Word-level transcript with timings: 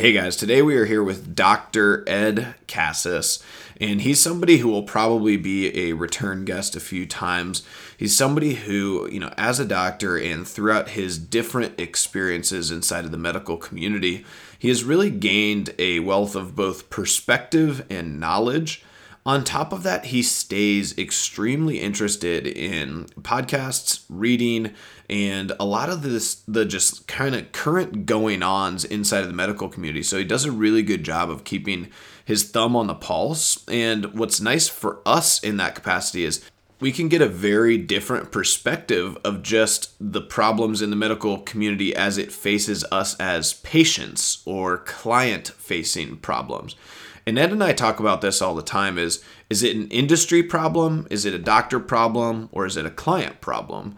Hey 0.00 0.12
guys, 0.12 0.34
today 0.34 0.62
we 0.62 0.76
are 0.76 0.86
here 0.86 1.04
with 1.04 1.34
Dr. 1.36 2.08
Ed 2.08 2.54
Cassis, 2.66 3.38
and 3.78 4.00
he's 4.00 4.18
somebody 4.18 4.56
who 4.56 4.68
will 4.68 4.84
probably 4.84 5.36
be 5.36 5.90
a 5.90 5.92
return 5.92 6.46
guest 6.46 6.74
a 6.74 6.80
few 6.80 7.04
times. 7.04 7.62
He's 7.98 8.16
somebody 8.16 8.54
who, 8.54 9.06
you 9.12 9.20
know, 9.20 9.30
as 9.36 9.60
a 9.60 9.66
doctor 9.66 10.16
and 10.16 10.48
throughout 10.48 10.88
his 10.88 11.18
different 11.18 11.78
experiences 11.78 12.70
inside 12.70 13.04
of 13.04 13.10
the 13.10 13.18
medical 13.18 13.58
community, 13.58 14.24
he 14.58 14.68
has 14.68 14.84
really 14.84 15.10
gained 15.10 15.74
a 15.78 16.00
wealth 16.00 16.34
of 16.34 16.56
both 16.56 16.88
perspective 16.88 17.84
and 17.90 18.18
knowledge 18.18 18.82
on 19.26 19.44
top 19.44 19.72
of 19.72 19.82
that, 19.82 20.06
he 20.06 20.22
stays 20.22 20.96
extremely 20.96 21.78
interested 21.78 22.46
in 22.46 23.04
podcasts, 23.20 24.04
reading, 24.08 24.72
and 25.10 25.50
a 25.58 25.64
lot 25.64 25.90
of 25.90 26.02
this, 26.02 26.36
the 26.46 26.64
just 26.64 27.08
kind 27.08 27.34
of 27.34 27.50
current 27.50 28.06
going 28.06 28.44
ons 28.44 28.84
inside 28.84 29.22
of 29.22 29.26
the 29.26 29.34
medical 29.34 29.68
community. 29.68 30.04
So 30.04 30.18
he 30.18 30.24
does 30.24 30.44
a 30.44 30.52
really 30.52 30.84
good 30.84 31.02
job 31.02 31.28
of 31.30 31.42
keeping 31.42 31.88
his 32.24 32.48
thumb 32.48 32.76
on 32.76 32.86
the 32.86 32.94
pulse. 32.94 33.66
And 33.68 34.14
what's 34.14 34.40
nice 34.40 34.68
for 34.68 35.00
us 35.04 35.42
in 35.42 35.56
that 35.56 35.74
capacity 35.74 36.24
is 36.24 36.48
we 36.78 36.92
can 36.92 37.08
get 37.08 37.20
a 37.20 37.26
very 37.26 37.76
different 37.76 38.30
perspective 38.30 39.18
of 39.24 39.42
just 39.42 39.94
the 39.98 40.20
problems 40.20 40.80
in 40.80 40.90
the 40.90 40.96
medical 40.96 41.38
community 41.38 41.94
as 41.94 42.16
it 42.16 42.30
faces 42.30 42.84
us 42.92 43.18
as 43.18 43.54
patients 43.54 44.42
or 44.46 44.78
client 44.78 45.48
facing 45.48 46.18
problems. 46.18 46.76
And 47.26 47.36
Ed 47.36 47.50
and 47.50 47.64
I 47.64 47.72
talk 47.72 47.98
about 47.98 48.20
this 48.20 48.40
all 48.40 48.54
the 48.54 48.62
time 48.62 48.96
is 48.96 49.24
is 49.50 49.64
it 49.64 49.74
an 49.74 49.88
industry 49.88 50.44
problem? 50.44 51.08
Is 51.10 51.24
it 51.24 51.34
a 51.34 51.38
doctor 51.38 51.80
problem? 51.80 52.48
Or 52.52 52.64
is 52.64 52.76
it 52.76 52.86
a 52.86 52.90
client 52.90 53.40
problem? 53.40 53.96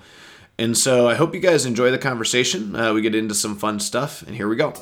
And 0.63 0.79
so 0.79 1.09
I 1.09 1.17
hope 1.17 1.35
you 1.35 1.41
guys 1.41 1.67
enjoy 1.67 1.91
the 1.91 1.99
conversation. 1.99 2.77
Uh, 2.77 2.95
we 2.95 3.03
get 3.03 3.17
into 3.17 3.35
some 3.35 3.57
fun 3.57 3.81
stuff, 3.81 4.23
and 4.23 4.37
here 4.37 4.47
we 4.47 4.55
go. 4.55 4.73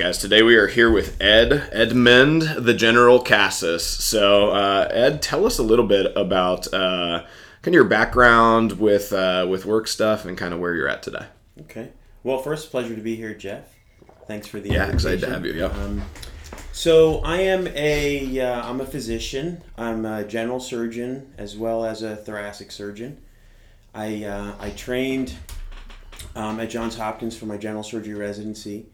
Guys. 0.00 0.16
Today 0.16 0.42
we 0.42 0.56
are 0.56 0.66
here 0.66 0.90
with 0.90 1.20
Ed 1.20 1.68
Edmund, 1.72 2.40
the 2.56 2.72
General 2.72 3.20
Cassis. 3.20 3.86
So, 3.86 4.48
uh, 4.48 4.88
Ed, 4.90 5.20
tell 5.20 5.44
us 5.44 5.58
a 5.58 5.62
little 5.62 5.84
bit 5.84 6.16
about 6.16 6.72
uh, 6.72 7.26
kind 7.60 7.66
of 7.66 7.74
your 7.74 7.84
background 7.84 8.80
with 8.80 9.12
uh, 9.12 9.46
with 9.46 9.66
work 9.66 9.86
stuff 9.86 10.24
and 10.24 10.38
kind 10.38 10.54
of 10.54 10.60
where 10.60 10.74
you're 10.74 10.88
at 10.88 11.02
today. 11.02 11.26
Okay. 11.60 11.90
Well, 12.24 12.38
first, 12.38 12.70
pleasure 12.70 12.96
to 12.96 13.02
be 13.02 13.14
here, 13.14 13.34
Jeff. 13.34 13.74
Thanks 14.26 14.46
for 14.46 14.58
the 14.58 14.70
yeah, 14.70 14.90
excited 14.90 15.20
to 15.20 15.28
have 15.28 15.44
you. 15.44 15.52
Yeah. 15.52 15.66
Um, 15.66 16.02
so 16.72 17.18
I 17.18 17.42
am 17.42 17.66
a 17.66 18.40
am 18.40 18.80
uh, 18.80 18.84
a 18.84 18.86
physician. 18.86 19.62
I'm 19.76 20.06
a 20.06 20.24
general 20.24 20.60
surgeon 20.60 21.34
as 21.36 21.58
well 21.58 21.84
as 21.84 22.02
a 22.02 22.16
thoracic 22.16 22.72
surgeon. 22.72 23.20
I 23.94 24.24
uh, 24.24 24.54
I 24.58 24.70
trained 24.70 25.34
um, 26.34 26.58
at 26.58 26.70
Johns 26.70 26.96
Hopkins 26.96 27.36
for 27.36 27.44
my 27.44 27.58
general 27.58 27.82
surgery 27.82 28.14
residency. 28.14 28.86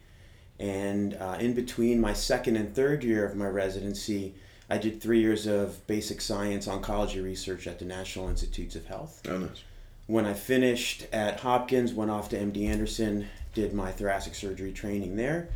And 0.58 1.14
uh, 1.14 1.36
in 1.38 1.52
between 1.52 2.00
my 2.00 2.12
second 2.12 2.56
and 2.56 2.74
third 2.74 3.04
year 3.04 3.26
of 3.26 3.36
my 3.36 3.46
residency, 3.46 4.34
I 4.68 4.78
did 4.78 5.00
three 5.00 5.20
years 5.20 5.46
of 5.46 5.86
basic 5.86 6.20
science 6.20 6.66
oncology 6.66 7.22
research 7.22 7.66
at 7.66 7.78
the 7.78 7.84
National 7.84 8.28
Institutes 8.28 8.74
of 8.74 8.86
Health. 8.86 9.22
Oh, 9.28 9.38
nice. 9.38 9.62
When 10.06 10.24
I 10.24 10.34
finished 10.34 11.06
at 11.12 11.40
Hopkins, 11.40 11.92
went 11.92 12.10
off 12.10 12.28
to 12.30 12.38
MD 12.38 12.68
Anderson, 12.68 13.26
did 13.54 13.74
my 13.74 13.90
thoracic 13.90 14.34
surgery 14.34 14.72
training 14.72 15.16
there, 15.16 15.48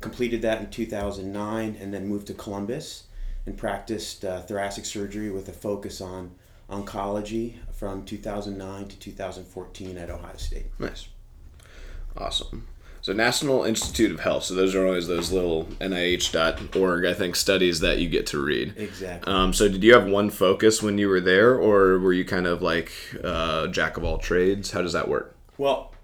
completed 0.00 0.42
that 0.42 0.60
in 0.60 0.70
2009, 0.70 1.76
and 1.80 1.92
then 1.92 2.06
moved 2.06 2.28
to 2.28 2.34
Columbus 2.34 3.04
and 3.46 3.56
practiced 3.56 4.24
uh, 4.24 4.42
thoracic 4.42 4.84
surgery 4.84 5.30
with 5.30 5.48
a 5.48 5.52
focus 5.52 6.00
on 6.00 6.32
oncology 6.70 7.54
from 7.72 8.04
2009 8.04 8.88
to 8.88 8.98
2014 8.98 9.98
at 9.98 10.10
Ohio 10.10 10.36
State. 10.36 10.66
Nice. 10.78 11.08
Awesome. 12.16 12.66
So 13.06 13.12
National 13.12 13.62
Institute 13.62 14.10
of 14.10 14.18
Health. 14.18 14.42
So 14.42 14.54
those 14.54 14.74
are 14.74 14.84
always 14.84 15.06
those 15.06 15.30
little 15.30 15.66
NIH.org, 15.80 17.04
I 17.04 17.14
think, 17.14 17.36
studies 17.36 17.78
that 17.78 18.00
you 18.00 18.08
get 18.08 18.26
to 18.26 18.42
read. 18.42 18.74
Exactly. 18.76 19.32
Um, 19.32 19.52
so 19.52 19.68
did 19.68 19.84
you 19.84 19.94
have 19.94 20.08
one 20.08 20.28
focus 20.28 20.82
when 20.82 20.98
you 20.98 21.08
were 21.08 21.20
there, 21.20 21.54
or 21.54 22.00
were 22.00 22.12
you 22.12 22.24
kind 22.24 22.48
of 22.48 22.62
like 22.62 22.90
uh, 23.22 23.68
jack 23.68 23.96
of 23.96 24.02
all 24.02 24.18
trades? 24.18 24.72
How 24.72 24.82
does 24.82 24.92
that 24.92 25.06
work? 25.06 25.36
Well, 25.56 25.94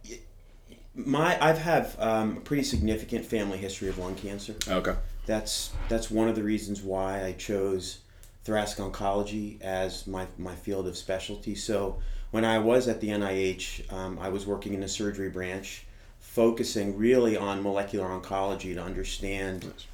my 0.95 1.37
I've 1.45 1.59
have 1.59 1.97
um, 1.99 2.37
a 2.37 2.41
pretty 2.41 2.63
significant 2.63 3.25
family 3.25 3.59
history 3.59 3.89
of 3.89 3.99
lung 3.99 4.15
cancer. 4.15 4.55
Okay. 4.69 4.95
That's 5.27 5.73
that's 5.89 6.09
one 6.09 6.29
of 6.29 6.37
the 6.37 6.45
reasons 6.45 6.83
why 6.83 7.25
I 7.25 7.33
chose 7.33 7.99
thoracic 8.45 8.79
oncology 8.79 9.61
as 9.61 10.07
my, 10.07 10.29
my 10.39 10.55
field 10.55 10.87
of 10.87 10.97
specialty. 10.97 11.57
So 11.57 11.99
when 12.31 12.45
I 12.45 12.61
was 12.61 12.87
at 12.87 13.01
the 13.01 13.09
NIH, 13.09 13.93
um, 13.93 14.21
I 14.21 14.29
was 14.29 14.47
working 14.47 14.73
in 14.73 14.79
the 14.79 14.89
surgery 14.89 15.31
branch 15.31 15.85
focusing 16.33 16.97
really 16.97 17.37
on 17.37 17.63
molecular 17.63 18.09
oncology 18.09 18.73
to 18.73 18.83
understand 18.83 19.65
nice. 19.65 19.87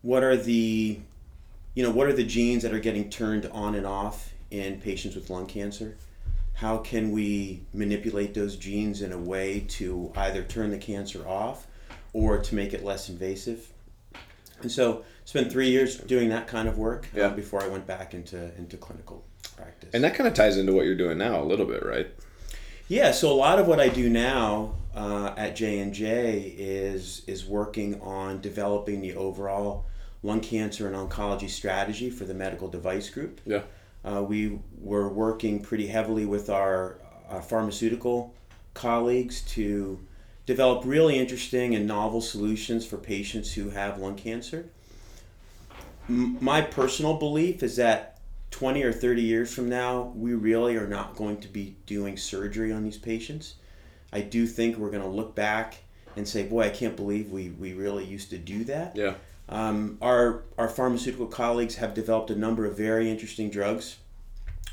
what 0.00 0.24
are 0.24 0.34
the 0.34 0.98
you 1.74 1.82
know 1.82 1.90
what 1.90 2.06
are 2.06 2.12
the 2.14 2.24
genes 2.24 2.62
that 2.62 2.72
are 2.72 2.80
getting 2.80 3.10
turned 3.10 3.44
on 3.52 3.74
and 3.74 3.84
off 3.84 4.32
in 4.50 4.80
patients 4.80 5.14
with 5.14 5.28
lung 5.28 5.44
cancer 5.44 5.94
how 6.54 6.78
can 6.78 7.12
we 7.12 7.60
manipulate 7.74 8.32
those 8.32 8.56
genes 8.56 9.02
in 9.02 9.12
a 9.12 9.18
way 9.18 9.60
to 9.68 10.10
either 10.16 10.42
turn 10.42 10.70
the 10.70 10.78
cancer 10.78 11.28
off 11.28 11.66
or 12.14 12.38
to 12.38 12.54
make 12.54 12.72
it 12.72 12.82
less 12.82 13.10
invasive 13.10 13.68
and 14.62 14.72
so 14.72 15.04
spent 15.26 15.52
three 15.52 15.68
years 15.68 15.98
doing 15.98 16.30
that 16.30 16.46
kind 16.46 16.66
of 16.66 16.78
work 16.78 17.08
uh, 17.14 17.18
yeah. 17.18 17.26
uh, 17.26 17.30
before 17.34 17.62
i 17.62 17.68
went 17.68 17.86
back 17.86 18.14
into 18.14 18.50
into 18.56 18.78
clinical 18.78 19.22
practice 19.54 19.90
and 19.92 20.02
that 20.02 20.14
kind 20.14 20.26
of 20.26 20.32
ties 20.32 20.56
into 20.56 20.72
what 20.72 20.86
you're 20.86 20.96
doing 20.96 21.18
now 21.18 21.42
a 21.42 21.44
little 21.44 21.66
bit 21.66 21.84
right 21.84 22.10
yeah, 22.90 23.12
so 23.12 23.30
a 23.30 23.34
lot 23.34 23.60
of 23.60 23.68
what 23.68 23.78
I 23.78 23.88
do 23.88 24.10
now 24.10 24.74
uh, 24.94 25.34
at 25.36 25.56
J 25.56 25.78
and 25.80 25.92
J 25.92 26.54
is 26.58 27.22
is 27.26 27.44
working 27.44 28.00
on 28.00 28.40
developing 28.40 29.00
the 29.00 29.14
overall 29.14 29.86
lung 30.22 30.40
cancer 30.40 30.86
and 30.86 30.96
oncology 30.96 31.48
strategy 31.48 32.10
for 32.10 32.24
the 32.24 32.34
medical 32.34 32.68
device 32.68 33.08
group. 33.08 33.40
Yeah, 33.44 33.62
uh, 34.04 34.22
we 34.22 34.58
were 34.78 35.08
working 35.08 35.62
pretty 35.62 35.86
heavily 35.86 36.24
with 36.24 36.48
our, 36.48 36.98
our 37.28 37.42
pharmaceutical 37.42 38.34
colleagues 38.74 39.42
to 39.42 39.98
develop 40.46 40.84
really 40.84 41.18
interesting 41.18 41.74
and 41.74 41.86
novel 41.86 42.20
solutions 42.20 42.86
for 42.86 42.96
patients 42.96 43.52
who 43.52 43.70
have 43.70 43.98
lung 43.98 44.16
cancer. 44.16 44.70
M- 46.08 46.38
my 46.40 46.60
personal 46.60 47.14
belief 47.14 47.62
is 47.62 47.76
that 47.76 48.18
20 48.50 48.82
or 48.82 48.92
30 48.92 49.22
years 49.22 49.54
from 49.54 49.68
now, 49.68 50.12
we 50.16 50.34
really 50.34 50.76
are 50.76 50.88
not 50.88 51.14
going 51.14 51.38
to 51.40 51.48
be 51.48 51.76
doing 51.86 52.16
surgery 52.16 52.72
on 52.72 52.82
these 52.82 52.98
patients. 52.98 53.54
I 54.12 54.20
do 54.20 54.46
think 54.46 54.76
we're 54.76 54.90
going 54.90 55.02
to 55.02 55.08
look 55.08 55.34
back 55.34 55.78
and 56.16 56.26
say, 56.26 56.42
boy, 56.42 56.62
I 56.62 56.70
can't 56.70 56.96
believe 56.96 57.30
we, 57.30 57.50
we 57.50 57.72
really 57.72 58.04
used 58.04 58.30
to 58.30 58.38
do 58.38 58.64
that. 58.64 58.96
Yeah. 58.96 59.14
Um, 59.48 59.98
our, 60.00 60.42
our 60.58 60.68
pharmaceutical 60.68 61.26
colleagues 61.26 61.76
have 61.76 61.94
developed 61.94 62.30
a 62.30 62.36
number 62.36 62.66
of 62.66 62.76
very 62.76 63.10
interesting 63.10 63.50
drugs 63.50 63.96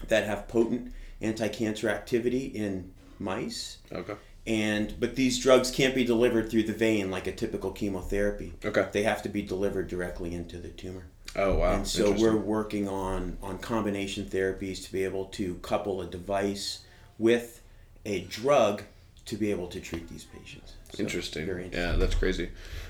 that 0.08 0.26
have 0.26 0.48
potent 0.48 0.94
anti-cancer 1.22 1.90
activity 1.90 2.46
in 2.46 2.92
mice. 3.20 3.78
Okay. 3.92 4.16
And 4.46 4.98
but 5.00 5.16
these 5.16 5.40
drugs 5.40 5.72
can't 5.72 5.94
be 5.94 6.06
delivered 6.06 6.50
through 6.50 6.64
the 6.64 6.74
vein 6.74 7.12
like 7.12 7.28
a 7.28 7.34
typical 7.34 7.72
chemotherapy. 7.72 8.54
Okay. 8.64 8.88
They 8.94 9.04
have 9.04 9.22
to 9.24 9.30
be 9.30 9.42
delivered 9.42 9.90
directly 9.90 10.34
into 10.34 10.58
the 10.58 10.70
tumor. 10.70 11.08
Oh 11.36 11.56
wow! 11.58 11.74
And 11.74 11.86
so 11.86 12.14
we're 12.14 12.38
working 12.38 12.88
on 12.88 13.38
on 13.44 13.58
combination 13.58 14.26
therapies 14.26 14.84
to 14.86 14.92
be 14.92 15.04
able 15.04 15.26
to 15.26 15.56
couple 15.56 16.02
a 16.02 16.06
device 16.06 16.80
with 17.20 17.62
a 18.06 18.22
drug 18.22 18.84
to 19.28 19.36
be 19.36 19.52
able 19.52 19.68
to 19.68 19.80
treat 19.80 20.08
these 20.10 20.24
patients. 20.24 20.74
So 20.94 21.04
interesting. 21.04 21.44
interesting. 21.44 21.74
Yeah, 21.74 21.94
that's 21.94 22.16
crazy. 22.16 22.50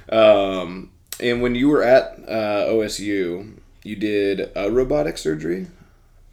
Um, 0.10 0.92
and 1.19 1.42
when 1.42 1.56
you 1.56 1.68
were 1.68 1.84
at 1.84 2.19
uh, 2.28 2.68
OSU, 2.69 3.57
you 3.84 3.95
did 3.95 4.51
a 4.56 4.72
robotic 4.72 5.18
surgery. 5.18 5.68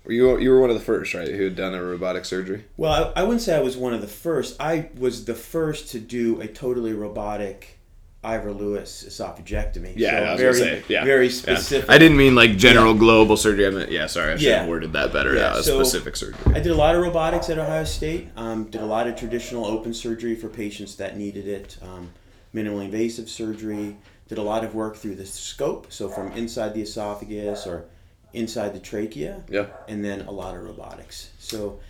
You 0.06 0.38
you 0.38 0.50
were 0.50 0.60
one 0.60 0.68
of 0.68 0.76
the 0.76 0.84
first, 0.84 1.14
right, 1.14 1.28
who 1.28 1.44
had 1.44 1.56
done 1.56 1.74
a 1.74 1.82
robotic 1.82 2.26
surgery? 2.26 2.64
Well, 2.76 3.12
I, 3.16 3.20
I 3.20 3.24
wouldn't 3.24 3.40
say 3.40 3.56
I 3.56 3.60
was 3.60 3.76
one 3.76 3.94
of 3.94 4.02
the 4.02 4.06
first. 4.06 4.60
I 4.60 4.90
was 4.98 5.24
the 5.24 5.34
first 5.34 5.90
to 5.92 5.98
do 5.98 6.40
a 6.42 6.46
totally 6.46 6.92
robotic 6.92 7.78
Ivor 8.24 8.52
Lewis 8.52 9.04
esophagectomy. 9.06 9.94
Yeah, 9.96 10.10
so 10.10 10.16
I 10.16 10.30
was 10.32 10.40
very, 10.40 10.54
say, 10.54 10.84
yeah. 10.88 11.04
very 11.04 11.28
specific. 11.28 11.88
Yeah. 11.88 11.94
I 11.94 11.98
didn't 11.98 12.16
mean 12.16 12.34
like 12.34 12.56
general 12.56 12.92
yeah. 12.92 12.98
global 12.98 13.36
surgery. 13.36 13.66
I 13.66 13.70
meant, 13.70 13.90
yeah, 13.90 14.06
sorry, 14.06 14.32
I 14.32 14.36
should 14.36 14.42
yeah. 14.42 14.60
have 14.60 14.68
worded 14.68 14.92
that 14.94 15.12
better. 15.12 15.34
Yeah, 15.34 15.60
so 15.60 15.82
specific 15.82 16.16
surgery. 16.16 16.54
I 16.54 16.60
did 16.60 16.72
a 16.72 16.74
lot 16.74 16.94
of 16.94 17.02
robotics 17.02 17.50
at 17.50 17.58
Ohio 17.58 17.84
State. 17.84 18.28
Um, 18.36 18.64
did 18.64 18.80
a 18.80 18.86
lot 18.86 19.06
of 19.06 19.16
traditional 19.16 19.66
open 19.66 19.92
surgery 19.92 20.34
for 20.34 20.48
patients 20.48 20.96
that 20.96 21.16
needed 21.16 21.46
it. 21.46 21.76
Um, 21.82 22.10
minimally 22.54 22.86
invasive 22.86 23.28
surgery. 23.28 23.96
Did 24.28 24.38
a 24.38 24.42
lot 24.42 24.64
of 24.64 24.74
work 24.74 24.96
through 24.96 25.16
the 25.16 25.26
scope, 25.26 25.92
so 25.92 26.08
from 26.08 26.32
inside 26.32 26.72
the 26.72 26.80
esophagus 26.80 27.66
or 27.66 27.84
inside 28.34 28.75
the 28.75 28.81
trachea. 28.81 29.42
Yeah. 29.48 29.66
And 29.88 30.04
then 30.04 30.22
a 30.22 30.31
lot 30.31 30.56
of 30.56 30.62
robotics. 30.62 31.31
So 31.38 31.81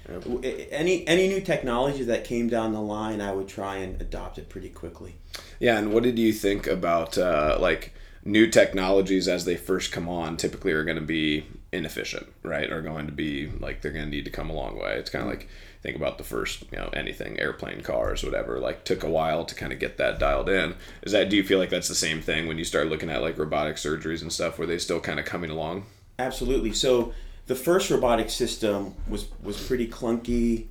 any 0.73 1.07
any 1.07 1.29
new 1.29 1.41
technology 1.41 2.05
that 2.05 2.25
came 2.25 2.49
down 2.49 2.73
the 2.73 2.81
line, 2.81 3.21
I 3.21 3.33
would 3.33 3.49
try 3.49 3.77
and 3.77 4.01
adopt 4.01 4.39
it 4.39 4.49
pretty 4.49 4.69
quickly. 4.69 5.17
Yeah, 5.59 5.79
and 5.79 5.93
what 5.93 6.03
did 6.03 6.19
you 6.19 6.33
think 6.33 6.67
about 6.67 7.17
uh, 7.19 7.57
like 7.61 7.95
new 8.25 8.49
technologies 8.49 9.29
as 9.29 9.45
they 9.45 9.57
first 9.57 9.93
come 9.93 10.09
on? 10.09 10.37
Typically, 10.37 10.73
are 10.73 10.85
going 10.85 10.99
to 10.99 11.03
be 11.03 11.47
inefficient, 11.73 12.33
right? 12.43 12.71
Are 12.71 12.83
going 12.83 13.07
to 13.07 13.13
be 13.13 13.49
like 13.61 13.83
they're 13.83 13.93
going 13.93 14.05
to 14.05 14.11
need 14.11 14.25
to 14.25 14.31
come 14.31 14.51
a 14.51 14.55
long 14.55 14.79
way. 14.79 14.97
It's 14.97 15.11
kind 15.11 15.25
of 15.25 15.31
like 15.31 15.49
think 15.83 15.97
about 15.97 16.19
the 16.19 16.25
first, 16.25 16.65
you 16.73 16.79
know, 16.79 16.91
anything, 16.93 17.39
airplane, 17.39 17.83
cars, 17.83 18.25
whatever. 18.25 18.59
Like 18.59 18.85
took 18.85 19.03
a 19.03 19.11
while 19.11 19.45
to 19.45 19.55
kind 19.55 19.73
of 19.73 19.79
get 19.79 19.99
that 19.99 20.19
dialed 20.19 20.49
in. 20.49 20.75
Is 21.03 21.13
that? 21.13 21.29
Do 21.29 21.37
you 21.37 21.45
feel 21.45 21.59
like 21.59 21.71
that's 21.71 21.89
the 21.89 21.95
same 21.95 22.21
thing 22.21 22.47
when 22.47 22.59
you 22.59 22.65
start 22.65 22.89
looking 22.89 23.11
at 23.11 23.23
like 23.23 23.39
robotic 23.39 23.77
surgeries 23.77 24.23
and 24.23 24.33
stuff? 24.33 24.59
Were 24.59 24.67
they 24.67 24.79
still 24.79 25.01
kind 25.01 25.21
of 25.21 25.27
coming 25.27 25.51
along? 25.51 25.87
Absolutely. 26.19 26.73
So 26.73 27.13
the 27.47 27.55
first 27.55 27.91
robotic 27.91 28.31
system 28.31 28.95
was 29.09 29.27
was 29.43 29.61
pretty 29.67 29.89
clunky, 29.89 30.67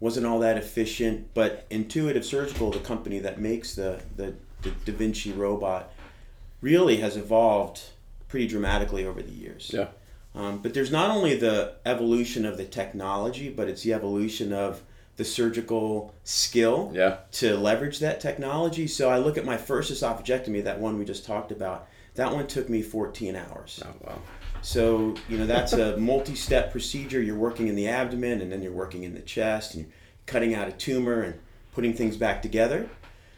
wasn't 0.00 0.26
all 0.26 0.38
that 0.40 0.56
efficient. 0.58 1.28
But 1.34 1.66
Intuitive 1.70 2.24
Surgical, 2.24 2.70
the 2.70 2.80
company 2.80 3.18
that 3.20 3.40
makes 3.40 3.74
the 3.74 4.00
the, 4.16 4.34
the 4.62 4.70
Da 4.84 4.92
Vinci 4.92 5.32
robot, 5.32 5.92
really 6.60 6.96
has 6.98 7.16
evolved 7.16 7.82
pretty 8.28 8.46
dramatically 8.46 9.06
over 9.06 9.22
the 9.22 9.30
years. 9.32 9.70
Yeah. 9.72 9.88
Um, 10.34 10.58
but 10.58 10.74
there's 10.74 10.92
not 10.92 11.10
only 11.10 11.34
the 11.36 11.74
evolution 11.86 12.44
of 12.44 12.58
the 12.58 12.64
technology, 12.64 13.48
but 13.48 13.68
it's 13.68 13.82
the 13.82 13.94
evolution 13.94 14.52
of 14.52 14.82
the 15.16 15.24
surgical 15.24 16.14
skill 16.22 16.92
Yeah. 16.94 17.16
to 17.32 17.56
leverage 17.56 17.98
that 18.00 18.20
technology. 18.20 18.86
So 18.86 19.08
I 19.08 19.18
look 19.18 19.36
at 19.38 19.44
my 19.44 19.56
first 19.56 19.90
esophagectomy, 19.90 20.62
that 20.64 20.78
one 20.78 20.96
we 20.98 21.04
just 21.04 21.24
talked 21.26 21.50
about. 21.50 21.88
That 22.14 22.32
one 22.32 22.46
took 22.46 22.68
me 22.68 22.82
14 22.82 23.34
hours. 23.34 23.82
Oh 23.84 23.92
wow. 24.06 24.18
So, 24.68 25.14
you 25.30 25.38
know, 25.38 25.46
that's 25.46 25.72
a 25.72 25.96
multi 25.96 26.34
step 26.34 26.72
procedure. 26.72 27.22
You're 27.22 27.38
working 27.38 27.68
in 27.68 27.74
the 27.74 27.88
abdomen 27.88 28.42
and 28.42 28.52
then 28.52 28.60
you're 28.60 28.70
working 28.70 29.02
in 29.02 29.14
the 29.14 29.22
chest 29.22 29.72
and 29.72 29.84
you're 29.84 29.92
cutting 30.26 30.54
out 30.54 30.68
a 30.68 30.72
tumor 30.72 31.22
and 31.22 31.40
putting 31.72 31.94
things 31.94 32.18
back 32.18 32.42
together. 32.42 32.86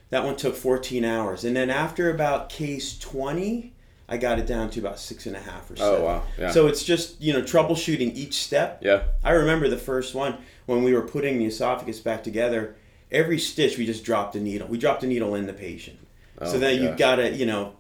That 0.09 0.25
one 0.25 0.35
took 0.35 0.57
14 0.57 1.05
hours. 1.05 1.45
And 1.45 1.55
then 1.55 1.71
after 1.71 2.11
about 2.11 2.49
case 2.49 2.99
20, 2.99 3.73
I 4.09 4.17
got 4.17 4.41
it 4.41 4.47
down 4.49 4.71
to 4.71 4.81
about 4.81 4.99
six 4.99 5.27
and 5.27 5.37
a 5.37 5.39
half 5.39 5.71
or 5.71 5.77
so. 5.77 5.99
Oh 5.99 6.05
wow. 6.05 6.23
Yeah. 6.37 6.51
So 6.51 6.67
it's 6.67 6.83
just, 6.83 7.21
you 7.21 7.33
know, 7.33 7.43
troubleshooting 7.43 8.13
each 8.17 8.35
step. 8.35 8.81
yeah. 8.83 9.05
I 9.23 9.31
remember 9.31 9.69
the 9.69 9.79
first 9.79 10.17
one 10.17 10.37
when 10.67 10.83
we 10.83 10.93
were 10.95 11.03
putting 11.03 11.39
the 11.39 11.47
esophagus 11.47 12.01
back 12.01 12.25
together. 12.25 12.75
Every 13.13 13.39
stitch, 13.39 13.79
we 13.79 13.87
just 13.87 14.03
dropped 14.03 14.35
a 14.35 14.41
needle. 14.41 14.67
We 14.67 14.79
dropped 14.79 15.05
a 15.05 15.07
needle 15.07 15.37
in 15.37 15.47
the 15.47 15.53
patient. 15.53 16.01
Oh, 16.41 16.53
so 16.53 16.59
then 16.59 16.77
gosh. 16.77 16.83
you've 16.83 16.97
got 16.97 17.17
to, 17.17 17.31
you 17.31 17.47
know, 17.47 17.75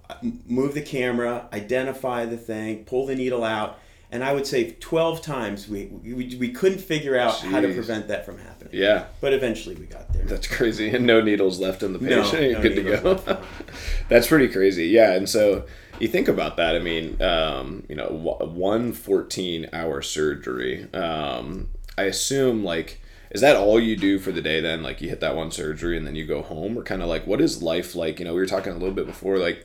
move 0.46 0.74
the 0.74 0.82
camera, 0.82 1.48
identify 1.52 2.26
the 2.26 2.36
thing, 2.36 2.84
pull 2.84 3.06
the 3.06 3.14
needle 3.14 3.42
out, 3.42 3.78
and 4.12 4.24
I 4.24 4.32
would 4.32 4.46
say 4.46 4.72
twelve 4.80 5.22
times 5.22 5.68
we 5.68 5.86
we, 5.86 6.36
we 6.36 6.50
couldn't 6.50 6.80
figure 6.80 7.16
out 7.16 7.38
how 7.38 7.60
to 7.60 7.72
prevent 7.72 8.08
that 8.08 8.26
from 8.26 8.38
happening. 8.38 8.70
Yeah. 8.72 9.06
But 9.20 9.32
eventually 9.32 9.76
we 9.76 9.86
got 9.86 10.12
there. 10.12 10.24
That's 10.24 10.46
crazy. 10.46 10.90
And 10.90 11.06
no 11.06 11.20
needles 11.20 11.60
left 11.60 11.82
in 11.82 11.92
the 11.92 12.00
No, 12.00 12.22
patient. 12.22 12.42
You're 12.42 12.52
no 12.54 12.62
good 12.62 12.74
to 12.74 12.82
go. 12.82 13.42
That's 14.08 14.26
pretty 14.26 14.48
crazy. 14.48 14.86
Yeah. 14.86 15.12
And 15.12 15.28
so 15.28 15.64
you 16.00 16.08
think 16.08 16.28
about 16.28 16.56
that. 16.56 16.74
I 16.74 16.80
mean, 16.80 17.20
um, 17.22 17.84
you 17.88 17.94
know, 17.94 18.06
one 18.06 18.92
14 18.92 19.68
hour 19.72 20.02
surgery. 20.02 20.92
Um, 20.92 21.68
I 21.96 22.04
assume 22.04 22.64
like, 22.64 22.99
is 23.30 23.40
that 23.40 23.56
all 23.56 23.78
you 23.78 23.96
do 23.96 24.18
for 24.18 24.32
the 24.32 24.42
day 24.42 24.60
then? 24.60 24.82
Like 24.82 25.00
you 25.00 25.08
hit 25.08 25.20
that 25.20 25.36
one 25.36 25.50
surgery 25.50 25.96
and 25.96 26.06
then 26.06 26.16
you 26.16 26.26
go 26.26 26.42
home 26.42 26.76
or 26.76 26.82
kind 26.82 27.02
of 27.02 27.08
like, 27.08 27.26
what 27.26 27.40
is 27.40 27.62
life 27.62 27.94
like? 27.94 28.18
You 28.18 28.24
know, 28.24 28.34
we 28.34 28.40
were 28.40 28.46
talking 28.46 28.72
a 28.72 28.78
little 28.78 28.94
bit 28.94 29.06
before, 29.06 29.38
like, 29.38 29.64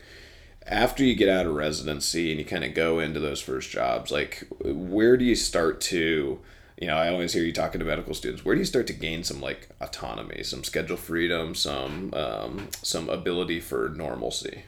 after 0.67 1.03
you 1.03 1.15
get 1.15 1.29
out 1.29 1.45
of 1.45 1.53
residency 1.53 2.31
and 2.31 2.39
you 2.39 2.45
kind 2.45 2.63
of 2.63 2.73
go 2.73 3.00
into 3.00 3.19
those 3.19 3.39
first 3.39 3.69
jobs, 3.69 4.12
like 4.12 4.47
where 4.63 5.15
do 5.15 5.23
you 5.23 5.35
start 5.35 5.79
to, 5.79 6.39
you 6.81 6.88
know, 6.88 6.97
I 6.97 7.09
always 7.09 7.33
hear 7.33 7.44
you 7.44 7.53
talking 7.53 7.79
to 7.79 7.85
medical 7.85 8.15
students. 8.15 8.44
Where 8.44 8.56
do 8.56 8.59
you 8.59 8.65
start 8.65 8.88
to 8.88 8.94
gain 8.94 9.23
some 9.23 9.41
like 9.41 9.69
autonomy, 9.79 10.44
some 10.44 10.63
schedule 10.63 10.97
freedom, 10.97 11.53
some 11.53 12.11
um, 12.13 12.69
some 12.81 13.09
ability 13.09 13.59
for 13.59 13.89
normalcy? 13.89 14.63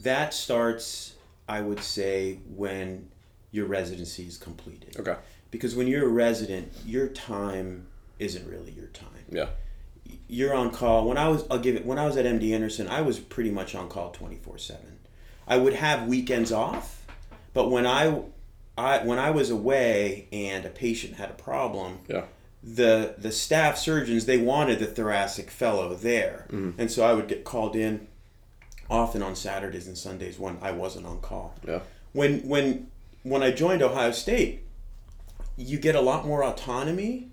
That 0.00 0.34
starts, 0.34 1.14
I 1.48 1.60
would 1.62 1.82
say, 1.82 2.38
when 2.54 3.08
your 3.50 3.66
residency 3.66 4.26
is 4.26 4.36
completed. 4.36 4.96
Okay. 4.98 5.16
Because 5.50 5.74
when 5.74 5.86
you're 5.86 6.06
a 6.06 6.12
resident, 6.12 6.72
your 6.84 7.08
time 7.08 7.88
isn't 8.18 8.48
really 8.48 8.72
your 8.72 8.86
time. 8.88 9.08
Yeah. 9.30 9.48
you're 10.28 10.54
on 10.54 10.70
call. 10.70 11.06
When 11.08 11.16
I 11.18 11.28
was, 11.28 11.44
I'll 11.50 11.58
give 11.58 11.76
it. 11.76 11.84
When 11.86 11.98
I 11.98 12.06
was 12.06 12.16
at 12.16 12.24
MD 12.26 12.52
Anderson, 12.54 12.88
I 12.88 13.00
was 13.02 13.18
pretty 13.18 13.50
much 13.50 13.74
on 13.74 13.88
call 13.88 14.10
twenty 14.10 14.36
four 14.36 14.58
seven. 14.58 14.98
I 15.46 15.56
would 15.58 15.74
have 15.74 16.06
weekends 16.08 16.52
off, 16.52 17.04
but 17.52 17.70
when 17.70 17.86
I, 17.86 18.22
I 18.78 18.98
when 19.04 19.18
I 19.18 19.30
was 19.30 19.50
away 19.50 20.28
and 20.32 20.64
a 20.64 20.70
patient 20.70 21.14
had 21.16 21.30
a 21.30 21.34
problem, 21.34 21.98
Yeah. 22.08 22.24
the 22.62 23.14
the 23.18 23.30
staff 23.32 23.76
surgeons 23.76 24.24
they 24.26 24.38
wanted 24.38 24.78
the 24.78 24.86
thoracic 24.86 25.50
fellow 25.50 25.94
there, 25.94 26.46
mm-hmm. 26.50 26.80
and 26.80 26.90
so 26.90 27.04
I 27.04 27.12
would 27.12 27.28
get 27.28 27.44
called 27.44 27.76
in, 27.76 28.06
often 28.88 29.22
on 29.22 29.34
Saturdays 29.36 29.86
and 29.86 29.98
Sundays 29.98 30.38
when 30.38 30.56
I 30.62 30.70
wasn't 30.72 31.06
on 31.06 31.20
call. 31.20 31.54
Yeah. 31.66 31.80
When 32.12 32.40
when 32.48 32.86
when 33.22 33.42
I 33.42 33.50
joined 33.50 33.82
Ohio 33.82 34.12
State, 34.12 34.62
you 35.56 35.78
get 35.78 35.94
a 35.94 36.00
lot 36.00 36.26
more 36.26 36.42
autonomy. 36.44 37.28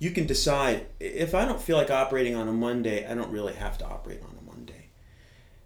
You 0.00 0.10
can 0.10 0.26
decide 0.26 0.86
if 0.98 1.34
I 1.34 1.44
don't 1.44 1.60
feel 1.62 1.76
like 1.76 1.90
operating 1.90 2.34
on 2.34 2.48
a 2.48 2.52
Monday, 2.52 3.06
I 3.06 3.14
don't 3.14 3.30
really 3.30 3.52
have 3.52 3.78
to 3.78 3.84
operate 3.86 4.20
on 4.22 4.34
a 4.36 4.42
Monday. 4.44 4.86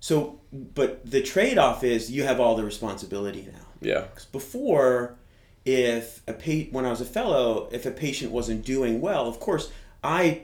So, 0.01 0.41
but 0.53 1.09
the 1.11 1.23
trade-off 1.23 1.83
is 1.83 2.11
you 2.11 2.25
have 2.25 2.41
all 2.41 2.57
the 2.57 2.65
responsibility 2.65 3.49
now. 3.51 3.67
Yeah. 3.81 4.05
'Cause 4.15 4.27
before, 4.27 5.17
if 5.65 6.21
a 6.27 6.33
pa- 6.35 6.71
when 6.73 6.85
I 6.85 6.91
was 6.91 7.01
a 7.01 7.07
fellow, 7.07 7.69
if 7.73 7.87
a 7.87 7.91
patient 7.91 8.33
wasn't 8.33 8.65
doing 8.67 9.01
well, 9.01 9.27
of 9.27 9.41
course, 9.41 9.71
I 10.03 10.43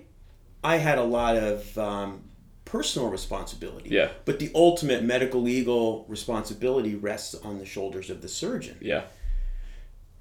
I 0.63 0.77
had 0.77 0.99
a 0.99 1.03
lot 1.05 1.37
of 1.37 1.77
um, 1.79 2.23
personal 2.67 3.09
responsibility. 3.09 3.91
Yeah. 3.91 4.11
But 4.25 4.39
the 4.39 4.51
ultimate 4.55 5.03
medical 5.03 5.41
legal 5.43 6.05
responsibility 6.07 6.95
rests 6.95 7.35
on 7.35 7.59
the 7.59 7.67
shoulders 7.67 8.09
of 8.11 8.23
the 8.23 8.29
surgeon. 8.29 8.77
Yeah. 8.81 9.05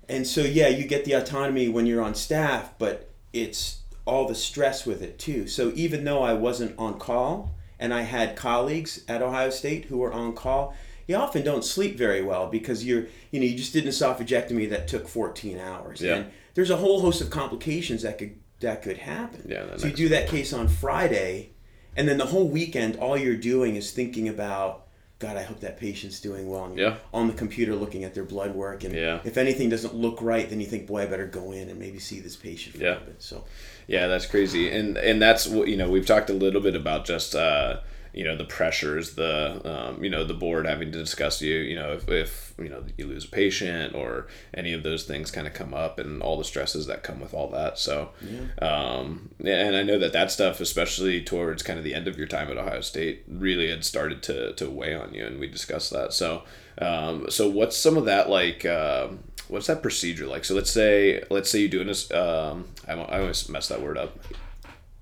And 0.07 0.25
so, 0.25 0.41
yeah, 0.41 0.69
you 0.69 0.85
get 0.87 1.05
the 1.05 1.13
autonomy 1.13 1.67
when 1.69 1.85
you're 1.85 2.01
on 2.01 2.15
staff, 2.15 2.73
but 2.79 3.08
it's 3.33 3.81
all 4.05 4.27
the 4.27 4.35
stress 4.35 4.85
with 4.85 5.01
it 5.01 5.19
too. 5.19 5.47
So, 5.47 5.71
even 5.75 6.03
though 6.03 6.23
I 6.23 6.33
wasn't 6.33 6.77
on 6.77 6.99
call 6.99 7.55
and 7.79 7.93
I 7.93 8.01
had 8.01 8.35
colleagues 8.35 9.03
at 9.07 9.21
Ohio 9.21 9.49
State 9.49 9.85
who 9.85 9.97
were 9.97 10.11
on 10.13 10.33
call, 10.33 10.75
you 11.07 11.15
often 11.15 11.43
don't 11.43 11.63
sleep 11.63 11.97
very 11.97 12.23
well 12.23 12.47
because 12.47 12.85
you're, 12.85 13.05
you 13.31 13.39
know, 13.39 13.45
you 13.45 13.57
just 13.57 13.73
did 13.73 13.83
an 13.83 13.89
esophagectomy 13.89 14.69
that 14.69 14.87
took 14.87 15.07
14 15.07 15.57
hours. 15.57 16.01
Yeah. 16.01 16.15
And 16.15 16.31
there's 16.53 16.69
a 16.69 16.77
whole 16.77 17.01
host 17.01 17.21
of 17.21 17.29
complications 17.29 18.01
that 18.03 18.17
could 18.17 18.39
that 18.59 18.81
could 18.81 18.97
happen. 18.97 19.45
Yeah, 19.47 19.77
So 19.77 19.87
you 19.87 19.93
do 19.93 20.09
that 20.09 20.27
case 20.27 20.51
on 20.53 20.67
Friday, 20.67 21.51
and 21.95 22.07
then 22.07 22.17
the 22.17 22.25
whole 22.25 22.47
weekend, 22.47 22.97
all 22.97 23.17
you're 23.17 23.37
doing 23.37 23.75
is 23.75 23.91
thinking 23.91 24.27
about, 24.27 24.87
God, 25.19 25.35
I 25.35 25.43
hope 25.43 25.59
that 25.59 25.77
patient's 25.77 26.21
doing 26.21 26.49
well. 26.49 26.65
And 26.65 26.77
Yeah. 26.77 26.95
on 27.13 27.27
the 27.27 27.33
computer 27.33 27.75
looking 27.75 28.05
at 28.05 28.13
their 28.13 28.23
blood 28.23 28.55
work, 28.55 28.85
and 28.85 28.95
Yeah. 28.95 29.19
if 29.25 29.37
anything 29.37 29.67
doesn't 29.69 29.93
look 29.93 30.21
right, 30.21 30.49
then 30.49 30.61
you 30.61 30.65
think, 30.65 30.87
boy, 30.87 31.01
I 31.01 31.05
better 31.07 31.25
go 31.27 31.51
in 31.51 31.67
and 31.67 31.77
maybe 31.77 31.99
see 31.99 32.21
this 32.21 32.37
patient 32.37 32.77
for 32.77 32.83
Yeah. 32.83 32.89
a 32.89 32.93
little 32.93 33.05
bit. 33.07 33.15
So 33.21 33.43
Yeah, 33.87 34.07
that's 34.07 34.25
crazy, 34.27 34.69
and 34.69 34.97
and 34.97 35.21
that's 35.21 35.45
what 35.47 35.67
you 35.67 35.75
know. 35.75 35.89
We've 35.89 36.05
talked 36.05 36.29
a 36.29 36.33
little 36.33 36.61
bit 36.61 36.75
about 36.75 37.05
just 37.05 37.35
uh, 37.35 37.77
you 38.13 38.23
know 38.23 38.35
the 38.37 38.45
pressures, 38.45 39.15
the 39.15 39.61
um, 39.65 40.03
you 40.03 40.09
know 40.09 40.23
the 40.23 40.33
board 40.35 40.65
having 40.67 40.91
to 40.91 40.97
discuss 40.97 41.41
you. 41.41 41.55
You 41.55 41.75
know 41.75 41.93
if, 41.93 42.07
if 42.07 42.48
you 42.61 42.69
know 42.69 42.83
you 42.97 43.07
lose 43.07 43.25
a 43.25 43.29
patient 43.29 43.95
or 43.95 44.27
any 44.53 44.73
of 44.73 44.83
those 44.83 45.03
things 45.03 45.31
kind 45.31 45.47
of 45.47 45.53
come 45.53 45.73
up, 45.73 45.99
and 45.99 46.21
all 46.21 46.37
the 46.37 46.43
stresses 46.43 46.87
that 46.87 47.03
come 47.03 47.19
with 47.19 47.33
all 47.33 47.49
that. 47.49 47.77
So, 47.77 48.09
yeah. 48.21 48.67
um, 48.67 49.29
and 49.43 49.75
I 49.75 49.83
know 49.83 49.99
that 49.99 50.13
that 50.13 50.31
stuff, 50.31 50.59
especially 50.59 51.21
towards 51.21 51.63
kind 51.63 51.77
of 51.77 51.85
the 51.85 51.93
end 51.93 52.07
of 52.07 52.17
your 52.17 52.27
time 52.27 52.49
at 52.49 52.57
Ohio 52.57 52.81
State, 52.81 53.23
really 53.27 53.69
had 53.69 53.83
started 53.85 54.23
to 54.23 54.53
to 54.53 54.69
weigh 54.69 54.95
on 54.95 55.13
you, 55.13 55.25
and 55.25 55.39
we 55.39 55.47
discussed 55.47 55.91
that. 55.91 56.13
So, 56.13 56.43
um, 56.79 57.29
so 57.29 57.49
what's 57.49 57.77
some 57.77 57.97
of 57.97 58.05
that 58.05 58.29
like? 58.29 58.65
Um, 58.65 59.19
what's 59.47 59.67
that 59.67 59.81
procedure 59.81 60.27
like? 60.27 60.45
So 60.45 60.55
let's 60.55 60.71
say 60.71 61.23
let's 61.29 61.49
say 61.49 61.59
you 61.59 61.67
do 61.69 61.81
an 61.81 61.89
es- 61.89 62.11
um, 62.11 62.65
I, 62.87 62.93
I 62.93 63.19
always 63.19 63.49
mess 63.49 63.67
that 63.67 63.81
word 63.81 63.97
up. 63.97 64.17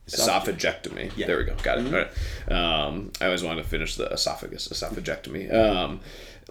Esophagectomy. 0.07 1.11
Yeah. 1.17 1.27
There 1.27 1.37
we 1.37 1.43
go. 1.43 1.55
Got 1.61 1.79
it. 1.79 1.87
All 1.87 1.91
right. 1.91 2.09
Um, 2.49 3.11
I 3.19 3.25
always 3.25 3.43
wanted 3.43 3.63
to 3.63 3.67
finish 3.67 3.95
the 3.97 4.05
esophagus 4.05 4.69
esophagectomy. 4.69 5.53
Um, 5.53 5.99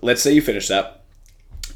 let's 0.03 0.23
say 0.23 0.33
you 0.33 0.43
finish 0.43 0.69
that, 0.69 1.03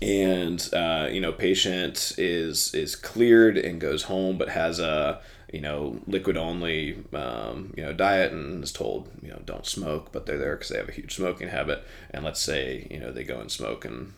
and 0.01 0.69
uh, 0.73 1.09
you 1.11 1.21
know 1.21 1.33
patient 1.33 2.13
is 2.19 2.75
is 2.75 2.97
cleared 2.97 3.59
and 3.59 3.81
goes 3.81 4.05
home, 4.05 4.39
but 4.39 4.49
has 4.49 4.79
a 4.79 5.21
you 5.53 5.61
know 5.61 6.01
liquid 6.07 6.37
only 6.37 7.03
um, 7.13 7.73
you 7.77 7.83
know 7.83 7.93
diet 7.93 8.33
and 8.33 8.63
is 8.63 8.73
told 8.73 9.11
you 9.23 9.29
know 9.29 9.41
don't 9.45 9.67
smoke, 9.67 10.13
but 10.13 10.27
they're 10.27 10.39
there 10.39 10.57
because 10.57 10.69
they 10.71 10.79
have 10.79 10.89
a 10.89 10.93
huge 10.93 11.15
smoking 11.15 11.49
habit. 11.49 11.85
And 12.11 12.25
let's 12.25 12.41
say 12.41 12.87
you 12.91 12.99
know 12.99 13.13
they 13.13 13.25
go 13.25 13.41
and 13.41 13.51
smoke 13.51 13.85
and 13.85 14.13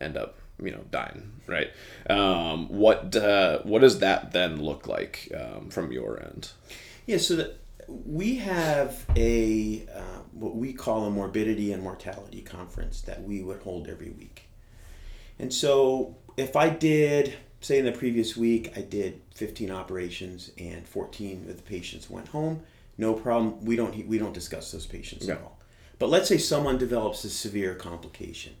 end 0.00 0.16
up 0.16 0.36
you 0.62 0.70
know 0.70 0.84
dying 0.92 1.32
right 1.48 1.72
um, 2.08 2.68
what 2.68 3.16
uh, 3.16 3.58
what 3.62 3.80
does 3.80 3.98
that 3.98 4.32
then 4.32 4.62
look 4.62 4.86
like 4.86 5.32
um, 5.36 5.68
from 5.70 5.90
your 5.90 6.22
end 6.22 6.50
yeah, 7.06 7.18
so 7.18 7.36
that 7.36 7.58
we 7.88 8.36
have 8.36 9.04
a 9.14 9.86
uh, 9.94 10.20
what 10.34 10.56
we 10.56 10.72
call 10.72 11.06
a 11.06 11.10
morbidity 11.10 11.72
and 11.72 11.82
mortality 11.82 12.42
conference 12.42 13.00
that 13.02 13.22
we 13.22 13.42
would 13.42 13.60
hold 13.62 13.88
every 13.88 14.10
week. 14.10 14.48
And 15.38 15.52
so 15.52 16.16
if 16.36 16.56
I 16.56 16.68
did, 16.68 17.34
say 17.60 17.78
in 17.78 17.84
the 17.84 17.92
previous 17.92 18.36
week, 18.36 18.72
I 18.76 18.82
did 18.82 19.20
15 19.34 19.70
operations 19.70 20.50
and 20.58 20.86
14 20.86 21.46
of 21.48 21.56
the 21.56 21.62
patients 21.62 22.10
went 22.10 22.28
home, 22.28 22.62
no 22.98 23.14
problem. 23.14 23.64
We 23.64 23.76
don't 23.76 24.06
we 24.06 24.18
don't 24.18 24.32
discuss 24.32 24.70
those 24.70 24.86
patients 24.86 25.28
at 25.28 25.40
all. 25.42 25.58
But 25.98 26.10
let's 26.10 26.28
say 26.28 26.38
someone 26.38 26.78
develops 26.78 27.24
a 27.24 27.30
severe 27.30 27.74
complication, 27.74 28.54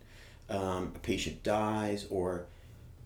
um, 0.48 0.92
a 0.94 0.98
patient 1.00 1.42
dies, 1.42 2.06
or 2.10 2.46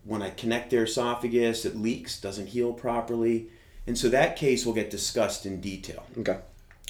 when 0.05 0.21
I 0.21 0.29
connect 0.29 0.69
their 0.69 0.83
esophagus, 0.83 1.65
it 1.65 1.75
leaks, 1.75 2.19
doesn't 2.19 2.47
heal 2.47 2.73
properly, 2.73 3.47
and 3.85 3.97
so 3.97 4.09
that 4.09 4.35
case 4.35 4.65
will 4.65 4.73
get 4.73 4.89
discussed 4.89 5.45
in 5.45 5.61
detail. 5.61 6.05
Okay. 6.17 6.39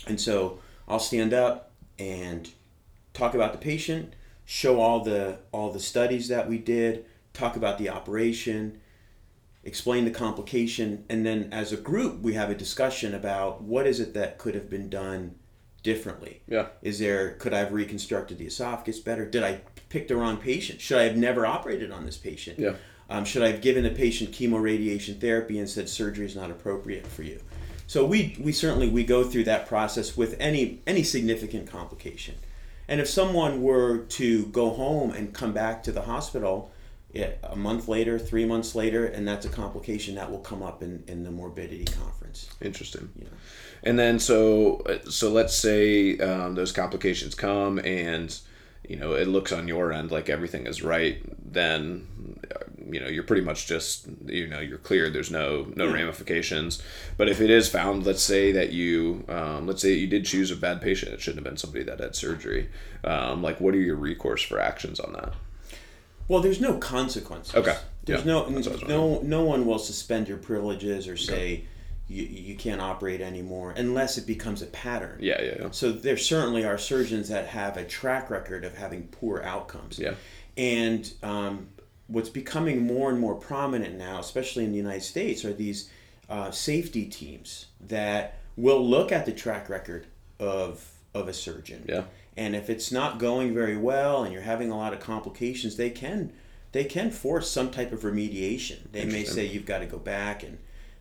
And 0.08 0.20
so 0.20 0.60
I'll 0.88 1.00
stand 1.00 1.34
up 1.34 1.69
and 2.00 2.50
talk 3.14 3.34
about 3.34 3.52
the 3.52 3.60
patient, 3.60 4.14
show 4.46 4.80
all 4.80 5.04
the 5.04 5.40
all 5.52 5.72
the 5.72 5.80
studies 5.80 6.28
that 6.30 6.50
we 6.50 6.58
did, 6.58 7.06
talk 7.34 7.56
about 7.56 7.78
the 7.78 7.90
operation, 7.90 8.80
explain 9.64 10.06
the 10.06 10.12
complication, 10.12 11.06
and 11.10 11.26
then 11.26 11.50
as 11.52 11.72
a 11.72 11.78
group 11.78 12.22
we 12.22 12.34
have 12.34 12.50
a 12.50 12.56
discussion 12.56 13.14
about 13.14 13.62
what 13.62 13.86
is 13.86 14.00
it 14.00 14.14
that 14.14 14.38
could 14.38 14.56
have 14.56 14.70
been 14.70 14.90
done 14.90 15.36
differently. 15.84 16.42
Yeah. 16.48 16.68
Is 16.82 17.00
there 17.00 17.34
could 17.34 17.54
I 17.54 17.60
have 17.60 17.74
reconstructed 17.74 18.38
the 18.38 18.46
esophagus 18.46 19.00
better? 19.00 19.26
Did 19.26 19.44
I 19.44 19.62
pick 19.90 20.08
the 20.08 20.16
wrong 20.16 20.38
patient? 20.38 20.82
Should 20.82 20.98
I 20.98 21.04
have 21.04 21.18
never 21.18 21.46
operated 21.46 21.92
on 21.92 22.06
this 22.06 22.18
patient? 22.18 22.60
Yeah. 22.60 22.74
Um, 23.10 23.26
should 23.26 23.42
I 23.42 23.48
have 23.52 23.62
given 23.62 23.84
the 23.84 23.90
patient 23.90 24.32
chemoradiation 24.32 25.20
therapy 25.20 25.58
and 25.58 25.68
said 25.68 25.90
surgery 25.90 26.28
is 26.28 26.36
not 26.36 26.52
appropriate 26.52 27.08
for 27.08 27.24
you? 27.24 27.42
So 27.90 28.06
we, 28.06 28.38
we 28.40 28.52
certainly 28.52 28.88
we 28.88 29.04
go 29.04 29.24
through 29.24 29.46
that 29.46 29.68
process 29.68 30.16
with 30.16 30.36
any 30.40 30.80
any 30.86 31.02
significant 31.02 31.68
complication. 31.68 32.36
And 32.88 33.02
if 33.02 33.10
someone 33.10 33.64
were 33.64 34.06
to 34.20 34.46
go 34.46 34.70
home 34.70 35.10
and 35.10 35.34
come 35.34 35.54
back 35.54 35.82
to 35.86 35.92
the 35.92 36.04
hospital 36.04 36.72
a 37.16 37.56
month 37.56 37.88
later, 37.88 38.20
three 38.20 38.46
months 38.46 38.76
later, 38.76 39.08
and 39.08 39.28
that's 39.28 39.48
a 39.48 39.50
complication 39.50 40.14
that 40.16 40.30
will 40.30 40.38
come 40.38 40.62
up 40.62 40.84
in, 40.84 41.04
in 41.08 41.24
the 41.24 41.32
morbidity 41.32 41.86
conference. 41.86 42.52
Interesting. 42.62 43.10
You 43.18 43.26
know. 43.26 43.32
And 43.82 43.98
then 43.98 44.20
so 44.20 44.84
so 45.10 45.32
let's 45.32 45.56
say 45.56 46.20
um, 46.20 46.54
those 46.54 46.72
complications 46.72 47.34
come 47.34 47.80
and 47.80 48.40
you 48.88 48.98
know 48.98 49.14
it 49.14 49.28
looks 49.28 49.52
on 49.52 49.68
your 49.68 49.92
end 49.92 50.12
like 50.12 50.30
everything 50.30 50.68
is 50.68 50.84
right. 50.84 51.24
Then 51.52 52.06
you 52.90 53.00
know 53.00 53.08
you're 53.08 53.24
pretty 53.24 53.42
much 53.42 53.68
just 53.68 54.08
you 54.26 54.48
know 54.48 54.60
you're 54.60 54.78
clear. 54.78 55.10
There's 55.10 55.32
no 55.32 55.68
no 55.76 55.92
ramifications. 55.92 56.82
But 57.18 57.30
if 57.30 57.42
it 57.42 57.50
is 57.50 57.70
found, 57.70 58.06
let's 58.06 58.22
say 58.22 58.52
that 58.52 58.72
you 58.72 59.24
um, 59.28 59.68
let's 59.68 59.82
say 59.82 59.94
you 59.94 60.08
did 60.08 60.26
choose 60.26 60.52
a 60.52 60.56
bad 60.56 60.82
patient. 60.82 61.14
It 61.14 61.22
shouldn't 61.22 61.46
have 61.46 61.52
been 61.52 61.58
somebody 61.58 61.84
that 61.86 62.00
had 62.00 62.16
surgery. 62.16 62.70
Um, 63.04 63.42
like 63.42 63.60
what 63.60 63.74
are 63.74 63.80
your 63.80 63.96
recourse 63.96 64.42
for 64.42 64.60
actions 64.60 65.00
on 65.00 65.14
that? 65.14 65.34
Well, 66.28 66.42
there's 66.42 66.62
no 66.62 66.78
consequences. 66.78 67.56
Okay. 67.56 67.76
There's 68.06 68.26
Yeah, 68.26 68.26
no 68.26 68.50
that's 68.50 68.68
what 68.68 68.78
I 68.78 68.80
was 68.82 68.90
no 68.90 69.20
no 69.22 69.44
one 69.44 69.66
will 69.66 69.80
suspend 69.80 70.28
your 70.28 70.38
privileges 70.38 71.08
or 71.08 71.18
say 71.18 71.66
you, 72.08 72.24
you 72.24 72.56
can't 72.56 72.82
operate 72.82 73.22
anymore 73.22 73.74
unless 73.78 74.18
it 74.18 74.26
becomes 74.26 74.62
a 74.62 74.66
pattern. 74.68 75.18
Yeah, 75.22 75.42
yeah, 75.42 75.56
yeah. 75.60 75.68
So 75.72 75.92
there 75.92 76.18
certainly 76.18 76.66
are 76.66 76.78
surgeons 76.78 77.30
that 77.30 77.48
have 77.48 77.78
a 77.78 77.84
track 77.86 78.30
record 78.30 78.64
of 78.66 78.76
having 78.78 79.08
poor 79.08 79.42
outcomes. 79.44 80.00
Yeah. 80.00 80.16
And 80.58 81.12
um, 81.24 81.70
what's 82.10 82.30
becoming 82.30 82.86
more 82.86 83.10
and 83.10 83.20
more 83.20 83.36
prominent 83.36 83.98
now, 83.98 84.20
especially 84.20 84.66
in 84.66 84.72
the 84.72 84.78
United 84.78 85.04
States, 85.04 85.46
are 85.46 85.54
these 85.54 85.90
uh, 86.30 86.52
safety 86.52 87.06
teams 87.06 87.68
that 87.80 88.40
will 88.58 88.86
look 88.86 89.12
at 89.12 89.26
the 89.26 89.32
track 89.32 89.70
record 89.70 90.08
of 90.40 90.86
of 91.14 91.28
a 91.28 91.34
surgeon. 91.34 91.86
Yeah. 91.88 92.04
And 92.38 92.56
if 92.56 92.70
it's 92.70 92.92
not 92.92 93.20
going 93.20 93.54
very 93.54 93.78
well 93.78 94.24
and 94.24 94.34
you're 94.34 94.44
having 94.44 94.72
a 94.72 94.78
lot 94.78 94.94
of 94.94 95.00
complications, 95.00 95.76
they 95.76 95.90
can 95.90 96.32
they 96.72 96.84
can 96.84 97.12
force 97.12 97.50
some 97.50 97.72
type 97.72 97.92
of 97.92 98.02
remediation. 98.02 98.92
They 98.92 99.06
may 99.06 99.24
say 99.24 99.46
you've 99.46 99.66
got 99.66 99.80
to 99.80 99.88
go 99.88 99.98
back 99.98 100.44
and 100.44 100.58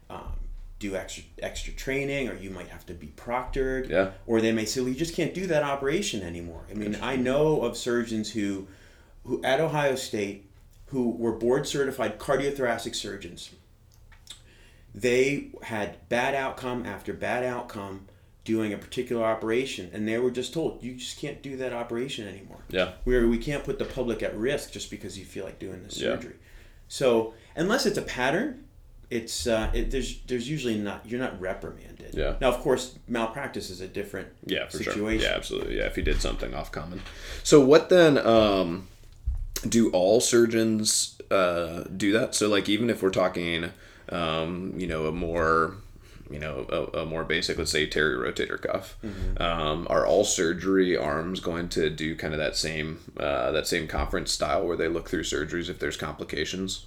um, 0.08 0.32
do 0.78 0.96
extra 0.96 1.24
extra 1.42 1.72
training, 1.74 2.28
or 2.28 2.36
you 2.36 2.50
might 2.50 2.68
have 2.68 2.86
to 2.86 2.94
be 2.94 3.08
proctored. 3.08 3.88
Yeah. 3.88 4.12
Or 4.26 4.40
they 4.40 4.52
may 4.52 4.64
say, 4.64 4.80
well, 4.80 4.88
you 4.88 4.94
just 4.94 5.14
can't 5.14 5.34
do 5.34 5.46
that 5.48 5.62
operation 5.62 6.22
anymore. 6.22 6.64
I 6.70 6.74
mean, 6.74 6.96
I 7.02 7.16
know 7.16 7.60
of 7.60 7.76
surgeons 7.76 8.30
who, 8.30 8.66
who 9.24 9.42
at 9.44 9.60
Ohio 9.60 9.94
State, 9.94 10.47
who 10.88 11.10
were 11.10 11.32
board 11.32 11.66
certified 11.66 12.18
cardiothoracic 12.18 12.94
surgeons. 12.94 13.50
They 14.94 15.48
had 15.62 16.08
bad 16.08 16.34
outcome 16.34 16.84
after 16.86 17.12
bad 17.12 17.44
outcome 17.44 18.06
doing 18.44 18.72
a 18.72 18.78
particular 18.78 19.22
operation, 19.24 19.90
and 19.92 20.08
they 20.08 20.18
were 20.18 20.30
just 20.30 20.54
told, 20.54 20.82
you 20.82 20.94
just 20.94 21.18
can't 21.20 21.42
do 21.42 21.56
that 21.58 21.72
operation 21.74 22.26
anymore. 22.26 22.60
Yeah. 22.70 22.92
Where 23.04 23.28
we 23.28 23.36
can't 23.36 23.62
put 23.62 23.78
the 23.78 23.84
public 23.84 24.22
at 24.22 24.34
risk 24.36 24.72
just 24.72 24.90
because 24.90 25.18
you 25.18 25.26
feel 25.26 25.44
like 25.44 25.58
doing 25.58 25.82
the 25.86 25.94
Yeah. 25.94 26.14
surgery. 26.16 26.36
So 26.88 27.34
unless 27.54 27.84
it's 27.84 27.98
a 27.98 28.02
pattern, 28.02 28.64
it's 29.10 29.46
uh, 29.46 29.70
it, 29.74 29.90
there's 29.90 30.20
there's 30.26 30.48
usually 30.48 30.78
not 30.78 31.02
you're 31.06 31.20
not 31.20 31.38
reprimanded. 31.40 32.14
Yeah. 32.14 32.36
Now 32.40 32.48
of 32.48 32.58
course 32.60 32.98
malpractice 33.06 33.68
is 33.70 33.80
a 33.82 33.88
different 33.88 34.28
Yeah, 34.46 34.66
for 34.68 34.82
sure. 34.82 34.92
situation. 34.92 35.30
Yeah, 35.30 35.36
absolutely. 35.36 35.76
Yeah, 35.78 35.84
if 35.84 35.96
you 35.98 36.02
did 36.02 36.20
something 36.22 36.54
off 36.54 36.72
common. 36.72 37.02
So 37.42 37.60
what 37.60 37.88
then? 37.90 38.16
Um, 38.18 38.88
do 39.66 39.90
all 39.90 40.20
surgeons 40.20 41.20
uh, 41.30 41.84
do 41.96 42.12
that? 42.12 42.34
So 42.34 42.48
like 42.48 42.68
even 42.68 42.90
if 42.90 43.02
we're 43.02 43.10
talking, 43.10 43.70
um, 44.10 44.74
you 44.76 44.86
know, 44.86 45.06
a 45.06 45.12
more 45.12 45.76
you 46.30 46.38
know, 46.38 46.66
a, 46.68 46.98
a 46.98 47.06
more 47.06 47.24
basic, 47.24 47.56
let's 47.56 47.70
say 47.70 47.86
Terry 47.86 48.14
rotator 48.14 48.60
cuff. 48.60 48.98
Um, 49.38 49.86
are 49.88 50.06
all 50.06 50.24
surgery 50.24 50.94
arms 50.96 51.40
going 51.40 51.70
to 51.70 51.88
do 51.88 52.14
kind 52.16 52.34
of 52.34 52.38
that 52.38 52.54
same 52.56 53.00
uh, 53.18 53.50
that 53.52 53.66
same 53.66 53.88
conference 53.88 54.30
style 54.30 54.66
where 54.66 54.76
they 54.76 54.88
look 54.88 55.08
through 55.08 55.22
surgeries 55.24 55.68
if 55.70 55.78
there's 55.78 55.96
complications? 55.96 56.86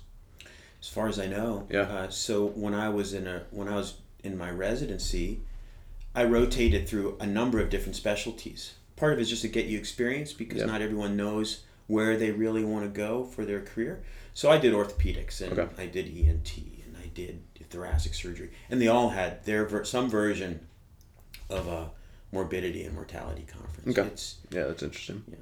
As 0.80 0.88
far 0.88 1.08
as 1.08 1.20
I 1.20 1.28
know. 1.28 1.68
Yeah. 1.70 1.82
Uh, 1.82 2.10
so 2.10 2.48
when 2.48 2.74
I 2.74 2.90
was 2.90 3.14
in 3.14 3.28
a 3.28 3.44
when 3.52 3.68
I 3.68 3.76
was 3.76 3.96
in 4.24 4.38
my 4.38 4.52
residency, 4.52 5.42
I 6.16 6.24
rotated 6.26 6.88
through 6.88 7.18
a 7.20 7.26
number 7.26 7.60
of 7.60 7.70
different 7.70 7.96
specialties. 7.96 8.74
Part 8.96 9.14
of 9.14 9.20
it 9.20 9.24
is 9.24 9.30
just 9.30 9.42
to 9.42 9.48
get 9.48 9.66
you 9.66 9.80
experience 9.80 10.34
because 10.34 10.60
Yeah. 10.60 10.66
not 10.68 10.82
everyone 10.82 11.18
knows 11.18 11.62
where 11.92 12.16
they 12.16 12.32
really 12.32 12.64
want 12.64 12.86
to 12.86 12.90
go 12.90 13.26
for 13.26 13.44
their 13.44 13.60
career. 13.62 14.02
So 14.34 14.50
I 14.50 14.58
did 14.58 14.74
orthopedics 14.74 15.42
and 15.42 15.60
Okay. 15.60 15.70
I 15.78 15.88
did 15.88 16.06
ENT 16.08 16.58
and 16.86 16.96
I 16.98 17.08
did 17.14 17.44
thoracic 17.70 18.14
surgery, 18.14 18.52
and 18.70 18.82
they 18.82 18.88
all 18.90 19.10
had 19.10 19.46
their 19.46 19.66
ver- 19.66 19.86
some 19.86 20.10
version 20.10 20.60
of 21.50 21.68
a 21.68 21.90
morbidity 22.34 22.84
and 22.84 22.94
mortality 22.96 23.46
conference. 23.50 23.98
Okay. 23.98 24.08
It's 24.08 24.36
Yeah, 24.50 24.66
that's 24.66 24.84
interesting. 24.84 25.24
Yeah. 25.30 25.36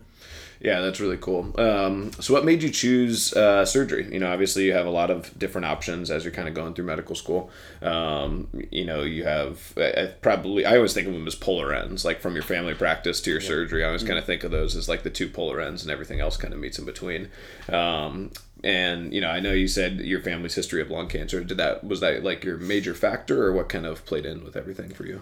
Yeah, 0.62 0.82
that's 0.82 1.00
really 1.00 1.18
cool. 1.18 1.54
Um, 1.58 2.12
so, 2.20 2.34
what 2.34 2.44
made 2.44 2.62
you 2.62 2.70
choose 2.70 3.34
uh, 3.34 3.64
surgery? 3.66 4.12
You 4.12 4.20
know, 4.20 4.32
obviously, 4.32 4.66
you 4.66 4.74
have 4.74 4.86
a 4.86 4.92
lot 4.92 5.10
of 5.10 5.38
different 5.40 5.64
options 5.64 6.12
as 6.12 6.26
you're 6.26 6.34
kind 6.34 6.50
of 6.50 6.54
going 6.54 6.74
through 6.74 6.84
medical 6.84 7.16
school. 7.16 7.50
Um, 7.82 8.50
you 8.70 8.84
know, 8.84 9.04
you 9.04 9.24
have 9.24 9.74
I, 9.78 9.94
I 9.96 10.06
probably, 10.22 10.66
I 10.66 10.76
always 10.76 10.94
think 10.94 11.08
of 11.08 11.14
them 11.14 11.28
as 11.28 11.36
polar 11.36 11.74
ends, 11.74 12.04
like 12.04 12.20
from 12.20 12.34
your 12.34 12.44
family 12.44 12.74
practice 12.74 13.22
to 13.22 13.32
your 13.32 13.40
surgery. 13.40 13.86
I 13.86 13.88
always 13.88 14.04
kind 14.04 14.20
of 14.20 14.26
think 14.26 14.44
of 14.44 14.52
those 14.52 14.76
as 14.76 14.90
like 14.90 15.04
the 15.04 15.10
two 15.10 15.30
polar 15.30 15.62
ends, 15.62 15.84
and 15.84 15.92
everything 15.92 16.20
else 16.20 16.36
kind 16.36 16.54
of 16.54 16.60
meets 16.60 16.78
in 16.78 16.84
between. 16.84 17.30
Um, 17.70 18.32
and 18.62 19.14
you 19.14 19.22
know, 19.22 19.30
I 19.30 19.40
know 19.40 19.54
you 19.54 19.70
said 19.70 20.02
your 20.02 20.20
family's 20.20 20.56
history 20.56 20.82
of 20.82 20.90
lung 20.90 21.08
cancer. 21.08 21.42
Did 21.42 21.56
that 21.58 21.86
was 21.86 22.02
that 22.02 22.26
like 22.26 22.44
your 22.44 22.58
major 22.58 22.94
factor, 22.94 23.46
or 23.46 23.54
what 23.54 23.70
kind 23.70 23.86
of 23.86 24.04
played 24.06 24.26
in 24.26 24.44
with 24.44 24.58
everything 24.58 24.90
for 24.90 25.06
you? 25.06 25.22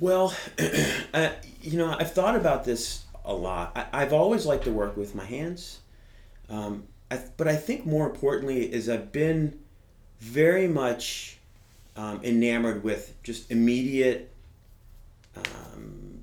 Well, 0.00 0.34
uh, 1.14 1.30
you 1.62 1.78
know, 1.78 1.94
I've 1.96 2.12
thought 2.12 2.34
about 2.34 2.64
this 2.64 3.03
a 3.24 3.32
lot. 3.32 3.72
I, 3.76 4.02
I've 4.02 4.12
always 4.12 4.46
liked 4.46 4.64
to 4.64 4.72
work 4.72 4.96
with 4.96 5.14
my 5.14 5.24
hands, 5.24 5.80
um, 6.48 6.84
I, 7.10 7.20
but 7.36 7.48
I 7.48 7.56
think 7.56 7.86
more 7.86 8.06
importantly 8.06 8.72
is 8.72 8.88
I've 8.88 9.12
been 9.12 9.58
very 10.20 10.66
much 10.66 11.38
um, 11.96 12.20
enamored 12.22 12.82
with 12.82 13.14
just 13.22 13.50
immediate 13.50 14.32
um, 15.36 16.22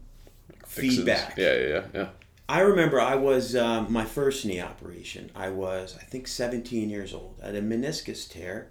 feedback. 0.66 1.38
Yeah, 1.38 1.54
yeah, 1.54 1.68
yeah, 1.68 1.84
yeah. 1.94 2.08
I 2.50 2.62
remember 2.62 3.00
I 3.00 3.16
was 3.16 3.56
um, 3.56 3.92
my 3.92 4.04
first 4.04 4.46
knee 4.46 4.60
operation. 4.60 5.32
I 5.34 5.50
was 5.50 5.96
I 6.00 6.04
think 6.04 6.28
17 6.28 6.90
years 6.90 7.14
old. 7.14 7.40
I 7.42 7.48
had 7.48 7.56
a 7.56 7.62
meniscus 7.62 8.30
tear, 8.30 8.68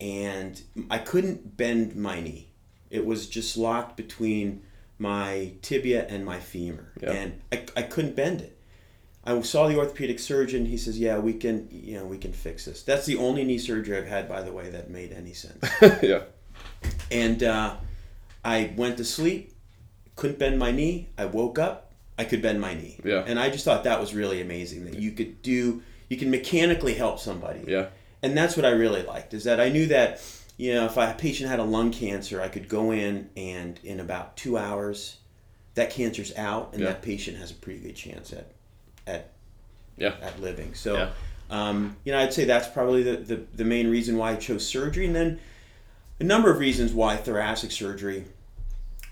and 0.00 0.60
I 0.90 0.98
couldn't 0.98 1.56
bend 1.56 1.94
my 1.94 2.20
knee. 2.20 2.48
It 2.90 3.04
was 3.04 3.28
just 3.28 3.56
locked 3.56 3.96
between 3.96 4.62
my 4.98 5.52
tibia 5.62 6.06
and 6.08 6.24
my 6.24 6.40
femur, 6.40 6.92
Yeah. 7.02 7.12
and 7.12 7.40
I, 7.52 7.64
I 7.76 7.82
couldn't 7.82 8.14
bend 8.16 8.40
it. 8.40 8.56
I 9.26 9.40
saw 9.40 9.68
the 9.68 9.76
orthopedic 9.78 10.18
surgeon. 10.18 10.66
He 10.66 10.76
says, 10.76 10.98
"Yeah, 10.98 11.18
we 11.18 11.32
can, 11.32 11.68
you 11.70 11.94
know, 11.94 12.04
we 12.04 12.18
can 12.18 12.32
fix 12.32 12.66
this." 12.66 12.82
That's 12.82 13.06
the 13.06 13.16
only 13.16 13.42
knee 13.44 13.58
surgery 13.58 13.96
I've 13.96 14.06
had, 14.06 14.28
by 14.28 14.42
the 14.42 14.52
way, 14.52 14.68
that 14.70 14.90
made 14.90 15.12
any 15.12 15.32
sense. 15.32 15.64
yeah. 16.02 16.24
And 17.10 17.42
uh, 17.42 17.76
I 18.44 18.72
went 18.76 18.98
to 18.98 19.04
sleep, 19.04 19.54
couldn't 20.16 20.38
bend 20.38 20.58
my 20.58 20.70
knee. 20.70 21.08
I 21.16 21.24
woke 21.24 21.58
up, 21.58 21.92
I 22.18 22.24
could 22.24 22.42
bend 22.42 22.60
my 22.60 22.74
knee. 22.74 23.00
Yeah. 23.02 23.24
And 23.26 23.38
I 23.38 23.48
just 23.50 23.64
thought 23.64 23.84
that 23.84 23.98
was 24.00 24.14
really 24.14 24.40
amazing 24.42 24.84
that 24.84 24.98
you 24.98 25.12
could 25.12 25.40
do, 25.42 25.82
you 26.10 26.16
can 26.16 26.30
mechanically 26.30 26.94
help 26.94 27.18
somebody. 27.18 27.64
Yeah. 27.66 27.86
And 28.22 28.36
that's 28.36 28.56
what 28.56 28.64
I 28.66 28.70
really 28.70 29.02
liked 29.02 29.34
is 29.34 29.44
that 29.44 29.58
I 29.60 29.68
knew 29.70 29.86
that, 29.86 30.20
you 30.56 30.74
know, 30.74 30.86
if 30.86 30.96
a 30.96 31.14
patient 31.18 31.50
had 31.50 31.58
a 31.58 31.64
lung 31.64 31.90
cancer, 31.90 32.40
I 32.40 32.48
could 32.48 32.68
go 32.68 32.92
in 32.92 33.28
and 33.36 33.78
in 33.82 34.00
about 34.00 34.36
two 34.36 34.56
hours, 34.56 35.16
that 35.74 35.90
cancer's 35.90 36.34
out 36.36 36.70
and 36.72 36.82
Yeah. 36.82 36.90
that 36.90 37.02
patient 37.02 37.36
has 37.38 37.50
a 37.50 37.54
pretty 37.54 37.80
good 37.80 37.96
chance 37.96 38.32
at, 38.32 38.46
at 39.06 39.30
Yeah. 39.96 40.14
at 40.22 40.40
living. 40.40 40.74
So 40.74 40.94
Yeah. 40.94 41.10
Um, 41.50 41.96
you 42.04 42.12
know, 42.12 42.18
I'd 42.18 42.32
say 42.32 42.44
that's 42.44 42.68
probably 42.68 43.02
the, 43.02 43.16
the, 43.16 43.36
the 43.54 43.64
main 43.64 43.88
reason 43.90 44.16
why 44.16 44.32
I 44.32 44.36
chose 44.36 44.66
surgery. 44.66 45.06
And 45.06 45.14
then 45.14 45.40
a 46.20 46.24
number 46.24 46.50
of 46.50 46.58
reasons 46.58 46.92
why 46.92 47.16
thoracic 47.16 47.70
surgery. 47.70 48.24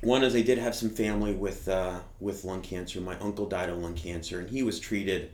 One 0.01 0.25
is 0.25 0.35
I 0.35 0.41
did 0.43 0.59
have 0.59 0.75
some 0.75 0.91
family 0.91 1.33
with 1.35 1.69
uh, 1.69 2.01
with 2.21 2.45
lung 2.45 2.61
cancer. 2.63 3.01
My 3.01 3.17
uncle 3.19 3.47
died 3.47 3.69
of 3.69 3.79
lung 3.79 3.95
cancer, 3.95 4.41
and 4.41 4.49
he 4.51 4.63
was 4.65 4.81
treated 4.81 5.31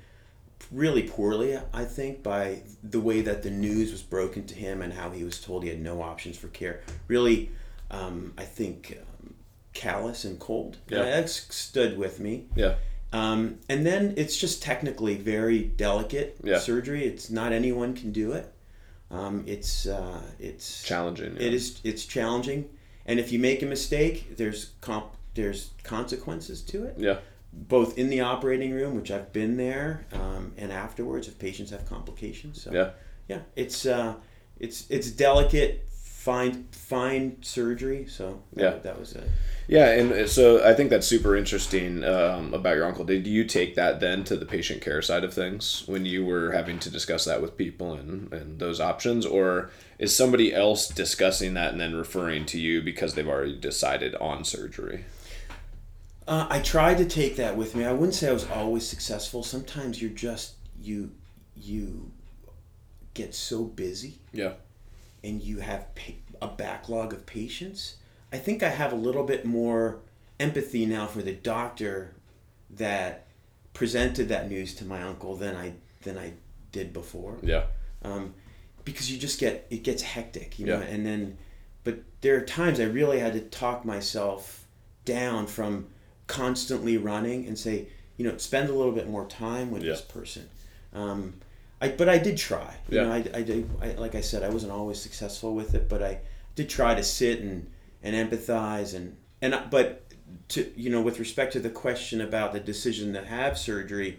really 0.72 1.02
poorly, 1.02 1.58
I 1.72 1.84
think, 1.84 2.22
by 2.22 2.62
the 2.82 3.00
way 3.00 3.20
that 3.22 3.42
the 3.42 3.50
news 3.50 3.90
was 3.92 4.02
broken 4.02 4.46
to 4.46 4.54
him 4.54 4.82
and 4.82 4.92
how 4.92 5.10
he 5.10 5.24
was 5.24 5.40
told 5.40 5.62
he 5.62 5.68
had 5.70 5.80
no 5.80 6.02
options 6.02 6.36
for 6.36 6.48
care. 6.48 6.82
Really, 7.06 7.50
um, 7.90 8.34
I 8.36 8.44
think, 8.44 8.98
um, 9.00 9.34
callous 9.72 10.24
and 10.24 10.38
cold. 10.38 10.78
Yeah. 10.88 11.02
That 11.04 11.30
stood 11.30 11.96
with 11.96 12.20
me. 12.20 12.46
Yeah. 12.54 12.74
Um, 13.12 13.58
and 13.70 13.86
then 13.86 14.14
it's 14.18 14.36
just 14.36 14.62
technically 14.62 15.16
very 15.16 15.60
delicate 15.62 16.36
Yeah. 16.44 16.58
surgery. 16.58 17.04
It's 17.06 17.30
not 17.30 17.52
anyone 17.52 17.94
can 17.94 18.12
do 18.12 18.32
it. 18.32 18.52
Um, 19.10 19.44
it's 19.46 19.86
uh, 19.86 20.20
it's 20.38 20.82
Challenging. 20.82 21.34
it 21.36 21.54
is 21.54 21.80
it's 21.82 22.04
challenging, 22.04 22.68
and 23.06 23.18
if 23.18 23.32
you 23.32 23.38
make 23.38 23.62
a 23.62 23.66
mistake, 23.66 24.36
there's 24.36 24.72
comp 24.82 25.06
there's 25.32 25.70
consequences 25.82 26.60
to 26.64 26.84
it. 26.84 26.96
Yeah. 26.98 27.16
Both 27.66 27.98
in 27.98 28.08
the 28.08 28.20
operating 28.20 28.72
room, 28.72 28.94
which 28.94 29.10
I've 29.10 29.32
been 29.32 29.56
there, 29.56 30.06
um, 30.12 30.52
and 30.56 30.70
afterwards 30.72 31.26
if 31.28 31.38
patients 31.38 31.70
have 31.72 31.84
complications. 31.88 32.62
So 32.62 32.72
Yeah. 32.72 32.90
yeah, 33.28 33.40
it's 33.56 33.84
uh, 33.84 34.14
it's 34.60 34.86
it's 34.88 35.10
delicate, 35.10 35.84
fine 35.90 36.68
fine 36.70 37.36
surgery. 37.42 38.06
So 38.08 38.42
that, 38.54 38.62
Yeah. 38.62 38.78
that 38.82 38.98
was 39.00 39.12
it. 39.14 39.24
Yeah, 39.66 39.90
and 39.90 40.28
so 40.30 40.64
I 40.64 40.72
think 40.72 40.88
that's 40.88 41.06
super 41.06 41.36
interesting 41.36 42.02
um, 42.04 42.54
about 42.54 42.76
your 42.76 42.86
uncle. 42.86 43.04
Did 43.04 43.26
you 43.26 43.44
take 43.44 43.74
that 43.74 44.00
then 44.00 44.24
to 44.24 44.36
the 44.36 44.46
patient 44.46 44.80
care 44.80 45.02
side 45.02 45.24
of 45.24 45.34
things 45.34 45.82
when 45.86 46.06
you 46.06 46.24
were 46.24 46.52
having 46.52 46.78
to 46.78 46.90
discuss 46.90 47.24
that 47.26 47.42
with 47.42 47.56
people 47.58 47.92
and, 47.92 48.32
and 48.32 48.58
those 48.60 48.80
options? 48.80 49.26
Or 49.26 49.70
is 49.98 50.16
somebody 50.16 50.54
else 50.54 50.88
discussing 50.88 51.52
that 51.54 51.72
and 51.72 51.80
then 51.80 51.94
referring 51.94 52.46
to 52.46 52.58
you 52.58 52.80
because 52.82 53.12
they've 53.14 53.28
already 53.28 53.56
decided 53.58 54.14
on 54.14 54.42
surgery? 54.44 55.04
Uh, 56.28 56.46
I 56.50 56.60
tried 56.60 56.98
to 56.98 57.06
take 57.06 57.36
that 57.36 57.56
with 57.56 57.74
me. 57.74 57.84
I 57.86 57.92
wouldn't 57.92 58.14
say 58.14 58.28
I 58.28 58.32
was 58.32 58.46
always 58.50 58.86
successful. 58.86 59.42
Sometimes 59.42 60.00
you're 60.02 60.10
just 60.10 60.54
you 60.80 61.10
you 61.56 62.12
get 63.14 63.34
so 63.34 63.64
busy 63.64 64.18
Yeah. 64.32 64.52
and 65.24 65.42
you 65.42 65.58
have 65.58 65.92
pa- 65.96 66.12
a 66.40 66.46
backlog 66.48 67.12
of 67.12 67.26
patients. 67.26 67.96
I 68.32 68.36
think 68.38 68.62
I 68.62 68.68
have 68.68 68.92
a 68.92 68.96
little 68.96 69.24
bit 69.24 69.44
more 69.44 70.00
empathy 70.38 70.86
now 70.86 71.06
for 71.06 71.22
the 71.22 71.32
doctor 71.32 72.14
that 72.70 73.26
presented 73.74 74.28
that 74.28 74.48
news 74.48 74.74
to 74.76 74.84
my 74.84 75.02
uncle 75.02 75.34
than 75.34 75.56
I 75.56 75.72
than 76.02 76.18
I 76.18 76.34
did 76.72 76.92
before. 76.92 77.38
Yeah. 77.42 77.64
Um, 78.02 78.34
because 78.84 79.10
you 79.10 79.18
just 79.18 79.40
get 79.40 79.66
it 79.70 79.82
gets 79.82 80.02
hectic, 80.02 80.58
you 80.58 80.66
know, 80.66 80.78
Yeah. 80.78 80.86
and 80.86 81.06
then 81.06 81.38
but 81.84 82.00
there 82.20 82.36
are 82.36 82.42
times 82.42 82.78
I 82.80 82.84
really 82.84 83.18
had 83.18 83.32
to 83.32 83.40
talk 83.40 83.84
myself 83.86 84.66
down 85.06 85.46
from 85.46 85.86
constantly 86.28 86.96
running 86.96 87.46
and 87.46 87.58
say, 87.58 87.88
you 88.16 88.24
know, 88.24 88.36
spend 88.36 88.68
a 88.70 88.72
little 88.74 88.92
bit 88.92 89.08
more 89.08 89.26
time 89.26 89.70
with 89.72 89.82
Yeah. 89.82 89.92
this 89.92 90.00
person. 90.02 90.48
Um, 90.94 91.34
I, 91.80 91.88
but 91.88 92.08
I 92.08 92.18
did 92.18 92.36
try. 92.36 92.76
You 92.88 92.98
Yeah. 92.98 93.04
know, 93.04 93.12
I, 93.12 93.24
I 93.34 93.42
did. 93.42 93.68
I, 93.82 93.92
like 93.92 94.14
I 94.14 94.20
said, 94.20 94.42
I 94.44 94.48
wasn't 94.48 94.72
always 94.72 95.00
successful 95.00 95.54
with 95.54 95.74
it, 95.74 95.88
but 95.88 96.02
I 96.02 96.20
did 96.54 96.68
try 96.68 96.94
to 96.94 97.02
sit 97.02 97.40
and, 97.40 97.68
and 98.02 98.14
empathize 98.14 98.94
and 98.94 99.16
and 99.42 99.56
but 99.70 100.04
to 100.48 100.72
you 100.76 100.90
know, 100.90 101.00
with 101.00 101.18
respect 101.18 101.52
to 101.54 101.60
the 101.60 101.70
question 101.70 102.20
about 102.20 102.52
the 102.52 102.60
decision 102.60 103.12
to 103.14 103.24
have 103.24 103.56
surgery, 103.56 104.18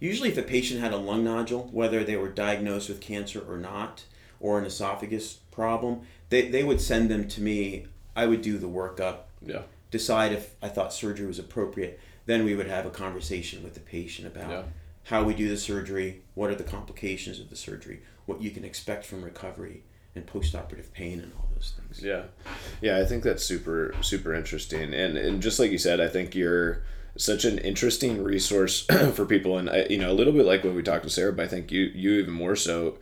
usually 0.00 0.28
if 0.30 0.38
a 0.38 0.42
patient 0.42 0.80
had 0.80 0.92
a 0.92 0.96
lung 0.96 1.24
nodule, 1.24 1.68
whether 1.72 2.04
they 2.04 2.16
were 2.16 2.28
diagnosed 2.28 2.88
with 2.88 3.00
cancer 3.00 3.40
or 3.48 3.56
not, 3.58 4.04
or 4.40 4.58
an 4.58 4.64
esophagus 4.64 5.34
problem, 5.50 6.02
they, 6.28 6.48
they 6.48 6.62
would 6.64 6.80
send 6.80 7.10
them 7.10 7.26
to 7.28 7.40
me. 7.40 7.86
I 8.16 8.26
would 8.26 8.42
do 8.42 8.58
the 8.58 8.68
workup, 8.68 9.16
Yeah. 9.44 9.62
Decide 9.94 10.32
if 10.32 10.54
I 10.60 10.68
thought 10.68 10.92
surgery 10.92 11.26
was 11.26 11.38
appropriate. 11.38 12.00
Then 12.26 12.44
we 12.44 12.54
would 12.56 12.66
have 12.66 12.84
a 12.84 12.90
conversation 12.90 13.62
with 13.62 13.74
the 13.74 13.80
patient 13.80 14.26
about 14.26 14.50
Yeah. 14.50 14.62
how 15.04 15.22
we 15.22 15.34
do 15.34 15.48
the 15.48 15.56
surgery, 15.56 16.22
what 16.34 16.50
are 16.50 16.54
the 16.56 16.64
complications 16.64 17.38
of 17.38 17.48
the 17.48 17.54
surgery, 17.56 18.00
what 18.26 18.42
you 18.42 18.50
can 18.50 18.64
expect 18.64 19.06
from 19.06 19.22
recovery, 19.22 19.84
and 20.16 20.26
postoperative 20.26 20.90
pain, 20.92 21.20
and 21.20 21.32
all 21.36 21.48
those 21.54 21.72
things. 21.78 22.02
Yeah, 22.02 22.24
yeah, 22.80 22.98
I 22.98 23.04
think 23.04 23.22
that's 23.22 23.44
super 23.44 23.94
super 24.00 24.34
interesting, 24.34 24.92
and 24.94 25.16
and 25.16 25.40
just 25.42 25.58
like 25.60 25.70
you 25.70 25.78
said, 25.78 26.00
I 26.00 26.08
think 26.08 26.34
you're 26.34 26.82
such 27.16 27.44
an 27.44 27.58
interesting 27.58 28.22
resource 28.24 28.86
for 29.14 29.24
people, 29.26 29.56
and 29.58 29.70
I, 29.70 29.86
you 29.90 29.98
know 29.98 30.10
a 30.10 30.18
little 30.20 30.32
bit 30.32 30.46
like 30.46 30.64
when 30.64 30.74
we 30.74 30.82
talked 30.82 31.04
to 31.04 31.10
Sarah, 31.10 31.32
but 31.32 31.44
I 31.44 31.48
think 31.48 31.70
you 31.70 31.82
you 31.94 32.10
even 32.20 32.34
more 32.34 32.56
so. 32.56 32.98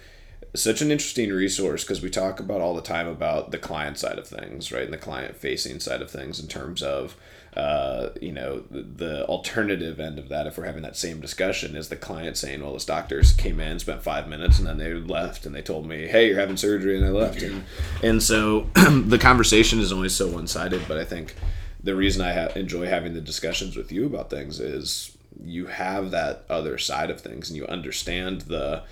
Such 0.54 0.82
an 0.82 0.90
interesting 0.90 1.30
resource 1.30 1.82
because 1.82 2.02
we 2.02 2.10
talk 2.10 2.38
about 2.38 2.60
all 2.60 2.74
the 2.74 2.82
time 2.82 3.08
about 3.08 3.52
the 3.52 3.58
client 3.58 3.98
side 3.98 4.18
of 4.18 4.26
things, 4.26 4.70
right, 4.70 4.84
and 4.84 4.92
the 4.92 4.98
client 4.98 5.36
facing 5.36 5.80
side 5.80 6.02
of 6.02 6.10
things 6.10 6.38
in 6.38 6.46
terms 6.46 6.82
of 6.82 7.16
uh, 7.56 8.10
you 8.20 8.32
know 8.32 8.62
the, 8.70 8.82
the 8.82 9.26
alternative 9.26 10.00
end 10.00 10.18
of 10.18 10.30
that 10.30 10.46
if 10.46 10.56
we're 10.56 10.64
having 10.64 10.82
that 10.82 10.96
same 10.96 11.20
discussion 11.20 11.76
is 11.76 11.90
the 11.90 11.96
client 11.96 12.36
saying 12.36 12.62
well 12.62 12.72
this 12.72 12.86
doctors 12.86 13.32
came 13.32 13.60
in 13.60 13.78
spent 13.78 14.02
five 14.02 14.26
minutes 14.26 14.58
and 14.58 14.66
then 14.66 14.78
they 14.78 14.94
left 14.94 15.44
and 15.44 15.54
they 15.54 15.60
told 15.60 15.86
me 15.86 16.06
hey 16.06 16.28
you're 16.28 16.40
having 16.40 16.56
surgery 16.56 16.96
and 16.96 17.04
i 17.04 17.10
left. 17.10 17.42
And 17.42 17.64
and 18.02 18.22
so 18.22 18.70
the 18.74 19.18
conversation 19.18 19.80
is 19.80 19.92
always 19.92 20.14
so 20.14 20.28
one-sided 20.28 20.82
but 20.88 20.96
i 20.96 21.04
think 21.04 21.34
the 21.82 21.94
reason 21.94 22.22
i 22.22 22.32
ha- 22.32 22.52
enjoy 22.56 22.86
having 22.86 23.12
the 23.12 23.20
discussions 23.20 23.76
with 23.76 23.92
you 23.92 24.06
about 24.06 24.30
things 24.30 24.58
is 24.58 25.14
you 25.44 25.66
have 25.66 26.10
that 26.10 26.46
other 26.48 26.78
side 26.78 27.10
of 27.10 27.20
things 27.20 27.50
and 27.50 27.56
you 27.58 27.66
understand 27.66 28.42
the 28.42 28.82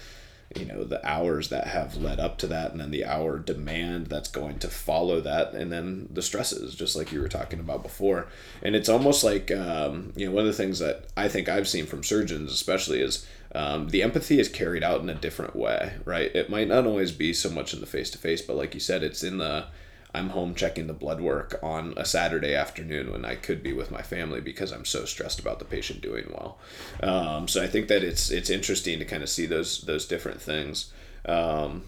you 0.56 0.64
know 0.64 0.82
the 0.82 1.06
hours 1.08 1.48
that 1.48 1.68
have 1.68 1.96
led 1.96 2.18
up 2.18 2.36
to 2.38 2.46
that 2.48 2.72
and 2.72 2.80
then 2.80 2.90
the 2.90 3.04
hour 3.04 3.38
demand 3.38 4.08
that's 4.08 4.28
going 4.28 4.58
to 4.58 4.66
follow 4.66 5.20
that 5.20 5.52
and 5.52 5.70
then 5.70 6.08
the 6.10 6.22
stresses 6.22 6.74
just 6.74 6.96
like 6.96 7.12
you 7.12 7.20
were 7.20 7.28
talking 7.28 7.60
about 7.60 7.82
before. 7.82 8.26
And 8.62 8.74
it's 8.74 8.88
almost 8.88 9.22
like 9.22 9.50
um, 9.52 10.12
you 10.16 10.26
know 10.26 10.32
one 10.32 10.42
of 10.42 10.48
the 10.48 10.52
things 10.52 10.80
that 10.80 11.06
i 11.16 11.28
think 11.28 11.48
i've 11.48 11.68
seen 11.68 11.86
from 11.86 12.02
surgeons 12.02 12.52
especially 12.52 13.00
is 13.00 13.26
um, 13.52 13.88
the 13.88 14.02
empathy 14.02 14.38
is 14.38 14.48
carried 14.48 14.84
out 14.84 15.00
in 15.00 15.08
a 15.08 15.14
different 15.14 15.54
way 15.54 15.94
right? 16.04 16.34
It 16.34 16.50
might 16.50 16.68
not 16.68 16.86
always 16.86 17.12
be 17.12 17.32
so 17.32 17.50
much 17.50 17.72
in 17.72 17.80
the 17.80 17.86
face-to-face 17.86 18.42
but 18.42 18.56
like 18.56 18.74
you 18.74 18.80
said 18.80 19.02
it's 19.02 19.22
in 19.22 19.38
the 19.38 19.66
I'm 20.14 20.30
home 20.30 20.54
checking 20.54 20.86
the 20.86 20.92
blood 20.92 21.20
work 21.20 21.58
on 21.62 21.94
a 21.96 22.04
Saturday 22.04 22.54
afternoon 22.54 23.12
when 23.12 23.24
I 23.24 23.36
could 23.36 23.62
be 23.62 23.72
with 23.72 23.90
my 23.90 24.02
family 24.02 24.40
because 24.40 24.72
I'm 24.72 24.84
so 24.84 25.04
stressed 25.04 25.38
about 25.38 25.58
the 25.58 25.64
patient 25.64 26.00
doing 26.00 26.26
well. 26.30 26.58
Um, 27.02 27.46
so 27.48 27.62
I 27.62 27.66
think 27.66 27.88
that 27.88 28.02
it's 28.02 28.30
it's 28.30 28.50
interesting 28.50 28.98
to 28.98 29.04
kind 29.04 29.22
of 29.22 29.28
see 29.28 29.46
those 29.46 29.82
those 29.82 30.06
different 30.06 30.40
things. 30.40 30.92
Um, 31.26 31.84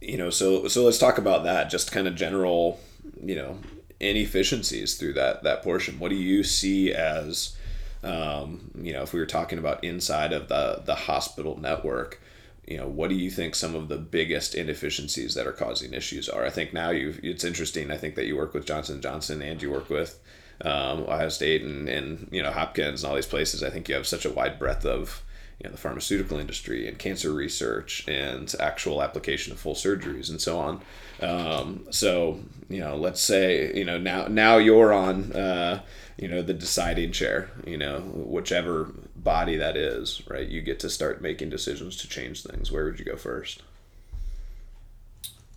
you 0.00 0.18
know, 0.18 0.30
so 0.30 0.68
so 0.68 0.84
let's 0.84 0.98
talk 0.98 1.18
about 1.18 1.44
that. 1.44 1.70
Just 1.70 1.90
kind 1.90 2.06
of 2.06 2.14
general, 2.14 2.80
you 3.22 3.34
know, 3.34 3.58
inefficiencies 3.98 4.96
through 4.96 5.14
that 5.14 5.42
that 5.42 5.62
portion. 5.62 5.98
What 5.98 6.10
do 6.10 6.16
you 6.16 6.44
see 6.44 6.92
as 6.92 7.56
um, 8.02 8.70
you 8.80 8.92
know, 8.92 9.02
if 9.02 9.12
we 9.12 9.20
were 9.20 9.26
talking 9.26 9.58
about 9.58 9.82
inside 9.82 10.32
of 10.32 10.48
the 10.48 10.82
the 10.84 10.94
hospital 10.94 11.58
network, 11.58 12.20
you 12.66 12.76
know, 12.76 12.88
what 12.88 13.10
do 13.10 13.14
you 13.14 13.30
think 13.30 13.54
some 13.54 13.74
of 13.74 13.88
the 13.88 13.96
biggest 13.96 14.54
inefficiencies 14.54 15.34
that 15.34 15.46
are 15.46 15.52
causing 15.52 15.94
issues 15.94 16.28
are? 16.28 16.44
I 16.44 16.50
think 16.50 16.72
now 16.72 16.90
you 16.90 17.14
it's 17.22 17.44
interesting. 17.44 17.90
I 17.90 17.96
think 17.96 18.16
that 18.16 18.26
you 18.26 18.36
work 18.36 18.54
with 18.54 18.66
Johnson 18.66 19.00
Johnson 19.00 19.40
and 19.40 19.62
you 19.62 19.70
work 19.70 19.88
with 19.88 20.18
um, 20.62 21.02
Ohio 21.02 21.28
State 21.28 21.62
and, 21.62 21.88
and 21.88 22.28
you 22.32 22.42
know 22.42 22.50
Hopkins 22.50 23.02
and 23.02 23.10
all 23.10 23.16
these 23.16 23.26
places. 23.26 23.62
I 23.62 23.70
think 23.70 23.88
you 23.88 23.94
have 23.94 24.06
such 24.06 24.24
a 24.24 24.32
wide 24.32 24.58
breadth 24.58 24.84
of 24.84 25.22
you 25.60 25.68
know 25.68 25.72
the 25.72 25.80
pharmaceutical 25.80 26.38
industry 26.38 26.88
and 26.88 26.98
cancer 26.98 27.32
research 27.32 28.06
and 28.08 28.52
actual 28.58 29.02
application 29.02 29.52
of 29.52 29.60
full 29.60 29.74
surgeries 29.74 30.28
and 30.28 30.40
so 30.40 30.58
on. 30.58 30.82
Um, 31.20 31.86
so 31.90 32.40
you 32.68 32.80
know, 32.80 32.96
let's 32.96 33.20
say 33.20 33.72
you 33.74 33.84
know 33.84 33.98
now 33.98 34.26
now 34.26 34.58
you're 34.58 34.92
on 34.92 35.32
uh, 35.32 35.82
you 36.16 36.28
know 36.28 36.42
the 36.42 36.54
deciding 36.54 37.12
chair. 37.12 37.50
You 37.66 37.78
know, 37.78 38.00
whichever 38.00 38.90
body 39.14 39.56
that 39.56 39.76
is, 39.76 40.22
right? 40.28 40.46
You 40.46 40.62
get 40.62 40.80
to 40.80 40.90
start 40.90 41.20
making 41.20 41.50
decisions 41.50 41.96
to 41.98 42.08
change 42.08 42.42
things. 42.42 42.70
Where 42.70 42.84
would 42.84 42.98
you 42.98 43.04
go 43.04 43.16
first? 43.16 43.62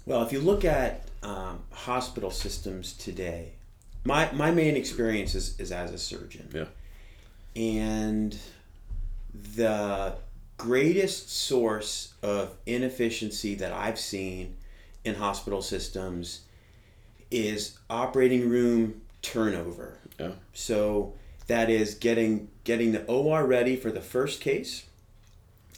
Well, 0.05 0.23
if 0.23 0.31
you 0.31 0.39
look 0.39 0.65
at 0.65 1.03
um, 1.21 1.59
hospital 1.71 2.31
systems 2.31 2.93
today, 2.93 3.51
my, 4.03 4.31
my 4.31 4.49
main 4.49 4.75
experience 4.75 5.35
is, 5.35 5.59
is 5.59 5.71
as 5.71 5.91
a 5.91 5.99
surgeon. 5.99 6.49
Yeah. 6.51 6.65
And 7.55 8.35
the 9.55 10.15
greatest 10.57 11.29
source 11.29 12.15
of 12.23 12.55
inefficiency 12.65 13.53
that 13.55 13.71
I've 13.71 13.99
seen 13.99 14.57
in 15.05 15.13
hospital 15.13 15.61
systems 15.61 16.41
is 17.29 17.77
operating 17.87 18.49
room 18.49 19.01
turnover. 19.21 19.98
Yeah. 20.19 20.31
So 20.53 21.13
that 21.47 21.69
is 21.69 21.95
getting 21.95 22.49
getting 22.63 22.91
the 22.91 23.03
OR 23.05 23.45
ready 23.45 23.75
for 23.75 23.91
the 23.91 24.01
first 24.01 24.41
case 24.41 24.85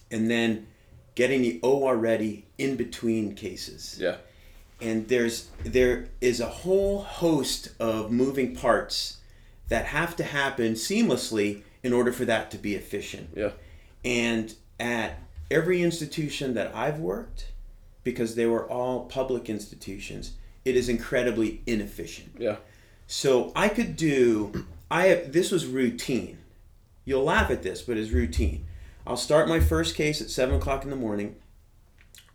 and 0.09 0.29
then 0.29 0.67
getting 1.15 1.41
the 1.41 1.59
OR 1.61 1.95
ready 1.95 2.45
in 2.57 2.75
between 2.75 3.35
cases 3.35 3.97
Yeah. 3.99 4.17
and 4.81 5.07
there's 5.07 5.47
there 5.63 6.07
is 6.19 6.39
a 6.39 6.47
whole 6.47 7.01
host 7.01 7.69
of 7.79 8.11
moving 8.11 8.55
parts 8.55 9.17
that 9.69 9.85
have 9.85 10.15
to 10.17 10.23
happen 10.23 10.73
seamlessly 10.73 11.61
in 11.83 11.93
order 11.93 12.11
for 12.11 12.25
that 12.25 12.51
to 12.51 12.57
be 12.57 12.75
efficient 12.75 13.29
Yeah. 13.35 13.51
and 14.03 14.53
at 14.79 15.19
every 15.49 15.81
institution 15.81 16.53
that 16.55 16.73
I've 16.75 16.99
worked, 16.99 17.47
because 18.03 18.35
they 18.35 18.45
were 18.45 18.65
all 18.69 19.05
public 19.05 19.49
institutions, 19.49 20.31
it 20.65 20.75
is 20.77 20.87
incredibly 20.89 21.61
inefficient. 21.67 22.31
Yeah. 22.39 22.55
So 23.11 23.51
I 23.57 23.67
could 23.67 23.97
do 23.97 24.65
I 24.89 25.07
have 25.07 25.33
this 25.33 25.51
was 25.51 25.65
routine. 25.65 26.37
You'll 27.03 27.25
laugh 27.25 27.51
at 27.51 27.61
this, 27.61 27.81
but 27.81 27.97
it's 27.97 28.11
routine. 28.11 28.65
I'll 29.05 29.17
start 29.17 29.49
my 29.49 29.59
first 29.59 29.95
case 29.95 30.21
at 30.21 30.29
seven 30.29 30.55
o'clock 30.55 30.85
in 30.85 30.89
the 30.89 30.95
morning. 30.95 31.35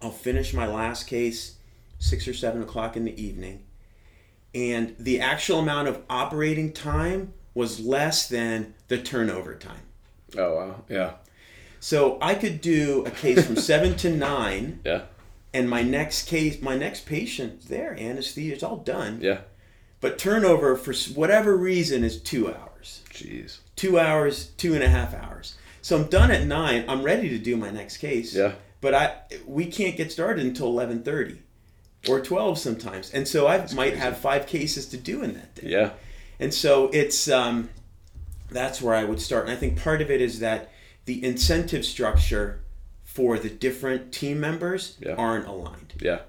I'll 0.02 0.10
finish 0.10 0.52
my 0.52 0.66
last 0.66 1.04
case 1.06 1.56
six 1.98 2.28
or 2.28 2.34
seven 2.34 2.62
o'clock 2.62 2.94
in 2.94 3.06
the 3.06 3.18
evening. 3.22 3.64
And 4.54 4.94
the 4.98 5.18
actual 5.18 5.60
amount 5.60 5.88
of 5.88 6.02
operating 6.10 6.74
time 6.74 7.32
was 7.54 7.80
less 7.80 8.28
than 8.28 8.74
the 8.88 8.98
turnover 8.98 9.54
time. 9.54 9.80
Oh 10.36 10.56
wow. 10.56 10.84
Yeah. 10.90 11.12
So 11.80 12.18
I 12.20 12.34
could 12.34 12.60
do 12.60 13.02
a 13.06 13.10
case 13.10 13.46
from 13.46 13.56
seven 13.70 13.96
to 13.96 14.10
nine, 14.14 14.80
Yeah. 14.84 15.02
and 15.54 15.70
my 15.70 15.80
next 15.82 16.28
case, 16.28 16.60
my 16.60 16.76
next 16.76 17.06
patient 17.06 17.68
there, 17.70 17.98
anesthesia, 17.98 18.52
it's 18.52 18.62
all 18.62 18.76
done. 18.76 19.20
Yeah. 19.22 19.40
But 20.00 20.18
turnover, 20.18 20.76
for 20.76 20.92
whatever 21.14 21.56
reason, 21.56 22.04
is 22.04 22.20
two 22.20 22.52
hours. 22.52 23.02
Jeez. 23.10 23.58
Two 23.76 23.98
hours, 23.98 24.48
two 24.56 24.74
and 24.74 24.82
a 24.82 24.88
half 24.88 25.14
hours. 25.14 25.56
So 25.82 25.96
I'm 25.96 26.08
done 26.08 26.30
at 26.30 26.46
nine. 26.46 26.84
I'm 26.88 27.02
ready 27.02 27.28
to 27.30 27.38
do 27.38 27.56
my 27.56 27.70
next 27.70 27.96
case. 27.98 28.34
Yeah. 28.34 28.52
But 28.80 28.94
I 28.94 29.16
we 29.46 29.66
can't 29.66 29.96
get 29.96 30.12
started 30.12 30.44
until 30.44 30.66
eleven 30.66 31.02
thirty, 31.02 31.42
or 32.08 32.20
twelve 32.20 32.58
sometimes. 32.58 33.10
And 33.12 33.26
so 33.26 33.46
I 33.46 33.58
might 33.58 33.90
crazy. 33.90 33.96
have 33.96 34.18
five 34.18 34.46
cases 34.46 34.86
to 34.88 34.96
do 34.96 35.22
in 35.22 35.32
that 35.34 35.54
day. 35.54 35.68
Yeah. 35.70 35.90
And 36.38 36.52
so 36.52 36.88
it's 36.92 37.28
um, 37.28 37.70
that's 38.50 38.82
where 38.82 38.94
I 38.94 39.04
would 39.04 39.20
start. 39.20 39.44
And 39.44 39.52
I 39.52 39.56
think 39.56 39.80
part 39.82 40.02
of 40.02 40.10
it 40.10 40.20
is 40.20 40.40
that 40.40 40.70
the 41.06 41.24
incentive 41.24 41.84
structure 41.84 42.60
for 43.04 43.38
the 43.38 43.48
different 43.48 44.12
team 44.12 44.38
members 44.40 44.96
Yeah. 45.00 45.14
aren't 45.14 45.46
aligned. 45.46 45.94
Yeah. 46.00 46.20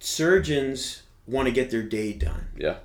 Surgeons 0.00 1.02
want 1.28 1.46
to 1.46 1.52
get 1.52 1.70
their 1.70 1.82
day 1.82 2.12
done. 2.12 2.48
Yeah. 2.56 2.76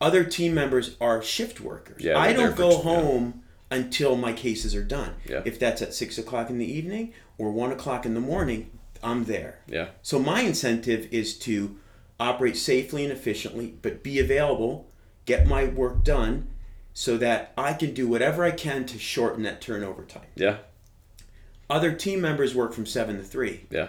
Other 0.00 0.24
team 0.24 0.54
members 0.54 0.96
are 1.00 1.22
shift 1.22 1.60
workers. 1.60 2.02
Yeah, 2.02 2.18
I 2.18 2.32
don't 2.32 2.56
go 2.56 2.70
for- 2.70 2.88
yeah. 2.88 3.00
home 3.00 3.42
until 3.70 4.16
my 4.16 4.32
cases 4.32 4.74
are 4.74 4.84
done. 4.84 5.14
Yeah. 5.26 5.42
If 5.44 5.58
that's 5.58 5.80
at 5.82 5.94
six 5.94 6.18
o'clock 6.18 6.50
in 6.50 6.58
the 6.58 6.70
evening 6.70 7.14
or 7.38 7.50
one 7.52 7.72
o'clock 7.72 8.04
in 8.04 8.14
the 8.14 8.20
morning, 8.20 8.70
I'm 9.02 9.24
there. 9.24 9.60
Yeah. 9.66 9.88
So 10.02 10.18
my 10.18 10.42
incentive 10.42 11.08
is 11.12 11.38
to 11.40 11.78
operate 12.20 12.56
safely 12.56 13.04
and 13.04 13.12
efficiently, 13.12 13.74
but 13.82 14.02
be 14.02 14.18
available, 14.18 14.90
get 15.24 15.46
my 15.46 15.64
work 15.64 16.04
done, 16.04 16.48
so 16.92 17.16
that 17.18 17.52
I 17.56 17.72
can 17.72 17.92
do 17.94 18.06
whatever 18.06 18.44
I 18.44 18.52
can 18.52 18.84
to 18.86 18.98
shorten 18.98 19.42
that 19.44 19.60
turnover 19.60 20.04
time. 20.04 20.26
Yeah. 20.36 20.58
Other 21.68 21.92
team 21.92 22.20
members 22.20 22.54
work 22.54 22.72
from 22.72 22.86
seven 22.86 23.16
to 23.16 23.22
three. 23.22 23.66
Yeah. 23.70 23.88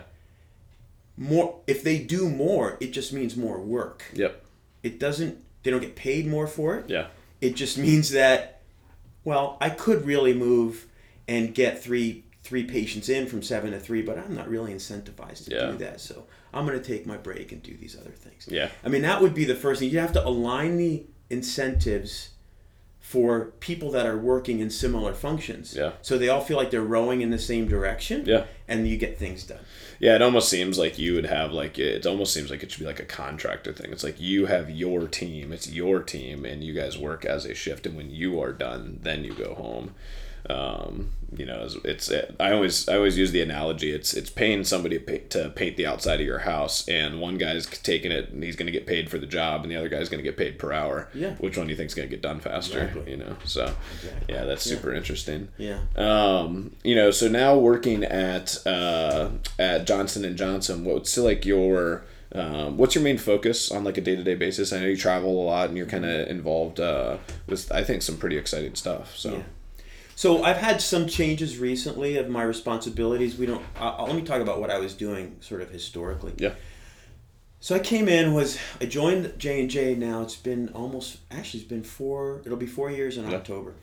More 1.18 1.62
if 1.66 1.84
they 1.84 2.00
do 2.00 2.30
more, 2.30 2.78
it 2.80 2.92
just 2.92 3.14
means 3.14 3.36
more 3.38 3.60
work. 3.60 4.04
Yep. 4.14 4.44
It 4.84 5.00
doesn't 5.00 5.38
they 5.64 5.72
don't 5.72 5.82
get 5.82 5.96
paid 5.96 6.28
more 6.28 6.46
for 6.48 6.76
it. 6.76 6.90
Yeah. 6.90 7.08
It 7.42 7.56
just 7.56 7.78
means 7.78 8.12
that 8.12 8.62
well, 9.24 9.58
I 9.60 9.70
could 9.72 10.06
really 10.06 10.34
move 10.34 10.86
and 11.28 11.54
get 11.56 11.82
three 11.82 12.24
three 12.44 12.64
patients 12.64 13.10
in 13.10 13.26
from 13.28 13.42
seven 13.42 13.72
to 13.72 13.80
three, 13.80 14.02
but 14.04 14.20
I'm 14.20 14.36
not 14.36 14.48
really 14.48 14.74
incentivized 14.74 15.46
to 15.46 15.52
Yeah. 15.56 15.72
do 15.72 15.78
that. 15.78 16.00
So 16.02 16.28
I'm 16.54 16.66
gonna 16.66 16.80
take 16.80 17.06
my 17.06 17.18
break 17.18 17.52
and 17.52 17.64
do 17.64 17.76
these 17.76 17.98
other 18.00 18.12
things. 18.12 18.48
Yeah. 18.50 18.70
I 18.84 18.90
mean 18.90 19.02
that 19.04 19.22
would 19.22 19.34
be 19.34 19.46
the 19.46 19.56
first 19.56 19.80
thing. 19.80 19.90
You 19.90 20.00
have 20.00 20.14
to 20.14 20.26
align 20.28 20.78
the 20.78 21.06
incentives 21.30 22.30
for 23.00 23.54
people 23.60 23.92
that 23.92 24.06
are 24.06 24.18
working 24.18 24.60
in 24.60 24.70
similar 24.70 25.14
functions. 25.14 25.76
Yeah. 25.78 25.92
So 26.02 26.18
they 26.18 26.28
all 26.30 26.42
feel 26.42 26.58
like 26.58 26.72
they're 26.72 26.82
rowing 26.82 27.22
in 27.22 27.30
the 27.30 27.38
same 27.40 27.68
direction. 27.68 28.24
Yeah. 28.26 28.46
And 28.68 28.88
you 28.88 28.98
get 28.98 29.18
things 29.20 29.44
done. 29.44 29.60
Yeah, 30.00 30.16
it 30.16 30.22
almost 30.22 30.50
seems 30.50 30.78
like 30.78 30.98
you 31.00 31.16
would 31.16 31.26
have 31.26 31.52
like 31.52 31.80
it 31.80 32.06
almost 32.06 32.34
seems 32.34 32.50
like 32.50 32.64
it 32.64 32.72
should 32.72 32.80
be 32.80 32.86
like 32.86 33.00
a 33.00 33.06
contractor 33.06 33.74
thing. 33.74 33.92
It's 33.92 34.04
like 34.04 34.20
you 34.20 34.48
have 34.48 34.70
your 34.70 35.08
team, 35.08 35.52
it's 35.52 35.70
your 35.72 36.02
team, 36.02 36.46
and 36.46 36.64
you 36.64 36.74
guys 36.74 36.98
work 36.98 37.26
as 37.26 37.46
a 37.46 37.54
shift. 37.54 37.86
And 37.86 37.96
when 37.96 38.12
you 38.12 38.42
are 38.42 38.52
done, 38.52 39.00
then 39.04 39.24
you 39.24 39.34
go 39.34 39.56
home. 39.56 39.96
Um, 40.50 41.12
you 41.36 41.46
know, 41.46 41.64
it's, 41.66 41.76
it's 42.10 42.12
I 42.40 42.52
always 42.54 42.88
I 42.88 42.96
always 42.96 43.18
use 43.18 43.32
the 43.32 43.42
analogy. 43.42 43.92
It's 43.92 44.14
it's 44.14 44.30
paying 44.30 44.64
somebody 44.64 45.00
to 45.00 45.04
pa- 45.20 45.28
to 45.32 45.50
paint 45.50 45.76
the 45.76 45.86
outside 45.86 46.20
of 46.22 46.26
your 46.26 46.40
house, 46.40 46.88
and 46.88 47.20
one 47.20 47.38
guy's 47.38 47.66
taking 47.66 48.12
it 48.12 48.30
and 48.30 48.42
he's 48.44 48.56
going 48.56 48.68
to 48.68 48.72
get 48.72 48.86
paid 48.86 49.10
for 49.10 49.18
the 49.18 49.26
job, 49.26 49.64
and 49.64 49.72
the 49.72 49.76
other 49.76 49.90
guy's 49.90 50.08
going 50.08 50.24
to 50.24 50.30
get 50.30 50.38
paid 50.38 50.58
per 50.60 50.72
hour. 50.72 51.10
Yeah. 51.14 51.32
Which 51.36 51.58
one 51.58 51.68
do 51.68 51.72
you 51.72 51.78
think's 51.78 51.94
going 51.94 52.08
to 52.08 52.14
get 52.16 52.22
done 52.22 52.40
faster? 52.40 52.80
Exactly. 52.80 53.12
You 53.12 53.18
know, 53.18 53.36
so 53.44 53.74
Exactly. 53.96 54.34
yeah, 54.36 54.46
that's 54.46 54.66
Yeah. 54.66 54.76
super 54.78 54.94
interesting. 54.94 55.50
Yeah. 55.58 55.80
Um, 55.98 56.76
you 56.84 56.96
know, 56.96 57.12
so 57.12 57.28
now 57.28 57.58
working 57.58 58.04
at 58.04 58.66
uh, 58.66 59.30
at 59.60 59.86
Johnson 59.88 60.24
and 60.24 60.38
Johnson, 60.38 60.86
what's 60.86 61.18
like 61.18 61.46
your 61.46 62.04
um, 62.34 62.78
what's 62.78 62.96
your 62.96 63.04
main 63.04 63.18
focus 63.18 63.72
on 63.72 63.84
like 63.84 63.98
a 63.98 64.02
day 64.02 64.16
to 64.16 64.24
day 64.24 64.36
basis? 64.36 64.72
I 64.72 64.80
know 64.80 64.88
you 64.88 64.96
travel 64.98 65.32
a 65.32 65.46
lot 65.46 65.70
and 65.70 65.78
you're 65.78 65.86
kind 65.88 66.06
of 66.06 66.28
involved 66.30 66.80
uh, 66.80 67.18
with 67.48 67.72
I 67.72 67.84
think 67.84 68.04
some 68.04 68.18
pretty 68.18 68.38
exciting 68.38 68.76
stuff. 68.76 69.18
So 69.18 69.34
Yeah. 69.34 69.44
So 70.18 70.44
I've 70.44 70.58
had 70.58 70.82
some 70.82 71.08
changes 71.08 71.58
recently 71.58 72.18
of 72.18 72.30
my 72.30 72.44
responsibilities. 72.44 73.38
We 73.38 73.46
don't. 73.46 73.64
Uh, 73.78 74.04
let 74.06 74.16
me 74.16 74.22
talk 74.22 74.42
about 74.42 74.62
what 74.62 74.70
I 74.72 74.78
was 74.80 74.94
doing, 74.94 75.36
sort 75.42 75.62
of 75.62 75.70
historically. 75.70 76.34
yeah, 76.38 76.54
So 77.60 77.76
I 77.76 77.80
came 77.80 78.08
in 78.08 78.34
was 78.34 78.58
I 78.80 78.86
joined 78.86 79.34
J 79.38 79.60
and 79.62 79.70
J. 79.70 79.94
Now 79.96 80.22
it's 80.22 80.36
been 80.38 80.70
almost 80.70 81.18
actually 81.30 81.62
it's 81.62 81.70
been 81.70 81.84
four. 81.84 82.42
It'll 82.46 82.58
be 82.58 82.66
four 82.68 82.90
years 82.92 83.18
in 83.18 83.30
Yeah. 83.30 83.38
October. 83.38 83.74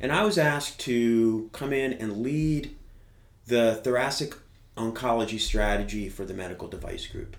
And 0.00 0.10
I 0.12 0.24
was 0.24 0.38
asked 0.38 0.80
to 0.80 1.50
come 1.52 1.72
in 1.72 1.92
and 1.92 2.22
lead 2.22 2.74
the 3.46 3.74
thoracic 3.84 4.34
oncology 4.76 5.38
strategy 5.38 6.08
for 6.08 6.24
the 6.24 6.32
medical 6.34 6.66
device 6.68 7.06
group. 7.06 7.36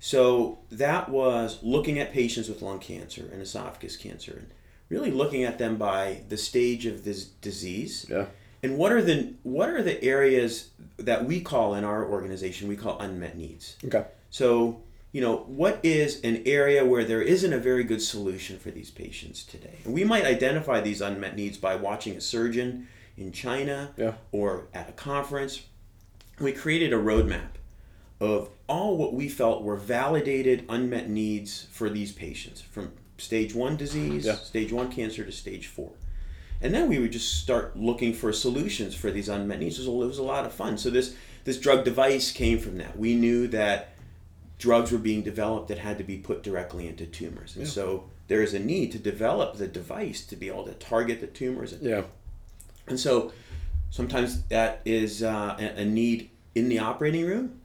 So 0.00 0.58
that 0.70 1.08
was 1.08 1.58
looking 1.62 1.98
at 1.98 2.12
patients 2.12 2.48
with 2.48 2.60
lung 2.60 2.78
cancer 2.78 3.28
and 3.32 3.40
esophagus 3.40 3.96
cancer, 3.96 4.32
and 4.36 4.50
really 4.88 5.10
looking 5.10 5.44
at 5.44 5.58
them 5.58 5.76
by 5.76 6.20
the 6.28 6.36
stage 6.36 6.86
of 6.86 7.04
this 7.04 7.24
disease. 7.24 8.06
yeah, 8.08 8.26
And 8.62 8.76
what 8.78 8.92
are 8.92 9.02
the 9.02 9.34
what 9.42 9.68
are 9.68 9.82
the 9.82 10.02
areas 10.02 10.70
that 10.98 11.24
we 11.24 11.40
call 11.40 11.74
in 11.74 11.84
our 11.84 12.04
organization 12.08 12.68
we 12.68 12.76
call 12.76 12.98
unmet 12.98 13.36
needs? 13.36 13.76
okay, 13.84 14.04
So, 14.30 14.82
you 15.12 15.20
know, 15.20 15.36
what 15.46 15.78
is 15.82 16.20
an 16.22 16.42
area 16.46 16.84
where 16.84 17.04
there 17.04 17.22
isn't 17.22 17.52
a 17.52 17.58
very 17.58 17.84
good 17.84 18.02
solution 18.02 18.58
for 18.58 18.70
these 18.70 18.90
patients 18.90 19.44
today? 19.44 19.78
And 19.84 19.94
we 19.94 20.04
might 20.04 20.24
identify 20.24 20.80
these 20.80 21.00
unmet 21.00 21.36
needs 21.36 21.56
by 21.58 21.76
watching 21.76 22.16
a 22.16 22.20
surgeon 22.20 22.88
in 23.16 23.30
China 23.32 23.92
Yeah. 23.96 24.14
or 24.32 24.66
at 24.74 24.88
a 24.88 24.92
conference. 24.92 25.62
We 26.40 26.52
created 26.52 26.92
a 26.92 26.96
roadmap 26.96 27.50
of 28.20 28.48
all 28.68 28.96
what 28.96 29.14
we 29.14 29.28
felt 29.28 29.62
were 29.62 29.76
validated 29.76 30.64
unmet 30.68 31.08
needs 31.08 31.66
for 31.70 31.88
these 31.90 32.10
patients 32.12 32.60
from 32.60 32.92
stage 33.18 33.54
one 33.54 33.76
disease, 33.76 34.26
Yeah. 34.26 34.34
stage 34.36 34.72
one 34.72 34.90
cancer 34.90 35.24
to 35.24 35.32
stage 35.32 35.66
four. 35.66 35.92
And 36.60 36.72
then 36.74 36.88
we 36.88 36.98
would 36.98 37.12
just 37.12 37.40
start 37.42 37.76
looking 37.76 38.14
for 38.14 38.32
solutions 38.32 38.94
for 38.94 39.10
these 39.10 39.28
unmet 39.28 39.58
needs. 39.60 39.78
It 39.78 39.82
was, 39.82 39.88
a, 39.88 40.02
it 40.02 40.06
was 40.06 40.18
a 40.18 40.22
lot 40.22 40.46
of 40.46 40.52
fun. 40.52 40.78
So 40.78 40.90
this 40.90 41.14
this 41.44 41.58
drug 41.60 41.84
device 41.84 42.30
came 42.32 42.58
from 42.58 42.78
that. 42.78 42.98
We 42.98 43.14
knew 43.14 43.46
that 43.48 43.90
drugs 44.58 44.90
were 44.90 44.98
being 44.98 45.20
developed 45.22 45.68
that 45.68 45.78
had 45.78 45.98
to 45.98 46.04
be 46.04 46.16
put 46.16 46.42
directly 46.42 46.88
into 46.88 47.04
tumors, 47.04 47.54
and 47.56 47.66
Yeah. 47.66 47.70
so 47.70 48.04
there 48.28 48.42
is 48.42 48.54
a 48.54 48.58
need 48.58 48.92
to 48.92 48.98
develop 48.98 49.56
the 49.58 49.66
device 49.66 50.24
to 50.26 50.36
be 50.36 50.48
able 50.48 50.64
to 50.64 50.72
target 50.72 51.20
the 51.20 51.26
tumors. 51.26 51.74
yeah, 51.82 52.04
And 52.86 52.98
so 52.98 53.32
sometimes 53.90 54.42
that 54.44 54.80
is 54.86 55.22
uh, 55.22 55.56
a, 55.58 55.82
a 55.82 55.84
need 55.84 56.30
in 56.54 56.70
the 56.70 56.78
operating 56.78 57.26
room. 57.26 57.60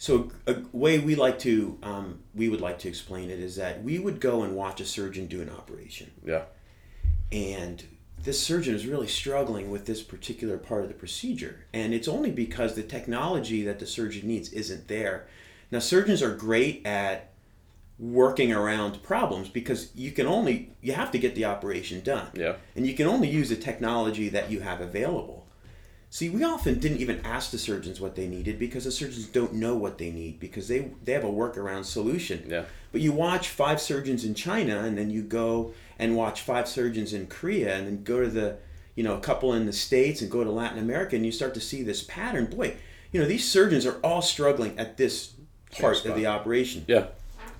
So 0.00 0.30
a 0.46 0.56
way 0.72 0.98
we 0.98 1.14
like 1.14 1.38
to 1.40 1.78
um, 1.82 2.20
we 2.34 2.48
would 2.48 2.62
like 2.62 2.78
to 2.80 2.88
explain 2.88 3.28
it 3.28 3.38
is 3.38 3.56
that 3.56 3.84
we 3.84 3.98
would 3.98 4.18
go 4.18 4.42
and 4.42 4.56
watch 4.56 4.80
a 4.80 4.86
surgeon 4.86 5.26
do 5.26 5.42
an 5.42 5.50
operation. 5.50 6.10
Yeah, 6.24 6.44
and 7.30 7.84
this 8.22 8.42
surgeon 8.42 8.74
is 8.74 8.86
really 8.86 9.06
struggling 9.06 9.70
with 9.70 9.84
this 9.84 10.02
particular 10.02 10.56
part 10.56 10.84
of 10.84 10.88
the 10.88 10.94
procedure. 10.94 11.66
And 11.74 11.92
it's 11.92 12.08
only 12.08 12.30
because 12.30 12.74
the 12.74 12.82
technology 12.82 13.62
that 13.64 13.78
the 13.78 13.86
surgeon 13.86 14.26
needs 14.26 14.50
isn't 14.54 14.88
there. 14.88 15.26
Now 15.70 15.80
surgeons 15.80 16.22
are 16.22 16.34
great 16.34 16.86
at 16.86 17.32
working 17.98 18.54
around 18.54 19.02
problems 19.02 19.50
because 19.50 19.94
you 19.94 20.12
can 20.12 20.26
only 20.26 20.72
you 20.80 20.94
have 20.94 21.10
to 21.10 21.18
get 21.18 21.34
the 21.34 21.44
operation 21.44 22.00
done. 22.00 22.28
Yeah, 22.32 22.54
and 22.74 22.86
you 22.86 22.94
can 22.94 23.06
only 23.06 23.28
use 23.28 23.50
the 23.50 23.56
technology 23.56 24.30
that 24.30 24.50
you 24.50 24.60
have 24.60 24.80
available 24.80 25.46
see 26.10 26.28
we 26.28 26.44
often 26.44 26.78
didn't 26.78 26.98
even 26.98 27.20
ask 27.24 27.50
the 27.50 27.58
surgeons 27.58 28.00
what 28.00 28.16
they 28.16 28.26
needed 28.26 28.58
because 28.58 28.84
the 28.84 28.90
surgeons 28.90 29.26
don't 29.26 29.54
know 29.54 29.74
what 29.76 29.96
they 29.96 30.10
need 30.10 30.38
because 30.38 30.68
they 30.68 30.90
they 31.04 31.12
have 31.12 31.24
a 31.24 31.28
workaround 31.28 31.84
solution 31.84 32.44
yeah, 32.48 32.64
but 32.92 33.00
you 33.00 33.12
watch 33.12 33.48
five 33.48 33.80
surgeons 33.80 34.24
in 34.24 34.34
China, 34.34 34.80
and 34.80 34.98
then 34.98 35.10
you 35.10 35.22
go 35.22 35.72
and 35.98 36.16
watch 36.16 36.40
five 36.40 36.66
surgeons 36.68 37.12
in 37.12 37.26
Korea, 37.26 37.76
and 37.76 37.86
then 37.86 38.02
go 38.02 38.20
to 38.20 38.28
the, 38.28 38.56
you 38.96 39.04
know, 39.04 39.16
a 39.16 39.20
couple 39.20 39.54
in 39.54 39.66
the 39.66 39.72
States, 39.72 40.22
and 40.22 40.30
go 40.30 40.42
to 40.42 40.50
Latin 40.50 40.78
America, 40.78 41.14
and 41.14 41.24
you 41.24 41.32
start 41.32 41.54
to 41.54 41.60
see 41.60 41.82
this 41.82 42.02
pattern. 42.02 42.46
Boy, 42.46 42.76
you 43.12 43.20
know, 43.20 43.26
these 43.26 43.48
surgeons 43.48 43.86
are 43.86 44.00
all 44.02 44.22
struggling 44.22 44.76
at 44.78 44.96
this 44.96 45.34
part 45.78 46.04
of 46.04 46.16
the 46.16 46.26
operation. 46.26 46.84
yeah, 46.88 47.06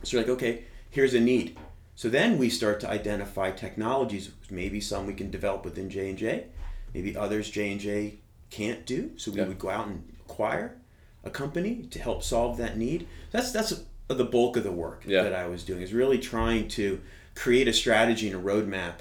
So 0.02 0.16
you're 0.16 0.26
like, 0.26 0.34
okay, 0.36 0.64
here's 0.90 1.14
a 1.14 1.20
need. 1.20 1.56
So 1.94 2.08
then 2.08 2.38
we 2.38 2.48
start 2.48 2.80
to 2.80 2.90
identify 2.90 3.50
technologies, 3.50 4.30
maybe 4.50 4.80
some 4.80 5.06
we 5.06 5.14
can 5.14 5.30
develop 5.30 5.64
within 5.64 5.90
J 5.90 6.08
and 6.08 6.18
J, 6.18 6.46
maybe 6.94 7.16
others 7.16 7.50
J 7.50 7.70
and 7.70 7.80
J 7.80 8.18
can't 8.50 8.84
do. 8.86 9.12
So 9.16 9.30
we 9.30 9.38
Yeah. 9.38 9.46
would 9.46 9.58
go 9.58 9.70
out 9.70 9.86
and 9.86 10.02
acquire 10.28 10.76
a 11.24 11.30
company 11.30 11.86
to 11.90 11.98
help 11.98 12.22
solve 12.22 12.56
that 12.58 12.76
need. 12.76 13.06
That's 13.30 13.52
that's 13.52 13.72
the 14.08 14.24
bulk 14.24 14.56
of 14.56 14.64
the 14.64 14.72
work 14.72 15.04
Yeah. 15.06 15.22
that 15.22 15.34
I 15.34 15.46
was 15.46 15.62
doing 15.62 15.82
is 15.82 15.92
really 15.92 16.18
trying 16.18 16.66
to 16.68 17.00
create 17.34 17.68
a 17.68 17.72
strategy 17.72 18.28
and 18.28 18.36
a 18.36 18.42
roadmap 18.42 18.94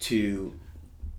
to 0.00 0.54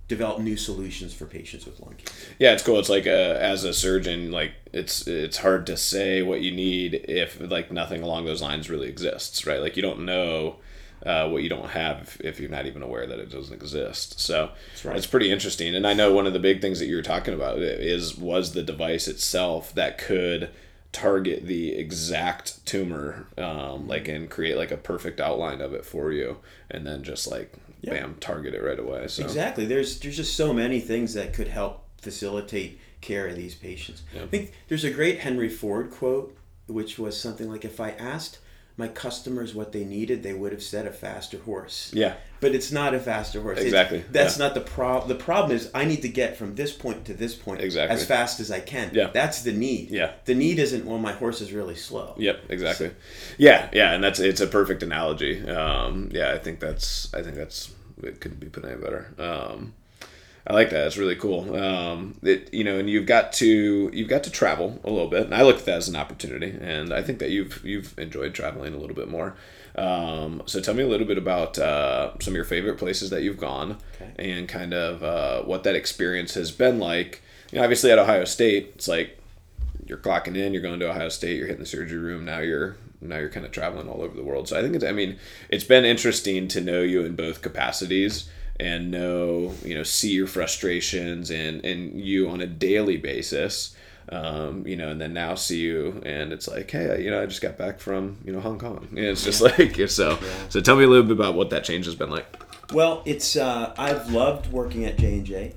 develop 0.08 0.40
new 0.40 0.56
solutions 0.56 1.14
for 1.14 1.24
patients 1.24 1.64
with 1.64 1.80
lung 1.80 1.94
cancer. 1.96 2.26
Yeah, 2.38 2.52
it's 2.52 2.62
cool. 2.62 2.78
It's 2.78 2.90
like 2.90 3.06
uh, 3.06 3.10
as 3.10 3.64
a 3.64 3.72
surgeon, 3.72 4.30
like 4.30 4.52
it's 4.72 5.06
it's 5.06 5.38
hard 5.38 5.66
to 5.66 5.76
say 5.76 6.20
what 6.22 6.42
you 6.42 6.50
need 6.50 6.94
if 7.08 7.40
like 7.40 7.70
nothing 7.72 8.02
along 8.02 8.26
those 8.26 8.42
lines 8.42 8.68
really 8.68 8.88
exists, 8.88 9.46
right? 9.46 9.60
Like 9.60 9.76
you 9.76 9.82
don't 9.82 10.04
know 10.04 10.56
uh, 11.04 11.28
what 11.28 11.42
you 11.42 11.48
don't 11.48 11.70
have 11.70 12.16
if, 12.22 12.38
you're 12.38 12.50
not 12.50 12.66
even 12.66 12.82
aware 12.82 13.06
that 13.06 13.18
it 13.18 13.30
doesn't 13.30 13.54
exist. 13.54 14.20
So 14.20 14.50
right. 14.84 14.96
it's 14.96 15.06
pretty 15.06 15.30
interesting. 15.30 15.74
And 15.74 15.86
I 15.86 15.94
know 15.94 16.12
one 16.12 16.26
of 16.26 16.32
the 16.32 16.38
big 16.38 16.60
things 16.60 16.78
that 16.78 16.86
you 16.86 16.96
were 16.96 17.02
talking 17.02 17.34
about 17.34 17.58
is 17.58 18.16
was 18.16 18.52
the 18.52 18.62
device 18.62 19.08
itself 19.08 19.74
that 19.74 19.98
could 19.98 20.50
target 20.92 21.46
the 21.46 21.72
exact 21.74 22.64
tumor, 22.66 23.26
um, 23.38 23.88
like 23.88 24.08
and 24.08 24.28
create 24.30 24.56
like 24.56 24.70
a 24.70 24.76
perfect 24.76 25.20
outline 25.20 25.60
of 25.60 25.72
it 25.72 25.84
for 25.84 26.12
you, 26.12 26.38
and 26.70 26.86
then 26.86 27.02
just 27.02 27.30
like 27.30 27.52
Yeah. 27.80 27.94
bam, 27.94 28.16
target 28.20 28.54
it 28.54 28.62
right 28.62 28.78
away. 28.78 29.08
So 29.08 29.24
Exactly. 29.24 29.64
There's 29.64 29.98
there's 30.00 30.16
just 30.16 30.36
so 30.36 30.52
many 30.52 30.80
things 30.80 31.14
that 31.14 31.32
could 31.32 31.48
help 31.48 31.84
facilitate 32.00 32.78
care 33.00 33.26
of 33.26 33.36
these 33.36 33.54
patients. 33.54 34.02
Yeah. 34.14 34.22
I 34.22 34.26
think 34.26 34.52
there's 34.68 34.84
a 34.84 34.90
great 34.90 35.20
Henry 35.20 35.48
Ford 35.48 35.90
quote, 35.90 36.36
which 36.66 36.98
was 36.98 37.18
something 37.18 37.50
like, 37.50 37.64
"If 37.64 37.80
I 37.80 37.90
asked 37.92 38.38
my 38.76 38.88
customers 38.88 39.54
what 39.54 39.72
they 39.72 39.84
needed, 39.84 40.22
they 40.22 40.32
would 40.32 40.52
have 40.52 40.62
said 40.62 40.86
a 40.86 40.92
faster 40.92 41.38
horse." 41.38 41.90
yeah, 41.94 42.14
But 42.40 42.54
it's 42.54 42.72
not 42.72 42.94
a 42.94 42.98
faster 42.98 43.40
horse. 43.40 43.58
It's- 43.58 43.66
Exactly, 43.72 44.04
that's 44.10 44.38
yeah. 44.38 44.46
not 44.46 44.54
the 44.54 44.60
problem. 44.62 45.08
The 45.08 45.22
problem 45.22 45.56
is 45.56 45.70
I 45.74 45.84
need 45.84 46.02
to 46.02 46.08
get 46.08 46.36
from 46.36 46.54
this 46.54 46.72
point 46.72 47.04
to 47.06 47.14
this 47.14 47.34
point 47.34 47.60
Exactly. 47.60 47.94
as 47.94 48.04
fast 48.06 48.40
as 48.40 48.50
I 48.50 48.60
can. 48.60 48.90
Yeah. 48.92 49.10
That's 49.12 49.42
the 49.42 49.52
need. 49.52 49.90
Yeah. 49.90 50.12
The 50.24 50.34
need 50.34 50.58
isn't 50.58 50.84
well 50.86 50.98
my 50.98 51.12
horse 51.12 51.40
is 51.40 51.52
really 51.52 51.76
slow. 51.76 52.14
Yep, 52.18 52.40
exactly. 52.48 52.90
Yeah, 53.38 53.68
yeah, 53.72 53.92
and 53.92 54.02
that's 54.02 54.20
it's 54.20 54.40
a 54.40 54.46
perfect 54.46 54.82
analogy. 54.82 55.46
Um, 55.48 56.08
yeah, 56.12 56.32
I 56.32 56.38
think 56.38 56.60
that's 56.60 57.12
I 57.14 57.22
think 57.22 57.36
that's 57.36 57.70
it 58.02 58.20
couldn't 58.20 58.40
be 58.40 58.48
put 58.48 58.64
any 58.64 58.76
better. 58.80 59.12
Um, 59.18 59.74
I 60.46 60.54
like 60.54 60.70
that. 60.70 60.86
It's 60.88 60.96
really 60.96 61.14
cool. 61.14 61.54
Um, 61.54 62.16
it, 62.22 62.52
you 62.52 62.64
know, 62.64 62.78
and 62.78 62.90
you've 62.90 63.06
got 63.06 63.32
to 63.34 63.90
you've 63.92 64.08
got 64.08 64.24
to 64.24 64.30
travel 64.30 64.80
a 64.84 64.90
little 64.90 65.06
bit, 65.08 65.22
and 65.24 65.34
I 65.34 65.42
look 65.42 65.58
at 65.58 65.64
that 65.66 65.76
as 65.78 65.88
an 65.88 65.94
opportunity, 65.96 66.56
and 66.60 66.92
I 66.92 67.02
think 67.02 67.20
that 67.20 67.30
you've 67.30 67.64
you've 67.64 67.96
enjoyed 67.98 68.34
traveling 68.34 68.74
a 68.74 68.78
little 68.78 68.96
bit 68.96 69.08
more. 69.08 69.36
Um, 69.76 70.42
so 70.46 70.60
tell 70.60 70.74
me 70.74 70.82
a 70.82 70.88
little 70.88 71.06
bit 71.06 71.16
about 71.16 71.58
uh, 71.58 72.12
some 72.20 72.32
of 72.32 72.36
your 72.36 72.44
favorite 72.44 72.76
places 72.76 73.10
that 73.10 73.22
you've 73.22 73.38
gone, 73.38 73.78
Okay. 74.00 74.12
and 74.36 74.48
kind 74.48 74.74
of 74.74 75.02
uh, 75.02 75.42
what 75.44 75.62
that 75.64 75.76
experience 75.76 76.34
has 76.34 76.50
been 76.50 76.78
like. 76.80 77.22
You 77.52 77.58
know, 77.58 77.64
obviously 77.64 77.90
at 77.92 77.98
Ohio 77.98 78.24
State, 78.24 78.72
it's 78.74 78.88
like 78.88 79.18
you're 79.86 79.98
clocking 79.98 80.36
in, 80.36 80.52
you're 80.52 80.62
going 80.62 80.80
to 80.80 80.90
Ohio 80.90 81.08
State, 81.08 81.36
you're 81.36 81.46
hitting 81.46 81.62
the 81.62 81.66
surgery 81.68 81.98
room. 81.98 82.24
Now 82.24 82.40
you're 82.40 82.76
now 83.00 83.18
you're 83.18 83.28
kind 83.30 83.46
of 83.46 83.52
traveling 83.52 83.88
all 83.88 84.02
over 84.02 84.16
the 84.16 84.22
world. 84.24 84.48
So 84.48 84.58
I 84.58 84.62
think 84.62 84.74
it's 84.74 84.84
I 84.84 84.92
mean 84.92 85.18
it's 85.48 85.64
been 85.64 85.84
interesting 85.84 86.48
to 86.48 86.60
know 86.60 86.82
you 86.82 87.04
in 87.04 87.14
both 87.14 87.42
capacities 87.42 88.28
and 88.58 88.90
know 88.90 89.54
you 89.64 89.74
know 89.74 89.82
see 89.82 90.12
your 90.12 90.26
frustrations 90.26 91.30
and 91.30 91.64
and 91.64 92.00
you 92.00 92.28
on 92.28 92.40
a 92.40 92.46
daily 92.46 92.96
basis. 92.96 93.76
Um, 94.08 94.66
you 94.66 94.76
know, 94.76 94.88
and 94.88 95.00
then 95.00 95.14
now 95.14 95.36
see 95.36 95.60
you, 95.60 96.02
and 96.04 96.32
it's 96.32 96.48
like, 96.48 96.68
hey, 96.70 97.02
you 97.02 97.10
know, 97.10 97.22
I 97.22 97.26
just 97.26 97.40
got 97.40 97.56
back 97.56 97.78
from 97.78 98.18
you 98.24 98.32
know 98.32 98.40
Hong 98.40 98.58
Kong, 98.58 98.88
and 98.90 98.98
it's 98.98 99.24
just 99.24 99.40
like 99.40 99.76
so. 99.88 100.18
So 100.48 100.60
tell 100.60 100.76
me 100.76 100.84
a 100.84 100.88
little 100.88 101.04
bit 101.04 101.12
about 101.12 101.34
what 101.34 101.50
that 101.50 101.62
change 101.64 101.86
has 101.86 101.94
been 101.94 102.10
like. 102.10 102.26
Well, 102.72 103.02
it's 103.04 103.36
uh, 103.36 103.74
I've 103.78 104.10
loved 104.10 104.50
working 104.50 104.84
at 104.84 104.98
J 104.98 105.14
and 105.14 105.24
J. 105.24 105.54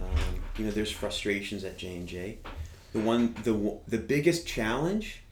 Um, 0.00 0.42
You 0.58 0.66
know, 0.66 0.70
there's 0.72 0.90
frustrations 0.90 1.64
at 1.64 1.78
J 1.78 1.96
and 1.96 2.06
J. 2.06 2.38
The 2.92 3.00
one, 3.00 3.34
the 3.44 3.78
the 3.88 3.98
biggest 3.98 4.46
challenge 4.46 5.22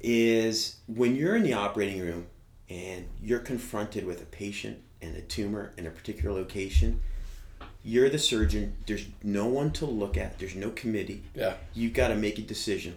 is 0.00 0.76
when 0.86 1.16
you're 1.16 1.36
in 1.36 1.42
the 1.42 1.54
operating 1.54 2.00
room 2.00 2.26
and 2.68 3.06
you're 3.22 3.38
confronted 3.38 4.04
with 4.04 4.20
a 4.20 4.26
patient 4.26 4.78
and 5.04 5.16
a 5.16 5.20
tumor 5.20 5.72
in 5.76 5.86
a 5.86 5.90
particular 5.90 6.34
location. 6.34 7.00
You're 7.82 8.08
the 8.08 8.18
surgeon. 8.18 8.76
There's 8.86 9.06
no 9.22 9.46
one 9.46 9.70
to 9.72 9.84
look 9.86 10.16
at. 10.16 10.38
There's 10.38 10.54
no 10.56 10.70
committee. 10.70 11.22
Yeah, 11.34 11.54
You've 11.74 11.92
got 11.92 12.08
to 12.08 12.16
make 12.16 12.38
a 12.38 12.42
decision. 12.42 12.96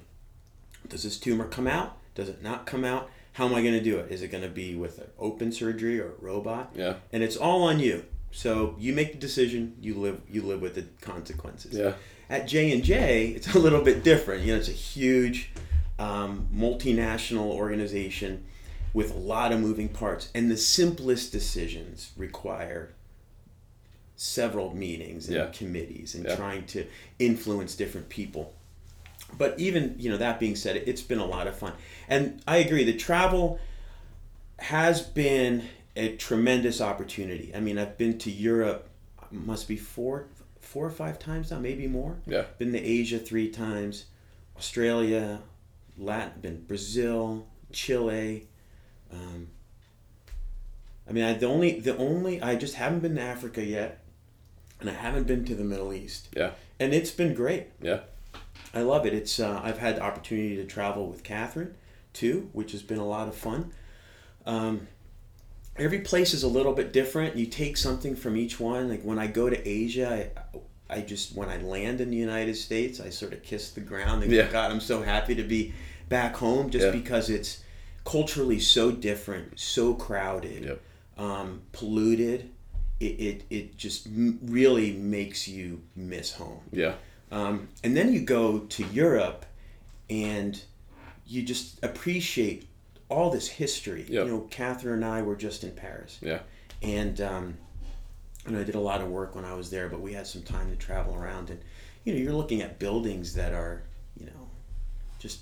Does 0.88 1.04
this 1.04 1.18
tumor 1.20 1.46
come 1.46 1.68
out? 1.68 1.98
Does 2.16 2.30
it 2.30 2.42
not 2.42 2.66
come 2.66 2.86
out? 2.86 3.10
How 3.34 3.46
am 3.46 3.54
I 3.54 3.62
going 3.62 3.74
to 3.74 3.82
do 3.84 3.98
it? 3.98 4.10
Is 4.12 4.22
it 4.22 4.30
going 4.30 4.44
to 4.44 4.50
be 4.50 4.76
with 4.76 4.98
an 5.00 5.08
open 5.20 5.52
surgery 5.52 6.00
or 6.00 6.08
a 6.12 6.22
robot? 6.22 6.72
yeah, 6.76 6.96
and 7.12 7.22
it's 7.22 7.36
all 7.38 7.64
on 7.64 7.80
you. 7.80 8.06
So 8.32 8.76
you 8.80 8.94
make 8.94 9.12
the 9.12 9.18
decision. 9.20 9.76
You 9.82 9.96
live. 9.96 10.22
You 10.30 10.42
live 10.44 10.62
with 10.62 10.76
the 10.76 10.86
consequences. 11.02 11.74
yeah, 11.78 11.94
At 12.30 12.48
J 12.48 12.72
and 12.72 12.84
J, 12.84 13.28
it's 13.36 13.54
a 13.56 13.60
little 13.60 13.82
bit 13.82 14.04
different. 14.04 14.44
You 14.44 14.54
know, 14.54 14.60
it's 14.60 14.70
a 14.70 14.72
huge, 14.72 15.52
um, 16.00 16.48
multinational 16.56 17.52
organization 17.52 18.46
with 18.98 19.14
a 19.14 19.20
lot 19.20 19.52
of 19.52 19.60
moving 19.60 19.88
parts, 19.88 20.30
and 20.34 20.50
the 20.50 20.58
simplest 20.58 21.32
decisions 21.32 22.10
require 22.18 22.90
several 24.16 24.76
meetings 24.76 25.28
and 25.28 25.36
Yeah. 25.36 25.46
committees 25.54 26.16
and 26.16 26.26
Yeah. 26.26 26.36
trying 26.36 26.66
to 26.66 26.84
influence 27.20 27.76
different 27.76 28.10
people. 28.10 28.56
But 29.38 29.60
even 29.60 29.94
you 30.00 30.10
know 30.10 30.18
that 30.18 30.40
being 30.40 30.56
said, 30.56 30.78
it's 30.78 31.04
been 31.04 31.20
a 31.20 31.26
lot 31.28 31.46
of 31.46 31.56
fun, 31.56 31.74
and 32.10 32.42
I 32.48 32.58
agree. 32.58 32.84
The 32.84 32.98
travel 32.98 33.60
has 34.58 35.02
been 35.04 35.66
a 35.96 36.16
tremendous 36.16 36.82
opportunity. 36.82 37.54
I 37.54 37.60
mean, 37.60 37.78
I've 37.78 38.00
been 38.00 38.18
to 38.18 38.32
Europe, 38.32 38.90
must 39.30 39.68
be 39.68 39.78
four, 39.78 40.26
four 40.60 40.88
or 40.88 40.92
five 41.04 41.20
times 41.20 41.52
now, 41.52 41.60
maybe 41.60 41.86
more. 41.86 42.18
yeah, 42.26 42.46
Been 42.58 42.72
to 42.72 42.80
Asia 42.82 43.20
three 43.20 43.50
times, 43.50 44.06
Australia, 44.58 45.44
Latin, 46.00 46.42
been 46.42 46.62
Brazil, 46.64 47.46
Chile. 47.72 48.48
Um, 49.12 49.48
I 51.10 51.14
mean, 51.14 51.24
I, 51.24 51.34
the 51.34 51.46
only 51.46 51.80
the 51.80 51.96
only 51.98 52.42
I 52.42 52.56
just 52.56 52.76
haven't 52.76 53.00
been 53.00 53.16
to 53.16 53.22
Africa 53.22 53.64
yet, 53.64 54.04
and 54.80 54.90
I 54.90 54.94
haven't 54.94 55.26
been 55.28 55.46
to 55.46 55.56
the 55.56 55.64
Middle 55.64 55.94
East, 55.94 56.28
yeah, 56.36 56.52
and 56.80 56.94
it's 56.94 57.12
been 57.12 57.34
great. 57.34 57.68
yeah, 57.82 58.00
I 58.74 58.82
love 58.82 59.06
it. 59.06 59.14
It's 59.14 59.40
uh, 59.40 59.62
I've 59.64 59.78
had 59.78 59.98
the 59.98 60.02
opportunity 60.02 60.56
to 60.58 60.66
travel 60.66 61.08
with 61.08 61.24
Catherine 61.24 61.76
too, 62.14 62.50
which 62.54 62.72
has 62.74 62.82
been 62.82 62.98
a 62.98 63.06
lot 63.08 63.28
of 63.30 63.36
fun. 63.36 63.72
Um, 64.46 64.88
every 65.78 66.00
place 66.00 66.34
is 66.34 66.44
a 66.44 66.48
little 66.48 66.74
bit 66.74 66.92
different. 66.92 67.36
You 67.38 67.46
take 67.46 67.78
something 67.78 68.16
from 68.16 68.36
each 68.36 68.60
one. 68.60 68.90
Like 68.90 69.04
when 69.04 69.20
I 69.20 69.28
go 69.28 69.50
to 69.50 69.68
Asia, 69.68 70.30
I, 70.90 70.96
I 70.98 71.02
just 71.02 71.36
when 71.36 71.48
I 71.48 71.58
land 71.58 72.02
in 72.02 72.10
the 72.10 72.18
United 72.18 72.56
States, 72.56 73.00
I 73.00 73.10
sort 73.12 73.32
of 73.34 73.44
kiss 73.44 73.72
the 73.72 73.82
ground 73.82 74.24
and 74.24 74.32
Yeah. 74.32 74.52
God, 74.52 74.72
I'm 74.72 74.82
so 74.82 75.02
happy 75.04 75.36
to 75.36 75.44
be 75.44 75.74
back 76.10 76.36
home, 76.36 76.70
just 76.70 76.88
Yeah. 76.88 76.92
because 76.92 77.30
it's 77.30 77.62
culturally 78.12 78.60
so 78.60 78.90
different, 78.90 79.60
so 79.60 79.94
crowded, 79.94 80.64
Yep. 80.64 80.82
um, 81.18 81.62
polluted. 81.74 82.50
It, 83.00 83.06
it, 83.30 83.44
it 83.50 83.78
just 83.78 84.08
really 84.42 84.94
makes 84.94 85.48
you 85.48 85.82
miss 85.96 86.32
home. 86.34 86.62
yeah, 86.72 86.94
Um, 87.32 87.68
and 87.84 87.96
then 87.96 88.12
you 88.14 88.22
go 88.22 88.60
to 88.60 88.84
Europe 88.86 89.46
and 90.10 90.60
you 91.28 91.44
just 91.44 91.84
appreciate 91.84 92.68
all 93.10 93.30
this 93.30 93.48
history. 93.48 94.02
Yep. 94.08 94.26
You 94.26 94.32
know, 94.32 94.40
Catherine 94.50 95.04
and 95.04 95.06
I 95.06 95.22
were 95.22 95.36
just 95.36 95.64
in 95.64 95.72
Paris. 95.74 96.18
yeah, 96.22 96.40
And, 96.82 97.20
um, 97.22 97.58
and 98.46 98.58
I 98.58 98.64
did 98.64 98.76
a 98.76 98.80
lot 98.80 99.02
of 99.02 99.10
work 99.10 99.36
when 99.36 99.46
I 99.46 99.54
was 99.54 99.70
there, 99.70 99.90
but 99.90 100.00
we 100.02 100.14
had 100.14 100.26
some 100.26 100.42
time 100.42 100.70
to 100.72 100.76
travel 100.78 101.14
around. 101.14 101.50
And, 101.52 101.60
you 102.06 102.14
know, 102.14 102.20
you're 102.20 102.34
looking 102.34 102.62
at 102.62 102.80
buildings 102.80 103.34
that 103.36 103.54
are, 103.54 103.84
you 104.20 104.26
know, 104.28 104.48
just 105.20 105.42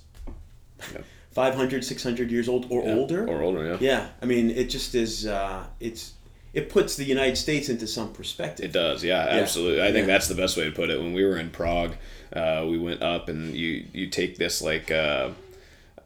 Yeah. 0.91 1.01
500, 1.35 1.83
600 1.85 2.31
years 2.31 2.49
old 2.49 2.65
or 2.71 2.83
yeah. 2.83 2.93
older. 2.95 3.27
or 3.27 3.41
older. 3.43 3.65
Yeah, 3.65 3.77
yeah. 3.81 4.07
I 4.21 4.25
mean, 4.25 4.49
it 4.49 4.69
just 4.69 4.95
is, 4.95 5.27
uh, 5.27 5.65
it's, 5.79 6.13
it 6.53 6.69
puts 6.69 6.95
the 6.95 7.03
United 7.03 7.35
States 7.35 7.67
into 7.67 7.85
some 7.85 8.13
perspective. 8.13 8.65
It 8.65 8.71
does, 8.71 9.03
yeah, 9.03 9.19
absolutely. 9.29 9.81
I 9.81 9.91
think 9.91 10.07
Yeah. 10.07 10.13
that's 10.13 10.29
the 10.29 10.35
best 10.35 10.55
way 10.55 10.63
to 10.63 10.71
put 10.71 10.89
it. 10.89 10.97
When 10.97 11.13
we 11.13 11.25
were 11.25 11.37
in 11.37 11.49
Prague, 11.49 11.95
uh, 12.31 12.65
we 12.67 12.77
went 12.77 13.01
up 13.01 13.27
and 13.27 13.53
you 13.53 13.85
you 13.93 14.07
take 14.07 14.37
this 14.37 14.61
like. 14.61 14.89
Uh, 14.89 15.31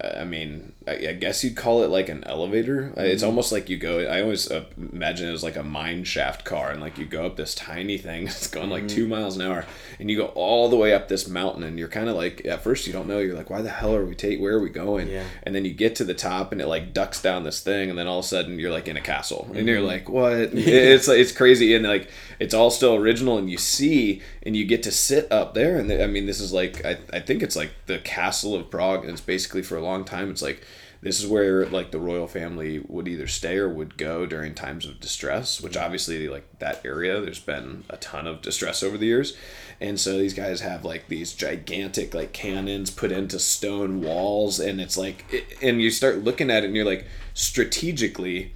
I 0.02 0.24
mean, 0.24 0.74
I, 0.88 0.92
I 1.10 1.14
guess 1.14 1.44
you'd 1.44 1.58
call 1.58 1.84
it 1.84 1.90
like 1.90 2.08
an 2.08 2.24
elevator. 2.24 2.94
Uh, 2.98 3.02
It's 3.02 3.22
almost 3.22 3.52
like 3.52 3.70
you 3.70 3.78
go. 3.78 4.00
I 4.00 4.22
always 4.22 4.50
uh, 4.50 4.64
imagine 4.78 5.28
it 5.28 5.32
was 5.34 5.44
like 5.44 5.58
a 5.58 5.64
mine 5.64 6.06
shaft 6.06 6.46
car, 6.46 6.72
and 6.72 6.80
like 6.80 6.98
you 6.98 7.06
go 7.06 7.26
up 7.26 7.36
this 7.36 7.54
tiny 7.54 7.98
thing. 7.98 8.24
It's 8.30 8.48
going 8.48 8.70
like 8.70 8.88
two 8.88 9.08
miles 9.08 9.36
an 9.36 9.42
hour, 9.42 9.66
and 10.00 10.10
you 10.10 10.16
go 10.16 10.28
all 10.28 10.70
the 10.70 10.78
way 10.78 10.94
up 10.94 11.08
this 11.10 11.28
mountain, 11.28 11.64
and 11.64 11.78
you're 11.78 11.90
kind 11.90 12.10
of 12.10 12.16
like 12.16 12.46
at 12.46 12.64
first 12.64 12.88
you 12.88 12.94
don't 12.94 13.08
know. 13.08 13.20
You're 13.20 13.36
like, 13.36 13.50
why 13.50 13.62
the 13.62 13.70
hell 13.70 13.94
are 13.94 14.06
we 14.06 14.16
take? 14.16 14.40
Where 14.40 14.54
are 14.56 14.62
we 14.62 14.70
going? 14.70 15.10
Yeah. 15.10 15.26
And 15.44 15.54
then 15.54 15.66
you 15.66 15.74
get 15.74 15.96
to 15.98 16.06
the 16.06 16.14
top, 16.14 16.52
and 16.54 16.62
it 16.62 16.68
like 16.68 16.94
ducks 16.94 17.22
down 17.22 17.44
this 17.44 17.60
thing, 17.62 17.90
and 17.90 18.00
then 18.00 18.08
all 18.08 18.20
of 18.20 18.26
a 18.26 18.28
sudden 18.28 18.58
you're 18.58 18.72
like 18.72 18.88
in 18.88 18.96
a 18.96 19.02
castle, 19.02 19.50
and 19.54 19.68
you're 19.68 19.82
like, 19.82 20.08
what? 20.08 20.32
it's 20.54 21.08
like 21.10 21.20
it's 21.20 21.34
crazy, 21.34 21.76
and 21.76 21.86
like 21.86 22.10
it's 22.40 22.54
all 22.54 22.72
still 22.72 22.96
original, 22.96 23.38
and 23.38 23.50
you 23.50 23.58
see, 23.58 24.22
and 24.44 24.56
you 24.56 24.66
get 24.66 24.84
to 24.84 24.92
sit 24.92 25.30
up 25.32 25.54
there, 25.54 25.78
and 25.78 25.92
I 25.92 26.08
mean, 26.08 26.26
this 26.26 26.40
is 26.40 26.54
like 26.54 26.86
I, 26.86 26.98
I 27.12 27.20
think 27.20 27.44
it's 27.44 27.58
like 27.58 27.72
the 27.86 28.00
castle 28.00 28.56
of 28.56 28.72
Prague, 28.72 29.02
and 29.02 29.12
it's 29.12 29.22
basically 29.22 29.62
for 29.62 29.76
a 29.76 29.82
long 29.82 30.06
time, 30.06 30.32
it's 30.32 30.42
like 30.42 30.62
this 31.02 31.22
is 31.22 31.28
where 31.28 31.66
like 31.66 31.92
the 31.92 32.00
royal 32.00 32.28
family 32.28 32.80
would 32.88 33.08
either 33.08 33.28
stay 33.28 33.58
or 33.58 33.70
would 33.70 33.98
go 33.98 34.26
during 34.26 34.54
times 34.54 34.86
of 34.86 35.00
distress, 35.00 35.62
which 35.62 35.78
obviously 35.78 36.28
like 36.28 36.60
that 36.60 36.86
area 36.86 37.22
there's 37.22 37.40
been 37.40 37.84
a 37.90 37.98
ton 37.98 38.28
of 38.28 38.42
distress 38.42 38.84
over 38.84 38.98
the 38.98 39.06
years. 39.06 39.36
And 39.80 40.00
so 40.00 40.18
these 40.18 40.34
guys 40.34 40.60
have 40.60 40.84
like 40.84 41.08
these 41.08 41.34
gigantic 41.34 42.14
like 42.14 42.34
cannons 42.34 42.92
put 42.92 43.12
into 43.12 43.40
stone 43.40 44.02
walls 44.02 44.60
and 44.60 44.82
it's 44.82 44.98
like 44.98 45.46
and 45.62 45.82
you 45.82 45.90
start 45.90 46.20
looking 46.20 46.52
at 46.52 46.64
it 46.64 46.68
and 46.68 46.76
you're 46.76 46.86
like 46.86 47.06
strategically 47.34 48.52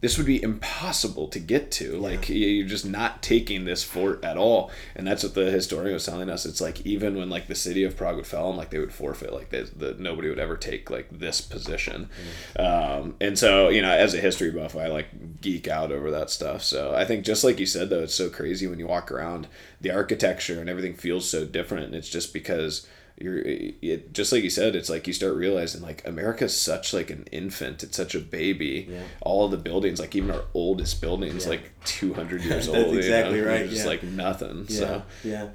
this 0.00 0.16
would 0.16 0.26
be 0.26 0.40
impossible 0.40 1.26
to 1.28 1.40
get 1.40 1.70
to. 1.72 1.94
Yeah. 1.94 1.98
Like 1.98 2.28
you're 2.28 2.66
just 2.66 2.86
not 2.86 3.22
taking 3.22 3.64
this 3.64 3.82
fort 3.82 4.22
at 4.24 4.36
all, 4.36 4.70
and 4.94 5.06
that's 5.06 5.22
what 5.24 5.34
the 5.34 5.50
historian 5.50 5.94
was 5.94 6.06
telling 6.06 6.30
us. 6.30 6.46
It's 6.46 6.60
like 6.60 6.86
even 6.86 7.16
when 7.16 7.28
like 7.28 7.48
the 7.48 7.54
city 7.54 7.82
of 7.82 7.96
Prague 7.96 8.16
would 8.16 8.26
fall, 8.26 8.50
and 8.50 8.58
like 8.58 8.70
they 8.70 8.78
would 8.78 8.92
forfeit, 8.92 9.32
like 9.32 9.50
that 9.50 9.98
nobody 9.98 10.28
would 10.28 10.38
ever 10.38 10.56
take 10.56 10.90
like 10.90 11.08
this 11.10 11.40
position. 11.40 12.08
Mm. 12.56 13.00
Um, 13.00 13.14
and 13.20 13.38
so 13.38 13.68
you 13.68 13.82
know, 13.82 13.90
as 13.90 14.14
a 14.14 14.20
history 14.20 14.50
buff, 14.50 14.76
I 14.76 14.86
like 14.86 15.40
geek 15.40 15.66
out 15.66 15.90
over 15.90 16.10
that 16.12 16.30
stuff. 16.30 16.62
So 16.62 16.94
I 16.94 17.04
think 17.04 17.24
just 17.24 17.42
like 17.42 17.58
you 17.58 17.66
said, 17.66 17.90
though, 17.90 18.02
it's 18.02 18.14
so 18.14 18.30
crazy 18.30 18.66
when 18.66 18.78
you 18.78 18.86
walk 18.86 19.10
around, 19.10 19.48
the 19.80 19.90
architecture 19.90 20.60
and 20.60 20.70
everything 20.70 20.94
feels 20.94 21.28
so 21.28 21.44
different. 21.44 21.86
And 21.86 21.94
it's 21.94 22.08
just 22.08 22.32
because 22.32 22.86
you're 23.20 23.38
it, 23.38 24.12
just 24.12 24.32
like 24.32 24.42
you 24.42 24.50
said 24.50 24.76
it's 24.76 24.88
like 24.88 25.06
you 25.06 25.12
start 25.12 25.34
realizing 25.34 25.82
like 25.82 26.06
america's 26.06 26.58
such 26.58 26.92
like 26.92 27.10
an 27.10 27.24
infant 27.32 27.82
it's 27.82 27.96
such 27.96 28.14
a 28.14 28.20
baby 28.20 28.86
yeah. 28.88 29.02
all 29.20 29.48
the 29.48 29.56
buildings 29.56 29.98
like 29.98 30.14
even 30.14 30.30
our 30.30 30.44
oldest 30.54 31.00
buildings 31.00 31.44
yeah. 31.44 31.50
like 31.50 31.72
200 31.84 32.42
years 32.44 32.68
old 32.68 32.96
exactly 32.96 33.38
you 33.38 33.44
know? 33.44 33.50
right 33.50 33.68
just 33.68 33.82
yeah. 33.82 33.86
like 33.86 34.02
nothing 34.02 34.66
yeah. 34.68 34.78
so 34.78 35.02
yeah 35.24 35.48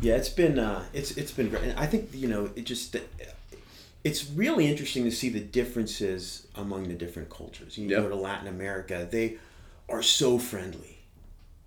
yeah 0.00 0.14
it's 0.14 0.28
been 0.28 0.58
uh 0.58 0.84
it's 0.92 1.12
it's 1.12 1.32
been 1.32 1.48
great 1.48 1.62
and 1.62 1.78
i 1.78 1.86
think 1.86 2.08
you 2.12 2.26
know 2.26 2.50
it 2.56 2.64
just 2.64 2.96
it's 4.02 4.28
really 4.30 4.66
interesting 4.66 5.04
to 5.04 5.10
see 5.10 5.28
the 5.28 5.40
differences 5.40 6.46
among 6.56 6.88
the 6.88 6.94
different 6.94 7.30
cultures 7.30 7.78
you 7.78 7.88
go 7.88 8.08
to 8.08 8.16
latin 8.16 8.48
america 8.48 9.06
they 9.10 9.36
are 9.88 10.02
so 10.02 10.38
friendly 10.38 10.98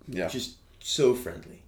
yeah 0.06 0.28
just 0.28 0.56
so 0.80 1.14
friendly 1.14 1.62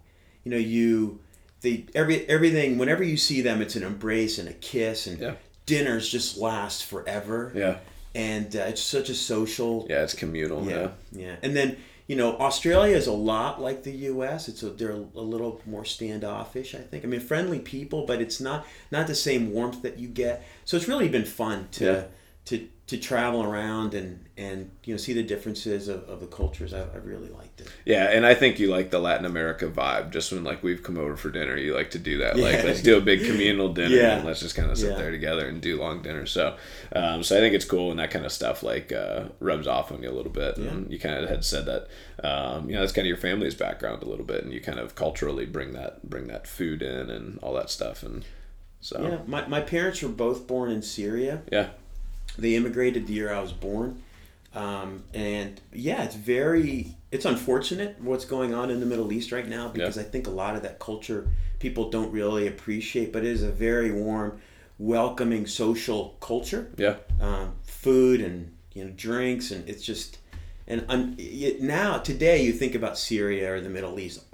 you 0.44 0.50
know 0.50 0.58
you 0.58 1.18
they 1.60 1.86
every 1.94 2.28
everything 2.28 2.78
whenever 2.78 3.02
you 3.02 3.16
see 3.16 3.40
them 3.40 3.60
it's 3.60 3.76
an 3.76 3.82
embrace 3.82 4.38
and 4.38 4.48
a 4.48 4.52
kiss 4.52 5.06
and 5.06 5.18
yeah. 5.18 5.34
dinners 5.66 6.08
just 6.08 6.36
last 6.38 6.84
forever. 6.84 7.52
Yeah. 7.54 7.78
And 8.12 8.56
uh, 8.56 8.60
it's 8.60 8.82
such 8.82 9.08
a 9.08 9.14
social 9.14 9.86
yeah 9.88 10.02
it's 10.02 10.14
communal 10.14 10.64
yeah, 10.64 10.90
yeah. 11.12 11.26
yeah. 11.26 11.36
And 11.42 11.56
then 11.56 11.76
you 12.08 12.16
know 12.16 12.36
australia 12.38 12.96
is 12.96 13.06
a 13.06 13.12
lot 13.12 13.60
like 13.60 13.84
the 13.84 13.92
us 13.92 14.48
it's 14.48 14.64
a, 14.64 14.70
they're 14.70 14.90
a 14.90 15.20
little 15.20 15.60
more 15.64 15.84
standoffish 15.84 16.74
i 16.74 16.78
think. 16.78 17.04
I 17.04 17.06
mean 17.06 17.20
friendly 17.20 17.60
people 17.60 18.04
but 18.04 18.20
it's 18.20 18.40
not 18.40 18.66
not 18.90 19.06
the 19.06 19.14
same 19.14 19.52
warmth 19.52 19.82
that 19.82 19.98
you 19.98 20.08
get. 20.08 20.44
So 20.64 20.76
it's 20.76 20.88
really 20.88 21.08
been 21.08 21.24
fun 21.24 21.68
to 21.72 21.84
yeah. 21.84 22.02
to 22.46 22.68
to 22.90 22.98
travel 22.98 23.44
around 23.44 23.94
and 23.94 24.24
and 24.36 24.68
you 24.82 24.92
know 24.92 24.98
see 24.98 25.12
the 25.12 25.22
differences 25.22 25.86
of, 25.86 26.02
of 26.08 26.18
the 26.18 26.26
cultures. 26.26 26.74
I, 26.74 26.80
I 26.80 26.96
really 26.96 27.28
liked 27.28 27.60
it. 27.60 27.68
Yeah 27.84 28.10
and 28.10 28.26
i 28.26 28.34
think 28.34 28.58
you 28.58 28.68
like 28.68 28.90
the 28.90 28.98
latin 28.98 29.24
america 29.26 29.68
vibe. 29.68 30.10
Just 30.10 30.32
when 30.32 30.42
like 30.42 30.64
we've 30.64 30.82
come 30.82 30.98
over 30.98 31.16
for 31.16 31.30
dinner 31.30 31.56
you 31.56 31.72
like 31.72 31.92
to 31.92 32.00
do 32.00 32.18
that. 32.18 32.36
Yeah. 32.36 32.44
like 32.46 32.64
let's 32.64 32.82
do 32.82 32.98
a 32.98 33.00
big 33.00 33.24
communal 33.24 33.72
dinner 33.72 33.94
yeah. 33.94 34.16
and 34.16 34.26
let's 34.26 34.40
just 34.40 34.56
kind 34.56 34.72
of 34.72 34.76
sit 34.76 34.90
yeah. 34.90 34.96
there 34.96 35.12
together 35.12 35.46
and 35.46 35.60
do 35.60 35.78
long 35.78 36.02
dinner 36.02 36.26
so 36.26 36.56
um, 36.96 37.22
so 37.22 37.36
i 37.36 37.38
think 37.38 37.54
it's 37.54 37.64
cool 37.64 37.88
when 37.88 37.98
that 37.98 38.10
kind 38.10 38.26
of 38.26 38.32
stuff 38.32 38.64
like 38.64 38.90
uh, 38.90 39.26
rubs 39.38 39.68
off 39.68 39.92
on 39.92 40.02
you 40.02 40.10
a 40.10 40.12
little 40.12 40.32
bit. 40.32 40.56
And 40.56 40.90
you 40.90 40.98
kind 40.98 41.22
of 41.22 41.28
had 41.28 41.44
said 41.44 41.66
that 41.66 41.88
um, 42.26 42.68
you 42.68 42.74
know 42.74 42.80
that's 42.80 42.92
kind 42.92 43.06
of 43.06 43.08
your 43.08 43.16
family's 43.16 43.54
background 43.54 44.02
a 44.02 44.06
little 44.06 44.24
bit 44.24 44.42
and 44.42 44.52
you 44.52 44.60
kind 44.60 44.80
of 44.80 44.96
culturally 44.96 45.46
bring 45.46 45.74
that 45.74 46.08
bring 46.10 46.26
that 46.26 46.48
food 46.48 46.82
in 46.82 47.08
and 47.08 47.38
all 47.40 47.54
that 47.54 47.70
stuff 47.70 48.02
and 48.02 48.24
so. 48.80 49.00
Yeah 49.00 49.18
my, 49.26 49.46
my 49.46 49.60
parents 49.60 50.02
were 50.02 50.08
both 50.08 50.48
born 50.48 50.72
in 50.72 50.82
syria. 50.82 51.42
Yeah 51.52 51.68
they 52.40 52.54
immigrated 52.54 53.06
the 53.06 53.12
year 53.12 53.32
I 53.32 53.40
was 53.40 53.52
born. 53.52 54.02
Um, 54.54 55.04
and 55.14 55.60
yeah, 55.72 56.02
it's 56.02 56.16
very, 56.16 56.96
it's 57.12 57.24
unfortunate 57.24 57.96
what's 58.00 58.24
going 58.24 58.52
on 58.52 58.70
in 58.70 58.80
the 58.80 58.86
Middle 58.86 59.12
East 59.12 59.30
right 59.30 59.46
now 59.46 59.68
because 59.68 59.96
yeah. 59.96 60.02
I 60.02 60.06
think 60.06 60.26
a 60.26 60.30
lot 60.30 60.56
of 60.56 60.62
that 60.62 60.78
culture 60.80 61.28
people 61.60 61.90
don't 61.90 62.10
really 62.10 62.48
appreciate, 62.48 63.12
but 63.12 63.24
it 63.24 63.30
is 63.30 63.42
a 63.42 63.50
very 63.50 63.92
warm, 63.92 64.40
welcoming 64.78 65.46
social 65.46 66.16
culture. 66.20 66.70
Yeah. 66.76 66.96
Um, 67.20 67.52
food 67.62 68.20
and, 68.20 68.52
you 68.74 68.84
know, 68.84 68.90
drinks 68.96 69.52
and 69.52 69.68
it's 69.68 69.84
just, 69.84 70.18
and 70.66 70.84
un, 70.88 71.14
it, 71.18 71.60
now 71.60 71.98
today 71.98 72.42
you 72.42 72.52
think 72.52 72.74
about 72.74 72.98
Syria 72.98 73.52
or 73.52 73.60
the 73.60 73.70
Middle 73.70 74.00
East, 74.00 74.24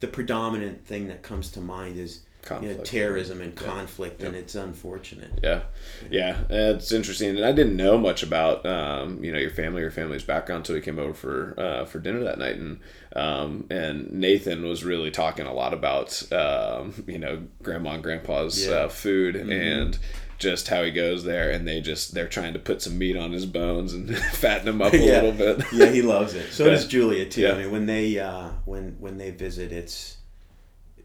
the 0.00 0.06
predominant 0.06 0.86
thing 0.86 1.08
that 1.08 1.22
comes 1.22 1.50
to 1.50 1.60
mind 1.60 1.98
is 1.98 2.20
conflict. 2.48 2.72
You 2.72 2.78
know, 2.78 2.84
terrorism 2.84 3.40
and 3.40 3.54
conflict, 3.54 4.22
and 4.22 4.34
it's 4.34 4.54
unfortunate. 4.54 5.30
Yeah, 5.42 5.62
yeah, 6.10 6.44
it's 6.48 6.90
interesting, 6.90 7.36
and 7.36 7.44
I 7.44 7.52
didn't 7.52 7.76
know 7.76 7.98
much 7.98 8.22
about 8.22 8.64
um, 8.64 9.22
you 9.22 9.30
know 9.30 9.38
your 9.38 9.50
family 9.50 9.82
your 9.82 9.90
family's 9.90 10.24
background 10.24 10.60
until 10.60 10.74
we 10.74 10.80
came 10.80 10.98
over 10.98 11.14
for 11.14 11.54
uh, 11.58 11.84
for 11.84 11.98
dinner 11.98 12.24
that 12.24 12.38
night, 12.38 12.56
and 12.56 12.80
um, 13.14 13.66
and 13.70 14.10
Nathan 14.10 14.66
was 14.66 14.84
really 14.84 15.10
talking 15.10 15.46
a 15.46 15.52
lot 15.52 15.74
about 15.74 16.32
um, 16.32 17.04
you 17.06 17.18
know 17.18 17.44
grandma 17.62 17.92
and 17.92 18.02
grandpa's 18.02 18.66
yeah. 18.66 18.72
uh, 18.72 18.88
food 18.88 19.34
mm-hmm. 19.34 19.52
and 19.52 19.98
just 20.38 20.68
how 20.68 20.84
he 20.84 20.92
goes 20.92 21.24
there 21.24 21.50
and 21.50 21.66
they 21.66 21.80
just 21.80 22.14
they're 22.14 22.28
trying 22.28 22.52
to 22.52 22.60
put 22.60 22.80
some 22.80 22.96
meat 22.96 23.16
on 23.16 23.32
his 23.32 23.44
bones 23.44 23.92
and 23.92 24.16
fatten 24.32 24.68
him 24.68 24.80
up 24.80 24.92
a 24.92 24.98
yeah. 25.04 25.20
little 25.20 25.32
bit 25.32 25.60
yeah 25.72 25.90
he 25.90 26.00
loves 26.00 26.34
it 26.34 26.52
so 26.52 26.64
does 26.70 26.86
julia 26.86 27.28
too 27.28 27.40
yeah. 27.40 27.52
i 27.54 27.58
mean 27.58 27.72
when 27.72 27.86
they 27.86 28.16
uh 28.20 28.48
when 28.64 28.94
when 29.00 29.18
they 29.18 29.32
visit 29.32 29.72
it's 29.72 30.17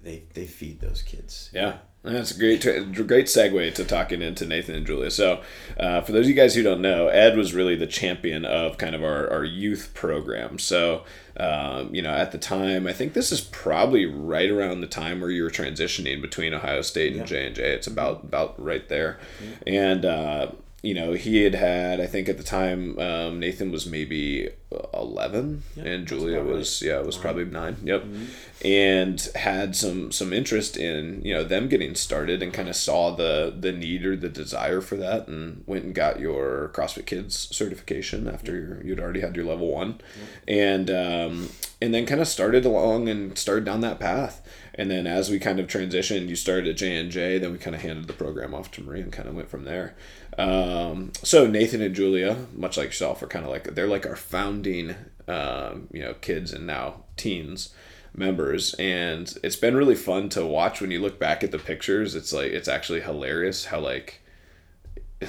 they 0.04 0.24
they 0.34 0.46
feed 0.46 0.80
those 0.82 1.02
kids. 1.02 1.50
Yeah. 1.54 1.78
That's 2.04 2.32
a 2.32 2.38
great, 2.38 2.62
great 2.62 3.28
segue 3.28 3.76
to 3.76 3.86
talking 3.86 4.22
into 4.22 4.46
Nathan 4.46 4.76
and 4.76 4.86
Julia. 4.86 5.10
So, 5.10 5.42
uh, 5.80 6.02
for 6.02 6.12
those 6.12 6.26
of 6.26 6.30
you 6.30 6.36
guys 6.36 6.54
who 6.54 6.62
don't 6.62 6.82
know, 6.82 7.08
Ed 7.08 7.38
was 7.38 7.54
really 7.54 7.78
the 7.78 7.88
champion 7.88 8.44
of 8.44 8.78
kind 8.78 8.94
of 8.94 9.02
our, 9.02 9.30
our 9.32 9.46
youth 9.46 9.92
program. 9.94 10.60
So, 10.60 11.06
um, 11.38 11.96
you 11.96 12.02
know, 12.02 12.12
at 12.12 12.34
the 12.34 12.38
time, 12.38 12.88
I 12.88 12.94
think 12.94 13.14
this 13.14 13.32
is 13.32 13.40
probably 13.40 14.06
right 14.06 14.50
around 14.50 14.82
the 14.82 14.88
time 14.88 15.22
where 15.22 15.30
you 15.30 15.44
were 15.44 15.50
transitioning 15.50 16.22
between 16.22 16.54
Ohio 16.54 16.82
State 16.82 17.16
and 17.16 17.26
J 17.26 17.48
and 17.48 17.56
J. 17.56 17.74
It's 17.74 17.88
about 17.88 18.26
about 18.26 18.62
right 18.62 18.88
there, 18.90 19.18
yeah. 19.42 19.74
and 19.74 20.06
uh, 20.06 20.52
you 20.84 20.94
know, 20.94 21.14
he 21.14 21.44
had 21.44 21.56
had, 21.56 22.02
I 22.02 22.08
think 22.08 22.28
at 22.28 22.36
the 22.36 22.44
time, 22.44 23.00
um, 23.00 23.40
Nathan 23.40 23.72
was 23.72 23.88
maybe 23.88 24.50
11 24.94 25.64
yep, 25.78 25.86
and 25.86 26.06
Julia 26.06 26.44
was, 26.44 26.82
yeah, 26.82 27.00
was 27.00 27.16
nine. 27.16 27.22
probably 27.22 27.46
nine. 27.46 27.78
Yep. 27.84 28.04
Mm-hmm. 28.04 28.68
And 28.68 29.30
had 29.36 29.78
some, 29.78 30.12
some 30.12 30.34
interest 30.34 30.76
in, 30.76 31.22
you 31.24 31.34
know, 31.34 31.46
them 31.46 31.70
getting 31.70 31.96
started 31.96 32.44
and 32.44 32.54
kind 32.54 32.68
of 32.68 32.76
saw 32.76 33.16
the, 33.16 33.56
the 33.58 33.72
need 33.72 34.06
or 34.06 34.18
the 34.18 34.28
desire 34.28 34.82
for 34.82 34.98
that 34.98 35.30
and 35.30 35.64
went 35.66 35.86
and 35.86 35.96
got 35.96 36.20
your 36.20 36.70
CrossFit 36.74 37.06
Kids 37.06 37.48
certification 37.56 38.28
after 38.28 38.82
you'd 38.84 39.00
already 39.00 39.22
had 39.22 39.38
your 39.38 39.46
level 39.46 39.72
one. 39.72 40.02
Yep. 40.20 40.30
And, 40.50 40.92
um, 40.92 41.50
and 41.82 41.94
then 41.94 42.06
kind 42.06 42.22
of 42.22 42.28
started 42.28 42.66
along 42.66 43.08
and 43.08 43.38
started 43.38 43.66
down 43.66 43.82
that 43.82 44.00
path 44.00 44.42
and 44.76 44.90
then 44.90 45.06
as 45.06 45.30
we 45.30 45.38
kind 45.38 45.60
of 45.60 45.68
transitioned 45.68 46.30
you 46.30 46.36
started 46.36 46.68
at 46.68 46.78
j&j 46.78 47.38
then 47.40 47.52
we 47.52 47.58
kind 47.58 47.76
of 47.76 47.82
handed 47.82 48.08
the 48.08 48.14
program 48.14 48.54
off 48.54 48.72
to 48.72 48.82
marie 48.82 49.02
and 49.02 49.12
kind 49.12 49.28
of 49.28 49.36
went 49.36 49.50
from 49.50 49.66
there 49.66 49.94
um, 50.38 51.12
so 51.22 51.48
nathan 51.48 51.82
and 51.82 51.96
julia 51.96 52.48
much 52.56 52.78
like 52.78 52.88
yourself 52.88 53.22
are 53.22 53.28
kind 53.28 53.46
of 53.46 53.52
like 53.52 53.76
they're 53.76 53.88
like 53.88 54.06
our 54.06 54.16
founding 54.16 54.96
um, 55.28 55.88
you 55.92 56.02
know 56.02 56.14
kids 56.16 56.52
and 56.52 56.68
now 56.68 57.04
teens 57.16 57.74
members. 58.16 58.74
And 58.76 59.34
it's 59.44 59.56
been 59.56 59.76
really 59.76 59.96
fun 59.96 60.30
to 60.30 60.46
watch. 60.46 60.82
When 60.82 60.92
you 60.92 61.00
look 61.00 61.20
back 61.20 61.44
at 61.44 61.52
the 61.52 61.60
pictures 61.60 62.16
it's 62.16 62.34
like 62.34 62.52
it's 62.52 62.68
actually 62.68 63.02
hilarious 63.02 63.66
how 63.66 63.80
like 63.80 64.22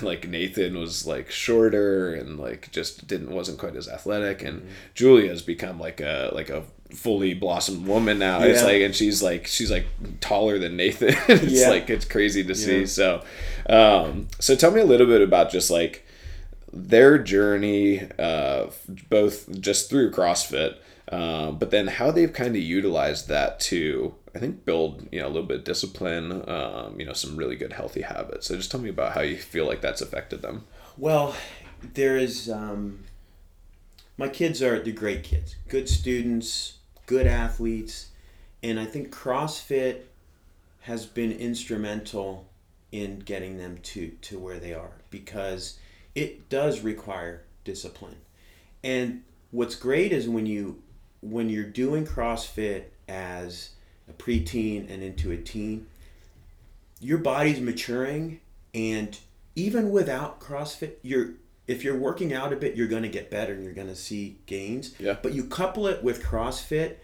like 0.03 0.29
Nathan 0.29 0.79
was 0.79 1.07
like 1.07 1.31
shorter 1.31 2.15
and 2.15 2.39
like 2.39 2.71
just 2.73 3.07
didn't 3.07 3.31
wasn't 3.31 3.59
quite 3.59 3.77
as 3.77 3.89
athletic. 3.89 4.43
And 4.43 4.63
mm-hmm. 4.63 4.71
Julia's 4.95 5.43
become 5.43 5.79
like 5.79 6.01
a 6.01 6.31
like 6.33 6.51
a 6.51 6.65
fully 6.95 7.35
blossomed 7.35 7.87
woman 7.87 8.19
now. 8.19 8.41
Yeah. 8.41 8.47
It's 8.47 8.63
like, 8.63 8.83
and 8.83 8.95
she's 8.95 9.23
like, 9.23 9.47
she's 9.47 9.71
like 9.71 9.87
taller 10.21 10.59
than 10.59 10.77
Nathan. 10.77 11.15
it's 11.29 11.61
yeah. 11.61 11.69
like, 11.69 11.91
it's 11.91 12.05
crazy 12.05 12.45
to 12.45 12.55
see. 12.55 12.81
Yeah. 12.81 12.87
So, 12.87 13.25
um, 13.69 14.29
so 14.39 14.55
tell 14.55 14.71
me 14.71 14.81
a 14.81 14.85
little 14.85 15.07
bit 15.07 15.21
about 15.21 15.51
just 15.51 15.71
like 15.71 16.07
their 16.73 17.19
journey, 17.19 18.09
uh, 18.19 18.67
both 19.09 19.61
just 19.61 19.91
through 19.91 20.11
CrossFit, 20.11 20.77
uh, 21.11 21.53
but 21.53 21.71
then 21.71 21.87
how 21.87 22.11
they've 22.11 22.33
kind 22.33 22.57
of 22.57 22.63
utilized 22.63 23.29
that 23.29 23.61
to, 23.61 24.15
I 24.35 24.39
think, 24.39 24.65
build, 24.65 25.07
you 25.13 25.21
know, 25.21 25.27
a 25.27 25.29
little 25.29 25.47
bit 25.47 25.59
of 25.59 25.65
discipline, 25.65 26.49
um, 26.49 26.99
you 26.99 27.07
know, 27.07 27.13
some 27.13 27.37
really 27.37 27.57
good 27.57 27.73
healthy 27.73 28.03
habits. 28.03 28.47
So 28.47 28.57
just 28.57 28.71
tell 28.71 28.81
me 28.81 28.89
about 28.89 29.13
how 29.13 29.21
you 29.21 29.37
feel 29.37 29.67
like 29.67 29.81
that's 29.81 30.01
affected 30.01 30.43
them. 30.43 30.65
Well, 30.97 31.37
there 31.95 32.17
is, 32.17 32.49
um, 32.51 33.05
my 34.17 34.29
kids 34.29 34.63
are 34.63 34.81
the 34.81 34.93
great 34.93 35.23
kids, 35.23 35.57
good 35.69 35.89
students, 35.89 36.74
good 37.07 37.27
athletes, 37.27 38.09
and 38.63 38.79
I 38.81 38.87
think 38.87 39.13
CrossFit 39.15 40.03
has 40.83 41.07
been 41.07 41.33
instrumental 41.33 42.47
in 42.93 43.19
getting 43.21 43.59
them 43.59 43.79
to 43.83 44.09
to 44.23 44.39
where 44.39 44.59
they 44.59 44.73
are 44.73 44.93
because 45.11 45.79
it 46.15 46.49
does 46.49 46.81
require 46.81 47.43
discipline. 47.65 48.17
And 48.83 49.23
what's 49.51 49.75
great 49.75 50.13
is 50.13 50.29
when 50.29 50.47
you 50.47 50.83
when 51.21 51.49
you're 51.49 51.65
doing 51.65 52.07
CrossFit 52.07 52.85
as 53.09 53.71
a 54.09 54.13
preteen 54.13 54.91
and 54.91 55.03
into 55.03 55.33
a 55.33 55.37
teen, 55.37 55.87
your 57.01 57.19
body's 57.19 57.61
maturing 57.61 58.41
and 58.75 59.19
even 59.57 59.91
without 59.91 60.41
CrossFit, 60.41 60.95
you're 61.03 61.31
if 61.67 61.83
you're 61.85 61.99
working 61.99 62.33
out 62.33 62.53
a 62.53 62.57
bit, 62.57 62.77
you're 62.77 62.89
going 62.89 63.03
to 63.05 63.09
get 63.09 63.31
better 63.31 63.53
and 63.55 63.65
you're 63.65 63.73
going 63.73 63.89
to 63.89 63.97
see 63.97 64.39
gains. 64.47 64.95
Yeah. 64.99 65.17
But 65.23 65.33
you 65.33 65.45
couple 65.45 65.87
it 65.87 66.03
with 66.03 66.23
CrossFit, 66.23 66.97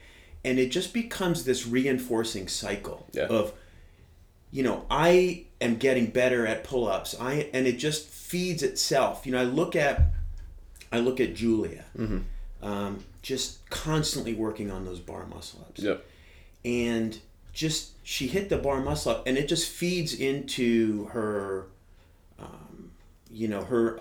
and 0.45 0.59
it 0.59 0.71
just 0.71 0.93
becomes 0.93 1.45
this 1.45 1.67
reinforcing 1.67 2.49
cycle 2.49 3.07
Yeah. 3.13 3.27
of, 3.27 3.53
you 4.51 4.63
know, 4.63 4.85
I 4.91 5.45
am 5.61 5.77
getting 5.77 6.07
better 6.07 6.47
at 6.47 6.65
pull-ups. 6.65 7.15
I 7.21 7.49
and 7.55 7.67
it 7.67 7.79
just 7.79 8.09
feeds 8.09 8.63
itself. 8.63 9.25
You 9.27 9.33
know, 9.33 9.41
I 9.41 9.45
look 9.45 9.75
at, 9.77 10.03
I 10.93 10.99
look 10.99 11.21
at 11.21 11.35
Julia, 11.35 11.85
um, 12.63 13.05
just 13.23 13.69
constantly 13.71 14.35
working 14.35 14.71
on 14.71 14.85
those 14.85 14.99
bar 15.01 15.27
muscle 15.27 15.61
ups 15.69 15.83
Yep. 15.83 16.05
and 16.65 17.19
just 17.53 17.93
she 18.03 18.27
hit 18.29 18.49
the 18.49 18.57
bar 18.59 18.81
muscle 18.81 19.13
up 19.13 19.27
and 19.27 19.37
it 19.37 19.47
just 19.49 19.69
feeds 19.69 20.15
into 20.15 21.07
her 21.07 21.67
um, 22.39 22.93
you 23.31 23.47
know 23.49 23.63
her 23.65 24.01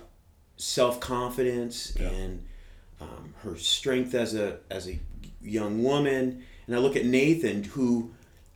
self-confidence 0.60 1.96
and 1.98 2.44
um, 3.02 3.34
her 3.44 3.56
strength 3.58 4.14
as 4.14 4.36
a 4.36 4.58
as 4.70 4.88
a 4.88 5.00
young 5.42 5.84
woman 5.84 6.44
and 6.68 6.76
i 6.76 6.80
look 6.80 6.96
at 6.96 7.06
nathan 7.06 7.64
who 7.64 8.12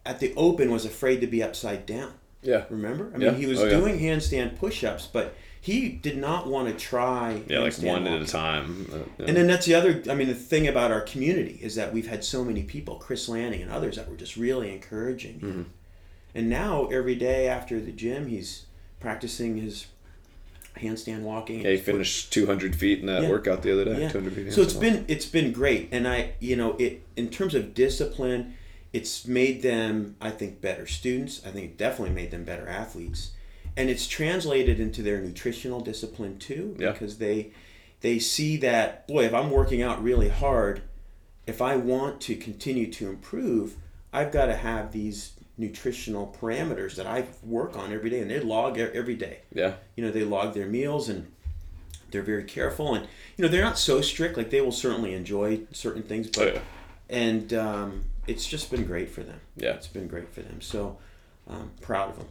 at 0.05 0.19
the 0.19 0.33
open 0.35 0.69
was 0.69 0.83
afraid 0.85 1.21
to 1.21 1.27
be 1.27 1.41
upside 1.41 1.85
down 1.85 2.11
Yeah. 2.41 2.65
remember 2.69 3.11
i 3.15 3.17
Yeah. 3.17 3.31
mean 3.31 3.39
he 3.39 3.45
was 3.45 3.59
Oh, 3.61 3.65
yeah. 3.65 3.77
doing 3.77 3.99
handstand 3.99 4.57
push-ups 4.57 5.07
but 5.11 5.35
he 5.61 5.87
did 5.87 6.17
not 6.17 6.47
want 6.47 6.67
to 6.67 6.73
try 6.73 7.41
Yeah, 7.47 7.59
like 7.59 7.77
one 7.77 8.05
at 8.05 8.21
a 8.21 8.25
time. 8.25 8.85
Uh, 8.91 8.97
yeah. 9.17 9.27
And 9.27 9.37
then 9.37 9.47
that's 9.47 9.65
the 9.65 9.75
other, 9.75 10.03
I 10.11 10.13
mean, 10.13 10.27
the 10.27 10.33
thing 10.35 10.67
about 10.67 10.91
our 10.91 10.99
community 10.99 11.57
is 11.61 11.75
that 11.75 11.93
we've 11.93 12.09
had 12.09 12.21
so 12.25 12.43
many 12.43 12.63
people, 12.63 12.95
Chris 12.95 13.29
Lanning 13.29 13.61
and 13.61 13.71
others, 13.71 13.95
that 13.95 14.09
were 14.09 14.17
just 14.17 14.35
really 14.35 14.73
encouraging. 14.73 15.35
Mm-hmm. 15.39 15.61
And 16.35 16.49
now, 16.49 16.87
every 16.87 17.15
day 17.15 17.47
after 17.47 17.79
the 17.79 17.93
gym, 17.93 18.27
he's 18.27 18.65
practicing 18.99 19.55
his 19.55 19.85
handstand 20.75 21.21
walking. 21.21 21.61
yeah, 21.61 21.71
he 21.71 21.77
finished 21.77 22.33
200 22.33 22.75
feet 22.75 22.99
in 22.99 23.05
that 23.07 23.23
Yeah. 23.23 23.29
workout 23.29 23.61
the 23.61 23.71
other 23.71 23.85
day. 23.85 24.01
Yeah. 24.01 24.09
200 24.09 24.33
feet. 24.33 24.53
So 24.53 24.61
it's 24.61 24.73
been 24.73 25.05
it's 25.07 25.25
been 25.25 25.51
great, 25.51 25.89
and 25.91 26.07
I 26.07 26.31
you 26.39 26.55
know 26.55 26.75
it 26.77 27.01
in 27.15 27.29
terms 27.29 27.53
of 27.55 27.73
discipline, 27.73 28.55
it's 28.91 29.27
made 29.27 29.61
them 29.61 30.15
I 30.21 30.31
think 30.31 30.61
better 30.61 30.87
students. 30.87 31.41
I 31.45 31.49
think 31.51 31.65
it 31.65 31.77
definitely 31.77 32.13
made 32.15 32.31
them 32.31 32.43
better 32.43 32.67
athletes, 32.67 33.31
and 33.77 33.89
it's 33.89 34.07
translated 34.07 34.79
into 34.79 35.01
their 35.03 35.19
nutritional 35.21 35.79
discipline 35.81 36.37
too 36.39 36.75
Yeah. 36.79 36.91
because 36.91 37.17
they 37.17 37.51
they 38.01 38.19
see 38.19 38.57
that 38.57 39.07
boy 39.07 39.25
if 39.25 39.33
I'm 39.33 39.51
working 39.51 39.81
out 39.81 40.03
really 40.03 40.29
hard, 40.29 40.81
if 41.45 41.61
I 41.61 41.75
want 41.75 42.19
to 42.21 42.35
continue 42.35 42.91
to 42.93 43.09
improve, 43.09 43.75
I've 44.11 44.31
got 44.31 44.47
to 44.47 44.55
have 44.55 44.91
these 44.91 45.32
nutritional 45.57 46.35
parameters 46.41 46.95
that 46.95 47.05
I 47.05 47.25
work 47.43 47.77
on 47.77 47.93
every 47.93 48.09
day, 48.09 48.19
and 48.21 48.29
they 48.31 48.39
log 48.39 48.77
every 48.79 49.15
day 49.15 49.39
Yeah. 49.53 49.73
you 49.95 50.03
know 50.03 50.11
they 50.11 50.23
log 50.23 50.53
their 50.53 50.65
meals 50.67 51.09
and 51.09 51.27
they're 52.11 52.23
very 52.23 52.43
careful 52.43 52.95
and 52.95 53.07
you 53.37 53.43
know 53.43 53.47
they're 53.49 53.63
not 53.63 53.77
so 53.77 54.01
strict 54.01 54.35
like 54.37 54.49
they 54.49 54.61
will 54.61 54.71
certainly 54.71 55.13
enjoy 55.13 55.61
certain 55.71 56.03
things 56.03 56.27
but 56.27 56.47
Oh, 56.47 56.51
yeah. 56.53 56.59
and 57.09 57.53
um, 57.53 58.03
it's 58.27 58.45
just 58.47 58.71
been 58.71 58.85
great 58.85 59.09
for 59.09 59.21
them 59.23 59.39
Yeah. 59.55 59.73
it's 59.73 59.87
been 59.87 60.07
great 60.07 60.29
for 60.33 60.41
them 60.41 60.61
so 60.61 60.97
um, 61.47 61.71
proud 61.81 62.09
of 62.11 62.17
them 62.17 62.27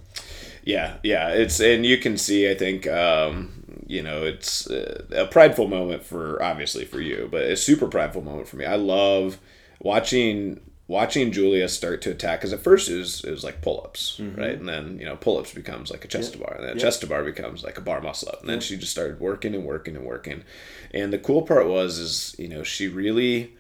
Yeah, 0.65 0.97
yeah, 1.03 1.29
it's 1.29 1.61
and 1.61 1.85
you 1.85 1.99
can 1.99 2.17
see. 2.17 2.51
I 2.51 2.55
think 2.55 2.87
um, 2.87 3.53
you 3.87 4.03
know 4.03 4.25
it's 4.25 4.71
uh, 4.71 5.05
a 5.15 5.27
prideful 5.27 5.69
moment 5.69 6.03
for 6.05 6.43
obviously 6.43 6.85
for 6.87 7.01
you, 7.01 7.29
but 7.31 7.43
a 7.43 7.57
super 7.57 7.89
prideful 7.89 8.23
moment 8.23 8.49
for 8.49 8.57
me. 8.57 8.65
I 8.65 8.77
love 8.77 9.39
watching 9.81 10.61
watching 10.93 11.33
Julia 11.33 11.69
start 11.69 12.03
to 12.03 12.11
attack 12.11 12.41
because 12.41 12.53
at 12.53 12.61
first 12.61 12.89
it 12.91 12.99
was 12.99 13.25
it 13.25 13.31
was 13.31 13.43
like 13.43 13.63
pull 13.63 13.81
ups, 13.83 14.19
mm-hmm. 14.21 14.39
right, 14.39 14.59
and 14.59 14.69
then 14.69 14.99
you 14.99 15.07
know 15.07 15.17
pull 15.17 15.39
ups 15.39 15.55
becomes 15.55 15.91
like 15.91 16.05
a 16.05 16.09
chest 16.09 16.35
to 16.35 16.39
bar, 16.39 16.55
and 16.55 16.69
then 16.69 16.77
a 16.77 16.81
chest 16.81 17.01
to 17.01 17.07
bar 17.07 17.25
becomes 17.25 17.65
like 17.65 17.79
a 17.79 17.81
bar 17.81 18.03
muscle 18.03 18.29
up, 18.29 18.41
and 18.41 18.51
then 18.51 18.61
she 18.61 18.77
just 18.77 18.93
started 18.93 19.19
working 19.19 19.55
and 19.55 19.65
working 19.65 19.97
and 19.97 20.05
working, 20.05 20.45
and 20.93 21.11
the 21.11 21.19
cool 21.19 21.43
part 21.43 21.67
was 21.67 21.99
is 21.99 22.37
you 22.39 22.49
know 22.49 22.63
she 22.63 22.89
really 22.89 23.55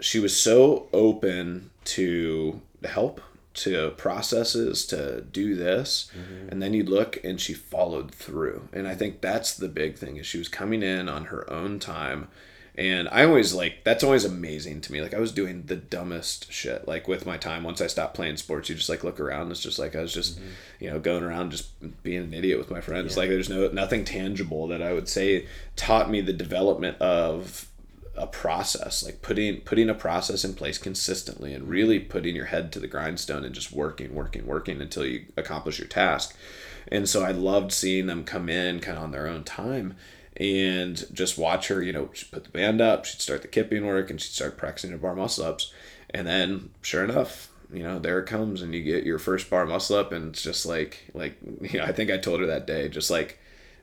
she 0.00 0.18
was 0.18 0.34
so 0.40 0.88
open 0.92 1.70
to 1.84 2.60
help 2.84 3.20
to 3.54 3.90
processes 3.98 4.86
to 4.86 5.20
do 5.20 5.54
this 5.54 6.10
mm-hmm. 6.16 6.48
and 6.48 6.62
then 6.62 6.72
you 6.72 6.82
look 6.82 7.22
and 7.22 7.38
she 7.38 7.52
followed 7.52 8.10
through. 8.10 8.66
And 8.72 8.88
i 8.88 8.94
think 8.94 9.20
that's 9.20 9.54
the 9.54 9.68
big 9.68 9.98
thing 9.98 10.16
is 10.16 10.26
she 10.26 10.38
was 10.38 10.48
coming 10.48 10.82
in 10.82 11.06
on 11.06 11.26
her 11.26 11.48
own 11.52 11.78
time 11.78 12.28
and 12.74 13.06
i 13.10 13.24
always 13.24 13.52
like 13.52 13.84
that's 13.84 14.02
always 14.02 14.24
amazing 14.24 14.80
to 14.80 14.92
me. 14.92 15.00
Like 15.02 15.14
i 15.14 15.18
was 15.18 15.32
doing 15.32 15.64
the 15.66 15.76
dumbest 15.76 16.50
shit 16.52 16.88
like 16.88 17.06
with 17.06 17.26
my 17.26 17.36
time. 17.36 17.64
Once 17.64 17.80
i 17.80 17.86
stopped 17.86 18.14
playing 18.14 18.36
sports 18.38 18.68
you 18.68 18.74
just 18.74 18.88
like 18.88 19.04
look 19.04 19.20
around. 19.20 19.50
It's 19.50 19.60
just 19.60 19.78
like 19.78 19.94
i 19.94 20.00
was 20.00 20.14
just 20.14 20.38
you 20.80 20.90
know 20.90 20.98
going 20.98 21.22
around 21.22 21.50
just 21.50 21.68
being 22.02 22.22
an 22.22 22.34
idiot 22.34 22.58
with 22.58 22.70
my 22.70 22.80
friends. 22.80 23.16
Like 23.16 23.28
there's 23.28 23.50
no 23.50 23.68
nothing 23.68 24.04
tangible 24.04 24.66
that 24.68 24.82
i 24.82 24.92
would 24.92 25.08
say 25.08 25.46
taught 25.76 26.10
me 26.10 26.20
the 26.20 26.32
development 26.32 27.00
of 27.00 27.68
a 28.16 28.26
process. 28.26 29.02
Like 29.02 29.20
putting 29.20 29.60
putting 29.60 29.90
a 29.90 29.94
process 29.94 30.44
in 30.44 30.54
place 30.54 30.78
consistently 30.78 31.52
and 31.52 31.68
really 31.68 31.98
putting 31.98 32.34
your 32.34 32.46
head 32.46 32.72
to 32.72 32.80
the 32.80 32.86
grindstone 32.86 33.44
and 33.44 33.54
just 33.54 33.72
working 33.72 34.14
working 34.14 34.46
working 34.46 34.80
until 34.80 35.04
you 35.04 35.26
accomplish 35.36 35.78
your 35.78 35.88
task. 35.88 36.34
And 36.88 37.06
so 37.06 37.22
i 37.22 37.32
loved 37.32 37.70
seeing 37.70 38.06
them 38.06 38.24
come 38.24 38.48
in 38.48 38.80
kind 38.80 38.96
of 38.96 39.04
on 39.04 39.10
their 39.10 39.28
own 39.28 39.44
time 39.44 39.94
and 40.36 41.06
just 41.12 41.36
watch 41.38 41.68
her 41.68 41.82
you 41.82 41.92
know 41.92 42.08
she'd 42.12 42.30
put 42.30 42.44
the 42.44 42.50
band 42.50 42.80
up 42.80 43.04
she'd 43.04 43.20
start 43.20 43.42
the 43.42 43.48
kipping 43.48 43.86
work 43.86 44.10
and 44.10 44.20
she'd 44.20 44.32
start 44.32 44.56
practicing 44.56 44.90
her 44.90 44.98
bar 44.98 45.14
muscle 45.14 45.44
ups. 45.44 45.72
And 46.10 46.26
then 46.26 46.70
sure 46.82 47.04
enough 47.04 47.50
you 47.72 47.82
know 47.82 47.98
there 47.98 48.18
it 48.18 48.26
comes 48.26 48.60
and 48.60 48.74
you 48.74 48.82
get 48.82 49.04
your 49.04 49.18
first 49.18 49.48
bar 49.48 49.64
muscle 49.64 49.96
up 49.96 50.12
and 50.12 50.30
it's 50.30 50.42
just 50.42 50.66
like 50.66 51.10
like 51.14 51.38
you 51.60 51.78
know 51.78 51.84
i 51.84 51.92
think 51.92 52.10
i 52.10 52.18
told 52.18 52.40
her 52.40 52.46
that 52.46 52.66
day 52.66 52.88
just 52.88 53.10
like 53.10 53.38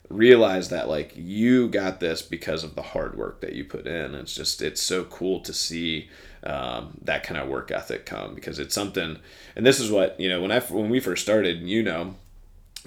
realize 0.09 0.69
that 0.69 0.89
like 0.89 1.13
you 1.15 1.67
got 1.67 1.99
this 1.99 2.21
because 2.21 2.63
of 2.63 2.75
the 2.75 2.81
hard 2.81 3.15
work 3.15 3.41
that 3.41 3.53
you 3.53 3.63
put 3.63 3.85
in. 3.85 4.15
It's 4.15 4.35
just 4.35 4.61
it's 4.61 4.81
so 4.81 5.03
cool 5.05 5.39
to 5.41 5.53
see 5.53 6.09
um, 6.43 6.97
that 7.03 7.23
kind 7.23 7.39
of 7.39 7.47
work 7.47 7.71
ethic 7.71 8.05
come 8.05 8.33
because 8.33 8.59
it's 8.59 8.73
something 8.73 9.19
and 9.55 9.65
this 9.65 9.79
is 9.79 9.91
what 9.91 10.19
you 10.19 10.29
know 10.29 10.41
when 10.41 10.51
i 10.51 10.59
when 10.61 10.89
we 10.89 11.01
first 11.01 11.21
started 11.21 11.61
you 11.63 11.83
know 11.83 12.15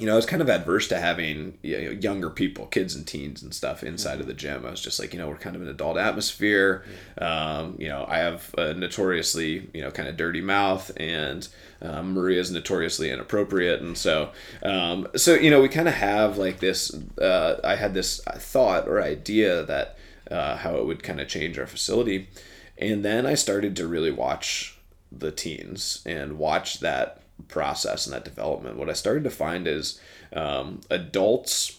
you 0.03 0.07
know, 0.07 0.15
I 0.15 0.17
was 0.17 0.27
kind 0.27 0.43
of 0.43 0.51
adverse 0.51 0.89
to 0.89 0.99
having 0.99 1.59
you 1.63 1.81
know, 1.81 1.91
younger 1.93 2.29
people, 2.29 2.67
kids 2.67 2.97
and 2.97 3.07
teens 3.07 3.41
and 3.41 3.55
stuff 3.55 3.85
inside 3.85 4.21
of 4.21 4.27
the 4.27 4.35
gym. 4.35 4.67
I 4.67 4.71
was 4.73 4.81
just 4.81 4.99
like, 4.99 5.13
you 5.13 5.19
know, 5.21 5.29
we're 5.29 5.37
kind 5.37 5.55
of 5.55 5.63
an 5.63 5.69
adult 5.69 5.97
atmosphere. 5.97 6.83
Um, 7.19 7.77
you 7.79 7.89
know, 7.89 8.05
I 8.09 8.19
have 8.19 8.53
a 8.59 8.75
notoriously, 8.75 9.71
you 9.73 9.81
know, 9.81 9.93
kind 9.93 10.09
of 10.09 10.17
dirty 10.17 10.41
mouth, 10.41 10.91
and 10.97 11.47
um, 11.83 12.15
Maria's 12.15 12.51
notoriously 12.51 13.13
inappropriate, 13.13 13.81
and 13.81 13.97
so, 13.97 14.33
um, 14.65 15.07
so 15.15 15.35
you 15.35 15.53
know, 15.53 15.63
we 15.63 15.69
kind 15.69 15.87
of 15.87 15.95
have 15.95 16.37
like 16.37 16.59
this. 16.59 16.93
Uh, 17.17 17.61
I 17.63 17.77
had 17.77 17.95
this 17.95 18.21
thought 18.25 18.89
or 18.89 19.01
idea 19.01 19.63
that 19.63 19.97
uh, 20.29 20.57
how 20.57 20.79
it 20.79 20.85
would 20.85 21.05
kind 21.05 21.21
of 21.21 21.29
change 21.29 21.61
our 21.61 21.67
facility, 21.69 22.29
and 22.77 23.05
then 23.05 23.25
I 23.25 23.35
started 23.35 23.77
to 23.77 23.87
really 23.87 24.11
watch 24.11 24.77
the 25.13 25.31
teens 25.31 26.03
and 26.05 26.39
watch 26.39 26.81
that 26.81 27.22
process 27.53 28.07
and 28.07 28.15
that 28.15 28.25
development, 28.25 28.77
what 28.77 28.91
I 28.91 28.95
started 28.95 29.23
to 29.25 29.31
find 29.31 29.69
is 29.69 30.01
um, 30.33 30.81
adults 30.91 31.79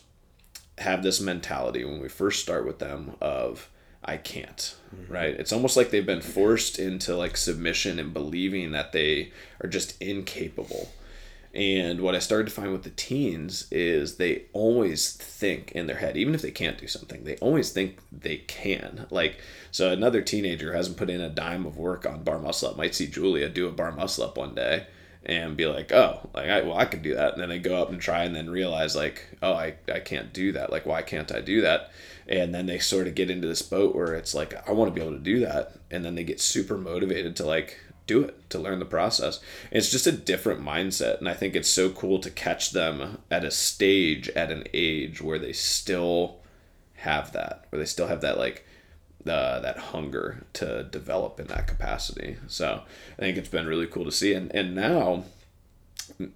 have 0.78 1.04
this 1.04 1.20
mentality 1.20 1.84
when 1.84 2.00
we 2.00 2.08
first 2.08 2.42
start 2.42 2.66
with 2.66 2.80
them 2.80 3.16
of 3.20 3.70
I 4.06 4.18
can't, 4.18 4.76
right? 5.08 5.34
It's 5.34 5.54
almost 5.54 5.78
like 5.78 5.90
they've 5.90 6.06
been 6.06 6.22
forced 6.22 6.78
into 6.78 7.16
like 7.16 7.38
submission 7.38 8.00
and 8.00 8.14
believing 8.14 8.72
that 8.72 8.92
they 8.92 9.32
are 9.62 9.70
just 9.70 10.02
incapable. 10.02 10.92
And 11.54 12.02
what 12.02 12.16
I 12.16 12.20
started 12.20 12.48
to 12.48 12.54
find 12.54 12.72
with 12.72 12.84
the 12.84 12.90
teens 12.90 13.68
is 13.72 14.16
they 14.16 14.46
always 14.54 15.14
think 15.14 15.72
in 15.74 15.86
their 15.86 15.98
head, 15.98 16.18
even 16.18 16.34
if 16.34 16.42
they 16.42 16.52
can't 16.52 16.80
do 16.80 16.88
something, 16.88 17.24
they 17.24 17.38
always 17.38 17.72
think 17.72 18.00
they 18.12 18.38
can. 18.38 19.06
Like, 19.12 19.38
so 19.72 19.92
another 19.92 20.22
teenager 20.22 20.74
hasn't 20.74 20.98
put 20.98 21.12
in 21.12 21.22
a 21.22 21.30
dime 21.30 21.66
of 21.66 21.78
work 21.78 22.06
on 22.08 22.24
bar 22.24 22.40
muscle 22.40 22.70
up 22.70 22.78
might 22.78 22.96
see 22.96 23.08
Julia 23.08 23.50
do 23.50 23.68
a 23.68 23.72
bar 23.72 23.92
muscle 23.92 24.26
up 24.26 24.38
one 24.38 24.56
day 24.56 24.88
and 25.26 25.56
be 25.56 25.66
like, 25.66 25.92
oh, 25.92 26.30
like 26.34 26.50
I 26.50 26.62
well 26.62 26.78
I 26.78 26.86
could 26.86 27.02
do 27.02 27.16
that, 27.16 27.34
and 27.34 27.42
then 27.42 27.50
they 27.50 27.60
go 27.60 27.82
up 27.82 27.90
and 27.90 28.00
try, 28.02 28.24
and 28.24 28.36
then 28.36 28.50
realize 28.50 28.96
like, 28.96 29.28
oh, 29.42 29.54
I 29.54 29.76
I 29.92 30.00
can't 30.00 30.34
do 30.34 30.52
that. 30.54 30.72
Like, 30.72 30.86
why 30.86 31.02
can't 31.02 31.32
I 31.32 31.42
do 31.42 31.62
that? 31.62 31.92
And 32.28 32.54
then 32.56 32.66
they 32.66 32.80
sort 32.80 33.08
of 33.08 33.16
get 33.16 33.30
into 33.30 33.48
this 33.48 33.62
boat 33.62 33.96
where 33.96 34.16
it's 34.16 34.34
like, 34.34 34.68
I 34.68 34.72
want 34.72 34.94
to 34.94 34.96
be 34.96 35.06
able 35.06 35.18
to 35.18 35.24
do 35.24 35.40
that, 35.42 35.74
and 35.92 36.04
then 36.06 36.16
they 36.16 36.24
get 36.24 36.42
super 36.42 36.78
motivated 36.78 37.36
to 37.38 37.46
like 37.46 37.80
do 38.06 38.22
it 38.24 38.50
to 38.50 38.60
learn 38.60 38.80
the 38.80 38.86
process. 38.86 39.40
And 39.72 39.78
it's 39.78 39.92
just 39.92 40.08
a 40.08 40.12
different 40.12 40.62
mindset, 40.62 41.20
and 41.20 41.30
I 41.30 41.34
think 41.34 41.56
it's 41.56 41.70
so 41.70 41.90
cool 41.90 42.20
to 42.20 42.30
catch 42.30 42.72
them 42.72 43.20
at 43.32 43.46
a 43.46 43.52
stage 43.52 44.30
at 44.30 44.52
an 44.52 44.66
age 44.74 45.22
where 45.22 45.40
they 45.40 45.54
still 45.54 46.40
have 46.96 47.34
that, 47.34 47.66
where 47.70 47.80
they 47.80 47.86
still 47.86 48.08
have 48.08 48.22
that 48.22 48.38
like 48.38 48.66
uh, 49.28 49.60
that 49.60 49.78
hunger 49.78 50.46
to 50.54 50.84
develop 50.84 51.40
in 51.40 51.48
that 51.48 51.68
capacity. 51.68 52.38
So 52.48 52.82
I 53.18 53.22
think 53.22 53.38
it's 53.38 53.50
been 53.50 53.68
really 53.68 53.88
cool 53.88 54.06
to 54.06 54.12
see, 54.12 54.34
and 54.34 54.54
and 54.54 54.76
now 54.76 55.24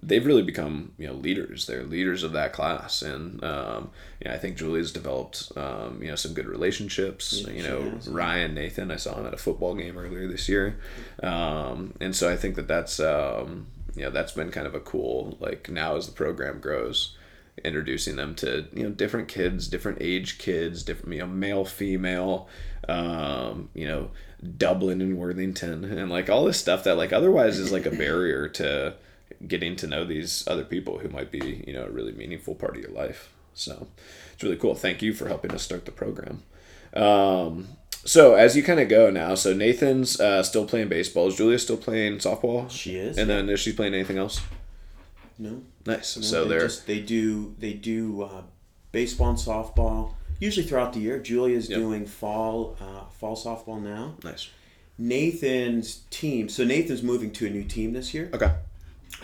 they've 0.02 0.26
really 0.26 0.44
become 0.44 0.94
you 0.98 1.08
know 1.08 1.14
leaders. 1.14 1.66
They're 1.66 1.84
leaders 1.84 2.24
of 2.24 2.32
that 2.34 2.54
class, 2.54 3.02
and 3.02 3.44
um, 3.44 3.92
you 4.22 4.30
know, 4.30 4.36
I 4.36 4.38
think 4.38 4.58
Julie's 4.58 4.92
developed 4.92 5.52
um, 5.56 6.00
you 6.02 6.10
know 6.10 6.16
some 6.16 6.34
good 6.34 6.46
relationships. 6.48 7.44
Yeah, 7.46 7.54
you 7.54 7.64
know 7.64 7.82
has. 7.82 8.08
Ryan 8.08 8.54
Nathan, 8.54 8.92
I 8.92 8.96
saw 8.96 9.20
him 9.20 9.26
at 9.26 9.34
a 9.34 9.38
football 9.38 9.76
game 9.76 9.98
earlier 9.98 10.28
this 10.28 10.48
year, 10.50 10.80
um, 11.24 11.94
and 12.00 12.16
so 12.16 12.32
I 12.32 12.36
think 12.36 12.56
that 12.56 12.68
that's 12.68 13.00
um, 13.00 13.68
you 13.96 14.04
know 14.04 14.12
that's 14.12 14.32
been 14.32 14.52
kind 14.52 14.68
of 14.68 14.76
a 14.76 14.80
cool 14.80 15.38
like 15.40 15.70
now 15.70 15.96
as 15.96 16.08
the 16.08 16.14
program 16.14 16.60
grows. 16.60 17.16
introducing 17.64 18.16
them 18.18 18.36
to 18.36 18.68
you 18.74 18.84
know 18.84 18.90
different 18.90 19.28
kids, 19.28 19.68
different 19.68 19.98
age 20.02 20.38
kids, 20.38 20.84
different 20.84 21.14
you 21.14 21.20
know 21.20 21.28
male, 21.28 21.66
female, 21.66 22.48
um, 22.88 23.70
you 23.74 23.88
know 23.88 24.12
Dublin 24.58 25.02
and 25.02 25.18
Worthington, 25.18 25.86
and 25.86 26.10
like 26.10 26.30
all 26.30 26.46
this 26.46 26.60
stuff 26.60 26.84
that 26.84 26.98
like 26.98 27.14
otherwise 27.14 27.60
is 27.60 27.72
like 27.72 27.86
a 27.86 27.92
barrier 27.96 28.48
to 28.50 28.96
getting 29.46 29.76
to 29.76 29.88
know 29.88 30.06
these 30.06 30.48
other 30.48 30.64
people 30.64 31.00
who 31.00 31.10
might 31.10 31.32
be 31.32 31.64
you 31.68 31.74
know 31.74 31.86
a 31.86 31.90
really 31.90 32.12
meaningful 32.12 32.56
part 32.56 32.76
of 32.76 32.82
your 32.82 32.92
life. 32.92 33.34
So 33.54 33.88
it's 34.34 34.44
really 34.44 34.58
cool. 34.58 34.76
Thank 34.76 35.02
you 35.02 35.14
for 35.14 35.28
helping 35.28 35.52
us 35.52 35.64
start 35.64 35.86
the 35.86 35.92
program. 35.92 36.44
Um, 36.94 37.70
so 38.06 38.36
as 38.36 38.56
you 38.56 38.64
kind 38.64 38.80
of 38.80 38.88
go 38.88 39.10
now, 39.10 39.36
so 39.36 39.54
Nathan's 39.54 40.20
uh, 40.20 40.44
still 40.44 40.66
playing 40.66 40.88
baseball. 40.88 41.28
Is 41.28 41.36
Julia 41.36 41.60
still 41.60 41.78
playing 41.78 42.18
softball? 42.20 42.70
She 42.70 42.96
is. 42.96 43.18
And 43.18 43.30
then 43.30 43.50
is 43.50 43.60
she 43.60 43.74
playing 43.74 43.94
anything 43.94 44.18
else? 44.18 44.42
No. 45.38 45.62
Nice. 45.86 46.16
No, 46.16 46.24
so 46.24 46.44
they 46.44 46.50
they're 46.50 46.60
just 46.62 46.88
they 46.88 47.00
do 47.00 47.56
they 47.60 47.74
do 47.74 48.22
uh, 48.24 48.44
baseball 48.92 49.30
and 49.30 49.38
softball 49.38 50.14
usually 50.40 50.66
throughout 50.66 50.94
the 50.94 51.00
year. 51.00 51.20
Julia's 51.20 51.70
Yep. 51.70 51.80
doing 51.80 52.06
fall 52.06 52.78
uh, 52.82 53.06
fall 53.12 53.36
softball 53.36 53.82
now. 53.82 54.16
nice. 54.24 54.50
Nathan's 55.00 56.02
team. 56.10 56.50
So 56.50 56.64
Nathan's 56.64 57.04
moving 57.04 57.32
to 57.34 57.46
a 57.48 57.50
new 57.50 57.64
team 57.64 57.94
this 57.94 58.14
year. 58.14 58.30
Okay. 58.34 58.52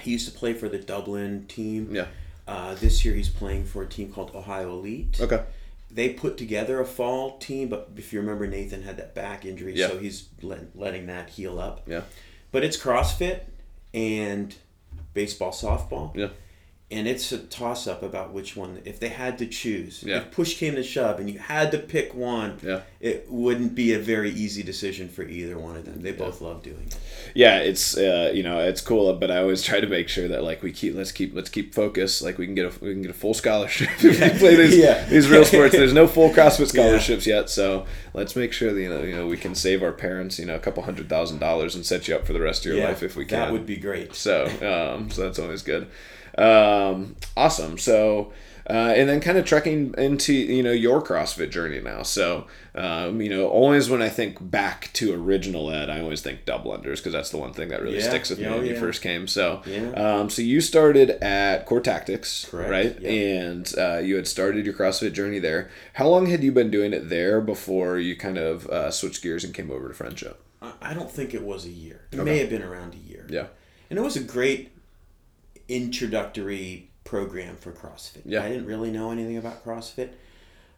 He 0.02 0.12
used 0.12 0.32
to 0.32 0.38
play 0.38 0.54
for 0.54 0.70
the 0.70 0.78
Dublin 0.78 1.46
team. 1.48 1.90
Yeah. 1.94 2.08
Uh, 2.48 2.76
this 2.76 3.04
year 3.04 3.14
he's 3.16 3.30
playing 3.30 3.66
for 3.66 3.84
a 3.84 3.88
team 3.88 4.12
called 4.12 4.32
Ohio 4.36 4.72
Elite. 4.72 5.18
Okay. 5.20 5.44
They 5.92 6.10
put 6.10 6.38
together 6.38 6.80
a 6.80 6.86
fall 6.86 7.38
team, 7.38 7.70
but 7.70 7.92
if 7.98 8.12
you 8.14 8.20
remember, 8.20 8.48
Nathan 8.48 8.82
had 8.84 8.98
that 8.98 9.14
back 9.14 9.46
injury, 9.46 9.76
Yeah. 9.76 9.90
so 9.90 9.98
he's 10.00 10.28
let, 10.42 10.76
letting 10.76 11.06
that 11.08 11.30
heal 11.32 11.60
up. 11.60 11.84
Yeah. 11.88 12.02
But 12.52 12.64
it's 12.64 12.78
CrossFit 12.78 13.42
and 13.94 14.56
baseball, 15.14 15.52
softball. 15.52 16.16
Yeah. 16.16 16.30
And 16.94 17.08
it's 17.08 17.32
a 17.32 17.40
toss 17.40 17.88
up 17.88 18.04
about 18.04 18.34
which 18.34 18.56
one. 18.56 18.80
If 18.86 19.00
they 19.00 19.10
had 19.10 19.38
to 19.40 19.48
choose, 19.48 20.04
Yeah. 20.06 20.18
if 20.18 20.32
push 20.32 20.58
came 20.58 20.76
to 20.76 20.84
shove 20.84 21.20
and 21.20 21.30
you 21.30 21.40
had 21.40 21.72
to 21.72 21.80
pick 21.80 22.14
one, 22.14 22.58
Yeah. 22.66 22.82
it 23.02 23.26
wouldn't 23.30 23.74
be 23.74 23.94
a 23.94 24.00
very 24.00 24.30
easy 24.32 24.62
decision 24.64 25.10
for 25.10 25.24
either 25.24 25.58
one 25.58 25.76
of 25.76 25.86
them. 25.86 26.02
They 26.02 26.12
both 26.12 26.40
love 26.42 26.62
doing 26.64 26.84
it. 26.88 26.96
yeah 27.36 27.58
it's 27.58 27.98
uh, 27.98 28.32
you 28.34 28.44
know 28.44 28.60
it's 28.60 28.82
cool 28.82 29.12
but 29.16 29.32
i 29.32 29.38
always 29.38 29.62
try 29.64 29.80
to 29.80 29.88
make 29.88 30.08
sure 30.08 30.28
that 30.28 30.44
like 30.44 30.62
we 30.62 30.72
keep 30.72 30.94
let's 30.96 31.12
keep 31.12 31.34
let's 31.34 31.50
keep 31.50 31.74
focus 31.74 32.22
like 32.22 32.38
we 32.38 32.46
can 32.46 32.54
get 32.54 32.66
a 32.66 32.86
we 32.86 32.92
can 32.94 33.02
get 33.02 33.10
a 33.10 33.14
full 33.14 33.34
scholarship 33.34 33.90
if 34.04 34.20
we 34.22 34.40
play 34.40 34.56
these 34.56 34.78
Yeah. 34.86 35.04
these 35.06 35.28
real 35.30 35.44
sports 35.46 35.74
there's 35.74 35.94
no 35.94 36.08
full 36.08 36.30
crossfit 36.30 36.68
scholarships 36.76 37.26
yet 37.26 37.50
so 37.50 37.86
let's 38.14 38.36
make 38.36 38.54
sure 38.54 38.72
that 38.74 38.80
you 38.82 38.90
know 38.90 39.02
you 39.02 39.16
know 39.16 39.26
we 39.26 39.38
can 39.38 39.56
save 39.56 39.82
our 39.82 39.94
parents 39.94 40.38
you 40.38 40.46
know 40.46 40.56
a 40.56 40.60
couple 40.60 40.84
hundred 40.84 41.10
thousand 41.10 41.40
dollars 41.40 41.74
and 41.76 41.86
set 41.86 42.08
you 42.08 42.16
up 42.16 42.26
for 42.28 42.34
the 42.34 42.42
rest 42.42 42.66
of 42.66 42.72
your 42.72 42.82
Yeah, 42.82 42.90
life 42.90 43.02
if 43.02 43.16
we 43.16 43.26
can 43.26 43.40
That 43.40 43.52
would 43.52 43.66
be 43.66 43.78
great. 43.78 44.14
so 44.14 44.46
um, 44.62 45.10
so 45.10 45.22
that's 45.24 45.40
always 45.40 45.64
good 45.64 45.88
um, 46.38 47.16
awesome 47.38 47.78
so 47.78 48.32
uh, 48.70 48.94
and 48.96 49.10
then 49.10 49.20
kind 49.20 49.38
of 49.38 49.44
trekking 49.44 49.94
into 49.98 50.32
you 50.34 50.64
know 50.64 50.72
your 50.72 51.02
CrossFit 51.04 51.50
journey 51.52 51.82
now. 51.82 52.02
So 52.02 52.48
um, 52.76 53.20
you 53.22 53.30
know, 53.30 53.46
always 53.50 53.90
when 53.90 54.02
I 54.02 54.08
think 54.08 54.38
back 54.50 54.90
to 54.94 55.14
original 55.14 55.70
ed, 55.70 55.90
I 55.90 56.00
always 56.00 56.22
think 56.22 56.46
double 56.46 56.72
unders 56.72 56.96
because 56.98 57.12
that's 57.12 57.30
the 57.30 57.38
one 57.38 57.52
thing 57.52 57.68
that 57.70 57.82
really 57.82 57.98
Yeah, 57.98 58.08
sticks 58.08 58.30
with 58.30 58.40
me 58.40 58.46
yeah, 58.46 58.56
when 58.56 58.66
you 58.66 58.80
first 58.80 59.02
came. 59.02 59.28
So 59.28 59.62
Yeah. 59.66 59.90
um, 59.92 60.30
so 60.30 60.42
you 60.42 60.62
started 60.62 61.10
at 61.22 61.66
Core 61.66 61.82
Tactics, 61.82 62.46
Correct, 62.50 62.72
right? 62.72 62.98
yeah. 63.02 63.10
And 63.10 63.74
uh, 63.78 63.98
you 63.98 64.16
had 64.16 64.30
started 64.30 64.66
your 64.66 64.74
CrossFit 64.76 65.12
journey 65.12 65.40
there. 65.40 65.70
How 65.96 66.08
long 66.08 66.28
had 66.28 66.42
you 66.42 66.54
been 66.54 66.72
doing 66.72 66.94
it 66.94 67.10
there 67.10 67.42
before 67.42 67.98
you 68.00 68.16
kind 68.16 68.38
of 68.38 68.66
uh, 68.68 68.92
switched 68.92 69.22
gears 69.22 69.44
and 69.44 69.54
came 69.54 69.72
over 69.72 69.90
to 69.90 69.94
Friendship? 69.94 70.42
I- 70.62 70.72
I 70.82 70.94
don't 70.94 71.12
think 71.12 71.34
it 71.34 71.44
was 71.44 71.66
a 71.66 71.70
year. 71.70 72.06
It 72.14 72.16
Okay. 72.16 72.24
may 72.24 72.38
have 72.38 72.50
been 72.50 72.64
around 72.64 72.94
a 72.94 73.10
year. 73.12 73.28
Yeah. 73.30 73.48
And 73.90 74.00
it 74.00 74.02
was 74.02 74.16
a 74.16 74.22
great 74.24 74.72
introductory 75.76 76.90
program 77.04 77.56
for 77.58 77.72
CrossFit. 77.72 78.22
Yeah. 78.26 78.44
I 78.44 78.50
didn't 78.50 78.66
really 78.66 78.92
know 78.92 79.12
anything 79.12 79.38
about 79.38 79.64
CrossFit. 79.66 80.10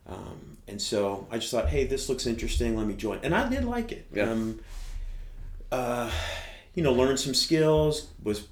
Um, 0.08 0.58
and 0.68 0.82
so 0.82 1.28
I 1.32 1.38
just 1.38 1.52
thought, 1.52 1.70
hey, 1.70 1.86
this 1.86 2.10
looks 2.10 2.26
interesting. 2.28 2.76
Let 2.78 2.88
me 2.88 2.94
join. 2.94 3.20
And 3.24 3.34
I 3.34 3.50
did 3.50 3.64
like 3.66 3.92
it. 3.92 4.06
Yeah. 4.14 4.30
Um, 4.32 4.60
uh, 5.72 6.12
you 6.74 6.84
know, 6.84 6.94
learned 6.94 7.20
some 7.20 7.34
skills, 7.34 8.08
was 8.24 8.48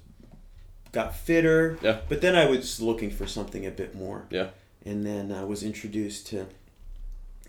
got 0.92 1.14
fitter. 1.14 1.78
Yeah. 1.82 2.00
But 2.08 2.20
then 2.20 2.34
I 2.36 2.46
was 2.46 2.80
looking 2.80 3.10
for 3.10 3.26
something 3.26 3.66
a 3.66 3.70
bit 3.70 3.94
more. 3.94 4.26
Yeah. 4.30 4.48
And 4.84 5.04
then 5.06 5.32
I 5.32 5.44
was 5.44 5.62
introduced 5.62 6.26
to 6.28 6.46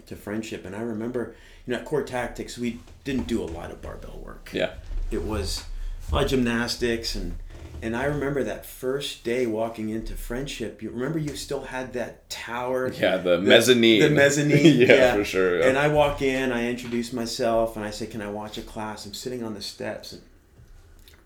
to 0.08 0.16
friendship. 0.16 0.66
And 0.66 0.76
I 0.76 0.82
remember, 0.82 1.36
you 1.66 1.74
know, 1.74 1.80
at 1.80 1.86
Core 1.86 2.04
Tactics, 2.04 2.58
we 2.60 2.80
didn't 3.04 3.26
do 3.28 3.42
a 3.42 3.46
lot 3.46 3.72
of 3.72 3.82
barbell 3.82 4.20
work 4.24 4.52
Yeah. 4.54 4.74
it 5.10 5.24
was 5.24 5.64
a 6.12 6.14
lot 6.16 6.24
of 6.26 6.30
gymnastics 6.30 7.16
and 7.16 7.38
and 7.86 7.96
I 7.96 8.06
remember 8.06 8.44
that 8.44 8.66
first 8.66 9.24
day 9.24 9.46
walking 9.46 9.90
into 9.90 10.16
friendship. 10.16 10.82
You 10.82 10.90
remember 10.90 11.20
you 11.20 11.36
still 11.36 11.62
had 11.62 11.94
that 11.94 12.30
tower. 12.30 12.92
Yeah, 12.92 13.18
the 13.18 13.40
mezzanine. 13.40 14.02
The 14.02 14.10
mezzanine. 14.10 14.80
Yeah, 14.90 15.14
for 15.16 15.24
sure, 15.24 15.60
yeah. 15.60 15.68
And 15.68 15.78
I 15.78 15.88
walk 15.90 16.22
in, 16.22 16.52
I 16.52 16.68
introduce 16.68 17.14
myself, 17.14 17.76
and 17.76 17.86
I 17.86 17.92
say, 17.92 18.08
"Can 18.08 18.22
I 18.22 18.30
watch 18.30 18.58
a 18.58 18.62
class?" 18.64 19.06
I'm 19.06 19.14
sitting 19.14 19.44
on 19.44 19.54
the 19.54 19.62
steps, 19.62 20.14
and 20.14 20.22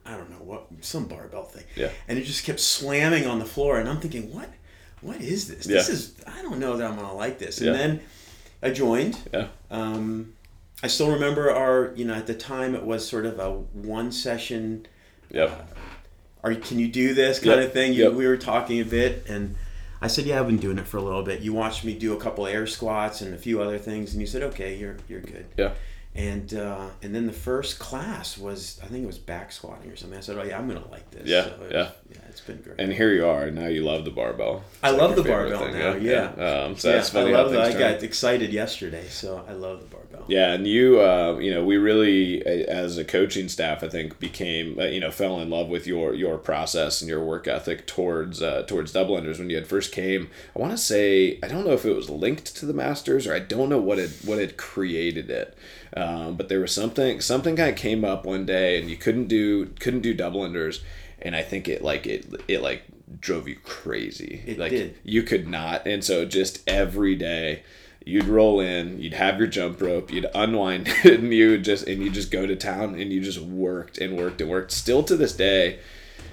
I 0.06 0.18
don't 0.18 0.30
know 0.30 0.44
what 0.44 0.68
some 0.82 1.06
barbell 1.06 1.44
thing. 1.46 1.64
Yeah. 1.76 1.92
And 2.08 2.18
it 2.20 2.24
just 2.26 2.44
kept 2.46 2.60
slamming 2.60 3.26
on 3.26 3.40
the 3.40 3.46
floor, 3.46 3.80
and 3.80 3.88
I'm 3.88 4.00
thinking, 4.02 4.34
"What? 4.34 4.50
What 5.02 5.22
is 5.22 5.48
this? 5.48 5.66
This 5.66 5.88
is 5.88 6.14
I 6.28 6.42
don't 6.42 6.60
know 6.60 6.76
that 6.78 6.90
I'm 6.90 6.98
gonna 6.98 7.14
like 7.16 7.40
this." 7.40 7.60
And 7.60 7.68
Yeah. 7.68 7.74
then 7.74 8.00
I 8.62 8.72
joined. 8.72 9.18
Yeah. 9.34 9.48
Um, 9.72 10.34
I 10.84 10.88
still 10.88 11.12
remember 11.12 11.52
our, 11.52 11.94
you 11.96 12.06
know, 12.06 12.14
at 12.14 12.28
the 12.28 12.34
time 12.34 12.74
it 12.76 12.84
was 12.86 13.08
sort 13.08 13.26
of 13.26 13.40
a 13.40 13.50
one 13.52 14.12
session. 14.12 14.86
Yep. 15.32 15.76
Are 16.44 16.56
can 16.56 16.80
you 16.80 16.88
do 16.88 17.14
this 17.14 17.40
kind 17.40 17.60
Yep, 17.60 17.68
of 17.68 17.74
thing? 17.74 17.94
You, 17.94 18.04
yep. 18.06 18.14
We 18.14 18.26
were 18.28 18.38
talking 18.38 18.80
a 18.80 18.86
bit, 18.86 19.26
and 19.28 19.56
I 20.02 20.08
said, 20.08 20.26
"Yeah, 20.26 20.40
I've 20.40 20.48
been 20.48 20.58
doing 20.58 20.78
it 20.78 20.88
for 20.88 20.98
a 20.98 21.02
little 21.02 21.24
bit." 21.24 21.42
You 21.42 21.54
watched 21.54 21.84
me 21.84 21.94
do 21.94 22.14
a 22.14 22.18
couple 22.20 22.48
air 22.48 22.66
squats 22.66 23.22
and 23.22 23.34
a 23.34 23.38
few 23.38 23.62
other 23.62 23.78
things, 23.78 24.14
and 24.14 24.22
you 24.22 24.28
said, 24.28 24.44
"Okay, 24.44 24.76
you're 24.76 24.98
you're 25.10 25.22
good." 25.22 25.46
Yeah. 25.58 25.72
And 26.16 26.54
uh, 26.54 26.88
and 27.04 27.14
then 27.14 27.28
the 27.28 27.34
first 27.34 27.80
class 27.80 28.38
was 28.38 28.80
I 28.84 28.88
think 28.88 29.04
it 29.04 29.08
was 29.08 29.20
back 29.20 29.52
squatting 29.52 29.90
or 29.92 29.96
something. 29.96 30.18
I 30.18 30.22
said, 30.22 30.38
"Oh 30.38 30.44
yeah, 30.44 30.58
I'm 30.58 30.68
gonna 30.68 30.86
like 30.90 31.10
this." 31.12 31.28
Yeah, 31.28 31.44
So 31.44 31.50
it 31.52 31.60
was- 31.60 31.72
yeah. 31.72 31.90
yeah. 32.12 32.18
It's 32.30 32.42
been 32.42 32.58
great. 32.62 32.80
And 32.80 32.92
here 32.94 33.12
you 33.14 33.26
are. 33.26 33.50
Now 33.52 33.68
you 33.68 33.84
love 33.84 34.06
the 34.06 34.12
barbell. 34.12 34.64
I 34.84 34.90
It's 34.90 35.00
love 35.00 35.16
the 35.16 35.24
barbell 35.24 35.66
thing, 35.66 35.74
now, 35.74 35.94
yeah. 35.96 36.26
Um, 36.66 36.78
so 36.78 36.90
yeah, 36.90 36.96
that's 36.96 37.10
funny 37.10 37.34
I 37.34 37.38
love 37.38 37.52
that. 37.52 37.62
I 37.76 37.80
got 37.80 38.04
excited 38.04 38.52
yesterday, 38.54 39.08
so 39.08 39.44
I 39.48 39.54
love 39.54 39.82
the 39.82 39.88
barbell. 39.88 40.26
Yeah, 40.28 40.54
and 40.54 40.68
you, 40.68 41.00
uh, 41.02 41.38
you 41.40 41.52
know, 41.54 41.64
we 41.66 41.78
really, 41.78 42.46
as 42.46 42.98
a 43.00 43.04
coaching 43.04 43.50
staff, 43.50 43.84
I 43.84 43.88
think 43.90 44.20
became, 44.20 44.78
uh, 44.80 44.84
you 44.86 45.00
know, 45.00 45.10
fell 45.10 45.40
in 45.40 45.50
love 45.50 45.70
with 45.70 45.88
your 45.88 46.14
your 46.14 46.38
process 46.38 47.02
and 47.02 47.10
your 47.10 47.24
work 47.24 47.48
ethic 47.48 47.88
towards 47.88 48.42
uh, 48.42 48.64
towards 48.68 48.92
double 48.92 49.16
unders 49.20 49.40
when 49.40 49.50
you 49.50 49.56
had 49.56 49.68
first 49.68 49.92
came. 49.92 50.30
I 50.56 50.60
want 50.60 50.72
to 50.72 50.78
say, 50.78 51.40
I 51.42 51.48
don't 51.48 51.66
know 51.66 51.74
if 51.74 51.86
it 51.86 51.96
was 51.96 52.10
linked 52.10 52.56
to 52.58 52.66
the 52.68 52.74
Masters 52.74 53.26
or 53.26 53.34
I 53.34 53.40
don't 53.40 53.70
know 53.70 53.80
what 53.82 53.98
it 54.00 54.12
what 54.24 54.38
had 54.40 54.56
created 54.58 55.30
it, 55.32 55.58
um, 55.96 56.36
but 56.36 56.50
there 56.50 56.60
was 56.60 56.74
something 56.74 57.22
something 57.22 57.56
kind 57.56 57.70
of 57.70 57.76
came 57.76 58.06
up 58.06 58.26
one 58.26 58.46
day 58.46 58.80
and 58.80 58.90
you 58.90 58.98
couldn't 58.98 59.28
do 59.28 59.68
couldn't 59.80 60.02
do 60.02 60.14
double 60.14 60.42
unders, 60.42 60.82
and 61.22 61.36
I 61.36 61.42
think 61.42 61.68
it 61.68 61.84
like 61.84 62.06
it 62.06 62.32
it 62.48 62.62
like 62.62 62.84
drove 63.20 63.48
you 63.48 63.56
crazy. 63.64 64.44
It 64.46 64.60
like 64.60 64.72
did. 64.72 64.96
you 65.04 65.24
could 65.24 65.48
not, 65.48 65.88
and 65.88 66.04
so 66.04 66.26
just 66.26 66.62
every 66.68 67.16
day 67.16 67.64
you'd 68.06 68.26
roll 68.26 68.60
in, 68.60 69.00
you'd 69.00 69.14
have 69.14 69.38
your 69.38 69.48
jump 69.48 69.82
rope, 69.82 70.12
you'd 70.12 70.28
unwind 70.34 70.88
it, 71.04 71.20
and 71.20 71.34
you 71.34 71.58
just 71.58 71.88
and 71.88 72.02
you 72.04 72.10
just 72.10 72.32
go 72.32 72.46
to 72.46 72.56
town 72.56 73.00
and 73.00 73.12
you 73.12 73.22
just 73.22 73.40
worked 73.40 73.98
and 73.98 74.18
worked 74.18 74.42
and 74.42 74.50
worked. 74.50 74.72
Still 74.72 75.04
to 75.04 75.16
this 75.16 75.34
day, 75.34 75.80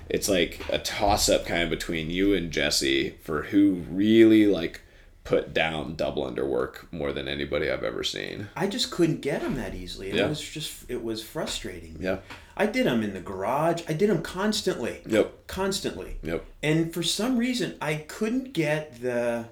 it's 0.08 0.28
like 0.28 0.60
a 0.70 0.78
toss 0.78 1.28
up 1.28 1.46
kind 1.46 1.62
of 1.62 1.70
between 1.70 2.10
you 2.10 2.34
and 2.34 2.50
Jesse 2.50 3.10
for 3.22 3.42
who 3.44 3.84
really 3.90 4.46
like 4.46 4.80
put 5.26 5.52
down 5.52 5.94
double 5.96 6.24
under 6.24 6.46
work 6.46 6.86
more 6.92 7.12
than 7.12 7.26
anybody 7.28 7.68
I've 7.70 7.82
ever 7.82 8.02
seen. 8.04 8.48
I 8.56 8.66
just 8.68 8.90
couldn't 8.90 9.20
get 9.20 9.42
them 9.42 9.56
that 9.56 9.74
easily. 9.74 10.12
Yeah. 10.12 10.26
It 10.26 10.28
was 10.30 10.40
just 10.40 10.88
it 10.88 11.02
was 11.02 11.22
frustrating. 11.22 11.98
Yeah. 12.00 12.18
I 12.56 12.66
did 12.66 12.86
them 12.86 13.02
in 13.02 13.12
the 13.12 13.20
garage. 13.20 13.82
I 13.88 13.92
did 13.92 14.08
them 14.08 14.22
constantly. 14.22 15.02
Yep. 15.04 15.46
Constantly. 15.48 16.16
Yep. 16.22 16.44
And 16.62 16.94
for 16.94 17.02
some 17.02 17.36
reason, 17.36 17.76
I 17.82 17.96
couldn't 18.08 18.52
get 18.54 19.02
the. 19.02 19.46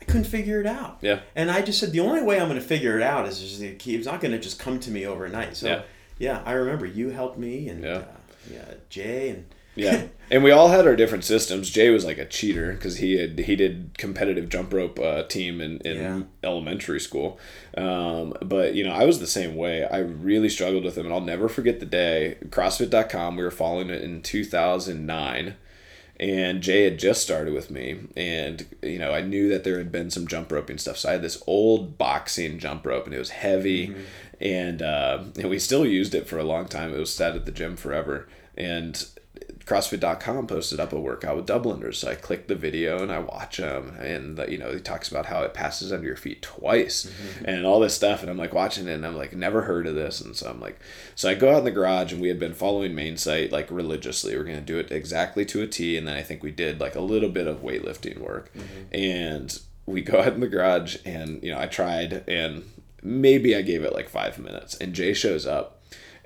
I 0.00 0.04
couldn't 0.06 0.24
figure 0.24 0.60
it 0.60 0.66
out. 0.66 0.98
Yeah. 1.02 1.20
And 1.34 1.50
I 1.50 1.62
just 1.62 1.78
said 1.78 1.92
the 1.92 2.00
only 2.00 2.22
way 2.22 2.40
I'm 2.40 2.48
going 2.48 2.60
to 2.60 2.66
figure 2.66 2.96
it 2.96 3.02
out 3.02 3.26
is 3.28 3.40
just 3.40 3.60
the 3.60 3.74
key. 3.74 3.94
It's 3.96 4.06
not 4.06 4.20
going 4.20 4.32
to 4.32 4.38
just 4.38 4.58
come 4.58 4.78
to 4.80 4.90
me 4.90 5.06
overnight. 5.06 5.56
So 5.56 5.68
Yeah. 5.68 5.82
yeah, 6.18 6.42
I 6.46 6.52
remember 6.52 6.86
you 6.86 7.10
helped 7.10 7.38
me 7.38 7.68
and 7.68 7.82
Yeah. 7.84 7.90
uh, 7.98 8.04
yeah, 8.52 8.74
Jay 8.88 9.30
and 9.30 9.46
Yeah, 9.76 10.06
and 10.30 10.42
we 10.42 10.50
all 10.50 10.68
had 10.68 10.86
our 10.86 10.96
different 10.96 11.24
systems. 11.24 11.70
Jay 11.70 11.90
was 11.90 12.04
like 12.04 12.18
a 12.18 12.24
cheater 12.24 12.72
because 12.72 12.96
he 12.96 13.16
had 13.18 13.38
he 13.38 13.54
did 13.54 13.90
competitive 13.98 14.48
jump 14.48 14.72
rope 14.72 14.98
uh, 14.98 15.22
team 15.24 15.60
in, 15.60 15.78
in 15.82 15.96
Yeah. 15.96 16.22
elementary 16.42 16.98
school. 17.00 17.38
Um, 17.76 18.34
but 18.42 18.74
you 18.74 18.82
know, 18.84 18.92
I 18.92 19.04
was 19.04 19.20
the 19.20 19.26
same 19.26 19.54
way. 19.54 19.84
I 19.86 19.98
really 19.98 20.48
struggled 20.48 20.84
with 20.84 20.96
him, 20.98 21.04
and 21.06 21.14
I'll 21.14 21.20
never 21.20 21.48
forget 21.48 21.78
the 21.78 21.86
day. 21.86 22.38
CrossFit.com. 22.48 23.36
We 23.36 23.44
were 23.44 23.50
following 23.50 23.90
it 23.90 24.02
in 24.02 24.22
two 24.22 24.44
thousand 24.44 25.06
nine. 25.06 25.54
And 26.18 26.62
Jay 26.62 26.84
had 26.84 26.98
just 26.98 27.20
started 27.22 27.52
with 27.52 27.70
me, 27.70 27.98
and 28.16 28.64
you 28.82 28.98
know 28.98 29.12
I 29.12 29.20
knew 29.20 29.50
that 29.50 29.64
there 29.64 29.76
had 29.76 29.92
been 29.92 30.10
some 30.10 30.26
jump 30.26 30.50
roping 30.50 30.78
stuff. 30.78 30.96
So 30.96 31.10
I 31.10 31.12
had 31.12 31.20
this 31.22 31.42
old 31.46 31.98
boxing 31.98 32.58
jump 32.58 32.86
rope, 32.86 33.04
and 33.04 33.14
it 33.14 33.18
was 33.18 33.28
heavy, 33.28 33.94
and 34.40 34.80
uh, 34.80 35.24
and 35.38 35.50
we 35.50 35.58
still 35.58 35.84
used 35.84 36.14
it 36.14 36.26
for 36.26 36.38
a 36.38 36.42
long 36.44 36.68
time. 36.68 36.94
It 36.94 36.98
was 36.98 37.12
sat 37.14 37.36
at 37.36 37.44
the 37.44 37.52
gym 37.52 37.76
forever, 37.76 38.26
and 38.56 39.06
CrossFit.com 39.66 40.46
posted 40.46 40.78
up 40.78 40.92
a 40.92 41.00
workout 41.00 41.34
with 41.34 41.46
double 41.46 41.76
unders. 41.76 41.96
So 41.96 42.08
I 42.08 42.14
click 42.14 42.46
the 42.46 42.54
video 42.54 43.02
and 43.02 43.10
I 43.10 43.18
watch 43.18 43.56
them, 43.56 43.96
and 43.98 44.36
the, 44.36 44.48
you 44.50 44.58
know 44.58 44.72
he 44.72 44.78
talks 44.78 45.08
about 45.08 45.26
how 45.26 45.42
it 45.42 45.54
passes 45.54 45.92
under 45.92 46.06
your 46.06 46.16
feet 46.16 46.40
twice, 46.40 47.06
mm-hmm. 47.06 47.44
and 47.46 47.66
all 47.66 47.80
this 47.80 47.96
stuff. 47.96 48.22
And 48.22 48.30
I'm 48.30 48.38
like 48.38 48.54
watching 48.54 48.86
it, 48.86 48.92
and 48.92 49.04
I'm 49.04 49.16
like 49.16 49.34
never 49.34 49.62
heard 49.62 49.88
of 49.88 49.96
this, 49.96 50.20
and 50.20 50.36
so 50.36 50.48
I'm 50.48 50.60
like, 50.60 50.78
so 51.16 51.28
I 51.28 51.34
go 51.34 51.52
out 51.52 51.58
in 51.58 51.64
the 51.64 51.72
garage, 51.72 52.12
and 52.12 52.22
we 52.22 52.28
had 52.28 52.38
been 52.38 52.54
following 52.54 52.94
main 52.94 53.16
site 53.16 53.50
like 53.50 53.68
religiously. 53.68 54.36
We're 54.36 54.44
gonna 54.44 54.60
do 54.60 54.78
it 54.78 54.92
exactly 54.92 55.44
to 55.46 55.62
a 55.62 55.66
T, 55.66 55.96
and 55.96 56.06
then 56.06 56.16
I 56.16 56.22
think 56.22 56.44
we 56.44 56.52
did 56.52 56.80
like 56.80 56.94
a 56.94 57.00
little 57.00 57.30
bit 57.30 57.48
of 57.48 57.62
weightlifting 57.62 58.20
work, 58.20 58.54
mm-hmm. 58.54 58.94
and 58.94 59.58
we 59.84 60.00
go 60.00 60.20
out 60.20 60.34
in 60.34 60.40
the 60.40 60.48
garage, 60.48 60.98
and 61.04 61.42
you 61.42 61.50
know 61.50 61.58
I 61.58 61.66
tried, 61.66 62.22
and 62.28 62.62
maybe 63.02 63.56
I 63.56 63.62
gave 63.62 63.82
it 63.82 63.92
like 63.92 64.08
five 64.08 64.38
minutes, 64.38 64.76
and 64.76 64.94
Jay 64.94 65.12
shows 65.12 65.44
up 65.44 65.75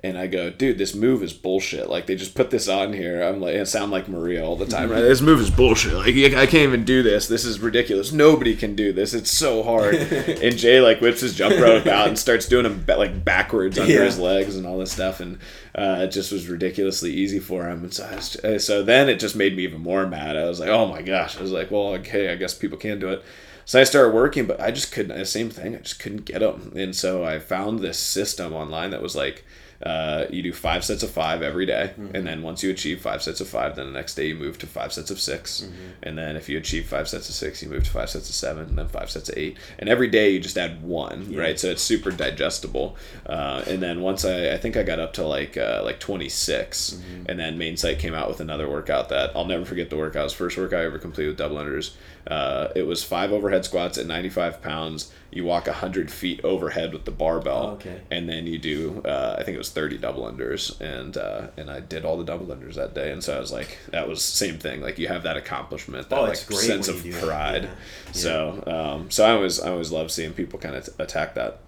and 0.03 0.17
I 0.17 0.25
go, 0.25 0.49
dude, 0.49 0.79
this 0.79 0.95
move 0.95 1.21
is 1.21 1.31
bullshit. 1.31 1.87
Like 1.87 2.07
they 2.07 2.15
just 2.15 2.33
put 2.33 2.49
this 2.49 2.67
on 2.67 2.91
here. 2.91 3.21
I'm 3.21 3.39
like, 3.39 3.55
I 3.55 3.63
sound 3.65 3.91
like 3.91 4.07
Maria 4.07 4.43
all 4.43 4.55
the 4.55 4.65
time, 4.65 4.89
right? 4.89 5.01
this 5.01 5.21
move 5.21 5.39
is 5.39 5.51
bullshit. 5.51 5.93
Like 5.93 6.15
I 6.15 6.47
can't 6.47 6.55
even 6.55 6.85
do 6.85 7.03
this. 7.03 7.27
This 7.27 7.45
is 7.45 7.59
ridiculous. 7.59 8.11
Nobody 8.11 8.55
can 8.55 8.75
do 8.75 8.91
this. 8.91 9.13
It's 9.13 9.31
so 9.31 9.61
hard. 9.61 9.95
and 9.95 10.57
Jay 10.57 10.81
like 10.81 11.01
whips 11.01 11.21
his 11.21 11.35
jump 11.35 11.59
rope 11.59 11.85
out 11.85 12.07
and 12.07 12.17
starts 12.17 12.47
doing 12.47 12.63
them 12.63 12.83
like 12.87 13.23
backwards 13.23 13.77
under 13.77 13.93
yeah. 13.93 14.03
his 14.03 14.17
legs 14.17 14.55
and 14.55 14.65
all 14.65 14.79
this 14.79 14.91
stuff, 14.91 15.19
and 15.19 15.37
uh, 15.75 15.97
it 15.99 16.07
just 16.07 16.31
was 16.31 16.47
ridiculously 16.47 17.11
easy 17.13 17.39
for 17.39 17.69
him. 17.69 17.83
And 17.83 17.93
so, 17.93 18.09
was, 18.11 18.35
uh, 18.37 18.57
so 18.57 18.81
then 18.81 19.07
it 19.07 19.19
just 19.19 19.35
made 19.35 19.55
me 19.55 19.63
even 19.63 19.81
more 19.81 20.07
mad. 20.07 20.35
I 20.35 20.45
was 20.45 20.59
like, 20.59 20.69
oh 20.69 20.87
my 20.87 21.03
gosh. 21.03 21.37
I 21.37 21.41
was 21.41 21.51
like, 21.51 21.69
well, 21.69 21.93
okay, 21.95 22.31
I 22.31 22.35
guess 22.35 22.55
people 22.55 22.77
can 22.77 22.99
do 22.99 23.09
it. 23.09 23.23
So 23.65 23.79
I 23.79 23.83
started 23.83 24.15
working, 24.15 24.47
but 24.47 24.59
I 24.59 24.71
just 24.71 24.91
couldn't. 24.91 25.15
The 25.15 25.25
same 25.25 25.51
thing. 25.51 25.75
I 25.75 25.79
just 25.79 25.99
couldn't 25.99 26.25
get 26.25 26.39
them. 26.39 26.73
And 26.75 26.95
so 26.95 27.23
I 27.23 27.37
found 27.37 27.79
this 27.79 27.99
system 27.99 28.53
online 28.53 28.89
that 28.89 29.03
was 29.03 29.15
like 29.15 29.45
uh, 29.83 30.25
you 30.29 30.41
do 30.41 30.53
five 30.53 30.83
sets 30.83 31.03
of 31.03 31.09
five 31.09 31.41
every 31.41 31.65
day, 31.65 31.93
mm-hmm. 31.97 32.15
and 32.15 32.25
then 32.27 32.41
once 32.41 32.63
you 32.63 32.69
achieve 32.69 33.01
five 33.01 33.21
sets 33.21 33.41
of 33.41 33.47
five, 33.47 33.75
then 33.75 33.87
the 33.87 33.91
next 33.91 34.15
day 34.15 34.27
you 34.27 34.35
move 34.35 34.57
to 34.59 34.67
five 34.67 34.93
sets 34.93 35.11
of 35.11 35.19
6 35.19 35.61
mm-hmm. 35.61 35.73
and 36.03 36.17
then 36.17 36.35
if 36.35 36.49
you 36.49 36.57
achieve 36.57 36.87
five 36.87 37.07
sets 37.07 37.29
of 37.29 37.35
six, 37.35 37.61
you 37.61 37.69
move 37.69 37.83
to 37.83 37.91
five 37.91 38.09
sets 38.09 38.29
of 38.29 38.35
seven, 38.35 38.65
and 38.65 38.77
then 38.77 38.87
five 38.87 39.09
sets 39.09 39.29
of 39.29 39.37
eight, 39.37 39.57
and 39.79 39.89
every 39.89 40.07
day 40.07 40.29
you 40.29 40.39
just 40.39 40.57
add 40.57 40.83
one, 40.83 41.27
yeah. 41.29 41.39
right? 41.39 41.59
So 41.59 41.69
it's 41.69 41.81
super 41.81 42.11
digestible. 42.11 42.97
Uh, 43.25 43.63
and 43.67 43.81
then 43.81 44.01
once 44.01 44.25
I, 44.25 44.53
I 44.53 44.57
think 44.57 44.77
I 44.77 44.83
got 44.83 44.99
up 44.99 45.13
to 45.13 45.25
like 45.25 45.57
uh, 45.57 45.81
like 45.83 45.99
26, 45.99 46.91
mm-hmm. 46.91 47.23
and 47.27 47.39
then 47.39 47.57
Main 47.57 47.77
Site 47.77 47.99
came 47.99 48.13
out 48.13 48.27
with 48.27 48.39
another 48.39 48.69
workout 48.69 49.09
that 49.09 49.35
I'll 49.35 49.45
never 49.45 49.65
forget. 49.65 49.89
The 49.89 49.97
workout 49.97 50.23
was 50.23 50.33
first 50.33 50.57
workout 50.57 50.81
I 50.81 50.85
ever 50.85 50.99
completed 50.99 51.29
with 51.29 51.37
double 51.37 51.57
unders. 51.57 51.91
Uh, 52.27 52.67
it 52.75 52.83
was 52.83 53.03
five 53.03 53.31
overhead 53.31 53.65
squats 53.65 53.97
at 53.97 54.05
95 54.05 54.61
pounds. 54.61 55.11
You 55.31 55.45
walk 55.45 55.67
100 55.67 56.11
feet 56.11 56.43
overhead 56.43 56.93
with 56.93 57.05
the 57.05 57.11
barbell. 57.11 57.67
Oh, 57.67 57.73
okay. 57.73 58.01
and 58.11 58.29
then 58.29 58.45
you 58.45 58.57
do 58.57 59.01
uh, 59.05 59.35
i 59.39 59.43
think 59.43 59.55
it 59.55 59.57
was 59.57 59.69
30 59.69 59.97
double 59.97 60.23
unders. 60.23 60.79
And 60.81 61.17
uh, 61.17 61.47
and 61.57 61.69
i 61.71 61.79
did 61.79 62.05
all 62.05 62.17
the 62.17 62.23
double 62.23 62.47
unders 62.47 62.75
that 62.75 62.93
day. 62.93 63.11
And 63.11 63.23
so 63.23 63.35
i 63.35 63.39
was 63.39 63.51
like 63.51 63.77
that 63.89 64.07
was 64.07 64.23
same 64.23 64.59
thing. 64.59 64.81
Like 64.81 64.99
you 64.99 65.07
have 65.07 65.23
that 65.23 65.37
accomplishment 65.37 66.09
that 66.09 66.19
oh, 66.19 66.23
like 66.23 66.35
sense 66.35 66.87
of 66.87 67.03
pride. 67.21 67.63
Yeah. 67.63 67.69
Yeah. 67.69 68.11
so 68.11 68.63
um, 68.67 69.11
so 69.11 69.25
i 69.25 69.31
always 69.31 69.59
i 69.59 69.69
always 69.71 69.91
love 69.91 70.11
seeing 70.11 70.33
people 70.33 70.59
kind 70.59 70.75
of 70.75 70.89
attack 70.99 71.35
that. 71.35 71.59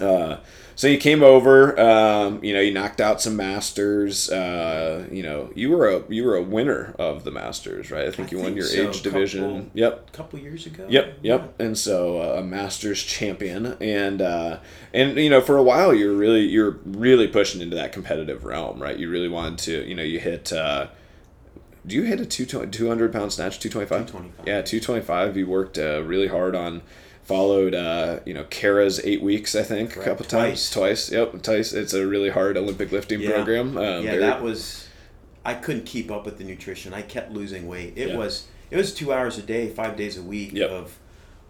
Uh, 0.00 0.38
so 0.78 0.86
you 0.86 0.96
came 0.96 1.24
over, 1.24 1.78
um, 1.80 2.38
you 2.44 2.54
know, 2.54 2.60
you 2.60 2.72
knocked 2.72 3.00
out 3.00 3.20
some 3.20 3.34
masters. 3.34 4.30
Uh, 4.30 5.08
you 5.10 5.24
know, 5.24 5.50
you 5.56 5.70
were 5.70 5.88
a 5.88 6.04
you 6.08 6.22
were 6.22 6.36
a 6.36 6.42
winner 6.42 6.94
of 7.00 7.24
the 7.24 7.32
masters, 7.32 7.90
right? 7.90 8.06
I 8.06 8.12
think 8.12 8.28
I 8.28 8.30
you 8.30 8.36
think 8.36 8.42
won 8.44 8.56
your 8.56 8.64
so. 8.64 8.88
age 8.88 9.02
division. 9.02 9.72
Yep, 9.74 10.08
a 10.08 10.12
couple 10.12 10.38
years 10.38 10.66
ago. 10.66 10.86
Yep, 10.88 11.18
yep. 11.20 11.54
Yeah. 11.58 11.66
And 11.66 11.76
so 11.76 12.22
uh, 12.22 12.38
a 12.38 12.44
masters 12.44 13.02
champion, 13.02 13.76
and 13.80 14.22
uh, 14.22 14.60
and 14.94 15.16
you 15.16 15.28
know, 15.28 15.40
for 15.40 15.56
a 15.56 15.64
while 15.64 15.92
you're 15.92 16.14
really 16.14 16.42
you're 16.42 16.78
really 16.84 17.26
pushing 17.26 17.60
into 17.60 17.74
that 17.74 17.90
competitive 17.90 18.44
realm, 18.44 18.80
right? 18.80 18.96
You 18.96 19.10
really 19.10 19.28
wanted 19.28 19.58
to, 19.64 19.84
you 19.84 19.96
know, 19.96 20.04
you 20.04 20.20
hit. 20.20 20.52
Uh, 20.52 20.86
do 21.84 21.96
you 21.96 22.02
hit 22.04 22.20
a 22.20 22.26
two 22.26 22.46
200 22.46 23.12
pound 23.12 23.32
snatch 23.32 23.58
225 23.58 24.06
225 24.06 24.46
yeah 24.46 24.62
225 24.62 25.36
you 25.38 25.46
worked 25.46 25.78
uh, 25.78 26.02
really 26.02 26.28
hard 26.28 26.54
on 26.54 26.82
followed 27.28 27.74
uh, 27.74 28.20
you 28.24 28.32
know 28.32 28.44
Kara's 28.44 29.00
eight 29.04 29.20
weeks 29.20 29.54
I 29.54 29.62
think 29.62 29.90
Correct. 29.92 30.06
a 30.06 30.10
couple 30.10 30.24
times 30.24 30.70
twice. 30.70 31.12
yep 31.12 31.42
twice 31.42 31.74
it's 31.74 31.92
a 31.92 32.06
really 32.06 32.30
hard 32.30 32.56
Olympic 32.56 32.90
lifting 32.90 33.20
yeah. 33.20 33.32
program 33.32 33.76
um, 33.76 34.02
yeah 34.02 34.16
that 34.16 34.42
was 34.42 34.88
I 35.44 35.52
couldn't 35.52 35.84
keep 35.84 36.10
up 36.10 36.24
with 36.24 36.38
the 36.38 36.44
nutrition 36.44 36.94
I 36.94 37.02
kept 37.02 37.30
losing 37.30 37.68
weight 37.68 37.92
it 37.96 38.08
yeah. 38.08 38.16
was 38.16 38.48
it 38.70 38.78
was 38.78 38.94
two 38.94 39.12
hours 39.12 39.36
a 39.36 39.42
day 39.42 39.68
five 39.68 39.94
days 39.94 40.16
a 40.16 40.22
week 40.22 40.54
yep. 40.54 40.70
of 40.70 40.98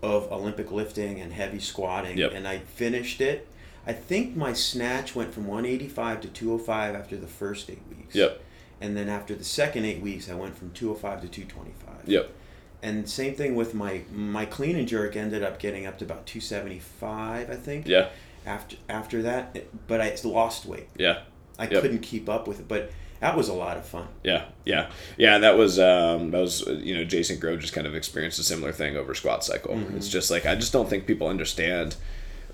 of 0.03 0.31
Olympic 0.33 0.73
lifting 0.73 1.21
and 1.21 1.33
heavy 1.33 1.61
squatting 1.61 2.19
yep. 2.19 2.33
and 2.35 2.49
I 2.49 2.59
finished 2.59 3.21
it 3.21 3.47
I 3.87 3.93
think 3.93 4.35
my 4.35 4.55
snatch 4.55 5.15
went 5.15 5.33
from 5.33 5.47
185 5.47 6.23
to 6.23 6.29
205 6.29 6.97
after 6.97 7.17
the 7.17 7.29
first 7.29 7.71
eight 7.71 7.83
weeks 7.89 8.17
yep 8.17 8.43
and 8.81 8.97
then 8.97 9.09
after 9.09 9.37
the 9.37 9.45
second 9.45 9.85
eight 9.85 10.03
weeks 10.03 10.29
I 10.29 10.35
went 10.35 10.59
from 10.59 10.73
205 10.73 11.21
to 11.21 11.29
225 11.29 12.09
yep 12.09 12.35
and 12.83 13.09
same 13.09 13.35
thing 13.35 13.55
with 13.55 13.75
my 13.75 14.03
my 14.13 14.45
clean 14.45 14.77
and 14.77 14.87
jerk 14.87 15.17
ended 15.17 15.43
up 15.43 15.59
getting 15.59 15.87
up 15.87 15.99
to 15.99 16.05
about 16.05 16.27
275 16.27 17.51
i 17.51 17.55
think. 17.55 17.87
Yeah. 17.87 18.09
After 18.47 18.77
after 18.89 19.23
that 19.23 19.67
but 19.87 20.01
i 20.01 20.17
lost 20.25 20.67
weight. 20.67 20.89
Yeah. 20.97 21.21
I 21.59 21.65
yep. 21.65 21.83
couldn't 21.83 22.01
keep 22.01 22.29
up 22.29 22.47
with 22.47 22.61
it 22.61 22.69
but 22.69 22.93
that 23.21 23.37
was 23.37 23.49
a 23.49 23.55
lot 23.55 23.77
of 23.77 23.85
fun. 23.85 24.07
Yeah. 24.23 24.45
Yeah. 24.65 24.91
Yeah 25.17 25.39
that 25.39 25.57
was 25.57 25.79
um 25.79 26.31
that 26.31 26.41
was 26.41 26.67
you 26.67 26.95
know 26.95 27.05
jason 27.05 27.39
grove 27.39 27.61
just 27.61 27.73
kind 27.73 27.87
of 27.87 27.95
experienced 27.95 28.39
a 28.39 28.45
similar 28.45 28.73
thing 28.73 28.97
over 28.97 29.15
squat 29.15 29.45
cycle. 29.45 29.75
Mm-hmm. 29.75 29.97
it's 29.97 30.09
just 30.09 30.31
like 30.31 30.47
i 30.47 30.55
just 30.55 30.73
don't 30.73 30.89
think 30.89 31.07
people 31.07 31.29
understand 31.29 31.97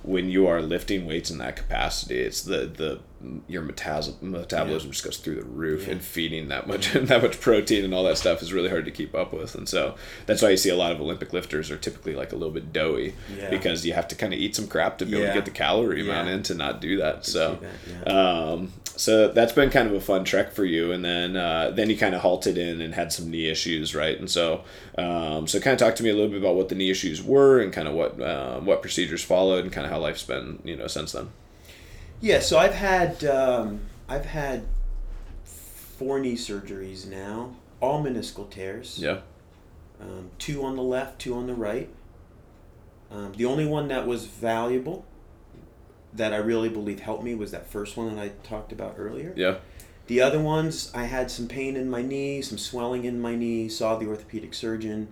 when 0.05 0.29
you 0.29 0.47
are 0.47 0.61
lifting 0.61 1.07
weights 1.07 1.31
in 1.31 1.39
that 1.39 1.57
capacity. 1.57 2.21
It's 2.21 2.43
the 2.43 2.67
the 2.67 3.01
your 3.49 3.63
metabolism 3.63 4.17
metabolism 4.31 4.89
yeah. 4.89 4.93
just 4.93 5.05
goes 5.05 5.17
through 5.17 5.37
the 5.37 5.45
roof, 5.45 5.87
yeah. 5.87 5.93
and 5.93 6.03
feeding 6.03 6.49
that 6.49 6.67
much 6.67 6.93
that 6.95 7.23
much 7.23 7.41
protein 7.41 7.85
and 7.85 7.95
all 7.95 8.05
that 8.05 8.19
stuff 8.19 8.43
is 8.43 8.53
really 8.53 8.69
hard 8.69 8.85
to 8.85 8.91
keep 8.91 9.15
up 9.15 9.33
with. 9.33 9.55
And 9.55 9.69
so 9.69 9.95
that's 10.27 10.43
why 10.43 10.51
you 10.51 10.57
see 10.57 10.71
a 10.71 10.77
lot 10.77 10.93
of 10.93 11.01
Olympic 11.01 11.33
lifters 11.33 11.71
are 11.71 11.77
typically 11.77 12.15
like 12.15 12.33
a 12.33 12.37
little 12.37 12.55
bit 12.55 12.73
doughy 12.73 13.15
yeah. 13.37 13.51
because 13.51 13.85
you 13.85 13.93
have 13.93 14.09
to 14.09 14.15
kind 14.15 14.33
of 14.33 14.41
eat 14.41 14.57
some 14.57 14.67
crap 14.67 14.99
to 14.99 15.07
be 15.07 15.17
able 15.17 15.29
to 15.29 15.35
get 15.35 15.45
the 15.45 15.51
calorie 15.51 16.01
amount 16.01 16.29
in 16.29 16.43
to 16.45 16.55
not 16.55 16.81
do 16.81 16.97
that. 16.99 17.25
So, 17.25 17.59
that, 18.05 18.13
um, 18.13 18.73
so 18.97 19.29
that's 19.29 19.53
been 19.53 19.71
kind 19.71 19.89
of 19.89 19.95
a 19.95 20.01
fun 20.01 20.25
trek 20.25 20.53
for 20.53 20.65
you. 20.65 20.93
And 20.93 21.05
then 21.05 21.37
uh, 21.37 21.71
then 21.71 21.91
you 21.91 21.97
kind 21.97 22.15
of 22.15 22.21
halted 22.21 22.59
in 22.59 22.81
and 22.81 22.95
had 22.95 23.13
some 23.13 23.31
knee 23.31 23.49
issues, 23.49 23.95
right? 23.95 24.19
And 24.19 24.31
so 24.31 24.65
um, 24.99 25.47
so 25.47 25.61
kind 25.61 25.73
of 25.73 25.79
talk 25.79 25.97
to 25.97 26.03
me 26.03 26.11
a 26.11 26.15
little 26.15 26.31
bit 26.31 26.39
about 26.39 26.55
what 26.55 26.69
the 26.69 26.75
knee 26.75 26.91
issues 26.91 27.23
were 27.23 27.61
and 27.61 27.73
kind 27.73 27.89
of 27.89 27.95
what 27.95 28.21
uh, 28.21 28.61
what 28.61 28.83
procedures 28.83 29.23
followed 29.23 29.65
and 29.65 29.73
kind 29.73 29.87
of 29.87 29.93
how 29.93 29.99
life's 29.99 30.25
been 30.25 30.61
you 30.65 30.77
know 30.77 30.87
since 30.87 31.13
then. 31.13 31.31
Yeah, 32.25 32.41
so 32.41 32.57
I've 32.57 32.73
had 32.73 33.23
um, 33.27 33.83
I've 34.09 34.25
had 34.25 34.65
four 35.45 36.19
knee 36.19 36.37
surgeries 36.37 37.07
now, 37.07 37.55
all 37.83 38.03
meniscal 38.03 38.49
tears. 38.49 38.99
Yeah. 38.99 39.19
Um, 40.01 40.31
two 40.39 40.65
on 40.65 40.75
the 40.75 40.83
left, 40.83 41.19
two 41.19 41.35
on 41.35 41.47
the 41.47 41.53
right. 41.53 41.91
Um, 43.11 43.33
the 43.37 43.45
only 43.45 43.67
one 43.67 43.89
that 43.89 44.07
was 44.07 44.25
valuable, 44.25 45.05
that 46.15 46.33
I 46.33 46.39
really 46.39 46.71
believe 46.71 47.01
helped 47.01 47.23
me, 47.23 47.35
was 47.35 47.51
that 47.51 47.71
first 47.71 47.95
one 47.95 48.17
that 48.17 48.19
I 48.19 48.31
talked 48.43 48.73
about 48.73 48.95
earlier. 48.97 49.35
Yeah. 49.37 49.57
The 50.07 50.23
other 50.23 50.41
ones, 50.41 50.91
I 50.95 51.05
had 51.05 51.31
some 51.31 51.47
pain 51.47 51.77
in 51.77 51.91
my 51.91 52.01
knee, 52.01 52.41
some 52.41 52.57
swelling 52.57 53.05
in 53.05 53.21
my 53.21 53.37
knee. 53.37 53.69
Saw 53.69 53.99
the 53.99 54.07
orthopedic 54.07 54.55
surgeon. 54.55 55.09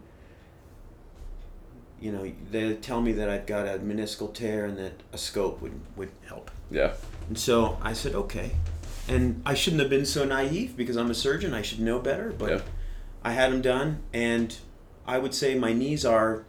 You 2.01 2.13
know, 2.13 2.33
they 2.51 2.73
tell 2.73 3.03
me 3.03 3.13
that 3.13 3.29
I've 3.29 3.45
got 3.45 3.67
a 3.67 3.79
meniscal 3.81 4.33
tear 4.33 4.65
and 4.65 4.79
that 4.79 4.95
a 5.13 5.19
scope 5.19 5.61
would 5.61 5.79
would 5.95 6.11
help. 6.27 6.51
Yeah. 6.73 6.95
And 7.29 7.39
so 7.39 7.79
I 7.83 7.93
said, 7.93 8.15
okay. 8.15 8.53
And 9.09 9.43
I 9.45 9.55
shouldn't 9.55 9.81
have 9.81 9.91
been 9.91 10.07
so 10.07 10.25
naive 10.25 10.77
because 10.77 10.97
I'm 10.97 11.11
a 11.11 11.15
surgeon. 11.15 11.55
I 11.55 11.63
should 11.63 11.81
know 11.81 11.99
better. 11.99 12.35
But 12.37 12.51
yeah. 12.51 12.61
I 13.25 13.33
had 13.33 13.53
them 13.53 13.63
done, 13.63 14.03
and 14.13 14.57
I 15.07 15.19
would 15.19 15.35
say 15.35 15.55
my 15.55 15.73
knees 15.73 16.05
are 16.05 16.45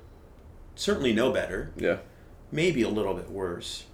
certainly 0.75 1.13
no 1.13 1.31
better. 1.31 1.71
Yeah. 1.75 1.97
Maybe 2.51 2.83
a 2.83 2.89
little 2.89 3.13
bit 3.13 3.29
worse. 3.29 3.85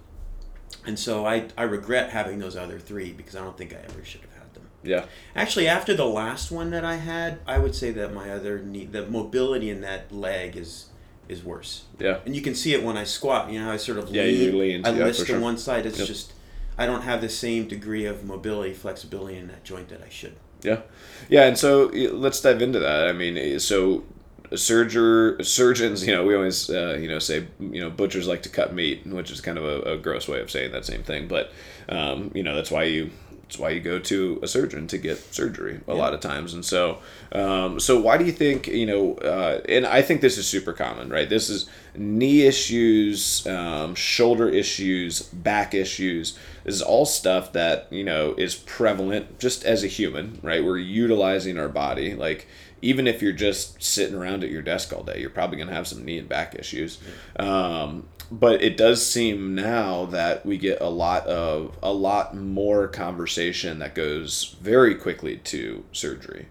And 0.86 0.98
so 0.98 1.26
I, 1.26 1.48
I 1.56 1.62
regret 1.62 2.10
having 2.10 2.38
those 2.38 2.56
other 2.56 2.78
three 2.78 3.12
because 3.12 3.36
I 3.36 3.40
don't 3.40 3.56
think 3.56 3.74
I 3.74 3.78
ever 3.78 4.04
should 4.04 4.22
have 4.22 4.32
had 4.32 4.54
them. 4.54 4.64
Yeah. 4.82 5.06
Actually, 5.34 5.68
after 5.68 5.94
the 5.94 6.06
last 6.06 6.50
one 6.50 6.70
that 6.70 6.84
I 6.84 6.96
had, 6.96 7.40
I 7.46 7.58
would 7.58 7.74
say 7.74 7.90
that 7.92 8.14
my 8.14 8.30
other 8.30 8.60
knee, 8.60 8.86
the 8.86 9.06
mobility 9.06 9.68
in 9.70 9.80
that 9.82 10.12
leg 10.12 10.56
is 10.56 10.89
is 11.30 11.44
worse. 11.44 11.84
Yeah. 11.98 12.18
And 12.26 12.34
you 12.34 12.42
can 12.42 12.54
see 12.54 12.74
it 12.74 12.82
when 12.82 12.96
I 12.96 13.04
squat. 13.04 13.50
You 13.50 13.60
know, 13.60 13.70
I 13.70 13.76
sort 13.76 13.98
of 13.98 14.10
yeah, 14.10 14.24
lean. 14.24 14.40
You 14.40 14.58
lean 14.58 14.86
I 14.86 14.90
yeah, 14.90 15.04
list 15.04 15.20
to 15.20 15.26
sure. 15.26 15.40
one 15.40 15.56
side. 15.56 15.86
It's 15.86 15.98
yep. 15.98 16.08
just 16.08 16.32
I 16.76 16.86
don't 16.86 17.02
have 17.02 17.20
the 17.20 17.28
same 17.28 17.68
degree 17.68 18.04
of 18.04 18.24
mobility, 18.24 18.72
flexibility 18.72 19.36
in 19.36 19.48
that 19.48 19.64
joint 19.64 19.88
that 19.90 20.02
I 20.02 20.08
should. 20.08 20.36
Yeah, 20.62 20.80
yeah, 21.28 21.46
and 21.46 21.56
so 21.56 21.86
let's 21.86 22.40
dive 22.40 22.60
into 22.60 22.80
that. 22.80 23.08
I 23.08 23.12
mean, 23.12 23.58
so 23.60 24.04
surger 24.50 25.44
surgeons, 25.44 26.06
you 26.06 26.14
know, 26.14 26.24
we 26.24 26.34
always 26.34 26.68
uh, 26.68 26.98
you 27.00 27.08
know 27.08 27.18
say 27.18 27.46
you 27.58 27.80
know 27.80 27.90
butchers 27.90 28.26
like 28.26 28.42
to 28.42 28.48
cut 28.48 28.74
meat, 28.74 29.06
which 29.06 29.30
is 29.30 29.40
kind 29.40 29.58
of 29.58 29.64
a, 29.64 29.92
a 29.92 29.96
gross 29.96 30.28
way 30.28 30.40
of 30.40 30.50
saying 30.50 30.72
that 30.72 30.84
same 30.84 31.02
thing, 31.02 31.28
but 31.28 31.52
um, 31.88 32.30
you 32.34 32.42
know 32.42 32.54
that's 32.54 32.70
why 32.70 32.84
you 32.84 33.10
it's 33.50 33.58
why 33.58 33.70
you 33.70 33.80
go 33.80 33.98
to 33.98 34.38
a 34.44 34.46
surgeon 34.46 34.86
to 34.86 34.96
get 34.96 35.18
surgery 35.34 35.80
a 35.88 35.92
yeah. 35.92 35.98
lot 35.98 36.14
of 36.14 36.20
times. 36.20 36.54
And 36.54 36.64
so, 36.64 37.00
um, 37.32 37.80
so 37.80 38.00
why 38.00 38.16
do 38.16 38.24
you 38.24 38.30
think 38.30 38.68
you 38.68 38.86
know? 38.86 39.14
Uh, 39.14 39.60
and 39.68 39.84
I 39.84 40.02
think 40.02 40.20
this 40.20 40.38
is 40.38 40.46
super 40.46 40.72
common, 40.72 41.10
right? 41.10 41.28
This 41.28 41.50
is 41.50 41.68
knee 41.96 42.42
issues, 42.42 43.44
um, 43.48 43.96
shoulder 43.96 44.48
issues, 44.48 45.22
back 45.22 45.74
issues. 45.74 46.38
This 46.62 46.76
is 46.76 46.82
all 46.82 47.04
stuff 47.04 47.52
that 47.54 47.88
you 47.90 48.04
know 48.04 48.34
is 48.38 48.54
prevalent 48.54 49.40
just 49.40 49.64
as 49.64 49.82
a 49.82 49.88
human, 49.88 50.38
right? 50.44 50.64
We're 50.64 50.78
utilizing 50.78 51.58
our 51.58 51.68
body, 51.68 52.14
like 52.14 52.46
even 52.82 53.08
if 53.08 53.20
you're 53.20 53.32
just 53.32 53.82
sitting 53.82 54.14
around 54.14 54.44
at 54.44 54.50
your 54.50 54.62
desk 54.62 54.92
all 54.92 55.02
day, 55.02 55.18
you're 55.18 55.28
probably 55.28 55.56
going 55.56 55.68
to 55.68 55.74
have 55.74 55.88
some 55.88 56.04
knee 56.04 56.18
and 56.18 56.28
back 56.28 56.54
issues. 56.54 56.98
Um, 57.36 58.06
but 58.30 58.62
it 58.62 58.76
does 58.76 59.04
seem 59.04 59.54
now 59.54 60.06
that 60.06 60.46
we 60.46 60.56
get 60.56 60.80
a 60.80 60.88
lot 60.88 61.26
of 61.26 61.76
a 61.82 61.92
lot 61.92 62.36
more 62.36 62.86
conversation 62.88 63.78
that 63.80 63.94
goes 63.94 64.56
very 64.60 64.94
quickly 64.94 65.36
to 65.38 65.84
surgery. 65.92 66.46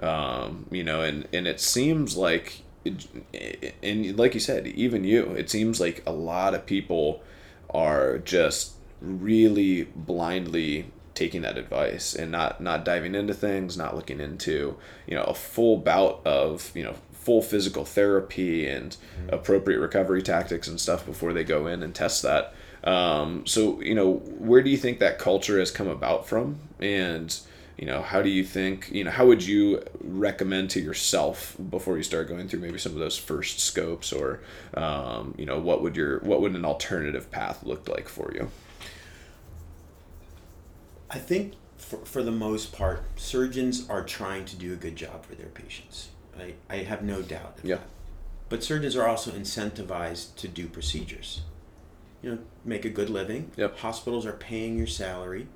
Um, 0.00 0.66
you 0.70 0.82
know 0.82 1.02
and 1.02 1.28
and 1.32 1.46
it 1.46 1.60
seems 1.60 2.16
like 2.16 2.62
and 2.84 4.18
like 4.18 4.34
you 4.34 4.40
said 4.40 4.66
even 4.66 5.04
you 5.04 5.30
it 5.32 5.48
seems 5.48 5.80
like 5.80 6.02
a 6.06 6.12
lot 6.12 6.54
of 6.54 6.66
people 6.66 7.22
are 7.70 8.18
just 8.18 8.72
really 9.00 9.84
blindly 9.84 10.86
taking 11.14 11.42
that 11.42 11.58
advice 11.58 12.14
and 12.14 12.32
not 12.32 12.60
not 12.60 12.84
diving 12.84 13.14
into 13.14 13.34
things 13.34 13.76
not 13.76 13.94
looking 13.94 14.20
into 14.20 14.76
you 15.06 15.14
know 15.14 15.24
a 15.24 15.34
full 15.34 15.76
bout 15.76 16.20
of 16.26 16.72
you 16.74 16.82
know 16.82 16.94
full 17.22 17.40
physical 17.40 17.84
therapy 17.84 18.66
and 18.66 18.90
mm-hmm. 18.90 19.34
appropriate 19.34 19.78
recovery 19.78 20.22
tactics 20.22 20.66
and 20.66 20.80
stuff 20.80 21.06
before 21.06 21.32
they 21.32 21.44
go 21.44 21.66
in 21.68 21.82
and 21.82 21.94
test 21.94 22.22
that. 22.22 22.52
Um, 22.82 23.46
so, 23.46 23.80
you 23.80 23.94
know, 23.94 24.14
where 24.38 24.60
do 24.60 24.70
you 24.70 24.76
think 24.76 24.98
that 24.98 25.20
culture 25.20 25.60
has 25.60 25.70
come 25.70 25.86
about 25.86 26.26
from? 26.26 26.58
And, 26.80 27.34
you 27.78 27.86
know, 27.86 28.02
how 28.02 28.22
do 28.22 28.28
you 28.28 28.42
think, 28.42 28.90
you 28.90 29.04
know, 29.04 29.12
how 29.12 29.26
would 29.26 29.46
you 29.46 29.84
recommend 30.00 30.70
to 30.70 30.80
yourself 30.80 31.56
before 31.70 31.96
you 31.96 32.02
start 32.02 32.26
going 32.26 32.48
through 32.48 32.58
maybe 32.58 32.78
some 32.78 32.92
of 32.92 32.98
those 32.98 33.16
first 33.16 33.60
scopes 33.60 34.12
or, 34.12 34.40
um, 34.74 35.34
you 35.38 35.46
know, 35.46 35.60
what 35.60 35.80
would 35.80 35.96
your, 35.96 36.18
what 36.20 36.40
would 36.40 36.56
an 36.56 36.64
alternative 36.64 37.30
path 37.30 37.62
look 37.62 37.88
like 37.88 38.08
for 38.08 38.32
you? 38.34 38.50
I 41.08 41.18
think 41.18 41.54
for, 41.76 41.98
for 41.98 42.22
the 42.24 42.32
most 42.32 42.72
part, 42.72 43.04
surgeons 43.14 43.88
are 43.88 44.02
trying 44.02 44.44
to 44.46 44.56
do 44.56 44.72
a 44.72 44.76
good 44.76 44.96
job 44.96 45.24
for 45.24 45.36
their 45.36 45.46
patients. 45.46 46.08
I, 46.38 46.54
I 46.70 46.76
have 46.78 47.02
no 47.02 47.22
doubt. 47.22 47.58
yeah. 47.62 47.76
That. 47.76 47.86
But 48.48 48.62
surgeons 48.62 48.96
are 48.96 49.06
also 49.08 49.30
incentivized 49.30 50.34
to 50.36 50.48
do 50.48 50.66
procedures. 50.66 51.40
You 52.20 52.30
know, 52.32 52.38
make 52.64 52.84
a 52.84 52.90
good 52.90 53.08
living. 53.08 53.50
Yep. 53.56 53.78
Hospitals 53.78 54.26
are 54.26 54.32
paying 54.34 54.76
your 54.76 54.86
salary. 54.86 55.48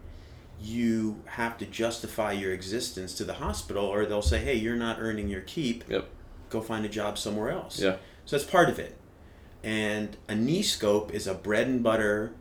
You 0.61 1.22
have 1.27 1.59
to 1.59 1.66
justify 1.66 2.33
your 2.33 2.53
existence 2.53 3.14
to 3.16 3.24
the 3.24 3.35
hospital, 3.35 3.85
or 3.85 4.07
they'll 4.07 4.22
say, 4.22 4.39
"Hey, 4.39 4.55
you're 4.55 4.77
not 4.77 4.97
earning 4.99 5.29
your 5.29 5.43
keep. 5.43 5.85
Yep. 5.89 6.09
Go 6.49 6.61
find 6.62 6.87
a 6.87 6.89
job 6.89 7.18
somewhere 7.18 7.51
else." 7.51 7.79
Yeah. 7.79 7.97
So 8.24 8.37
that's 8.39 8.51
part 8.51 8.70
of 8.70 8.79
it. 8.79 8.97
And 9.62 10.16
a 10.29 10.35
knee 10.35 10.62
scope 10.62 11.12
is 11.12 11.27
a 11.27 11.35
bread 11.35 11.66
and 11.66 11.83
butter 11.83 12.33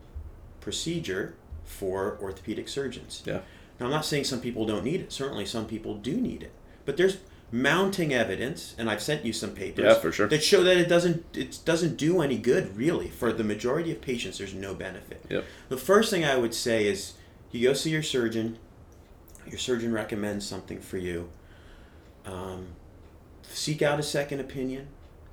procedure 0.61 1.35
for 1.65 2.17
orthopedic 2.21 2.67
surgeons. 2.69 3.21
Yeah. 3.25 3.41
Now, 3.79 3.87
I'm 3.87 3.91
not 3.91 4.05
saying 4.05 4.23
some 4.23 4.39
people 4.39 4.65
don't 4.65 4.83
need 4.85 5.01
it. 5.01 5.11
Certainly, 5.11 5.47
some 5.47 5.65
people 5.67 5.95
do 5.95 6.15
need 6.15 6.43
it. 6.43 6.53
But 6.85 6.97
there's 6.97 7.17
mounting 7.55 8.13
evidence, 8.13 8.75
and 8.77 8.89
I've 8.89 9.01
sent 9.01 9.23
you 9.23 9.31
some 9.31 9.51
papers. 9.51 9.85
Yeah, 9.85 9.93
for 9.93 10.11
sure. 10.11 10.27
That 10.27 10.43
show 10.43 10.61
that 10.63 10.77
it 10.77 10.89
doesn't 10.89 11.25
it 11.37 11.59
doesn't 11.63 11.95
do 11.95 12.21
any 12.21 12.37
good 12.37 12.75
really 12.75 13.07
for 13.07 13.31
the 13.31 13.45
majority 13.45 13.91
of 13.91 14.01
patients. 14.01 14.39
There's 14.39 14.53
no 14.53 14.75
benefit. 14.75 15.23
Yep. 15.29 15.45
The 15.69 15.77
first 15.77 16.09
thing 16.11 16.25
I 16.25 16.35
would 16.35 16.53
say 16.53 16.85
is 16.85 17.13
you 17.51 17.65
go 17.67 17.73
see 17.73 17.91
your 17.91 18.03
surgeon. 18.03 18.59
Your 19.47 19.57
surgeon 19.57 19.93
recommends 19.93 20.45
something 20.45 20.81
for 20.81 20.97
you. 20.97 21.29
Um, 22.25 22.67
seek 23.43 23.81
out 23.81 23.99
a 23.99 24.03
second 24.03 24.41
opinion. 24.41 24.87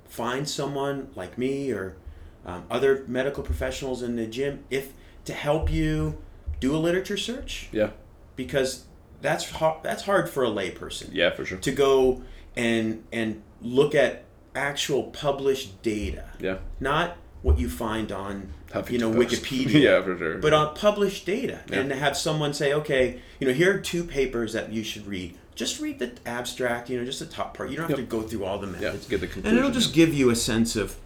Find 0.05 0.47
someone 0.47 1.09
like 1.15 1.37
me 1.37 1.71
or 1.71 1.97
um, 2.45 2.63
other 2.71 3.03
medical 3.07 3.43
professionals 3.43 4.01
in 4.01 4.15
the 4.15 4.27
gym 4.27 4.63
if 4.69 4.93
to 5.25 5.33
help 5.33 5.69
you 5.69 6.19
do 6.61 6.73
a 6.73 6.77
literature 6.77 7.17
search. 7.17 7.67
Yeah. 7.73 7.89
Because 8.35 8.85
that's 9.23 9.49
hard, 9.49 9.81
that's 9.81 10.03
hard 10.03 10.29
for 10.29 10.43
a 10.43 10.49
layperson. 10.49 11.09
Yeah, 11.11 11.31
for 11.31 11.45
sure. 11.45 11.57
To 11.57 11.71
go 11.71 12.21
and 12.55 13.03
and 13.11 13.41
look 13.61 13.95
at 13.95 14.25
actual 14.53 15.03
published 15.05 15.81
data. 15.81 16.25
Yeah. 16.39 16.57
Not 16.79 17.17
what 17.41 17.57
you 17.57 17.69
find 17.69 18.11
on 18.11 18.53
Huffington 18.71 18.91
you 18.91 18.97
know 18.99 19.13
Post. 19.13 19.43
Wikipedia. 19.43 19.81
yeah, 19.81 20.01
for 20.01 20.17
sure. 20.17 20.37
But 20.37 20.53
on 20.53 20.75
published 20.75 21.25
data, 21.25 21.61
yeah. 21.69 21.79
and 21.79 21.89
to 21.89 21.95
have 21.95 22.15
someone 22.15 22.53
say, 22.53 22.73
okay, 22.73 23.21
you 23.39 23.47
know, 23.47 23.53
here 23.53 23.73
are 23.73 23.79
two 23.79 24.03
papers 24.03 24.53
that 24.53 24.71
you 24.71 24.83
should 24.83 25.07
read. 25.07 25.37
Just 25.55 25.79
read 25.79 25.99
the 25.99 26.11
abstract, 26.25 26.89
you 26.89 26.99
know, 26.99 27.05
just 27.05 27.19
the 27.19 27.25
top 27.25 27.55
part. 27.55 27.69
You 27.69 27.77
don't 27.77 27.89
have 27.89 27.97
yep. 27.97 28.09
to 28.09 28.11
go 28.11 28.23
through 28.23 28.43
all 28.43 28.59
the 28.59 28.67
methods. 28.67 29.05
Yeah, 29.05 29.09
get 29.09 29.21
the 29.21 29.27
conclusion. 29.27 29.49
And 29.49 29.57
it'll 29.57 29.71
just 29.71 29.93
give 29.93 30.13
you 30.13 30.29
a 30.29 30.35
sense 30.35 30.75
of. 30.75 30.97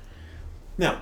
Now, 0.78 1.02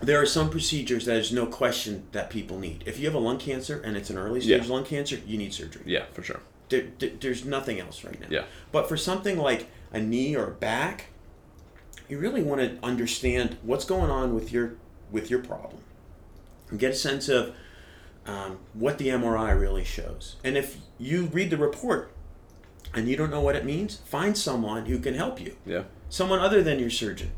there 0.00 0.20
are 0.20 0.26
some 0.26 0.50
procedures 0.50 1.06
that 1.06 1.14
there's 1.14 1.32
no 1.32 1.46
question 1.46 2.06
that 2.12 2.30
people 2.30 2.58
need. 2.58 2.84
If 2.86 2.98
you 2.98 3.06
have 3.06 3.14
a 3.14 3.18
lung 3.18 3.38
cancer 3.38 3.80
and 3.80 3.96
it's 3.96 4.10
an 4.10 4.18
early 4.18 4.40
stage 4.40 4.66
yeah. 4.66 4.72
lung 4.72 4.84
cancer, 4.84 5.18
you 5.26 5.38
need 5.38 5.54
surgery. 5.54 5.82
Yeah, 5.86 6.04
for 6.12 6.22
sure. 6.22 6.40
There, 6.68 6.88
there, 6.98 7.10
there's 7.20 7.44
nothing 7.44 7.80
else 7.80 8.04
right 8.04 8.20
now. 8.20 8.26
Yeah. 8.28 8.44
But 8.72 8.88
for 8.88 8.96
something 8.96 9.38
like 9.38 9.68
a 9.92 10.00
knee 10.00 10.36
or 10.36 10.48
a 10.48 10.50
back, 10.50 11.06
you 12.08 12.18
really 12.18 12.42
want 12.42 12.60
to 12.60 12.84
understand 12.84 13.56
what's 13.62 13.84
going 13.84 14.10
on 14.10 14.34
with 14.34 14.52
your 14.52 14.74
with 15.10 15.30
your 15.30 15.40
problem, 15.40 15.82
and 16.68 16.78
get 16.78 16.90
a 16.90 16.94
sense 16.94 17.28
of 17.28 17.54
um, 18.26 18.58
what 18.74 18.98
the 18.98 19.08
MRI 19.08 19.58
really 19.58 19.84
shows. 19.84 20.36
And 20.44 20.56
if 20.56 20.78
you 20.98 21.26
read 21.26 21.50
the 21.50 21.56
report 21.56 22.12
and 22.92 23.08
you 23.08 23.16
don't 23.16 23.30
know 23.30 23.40
what 23.40 23.54
it 23.56 23.64
means, 23.64 23.96
find 23.98 24.36
someone 24.36 24.86
who 24.86 24.98
can 24.98 25.14
help 25.14 25.40
you. 25.40 25.56
Yeah. 25.64 25.84
Someone 26.08 26.40
other 26.40 26.62
than 26.62 26.78
your 26.78 26.90
surgeon 26.90 27.30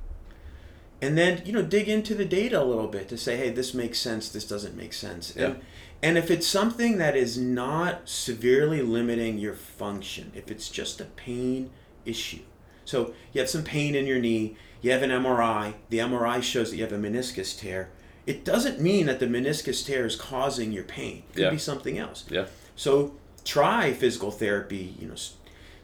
and 1.00 1.16
then 1.16 1.42
you 1.44 1.52
know 1.52 1.62
dig 1.62 1.88
into 1.88 2.14
the 2.14 2.24
data 2.24 2.60
a 2.60 2.64
little 2.64 2.88
bit 2.88 3.08
to 3.08 3.16
say 3.16 3.36
hey 3.36 3.50
this 3.50 3.74
makes 3.74 3.98
sense 3.98 4.28
this 4.28 4.46
doesn't 4.46 4.76
make 4.76 4.92
sense. 4.92 5.34
Yeah. 5.36 5.46
and, 5.46 5.60
and 6.02 6.18
if 6.18 6.30
it's 6.30 6.46
something 6.46 6.98
that 6.98 7.16
is 7.16 7.36
not 7.38 8.08
severely 8.08 8.82
limiting 8.82 9.38
your 9.38 9.54
function 9.54 10.32
if 10.34 10.50
it's 10.50 10.68
just 10.68 11.00
a 11.00 11.04
pain 11.04 11.70
issue. 12.04 12.40
So 12.84 13.12
you 13.32 13.40
have 13.40 13.50
some 13.50 13.64
pain 13.64 13.94
in 13.94 14.06
your 14.06 14.18
knee 14.18 14.56
you 14.80 14.92
have 14.92 15.02
an 15.02 15.10
mri 15.10 15.74
the 15.90 15.98
mri 15.98 16.42
shows 16.42 16.70
that 16.70 16.76
you 16.76 16.82
have 16.82 16.92
a 16.92 16.98
meniscus 16.98 17.58
tear. 17.58 17.90
It 18.26 18.44
doesn't 18.44 18.78
mean 18.78 19.06
that 19.06 19.20
the 19.20 19.26
meniscus 19.26 19.86
tear 19.86 20.04
is 20.04 20.14
causing 20.14 20.70
your 20.70 20.84
pain. 20.84 21.22
It 21.30 21.34
could 21.34 21.42
yeah. 21.44 21.50
be 21.50 21.58
something 21.58 21.96
else. 21.96 22.26
Yeah. 22.28 22.44
So 22.76 23.14
try 23.44 23.92
physical 23.94 24.30
therapy 24.30 24.94
you 24.98 25.08
know 25.08 25.14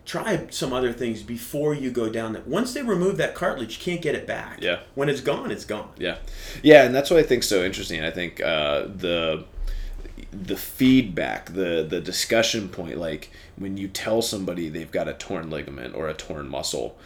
try 0.04 0.46
some 0.50 0.72
other 0.72 0.92
things 0.92 1.22
before 1.22 1.74
you 1.74 1.90
go 1.90 2.08
down 2.08 2.32
that. 2.34 2.46
Once 2.46 2.74
they 2.74 2.82
remove 2.82 3.16
that 3.16 3.34
cartilage 3.34 3.78
you 3.78 3.82
can't 3.82 4.02
get 4.02 4.14
it 4.14 4.26
back. 4.26 4.58
Yeah. 4.60 4.80
When 4.94 5.08
it's 5.08 5.20
gone 5.20 5.50
it's 5.50 5.64
gone. 5.64 5.90
Yeah. 5.98 6.18
Yeah 6.62 6.84
and 6.84 6.94
that's 6.94 7.10
what 7.10 7.18
i 7.18 7.22
think 7.22 7.42
so 7.42 7.64
interesting. 7.64 8.02
I 8.02 8.10
think 8.10 8.40
uh, 8.40 8.82
the 8.82 9.44
the 10.32 10.56
feedback 10.56 11.46
the 11.46 11.86
the 11.88 12.00
discussion 12.00 12.68
point 12.68 12.98
like 12.98 13.30
when 13.56 13.76
you 13.76 13.88
tell 13.88 14.20
somebody 14.20 14.68
they've 14.68 14.90
got 14.90 15.08
a 15.08 15.14
torn 15.14 15.48
ligament 15.48 15.94
or 15.94 16.08
a 16.08 16.14
torn 16.14 16.48
muscle 16.48 16.98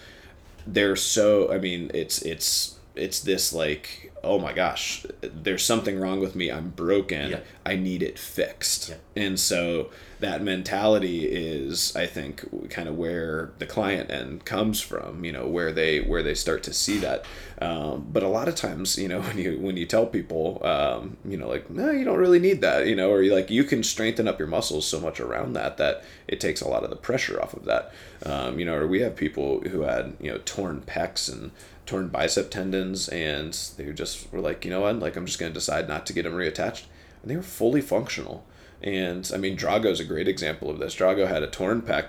they're 0.66 0.96
so 0.96 1.52
i 1.52 1.58
mean 1.58 1.90
it's 1.94 2.22
it's 2.22 2.78
it's 2.94 3.20
this 3.20 3.52
like 3.52 4.12
oh 4.24 4.38
my 4.38 4.52
gosh 4.52 5.06
there's 5.20 5.64
something 5.64 6.00
wrong 6.00 6.20
with 6.20 6.34
me 6.34 6.50
i'm 6.50 6.70
broken 6.70 7.30
yeah. 7.30 7.40
i 7.64 7.76
need 7.76 8.02
it 8.02 8.18
fixed. 8.18 8.90
Yeah. 8.90 9.24
and 9.24 9.40
so 9.40 9.90
that 10.20 10.42
mentality 10.42 11.26
is 11.26 11.94
i 11.96 12.06
think 12.06 12.44
kind 12.70 12.88
of 12.88 12.96
where 12.96 13.52
the 13.58 13.66
client 13.66 14.10
end 14.10 14.44
comes 14.44 14.80
from 14.80 15.24
you 15.24 15.32
know 15.32 15.46
where 15.46 15.72
they 15.72 16.00
where 16.00 16.22
they 16.22 16.34
start 16.34 16.62
to 16.62 16.72
see 16.72 16.98
that. 16.98 17.24
Um, 17.60 18.06
but 18.10 18.22
a 18.22 18.28
lot 18.28 18.48
of 18.48 18.54
times 18.54 18.96
you 18.96 19.08
know 19.08 19.20
when 19.26 19.38
you 19.38 19.58
when 19.58 19.76
you 19.76 19.86
tell 19.86 20.06
people 20.06 20.64
um, 20.64 21.16
you 21.24 21.36
know 21.36 21.48
like 21.48 21.68
no 21.70 21.90
you 21.90 22.04
don't 22.04 22.18
really 22.18 22.38
need 22.38 22.60
that 22.60 22.86
you 22.86 22.96
know 22.96 23.10
or 23.10 23.22
you 23.22 23.34
like 23.34 23.50
you 23.50 23.64
can 23.64 23.82
strengthen 23.82 24.28
up 24.28 24.38
your 24.38 24.48
muscles 24.48 24.86
so 24.86 25.00
much 25.00 25.20
around 25.20 25.52
that 25.54 25.76
that 25.76 26.04
it 26.26 26.40
takes 26.40 26.60
a 26.60 26.68
lot 26.68 26.84
of 26.84 26.90
the 26.90 26.96
pressure 26.96 27.40
off 27.40 27.54
of 27.54 27.64
that. 27.64 27.92
Um, 28.24 28.58
you 28.58 28.64
know 28.64 28.74
or 28.74 28.86
we 28.86 29.00
have 29.00 29.16
people 29.16 29.60
who 29.60 29.82
had 29.82 30.16
you 30.20 30.30
know 30.30 30.38
torn 30.44 30.82
pecs 30.82 31.30
and 31.30 31.50
torn 31.86 32.08
bicep 32.08 32.50
tendons 32.50 33.08
and 33.08 33.54
they 33.76 33.90
just 33.92 34.30
were 34.32 34.40
like 34.40 34.64
you 34.64 34.70
know 34.70 34.82
what? 34.82 34.98
Like 34.98 35.16
i'm 35.16 35.26
just 35.26 35.38
going 35.38 35.52
to 35.52 35.54
decide 35.54 35.88
not 35.88 36.06
to 36.06 36.12
get 36.12 36.24
them 36.24 36.34
reattached. 36.34 36.84
And 37.22 37.30
they 37.30 37.36
were 37.36 37.42
fully 37.42 37.80
functional 37.80 38.44
and 38.82 39.30
I 39.34 39.36
mean, 39.36 39.56
Drago's 39.56 40.00
a 40.00 40.04
great 40.04 40.28
example 40.28 40.70
of 40.70 40.78
this. 40.78 40.94
Drago 40.94 41.26
had 41.26 41.42
a 41.42 41.48
torn 41.48 41.82
pec, 41.82 42.08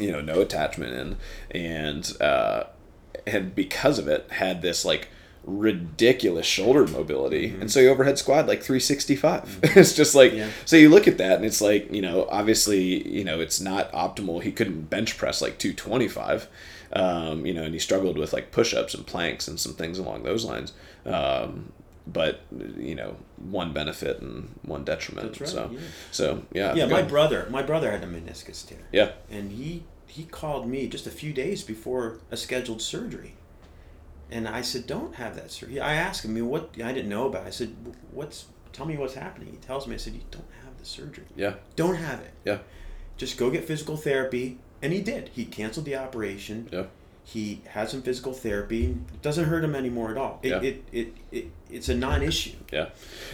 you 0.00 0.10
know, 0.10 0.20
no 0.20 0.40
attachment 0.40 0.94
in, 0.94 1.60
and 1.60 2.22
uh, 2.22 2.64
and 3.26 3.54
because 3.54 3.98
of 3.98 4.08
it, 4.08 4.30
had 4.30 4.62
this 4.62 4.84
like 4.84 5.08
ridiculous 5.46 6.44
shoulder 6.44 6.88
mobility 6.88 7.50
mm-hmm. 7.50 7.60
and 7.60 7.70
so 7.70 7.80
he 7.80 7.86
overhead 7.86 8.18
squat 8.18 8.48
like 8.48 8.62
365 8.62 9.42
mm-hmm. 9.42 9.60
it's 9.78 9.94
just 9.94 10.12
like 10.12 10.32
yeah. 10.32 10.50
so 10.64 10.74
you 10.74 10.88
look 10.88 11.06
at 11.06 11.18
that 11.18 11.36
and 11.36 11.44
it's 11.44 11.60
like 11.60 11.90
you 11.92 12.02
know 12.02 12.26
obviously 12.30 13.08
you 13.08 13.22
know 13.22 13.40
it's 13.40 13.60
not 13.60 13.90
optimal 13.92 14.42
he 14.42 14.50
couldn't 14.50 14.90
bench 14.90 15.16
press 15.16 15.40
like 15.40 15.56
225 15.58 16.48
um, 16.94 17.46
you 17.46 17.54
know 17.54 17.62
and 17.62 17.74
he 17.74 17.78
struggled 17.78 18.18
with 18.18 18.32
like 18.32 18.50
push-ups 18.50 18.92
and 18.92 19.06
planks 19.06 19.46
and 19.46 19.60
some 19.60 19.72
things 19.72 20.00
along 20.00 20.24
those 20.24 20.44
lines 20.44 20.72
um, 21.04 21.72
but 22.06 22.40
you 22.78 22.94
know, 22.94 23.16
one 23.50 23.72
benefit 23.72 24.20
and 24.20 24.54
one 24.62 24.84
detriment. 24.84 25.40
Right, 25.40 25.48
So, 25.48 25.70
yeah. 25.72 25.78
so 26.10 26.42
yeah. 26.52 26.74
Yeah, 26.74 26.86
my 26.86 27.02
brother, 27.02 27.46
my 27.50 27.62
brother 27.62 27.90
had 27.90 28.02
a 28.04 28.06
meniscus 28.06 28.66
tear, 28.66 28.78
Yeah. 28.92 29.12
and 29.30 29.52
he 29.52 29.82
he 30.06 30.24
called 30.24 30.68
me 30.68 30.88
just 30.88 31.06
a 31.06 31.10
few 31.10 31.32
days 31.32 31.62
before 31.62 32.18
a 32.30 32.36
scheduled 32.36 32.80
surgery, 32.80 33.34
and 34.30 34.48
I 34.48 34.62
said, 34.62 34.86
"Don't 34.86 35.16
have 35.16 35.36
that 35.36 35.50
surgery." 35.50 35.80
I 35.80 35.94
asked 35.94 36.24
him, 36.24 36.30
I 36.32 36.34
mean, 36.34 36.48
what 36.48 36.70
I 36.82 36.92
didn't 36.92 37.08
know 37.08 37.26
about. 37.26 37.44
it. 37.44 37.48
I 37.48 37.50
said, 37.50 37.74
"What's? 38.12 38.46
Tell 38.72 38.86
me 38.86 38.96
what's 38.96 39.14
happening." 39.14 39.48
He 39.50 39.56
tells 39.58 39.86
me. 39.86 39.94
I 39.94 39.98
said, 39.98 40.14
"You 40.14 40.20
don't 40.30 40.44
have 40.64 40.78
the 40.78 40.84
surgery. 40.84 41.24
Yeah. 41.36 41.54
Don't 41.76 41.96
have 41.96 42.20
it. 42.20 42.32
Yeah. 42.44 42.58
Just 43.16 43.36
go 43.38 43.50
get 43.50 43.64
physical 43.64 43.96
therapy." 43.96 44.58
And 44.82 44.92
he 44.92 45.00
did. 45.00 45.30
He 45.32 45.44
canceled 45.46 45.86
the 45.86 45.96
operation. 45.96 46.68
Yeah. 46.70 46.84
He 47.28 47.60
has 47.70 47.90
some 47.90 48.02
physical 48.02 48.32
therapy. 48.32 48.84
It 49.14 49.20
doesn't 49.20 49.46
hurt 49.46 49.64
him 49.64 49.74
anymore 49.74 50.12
at 50.12 50.16
all. 50.16 50.38
It, 50.44 50.48
Yeah. 50.50 50.60
it, 50.62 50.84
it, 50.92 51.14
it, 51.32 51.50
it's 51.68 51.88
a 51.88 51.94
non-issue. 51.94 52.52
Yeah. 52.72 52.90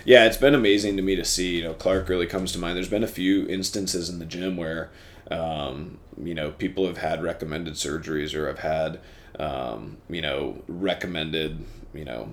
Yeah, 0.06 0.24
it's 0.24 0.38
been 0.38 0.54
amazing 0.54 0.96
to 0.96 1.02
me 1.02 1.14
to 1.14 1.24
see, 1.26 1.56
you 1.58 1.62
know, 1.64 1.74
Clark 1.74 2.08
really 2.08 2.26
comes 2.26 2.52
to 2.52 2.58
mind. 2.58 2.76
There's 2.76 2.88
been 2.88 3.04
a 3.04 3.06
few 3.08 3.46
instances 3.48 4.08
in 4.08 4.18
the 4.18 4.24
gym 4.24 4.56
where, 4.56 4.90
um, 5.30 5.98
you 6.22 6.32
know, 6.34 6.52
people 6.52 6.86
have 6.86 6.96
had 6.98 7.22
recommended 7.22 7.74
surgeries 7.74 8.34
or 8.34 8.46
have 8.46 8.60
had, 8.60 8.98
um, 9.38 9.98
you 10.08 10.22
know, 10.22 10.62
recommended, 10.68 11.62
you 11.92 12.06
know, 12.06 12.32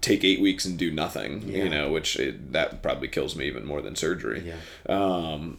take 0.00 0.24
eight 0.24 0.40
weeks 0.40 0.64
and 0.64 0.78
do 0.78 0.90
nothing, 0.90 1.42
Yeah. 1.46 1.64
you 1.64 1.68
know, 1.68 1.92
which 1.92 2.16
it, 2.18 2.52
that 2.54 2.82
probably 2.82 3.08
kills 3.08 3.36
me 3.36 3.46
even 3.46 3.66
more 3.66 3.82
than 3.82 3.96
surgery. 3.96 4.42
Yeah. 4.46 4.94
Um, 4.94 5.58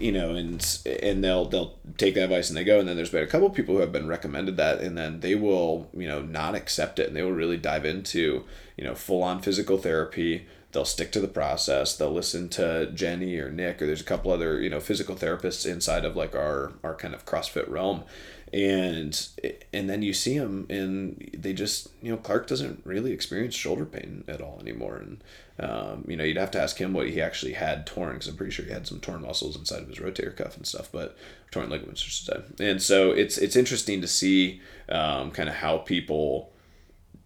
you 0.00 0.12
know, 0.12 0.34
and 0.34 0.78
and 1.02 1.22
they'll 1.22 1.44
they'll 1.44 1.74
take 1.96 2.14
that 2.14 2.24
advice 2.24 2.48
and 2.48 2.56
they 2.56 2.64
go, 2.64 2.78
and 2.78 2.88
then 2.88 2.96
there's 2.96 3.10
been 3.10 3.22
a 3.22 3.28
couple 3.28 3.48
people 3.50 3.74
who 3.74 3.80
have 3.80 3.92
been 3.92 4.08
recommended 4.08 4.56
that, 4.56 4.80
and 4.80 4.96
then 4.96 5.20
they 5.20 5.34
will 5.34 5.88
you 5.94 6.08
know 6.08 6.22
not 6.22 6.54
accept 6.54 6.98
it, 6.98 7.08
and 7.08 7.16
they 7.16 7.22
will 7.22 7.32
really 7.32 7.56
dive 7.56 7.84
into 7.84 8.44
you 8.76 8.84
know 8.84 8.94
full 8.94 9.22
on 9.22 9.40
physical 9.40 9.78
therapy. 9.78 10.46
They'll 10.72 10.84
stick 10.84 11.12
to 11.12 11.20
the 11.20 11.28
process. 11.28 11.96
They'll 11.96 12.12
listen 12.12 12.48
to 12.50 12.90
Jenny 12.92 13.36
or 13.38 13.50
Nick, 13.50 13.80
or 13.80 13.86
there's 13.86 14.00
a 14.00 14.04
couple 14.04 14.32
other 14.32 14.60
you 14.60 14.70
know 14.70 14.80
physical 14.80 15.14
therapists 15.14 15.70
inside 15.70 16.04
of 16.04 16.16
like 16.16 16.34
our 16.34 16.72
our 16.82 16.94
kind 16.94 17.14
of 17.14 17.24
CrossFit 17.24 17.68
realm, 17.68 18.04
and 18.52 19.28
and 19.72 19.88
then 19.90 20.02
you 20.02 20.12
see 20.12 20.34
him 20.34 20.66
and 20.70 21.30
they 21.36 21.52
just 21.52 21.88
you 22.02 22.10
know 22.10 22.16
Clark 22.16 22.46
doesn't 22.46 22.82
really 22.84 23.12
experience 23.12 23.54
shoulder 23.54 23.84
pain 23.84 24.24
at 24.28 24.40
all 24.40 24.58
anymore, 24.60 24.96
and 24.96 25.24
um, 25.58 26.04
you 26.06 26.16
know 26.16 26.24
you'd 26.24 26.36
have 26.36 26.50
to 26.52 26.60
ask 26.60 26.78
him 26.78 26.92
what 26.92 27.08
he 27.08 27.20
actually 27.20 27.54
had 27.54 27.86
torn, 27.86 28.14
because 28.14 28.28
I'm 28.28 28.36
pretty 28.36 28.52
sure 28.52 28.64
he 28.64 28.72
had 28.72 28.86
some 28.86 29.00
torn 29.00 29.22
muscles 29.22 29.56
inside 29.56 29.82
of 29.82 29.88
his 29.88 29.98
rotator 29.98 30.36
cuff 30.36 30.56
and 30.56 30.66
stuff, 30.66 30.90
but 30.92 31.16
torn 31.50 31.70
ligaments, 31.70 32.00
should 32.02 32.26
say. 32.26 32.70
And 32.70 32.82
so 32.82 33.10
it's 33.10 33.38
it's 33.38 33.56
interesting 33.56 34.00
to 34.00 34.08
see 34.08 34.60
um, 34.88 35.30
kind 35.30 35.48
of 35.48 35.56
how 35.56 35.78
people 35.78 36.52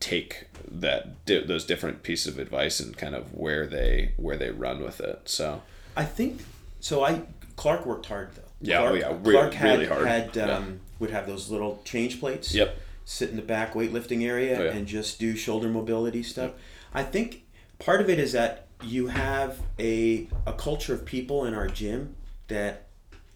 take 0.01 0.47
that 0.71 1.25
di- 1.25 1.45
those 1.45 1.65
different 1.65 2.03
pieces 2.03 2.35
of 2.35 2.39
advice 2.39 2.79
and 2.79 2.97
kind 2.97 3.15
of 3.15 3.35
where 3.35 3.67
they 3.67 4.13
where 4.17 4.37
they 4.37 4.51
run 4.51 4.83
with 4.83 5.01
it. 5.01 5.23
So 5.29 5.63
I 5.97 6.05
think 6.05 6.43
so. 6.81 7.05
I 7.05 7.23
Clark 7.57 7.85
worked 7.87 8.07
hard 8.07 8.35
though. 8.35 8.43
Yeah, 8.61 8.79
Clark, 8.79 8.93
oh 8.93 8.97
yeah, 8.97 9.19
re- 9.23 9.33
Clark 9.33 9.55
had 9.55 9.71
really 9.71 9.87
hard. 9.87 10.07
had 10.07 10.39
um, 10.39 10.81
would 10.99 11.11
have 11.11 11.27
those 11.27 11.51
little 11.51 11.81
change 11.85 12.21
plates. 12.21 12.55
Yep. 12.55 12.77
Sit 13.05 13.31
in 13.31 13.37
the 13.37 13.43
back 13.43 13.73
weightlifting 13.75 14.25
area 14.27 14.59
Oh, 14.59 14.65
yeah. 14.65 14.71
and 14.73 14.87
just 14.87 15.19
do 15.19 15.35
shoulder 15.37 15.69
mobility 15.69 16.23
stuff. 16.23 16.53
I 16.93 17.03
think 17.03 17.45
part 17.79 18.01
of 18.01 18.09
it 18.11 18.19
is 18.19 18.33
that 18.33 18.67
you 18.83 19.09
have 19.09 19.59
a 19.79 20.29
a 20.47 20.53
culture 20.53 20.95
of 20.95 21.05
people 21.05 21.45
in 21.45 21.55
our 21.55 21.69
gym 21.69 22.15
that 22.49 22.87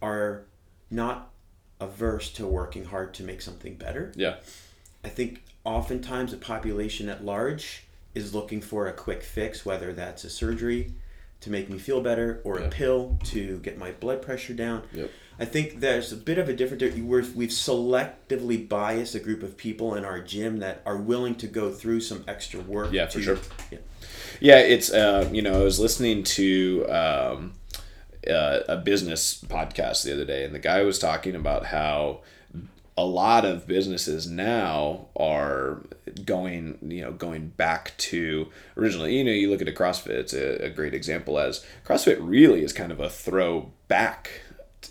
are 0.01 0.45
not 0.91 1.31
averse 1.81 2.31
to 2.35 2.47
working 2.47 2.85
hard 2.85 3.13
to 3.15 3.23
make 3.23 3.41
something 3.43 3.75
better. 3.75 4.13
yeah, 4.15 4.37
I 5.05 5.09
think 5.09 5.43
oftentimes 5.65 6.31
the 6.33 6.37
population 6.37 7.09
at 7.09 7.25
large 7.25 7.85
is 8.15 8.35
looking 8.35 8.61
for 8.61 8.87
a 8.87 8.93
quick 8.93 9.23
fix, 9.23 9.65
whether 9.67 9.93
that's 9.93 10.23
a 10.25 10.31
surgery 10.31 10.93
to 11.41 11.51
make 11.51 11.69
me 11.69 11.79
feel 11.79 12.01
better 12.01 12.41
or 12.45 12.61
Yeah. 12.61 12.67
a 12.67 12.71
pill 12.71 13.19
to 13.25 13.59
get 13.61 13.79
my 13.79 13.91
blood 13.93 14.23
pressure 14.23 14.55
down. 14.55 14.83
Yep. 14.93 15.11
I 15.43 15.45
think 15.45 15.80
there's 15.80 16.12
a 16.12 16.16
bit 16.16 16.38
of 16.38 16.49
a 16.49 16.53
different. 16.53 16.97
We're, 16.99 17.24
we've 17.34 17.49
selectively 17.49 18.68
biased 18.68 19.16
a 19.16 19.18
group 19.18 19.43
of 19.43 19.57
people 19.57 19.97
in 19.97 20.05
our 20.05 20.20
gym 20.20 20.61
that 20.61 20.82
are 20.86 20.97
willing 20.97 21.34
to 21.34 21.49
go 21.49 21.72
through 21.72 22.03
some 22.03 22.22
extra 22.28 22.61
work. 22.61 22.93
Yeah, 22.93 23.09
for 23.09 23.20
sure. 23.20 23.38
Yeah. 23.72 23.78
Yeah, 24.38 24.59
it's 24.59 24.93
uh, 24.93 25.28
you 25.32 25.43
know 25.43 25.61
I 25.61 25.64
was 25.64 25.80
listening 25.80 26.22
to 26.22 26.86
um, 26.88 27.55
uh, 28.30 28.61
a 28.68 28.76
business 28.76 29.43
podcast 29.43 30.05
the 30.05 30.12
other 30.12 30.24
day, 30.24 30.45
and 30.45 30.55
the 30.55 30.61
guy 30.61 30.82
was 30.82 31.01
talking 31.01 31.34
about 31.34 31.66
how 31.66 32.20
a 32.97 33.05
lot 33.05 33.45
of 33.45 33.66
businesses 33.66 34.28
now 34.28 35.07
are 35.16 35.82
going 36.24 36.78
you 36.82 37.01
know 37.01 37.11
going 37.11 37.49
back 37.49 37.97
to 37.97 38.47
originally 38.76 39.16
you 39.16 39.24
know 39.24 39.32
you 39.32 39.51
look 39.51 39.62
at 39.62 39.68
a 39.68 39.72
CrossFit 39.72 40.11
it's 40.11 40.34
a, 40.34 40.66
a 40.66 40.68
great 40.68 40.93
example 40.93 41.38
as 41.38 41.64
CrossFit 41.86 42.18
really 42.20 42.62
is 42.62 42.72
kind 42.72 42.93
of 42.93 43.01
a 43.01 43.09
throwback 43.09 44.43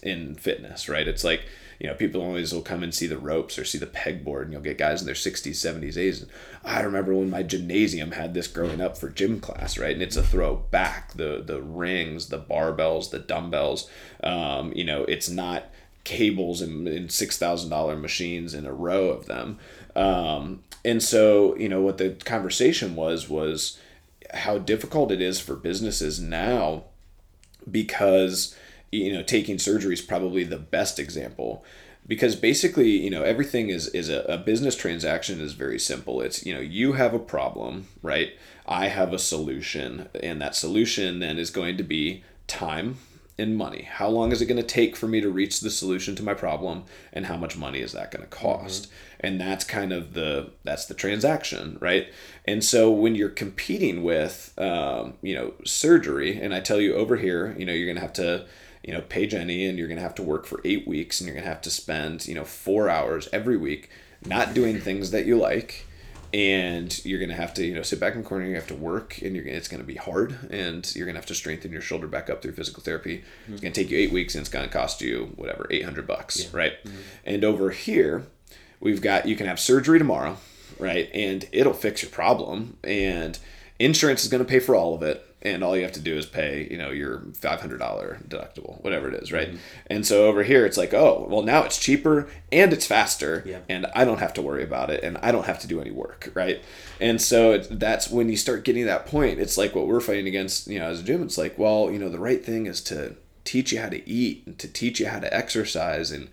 in 0.04 0.36
fitness 0.36 0.88
right? 0.89 1.08
It's 1.08 1.24
like 1.24 1.44
you 1.80 1.88
know 1.88 1.96
people 1.96 2.22
always 2.22 2.54
will 2.54 2.62
come 2.62 2.84
and 2.84 2.94
see 2.94 3.08
the 3.08 3.18
ropes 3.18 3.58
or 3.58 3.66
see 3.66 3.80
the 3.80 3.88
pegboard 3.88 4.44
and 4.44 4.52
you'll 4.52 4.62
get 4.62 4.78
guys 4.78 5.02
in 5.02 5.08
their 5.08 5.16
60s 5.16 5.54
70s 5.54 5.96
80s 5.96 6.22
and 6.22 6.32
i 6.64 6.80
remember 6.82 7.16
when 7.16 7.32
my 7.32 7.42
gymnasium 7.42 8.12
had 8.12 8.36
this 8.36 8.46
growing 8.46 8.80
up 8.80 8.96
for 8.96 9.10
gym 9.10 9.39
class 9.39 9.80
right? 9.80 9.94
And 9.94 10.02
it's 10.04 10.16
a 10.16 10.24
throwback. 10.24 11.14
The 11.14 11.44
the 11.46 11.62
rings 11.62 12.28
the 12.28 12.39
barbells 12.39 13.10
the 13.10 13.20
dumbbells 13.20 13.89
um, 14.24 14.72
you 14.76 14.84
know 14.84 15.04
it's 15.06 15.30
not 15.30 15.66
cables 16.04 16.62
and, 16.62 16.88
and 16.88 17.12
six 17.12 17.38
thousand 17.38 17.70
dollar 17.70 17.96
machines 17.96 18.54
in 18.54 18.66
a 18.66 18.74
row 18.74 19.10
of 19.10 19.26
them. 19.26 19.60
Um, 19.96 20.64
and 20.84 21.02
so 21.02 21.56
you 21.58 21.70
know 21.70 21.82
what 21.82 21.98
the 21.98 22.12
conversation 22.26 22.96
was 22.96 23.30
was 23.30 23.80
how 24.34 24.58
difficult 24.58 25.12
it 25.12 25.22
is 25.22 25.39
for 25.39 25.56
businesses 25.56 26.20
now 26.20 26.84
because 27.70 28.56
you 28.92 29.14
know 29.14 29.24
taking 29.24 29.58
surgery 29.58 29.94
is 29.94 30.02
probably 30.02 30.44
the 30.44 30.58
best 30.58 31.00
example. 31.00 31.64
Because 32.08 32.36
basically 32.36 32.89
you 32.89 33.10
know 33.10 33.24
everything 33.24 33.70
is 33.70 33.88
is 33.89 34.10
a, 34.10 34.22
a 34.22 34.38
business 34.38 34.76
transaction 34.76 35.39
is 35.39 35.54
very 35.54 35.80
simple. 35.80 36.22
It's 36.22 36.46
you 36.46 36.54
know 36.54 36.60
you 36.62 36.94
have 36.94 37.14
a 37.14 37.20
problem 37.20 37.88
right? 38.02 38.32
I 38.66 38.88
have 38.88 39.14
a 39.14 39.20
solution 39.20 40.10
and 40.22 40.42
that 40.42 40.56
solution 40.56 41.20
then 41.20 41.38
is 41.38 41.50
going 41.50 41.78
to 41.78 41.84
be 41.84 42.24
time 42.48 42.98
and 43.38 43.58
money. 43.58 43.84
How 43.84 44.08
long 44.08 44.32
is 44.32 44.42
it 44.42 44.46
going 44.46 44.62
to 44.62 44.64
take 44.64 44.96
for 44.96 45.08
me 45.08 45.22
to 45.22 45.30
reach 45.30 45.62
the 45.62 45.70
solution 45.70 46.16
to 46.16 46.24
my 46.24 46.34
problem 46.34 46.84
and 47.14 47.26
how 47.26 47.38
much 47.38 47.58
money 47.58 47.80
is 47.80 47.94
that 47.94 48.12
going 48.12 48.24
to 48.24 48.30
cost? 48.30 48.92
And 49.20 49.39
that's 49.39 49.64
kind 49.64 49.94
of 49.94 50.14
the 50.14 50.52
that's 50.64 50.86
the 50.86 50.94
transaction 50.94 51.78
right? 51.80 52.08
And 52.46 52.64
so 52.64 52.89
when 52.92 53.16
you're 53.16 53.30
competing 53.30 54.04
with 54.04 54.54
um, 54.58 55.14
you 55.22 55.36
know 55.36 55.54
surgery 55.66 56.42
and 56.42 56.54
i 56.54 56.60
tell 56.60 56.82
you 56.82 56.96
over 56.96 57.16
here 57.16 57.56
you 57.58 57.66
know 57.66 57.74
you're 57.74 57.86
going 57.86 57.96
to 57.96 58.02
have 58.02 58.14
to 58.14 58.46
you 58.84 58.94
know 58.94 59.02
pay 59.02 59.28
jenny 59.28 59.66
and 59.66 59.78
you're 59.78 59.88
going 59.88 59.98
to 59.98 60.04
have 60.04 60.16
to 60.16 60.24
work 60.24 60.46
for 60.46 60.60
eight 60.64 60.88
weeks 60.88 61.20
and 61.20 61.28
you're 61.28 61.36
going 61.36 61.44
to 61.44 61.50
have 61.50 61.62
to 61.62 61.70
spend 61.70 62.28
you 62.28 62.36
know 62.36 62.46
four 62.46 62.90
hours 62.90 63.30
every 63.32 63.58
week 63.58 63.90
not 64.26 64.54
doing 64.54 64.80
things 64.80 65.12
that 65.12 65.26
you 65.26 65.38
like. 65.38 65.88
And 66.34 67.04
you're 67.04 67.20
gonna 67.20 67.36
have 67.36 67.54
to 67.56 67.66
you 67.66 67.74
know 67.74 67.82
sit 67.82 68.00
back 68.00 68.14
in 68.16 68.22
the 68.22 68.28
corner 68.28 68.46
you 68.46 68.56
have 68.56 68.68
to 68.68 68.74
work 68.74 69.22
and 69.22 69.36
you're 69.36 69.44
gonna, 69.44 69.58
it's 69.58 69.68
gonna 69.68 69.84
be 69.84 69.96
hard 69.96 70.50
and 70.50 70.90
you're 70.96 71.06
gonna 71.06 71.18
have 71.18 71.26
to 71.26 71.36
strengthen 71.36 71.74
your 71.74 71.82
shoulder 71.82 72.08
back 72.08 72.30
up 72.30 72.42
through 72.42 72.54
physical 72.54 72.82
therapy. 72.82 73.22
It's 73.50 73.60
gonna 73.60 73.74
take 73.74 73.90
you 73.90 73.98
eight 73.98 74.14
weeks 74.14 74.34
and 74.34 74.40
it's 74.40 74.50
gonna 74.50 74.70
cost 74.70 75.02
you 75.02 75.34
whatever 75.36 75.68
800 75.70 76.08
bucks 76.08 76.54
right? 76.54 76.82
Mm-hmm. 76.86 76.98
And 77.26 77.44
over 77.44 77.72
here 77.72 78.28
we've 78.80 79.02
got 79.02 79.26
you 79.26 79.36
can 79.36 79.46
have 79.46 79.60
surgery 79.60 80.00
tomorrow 80.00 80.38
right? 80.80 81.10
And 81.14 81.50
it'll 81.52 81.74
fix 81.74 82.02
your 82.02 82.12
problem 82.12 82.78
and 82.82 83.38
insurance 83.78 84.24
is 84.24 84.30
gonna 84.30 84.46
pay 84.46 84.60
for 84.62 84.74
all 84.74 84.96
of 84.96 85.04
it 85.04 85.31
and 85.42 85.64
all 85.64 85.76
you 85.76 85.84
have 85.84 85.92
to 85.92 86.00
do 86.00 86.16
is 86.18 86.26
pay 86.26 86.68
you 86.70 86.78
know 86.78 86.92
your 86.92 87.20
$500 87.20 88.28
deductible 88.28 88.84
whatever 88.84 89.08
it 89.08 89.16
is 89.16 89.32
right 89.32 89.50
mm-hmm. 89.50 89.58
and 89.88 90.06
so 90.06 90.28
over 90.28 90.44
here 90.44 90.66
it's 90.66 90.78
like 90.78 90.94
oh 90.94 91.26
well 91.30 91.42
now 91.42 91.64
it's 91.64 91.78
cheaper 91.78 92.30
and 92.52 92.74
it's 92.74 92.86
faster 92.86 93.44
Yeah. 93.46 93.60
and 93.70 93.88
I 93.96 94.04
don't 94.06 94.20
have 94.20 94.34
to 94.36 94.42
worry 94.42 94.64
about 94.64 94.89
it 94.89 95.04
and 95.04 95.18
I 95.22 95.32
don't 95.32 95.46
have 95.46 95.60
to 95.60 95.68
do 95.68 95.80
any 95.80 95.92
work, 95.92 96.30
right? 96.34 96.62
And 97.00 97.22
so 97.22 97.54
it, 97.54 97.68
that's 97.80 98.10
when 98.10 98.30
you 98.30 98.38
start 98.38 98.66
getting 98.66 98.86
that 98.86 99.06
point. 99.06 99.39
It's 99.39 99.58
like 99.58 99.74
what 99.74 99.88
we're 99.88 100.02
fighting 100.02 100.28
against, 100.28 100.68
you 100.68 100.80
know, 100.80 100.89
as 100.89 101.00
a 101.00 101.04
gym. 101.04 101.24
It's 101.24 101.38
like, 101.38 101.58
well, 101.58 101.89
you 101.92 102.00
know, 102.00 102.10
the 102.10 102.20
right 102.20 102.44
thing 102.44 102.66
is 102.66 102.82
to 102.84 103.16
teach 103.44 103.72
you 103.72 103.80
how 103.80 103.89
to 103.89 104.08
eat 104.10 104.44
and 104.46 104.60
to 104.60 104.68
teach 104.68 105.00
you 105.00 105.08
how 105.08 105.20
to 105.20 105.34
exercise 105.34 106.12
and 106.12 106.30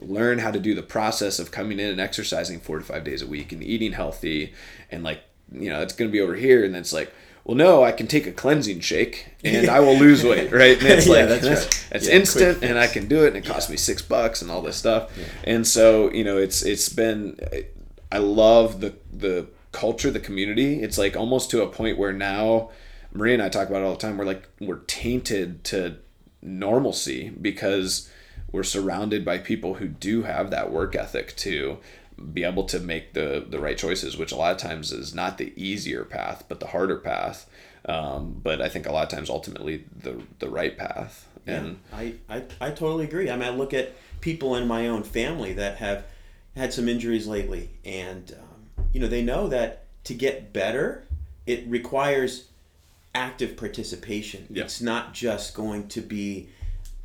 learn 0.00 0.38
how 0.38 0.50
to 0.50 0.58
do 0.58 0.74
the 0.74 0.82
process 0.82 1.38
of 1.38 1.50
coming 1.50 1.78
in 1.78 1.90
and 1.90 2.00
exercising 2.00 2.58
four 2.58 2.78
to 2.78 2.84
five 2.84 3.04
days 3.04 3.22
a 3.22 3.26
week 3.26 3.52
and 3.52 3.62
eating 3.62 3.92
healthy 3.92 4.52
and 4.90 5.04
like, 5.04 5.22
you 5.52 5.70
know, 5.70 5.80
it's 5.82 5.94
going 5.94 6.10
to 6.10 6.12
be 6.12 6.20
over 6.20 6.34
here. 6.34 6.64
And 6.64 6.74
then 6.74 6.80
it's 6.80 6.92
like, 6.92 7.12
well, 7.44 7.56
no, 7.56 7.84
I 7.84 7.92
can 7.92 8.06
take 8.06 8.26
a 8.26 8.32
cleansing 8.32 8.80
shake 8.80 9.34
and 9.44 9.68
I 9.68 9.80
will 9.80 9.96
lose 9.98 10.24
weight, 10.24 10.50
right? 10.50 10.78
And 10.78 10.86
it's 10.88 11.06
Yeah, 11.06 11.12
like, 11.12 11.28
that's 11.28 11.42
that's, 11.46 11.64
right. 11.64 11.86
that's 11.90 12.08
Yeah, 12.08 12.14
instant 12.14 12.62
and 12.62 12.78
I 12.78 12.86
can 12.86 13.06
do 13.06 13.24
it 13.24 13.28
and 13.28 13.36
it 13.36 13.44
costs 13.44 13.68
me 13.70 13.76
six 13.76 14.00
bucks 14.02 14.40
and 14.42 14.50
all 14.50 14.62
this 14.62 14.76
stuff. 14.76 15.10
And 15.44 15.66
so, 15.66 16.10
you 16.12 16.24
know, 16.24 16.38
it's 16.38 16.62
it's 16.62 16.88
been 16.88 17.38
I 18.10 18.18
love 18.18 18.80
the 18.80 18.94
the 19.12 19.48
culture, 19.72 20.10
the 20.10 20.20
community. 20.20 20.82
It's 20.82 20.96
like 20.96 21.16
almost 21.16 21.50
to 21.50 21.62
a 21.62 21.66
point 21.66 21.98
where 21.98 22.12
now 22.12 22.70
Maria 23.12 23.34
and 23.34 23.42
I 23.42 23.48
talk 23.50 23.68
about 23.68 23.82
it 23.82 23.84
all 23.84 23.92
the 23.92 23.98
time. 23.98 24.16
We're 24.16 24.24
like 24.24 24.48
we're 24.60 24.80
tainted 24.86 25.64
to 25.64 25.98
normalcy 26.40 27.30
because 27.30 28.10
we're 28.52 28.62
surrounded 28.62 29.24
by 29.24 29.38
people 29.38 29.74
who 29.74 29.88
do 29.88 30.22
have 30.22 30.50
that 30.50 30.70
work 30.70 30.94
ethic 30.94 31.34
to 31.36 31.78
be 32.32 32.44
able 32.44 32.64
to 32.64 32.78
make 32.80 33.12
the 33.12 33.44
the 33.48 33.58
right 33.58 33.76
choices, 33.76 34.16
which 34.16 34.32
a 34.32 34.36
lot 34.36 34.52
of 34.52 34.58
times 34.58 34.92
is 34.92 35.14
not 35.14 35.38
the 35.38 35.52
easier 35.56 36.04
path, 36.04 36.44
but 36.48 36.60
the 36.60 36.68
harder 36.68 36.98
path. 36.98 37.48
Um, 37.86 38.40
but 38.42 38.62
I 38.62 38.68
think 38.68 38.86
a 38.86 38.92
lot 38.92 39.04
of 39.04 39.10
times 39.10 39.30
ultimately 39.30 39.84
the 39.94 40.22
the 40.38 40.48
right 40.48 40.76
path. 40.76 41.28
And 41.46 41.78
yeah, 41.92 41.98
I, 41.98 42.14
I 42.28 42.42
I 42.60 42.70
totally 42.70 43.04
agree. 43.04 43.30
I 43.30 43.36
mean, 43.36 43.48
I 43.48 43.50
look 43.50 43.74
at 43.74 43.92
people 44.20 44.56
in 44.56 44.66
my 44.66 44.88
own 44.88 45.02
family 45.02 45.52
that 45.54 45.76
have 45.76 46.04
had 46.56 46.72
some 46.72 46.88
injuries 46.88 47.26
lately, 47.26 47.70
and 47.84 48.32
um, 48.40 48.84
you 48.92 49.00
know 49.00 49.08
they 49.08 49.22
know 49.22 49.48
that 49.48 49.84
to 50.04 50.14
get 50.14 50.52
better, 50.52 51.04
it 51.46 51.64
requires 51.66 52.48
active 53.14 53.56
participation. 53.56 54.46
Yeah. 54.50 54.64
It's 54.64 54.80
not 54.80 55.14
just 55.14 55.54
going 55.54 55.88
to 55.88 56.00
be 56.00 56.48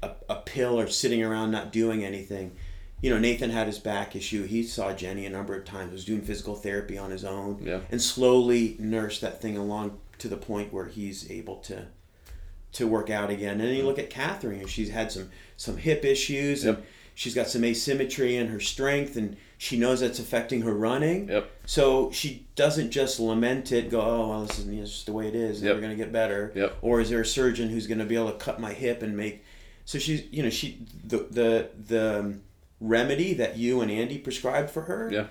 a, 0.02 0.12
a 0.30 0.36
pill 0.36 0.80
or 0.80 0.88
sitting 0.88 1.24
around 1.24 1.52
not 1.52 1.72
doing 1.72 2.04
anything. 2.04 2.56
You 3.02 3.10
know, 3.10 3.20
Nathan 3.20 3.50
had 3.50 3.68
his 3.68 3.80
back 3.80 4.16
issue. 4.16 4.45
He 4.45 4.64
saw 4.64 4.93
Jenny 4.93 5.26
a 5.26 5.30
number 5.30 5.56
of 5.56 5.64
times, 5.66 5.91
was 5.93 6.04
doing 6.06 6.22
physical 6.22 6.56
therapy 6.56 6.97
on 6.97 7.12
his 7.12 7.24
own, 7.24 7.62
Yeah. 7.66 7.80
and 7.91 8.02
slowly 8.02 8.76
nursed 8.80 9.22
that 9.22 9.41
thing 9.41 9.56
along 9.58 9.97
to 10.18 10.28
the 10.28 10.36
point 10.38 10.74
where 10.74 10.86
he's 10.86 11.30
able 11.32 11.58
to 11.58 11.88
to 12.72 12.88
work 12.88 13.10
out 13.10 13.32
again. 13.32 13.54
And 13.60 13.62
then 13.62 13.76
you 13.76 13.84
look 13.84 13.97
at 13.97 14.12
Catherine, 14.12 14.60
and 14.60 14.70
she's 14.70 14.89
had 14.91 15.12
some 15.12 15.30
some 15.58 15.78
hip 15.78 16.06
issues 16.06 16.64
and 16.66 16.78
Yep. 16.78 16.86
she's 17.16 17.34
got 17.34 17.47
some 17.47 17.64
asymmetry 17.64 18.36
in 18.36 18.47
her 18.47 18.60
strength 18.60 19.16
and 19.16 19.38
she 19.58 19.76
knows 19.78 20.02
that's 20.02 20.20
affecting 20.20 20.62
her 20.62 20.74
running. 20.74 21.30
Yep. 21.30 21.50
So 21.66 22.12
she 22.12 22.45
doesn't 22.56 22.91
just 22.91 23.20
lament 23.20 23.72
it, 23.72 23.89
go, 23.89 24.00
oh 24.02 24.30
well 24.30 24.45
this 24.45 24.60
is 24.60 24.66
just 24.91 25.06
the 25.08 25.14
way 25.14 25.28
it 25.28 25.36
is, 25.36 25.62
Yep. 25.64 25.70
never 25.70 25.82
gonna 25.82 25.95
get 25.95 26.12
better. 26.12 26.52
Yep. 26.54 26.78
Or 26.84 27.02
is 27.02 27.10
there 27.10 27.22
a 27.22 27.26
surgeon 27.26 27.70
who's 27.70 27.88
gonna 27.88 28.06
be 28.06 28.16
able 28.16 28.32
to 28.32 28.38
cut 28.38 28.60
my 28.60 28.74
hip 28.74 29.02
and 29.02 29.18
make 29.18 29.43
so 29.86 29.97
she's 29.97 30.22
you 30.30 30.43
know, 30.43 30.50
she 30.52 30.78
the 31.04 31.26
the 31.32 31.70
the 31.88 32.20
um, 32.20 32.41
remedy 32.80 33.34
that 33.36 33.58
you 33.58 33.82
and 33.82 33.92
Andy 33.92 34.18
prescribed 34.18 34.70
for 34.70 34.82
her, 34.84 35.10
yeah, 35.12 35.26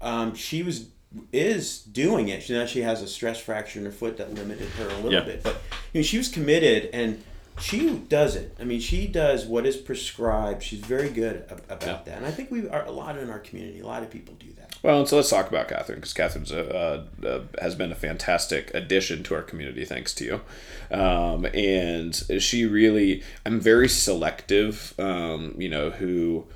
um, 0.00 0.34
she 0.34 0.62
was 0.62 0.86
is 1.32 1.78
doing 1.80 2.28
it. 2.28 2.42
She 2.42 2.52
now 2.54 2.66
she 2.66 2.82
has 2.82 3.00
a 3.02 3.06
stress 3.06 3.38
fracture 3.38 3.78
in 3.78 3.84
her 3.84 3.92
foot 3.92 4.16
that 4.16 4.34
limited 4.34 4.68
her 4.70 4.88
a 4.88 4.94
little 4.96 5.12
Yeah. 5.12 5.20
bit, 5.20 5.42
but 5.42 5.56
you 5.92 6.00
know 6.00 6.02
she 6.04 6.18
was 6.18 6.28
committed 6.28 6.90
and 6.92 7.22
she 7.60 7.88
does 8.08 8.34
it. 8.34 8.52
I 8.58 8.64
mean, 8.64 8.80
she 8.80 9.06
does 9.06 9.46
what 9.46 9.64
is 9.64 9.76
prescribed. 9.76 10.64
She's 10.64 10.80
very 10.80 11.08
good 11.08 11.44
ab- 11.48 11.62
about 11.68 11.82
Yeah. 11.86 12.00
that, 12.04 12.16
and 12.16 12.26
I 12.26 12.32
think 12.32 12.50
we 12.50 12.68
are 12.68 12.84
a 12.84 12.90
lot 12.90 13.16
in 13.16 13.30
our 13.30 13.38
community. 13.38 13.78
A 13.78 13.86
lot 13.86 14.02
of 14.02 14.10
people 14.10 14.34
do 14.40 14.48
that. 14.58 14.74
Well, 14.82 14.98
and 14.98 15.08
so 15.08 15.14
let's 15.16 15.30
talk 15.30 15.48
about 15.48 15.68
Catherine 15.68 15.98
because 16.00 16.12
Catherine's 16.12 16.50
a, 16.50 16.68
uh, 16.76 17.04
uh, 17.24 17.40
has 17.60 17.76
been 17.76 17.92
a 17.92 17.94
fantastic 17.94 18.74
addition 18.74 19.22
to 19.22 19.34
our 19.36 19.42
community, 19.42 19.84
thanks 19.84 20.12
to 20.16 20.24
you. 20.24 20.40
Um, 20.90 21.46
and 21.54 22.14
she 22.42 22.66
really, 22.66 23.22
I'm 23.46 23.60
very 23.60 23.88
selective. 23.88 24.92
Um, 24.98 25.54
you 25.56 25.68
know 25.68 25.90
who 25.90 26.46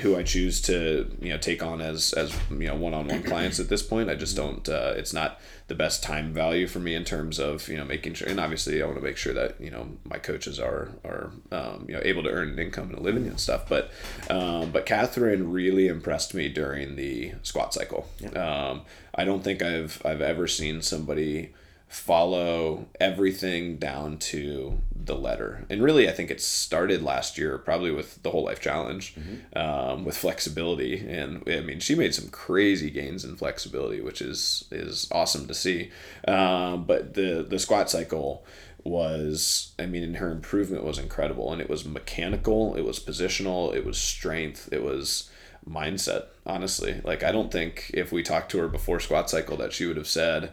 who 0.00 0.16
I 0.16 0.22
choose 0.22 0.60
to 0.62 1.10
you 1.20 1.30
know 1.30 1.38
take 1.38 1.62
on 1.62 1.80
as 1.80 2.12
as 2.14 2.34
you 2.50 2.66
know 2.66 2.76
one 2.76 2.94
on 2.94 3.08
one 3.08 3.22
clients 3.22 3.60
at 3.60 3.68
this 3.68 3.82
point. 3.82 4.08
I 4.08 4.14
just 4.14 4.36
don't. 4.36 4.66
Uh, 4.68 4.94
it's 4.96 5.12
not 5.12 5.40
the 5.68 5.74
best 5.74 6.02
time 6.02 6.32
value 6.32 6.66
for 6.66 6.78
me 6.80 6.94
in 6.94 7.04
terms 7.04 7.38
of 7.38 7.68
you 7.68 7.76
know 7.76 7.84
making 7.84 8.14
sure. 8.14 8.28
And 8.28 8.40
obviously, 8.40 8.82
I 8.82 8.86
want 8.86 8.98
to 8.98 9.04
make 9.04 9.16
sure 9.16 9.34
that 9.34 9.60
you 9.60 9.70
know 9.70 9.88
my 10.04 10.18
coaches 10.18 10.58
are 10.58 10.92
are 11.04 11.32
um, 11.50 11.84
you 11.88 11.94
know 11.94 12.00
able 12.04 12.22
to 12.22 12.30
earn 12.30 12.50
an 12.50 12.58
income 12.58 12.88
and 12.90 12.98
a 12.98 13.02
living 13.02 13.26
and 13.26 13.38
stuff. 13.38 13.68
But 13.68 13.90
um, 14.30 14.70
but 14.70 14.86
Catherine 14.86 15.52
really 15.52 15.88
impressed 15.88 16.34
me 16.34 16.48
during 16.48 16.96
the 16.96 17.32
squat 17.42 17.74
cycle. 17.74 18.08
Um, 18.34 18.82
I 19.14 19.24
don't 19.24 19.44
think 19.44 19.62
I've 19.62 20.00
I've 20.04 20.22
ever 20.22 20.48
seen 20.48 20.80
somebody 20.80 21.52
follow 21.92 22.86
everything 22.98 23.76
down 23.76 24.16
to 24.16 24.78
the 24.96 25.14
letter. 25.14 25.66
And 25.68 25.82
really, 25.82 26.08
I 26.08 26.12
think 26.12 26.30
it 26.30 26.40
started 26.40 27.02
last 27.02 27.36
year, 27.36 27.58
probably 27.58 27.90
with 27.90 28.22
the 28.22 28.30
whole 28.30 28.44
life 28.44 28.60
challenge, 28.60 29.14
um, 29.54 30.06
with 30.06 30.16
flexibility. 30.16 31.06
And 31.06 31.42
I 31.46 31.60
mean, 31.60 31.80
she 31.80 31.94
made 31.94 32.14
some 32.14 32.30
crazy 32.30 32.88
gains 32.88 33.26
in 33.26 33.36
flexibility, 33.36 34.00
which 34.00 34.22
is 34.22 34.64
is 34.70 35.06
awesome 35.12 35.46
to 35.48 35.54
see. 35.54 35.90
Um, 36.26 36.84
but 36.84 37.12
the 37.12 37.44
the 37.46 37.58
squat 37.58 37.90
cycle 37.90 38.46
was 38.84 39.74
i 39.78 39.86
mean 39.86 40.02
and 40.02 40.16
her 40.16 40.32
improvement 40.32 40.82
was 40.82 40.98
incredible 40.98 41.52
and 41.52 41.62
it 41.62 41.70
was 41.70 41.84
mechanical 41.84 42.74
it 42.74 42.80
was 42.80 42.98
positional 42.98 43.72
it 43.72 43.86
was 43.86 43.96
strength 43.96 44.68
it 44.72 44.82
was 44.82 45.30
mindset 45.70 46.24
honestly 46.44 47.00
like 47.04 47.22
i 47.22 47.30
don't 47.30 47.52
think 47.52 47.92
if 47.94 48.10
we 48.10 48.24
talked 48.24 48.50
to 48.50 48.58
her 48.58 48.66
before 48.66 48.98
squat 48.98 49.30
cycle 49.30 49.56
that 49.56 49.72
she 49.72 49.86
would 49.86 49.96
have 49.96 50.08
said 50.08 50.52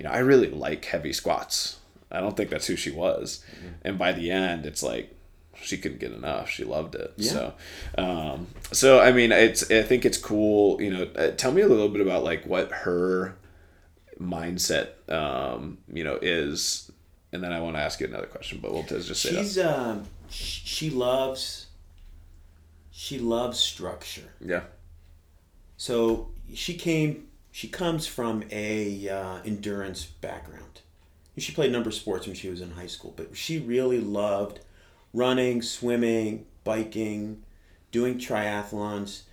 you 0.00 0.04
know 0.04 0.10
i 0.10 0.18
really 0.18 0.48
like 0.48 0.82
heavy 0.86 1.12
squats 1.12 1.78
i 2.10 2.18
don't 2.20 2.34
think 2.36 2.48
that's 2.48 2.66
who 2.66 2.74
she 2.74 2.90
was 2.90 3.44
and 3.82 3.98
by 3.98 4.12
the 4.12 4.30
end 4.30 4.64
it's 4.64 4.82
like 4.82 5.14
she 5.62 5.76
couldn't 5.76 6.00
get 6.00 6.10
enough 6.12 6.48
she 6.48 6.64
loved 6.64 6.94
it 6.94 7.12
Yeah. 7.18 7.30
so 7.32 7.54
um 7.98 8.46
so 8.72 8.98
i 8.98 9.12
mean 9.12 9.30
it's 9.30 9.70
i 9.70 9.82
think 9.82 10.06
it's 10.06 10.16
cool 10.16 10.80
you 10.80 10.90
know 10.90 11.02
uh, 11.16 11.32
tell 11.32 11.52
me 11.52 11.60
a 11.60 11.68
little 11.68 11.90
bit 11.90 12.00
about 12.00 12.24
like 12.24 12.46
what 12.46 12.72
her 12.72 13.36
mindset 14.18 14.88
um 15.12 15.78
you 15.92 16.02
know 16.02 16.18
is 16.22 16.90
and 17.32 17.44
then 17.44 17.52
i 17.52 17.60
want 17.60 17.76
to 17.76 17.80
ask 17.82 18.00
you 18.00 18.06
another 18.06 18.26
question 18.26 18.58
but 18.62 18.72
we'll 18.72 18.82
just 18.84 19.20
say 19.20 19.32
that. 19.32 19.42
She's 19.42 19.58
um, 19.58 20.06
she 20.30 20.88
loves 20.90 21.66
she 22.90 23.18
loves 23.18 23.58
structure. 23.58 24.30
yeah 24.40 24.62
So 25.76 26.28
she 26.54 26.74
came. 26.74 27.28
She 27.60 27.68
comes 27.68 28.06
from 28.06 28.42
a 28.50 29.06
uh, 29.06 29.42
endurance 29.44 30.06
background. 30.06 30.80
She 31.36 31.52
played 31.52 31.68
a 31.68 31.72
number 31.74 31.90
of 31.90 31.94
sports 31.94 32.26
when 32.26 32.34
she 32.34 32.48
was 32.48 32.62
in 32.62 32.70
high 32.70 32.86
school, 32.86 33.12
but 33.14 33.36
she 33.36 33.58
really 33.58 34.00
loved 34.00 34.60
running, 35.12 35.60
swimming, 35.60 36.46
biking, 36.64 37.42
doing 37.92 38.16
triathlons, 38.16 39.24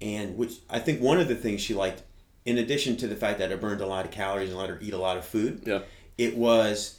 and 0.00 0.38
which 0.38 0.54
I 0.70 0.78
think 0.78 1.02
one 1.02 1.20
of 1.20 1.28
the 1.28 1.34
things 1.34 1.60
she 1.60 1.74
liked, 1.74 2.02
in 2.46 2.56
addition 2.56 2.96
to 2.96 3.06
the 3.06 3.14
fact 3.14 3.38
that 3.40 3.52
it 3.52 3.60
burned 3.60 3.82
a 3.82 3.86
lot 3.86 4.06
of 4.06 4.10
calories 4.10 4.48
and 4.48 4.58
let 4.58 4.70
her 4.70 4.78
eat 4.80 4.94
a 4.94 4.98
lot 4.98 5.18
of 5.18 5.26
food, 5.26 5.60
yeah 5.66 5.80
it 6.16 6.34
was 6.34 6.98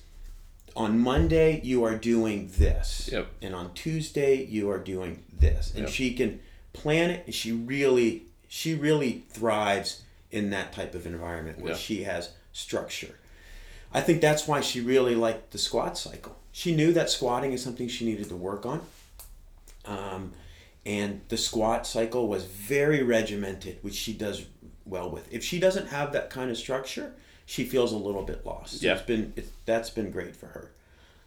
on 0.76 1.00
Monday 1.00 1.60
you 1.64 1.84
are 1.86 1.96
doing 1.98 2.52
this, 2.56 3.10
Yep. 3.12 3.28
and 3.42 3.56
on 3.56 3.74
Tuesday 3.74 4.46
you 4.46 4.70
are 4.70 4.78
doing 4.78 5.24
this, 5.34 5.72
and 5.72 5.86
Yep. 5.86 5.90
she 5.90 6.14
can 6.14 6.40
plan 6.74 7.10
it. 7.10 7.24
And 7.26 7.34
she 7.34 7.52
really, 7.52 8.28
she 8.48 8.76
really 8.76 9.24
thrives 9.30 10.04
in 10.38 10.50
that 10.52 10.72
type 10.74 10.94
of 10.96 11.06
environment 11.06 11.60
where 11.60 11.72
Yeah. 11.74 11.78
she 11.78 12.04
has 12.04 12.30
structure. 12.54 13.16
I 13.94 14.02
think 14.02 14.22
that's 14.22 14.48
why 14.48 14.62
she 14.62 14.80
really 14.82 15.16
liked 15.16 15.52
the 15.52 15.58
squat 15.58 15.98
cycle. 15.98 16.36
She 16.52 16.76
knew 16.76 16.92
that 16.94 17.10
squatting 17.10 17.54
is 17.54 17.64
something 17.64 17.88
she 17.88 18.06
needed 18.06 18.30
to 18.30 18.36
work 18.36 18.66
on. 18.66 18.82
Um, 19.86 20.34
and 20.86 21.22
the 21.30 21.38
squat 21.38 21.88
cycle 21.88 22.28
was 22.28 22.46
very 22.46 23.04
regimented, 23.04 23.78
which 23.82 23.96
she 23.96 24.14
does 24.14 24.46
well 24.86 25.10
with. 25.10 25.32
If 25.34 25.44
she 25.44 25.60
doesn't 25.60 25.88
have 25.88 26.14
that 26.14 26.30
kind 26.30 26.50
of 26.52 26.58
structure, 26.58 27.14
she 27.46 27.64
feels 27.64 27.92
a 27.94 27.98
little 27.98 28.24
bit 28.24 28.46
lost. 28.46 28.82
Yeah. 28.82 28.94
It's 28.94 29.02
been 29.04 29.34
it's, 29.36 29.50
that's 29.66 29.90
been 29.90 30.12
great 30.12 30.36
for 30.36 30.48
her. 30.48 30.72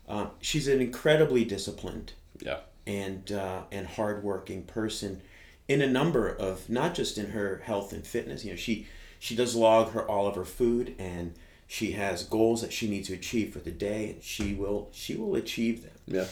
Um, 0.09 0.31
she's 0.41 0.67
an 0.69 0.81
incredibly 0.81 1.45
disciplined 1.45 2.13
yeah 2.41 2.61
and 2.87 3.31
uh, 3.33 3.63
and 3.71 3.87
hardworking 3.87 4.65
person 4.65 5.21
in 5.69 5.81
a 5.83 5.87
number 5.87 6.29
of 6.29 6.69
not 6.69 6.95
just 6.95 7.17
in 7.17 7.31
her 7.31 7.63
health 7.65 7.93
and 7.93 8.07
fitness. 8.07 8.45
You 8.45 8.51
know, 8.53 8.57
she 8.57 8.87
she 9.21 9.37
does 9.37 9.55
log 9.55 9.93
her 9.93 10.03
all 10.03 10.27
of 10.27 10.35
her 10.35 10.45
food 10.45 10.97
and 10.99 11.35
she 11.69 11.93
has 11.93 12.25
goals 12.25 12.63
that 12.63 12.73
she 12.73 12.89
needs 12.91 13.07
to 13.07 13.15
achieve 13.15 13.53
for 13.53 13.61
the 13.61 13.71
day, 13.71 14.11
and 14.11 14.23
she 14.25 14.55
will 14.55 14.89
she 14.93 15.15
will 15.15 15.37
achieve 15.37 15.83
them. 15.83 15.93
yeah 16.09 16.27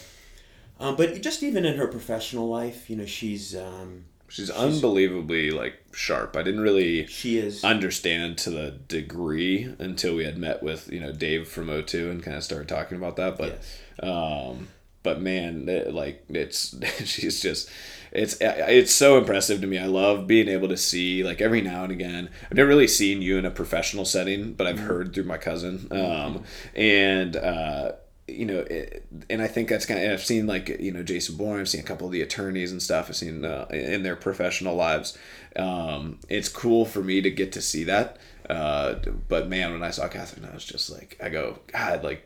Um, 0.81 0.97
but 0.97 1.21
just 1.21 1.41
even 1.43 1.63
in 1.65 1.77
her 1.77 1.87
professional 1.87 2.49
life, 2.49 2.89
you 2.89 2.97
know, 2.97 3.05
she's 3.05 3.55
um, 3.55 4.03
she's 4.27 4.49
unbelievably 4.49 5.49
like 5.51 5.73
sharp 5.91 6.35
i 6.37 6.43
didn't 6.43 6.59
really 6.61 7.07
she 7.07 7.39
is 7.39 7.63
understand 7.63 8.37
to 8.37 8.51
the 8.51 8.69
degree 8.87 9.73
until 9.79 10.13
we 10.15 10.23
had 10.23 10.37
met 10.37 10.61
with 10.61 10.87
you 10.93 10.99
know 10.99 11.11
Dave 11.11 11.47
from 11.47 11.65
O2 11.67 12.11
and 12.11 12.21
kind 12.21 12.37
of 12.37 12.43
started 12.43 12.67
talking 12.69 12.95
about 12.97 13.15
that. 13.15 13.37
But 13.39 14.05
um, 14.05 14.67
but 15.03 15.21
man, 15.21 15.67
it- 15.69 15.93
like 15.93 16.23
it's 16.29 16.75
she's 17.05 17.41
just 17.41 17.69
it's 18.11 18.37
it's 18.41 18.93
so 18.93 19.17
impressive 19.17 19.61
to 19.61 19.67
me. 19.67 19.77
I 19.77 19.85
love 19.85 20.27
being 20.27 20.47
able 20.47 20.67
to 20.69 20.77
see 20.77 21.23
like 21.23 21.41
every 21.41 21.61
now 21.61 21.83
and 21.83 21.91
again. 21.91 22.29
I've 22.45 22.57
never 22.57 22.69
really 22.69 22.87
seen 22.87 23.21
you 23.21 23.37
in 23.37 23.45
a 23.45 23.51
professional 23.51 24.05
setting, 24.05 24.53
but 24.53 24.67
I've 24.67 24.79
heard 24.79 25.13
through 25.13 25.25
my 25.25 25.37
cousin. 25.37 25.87
Um, 25.91 26.43
and 26.75 27.35
uh, 27.35 27.91
you 28.27 28.45
know, 28.45 28.59
it, 28.59 29.05
and 29.29 29.41
I 29.41 29.47
think 29.47 29.69
that's 29.69 29.85
kind 29.87 30.03
of, 30.03 30.11
I've 30.11 30.23
seen 30.23 30.45
like, 30.45 30.69
you 30.79 30.91
know, 30.91 31.01
Jason 31.01 31.35
Bourne, 31.35 31.59
I've 31.59 31.67
seen 31.69 31.81
a 31.81 31.83
couple 31.83 32.05
of 32.05 32.13
the 32.13 32.21
attorneys 32.21 32.71
and 32.71 32.79
stuff, 32.81 33.07
I've 33.09 33.15
seen 33.15 33.43
uh, 33.43 33.65
in 33.71 34.03
their 34.03 34.15
professional 34.15 34.75
lives. 34.75 35.17
Um, 35.55 36.19
it's 36.29 36.47
cool 36.47 36.85
for 36.85 37.01
me 37.01 37.21
to 37.21 37.31
get 37.31 37.51
to 37.53 37.61
see 37.61 37.83
that. 37.85 38.17
Uh, 38.47 38.95
but 39.27 39.47
man, 39.49 39.71
when 39.71 39.81
I 39.81 39.89
saw 39.89 40.07
Catherine, 40.07 40.47
I 40.49 40.53
was 40.53 40.63
just 40.65 40.91
like, 40.91 41.17
I 41.23 41.29
go, 41.29 41.59
God, 41.73 42.03
like, 42.03 42.23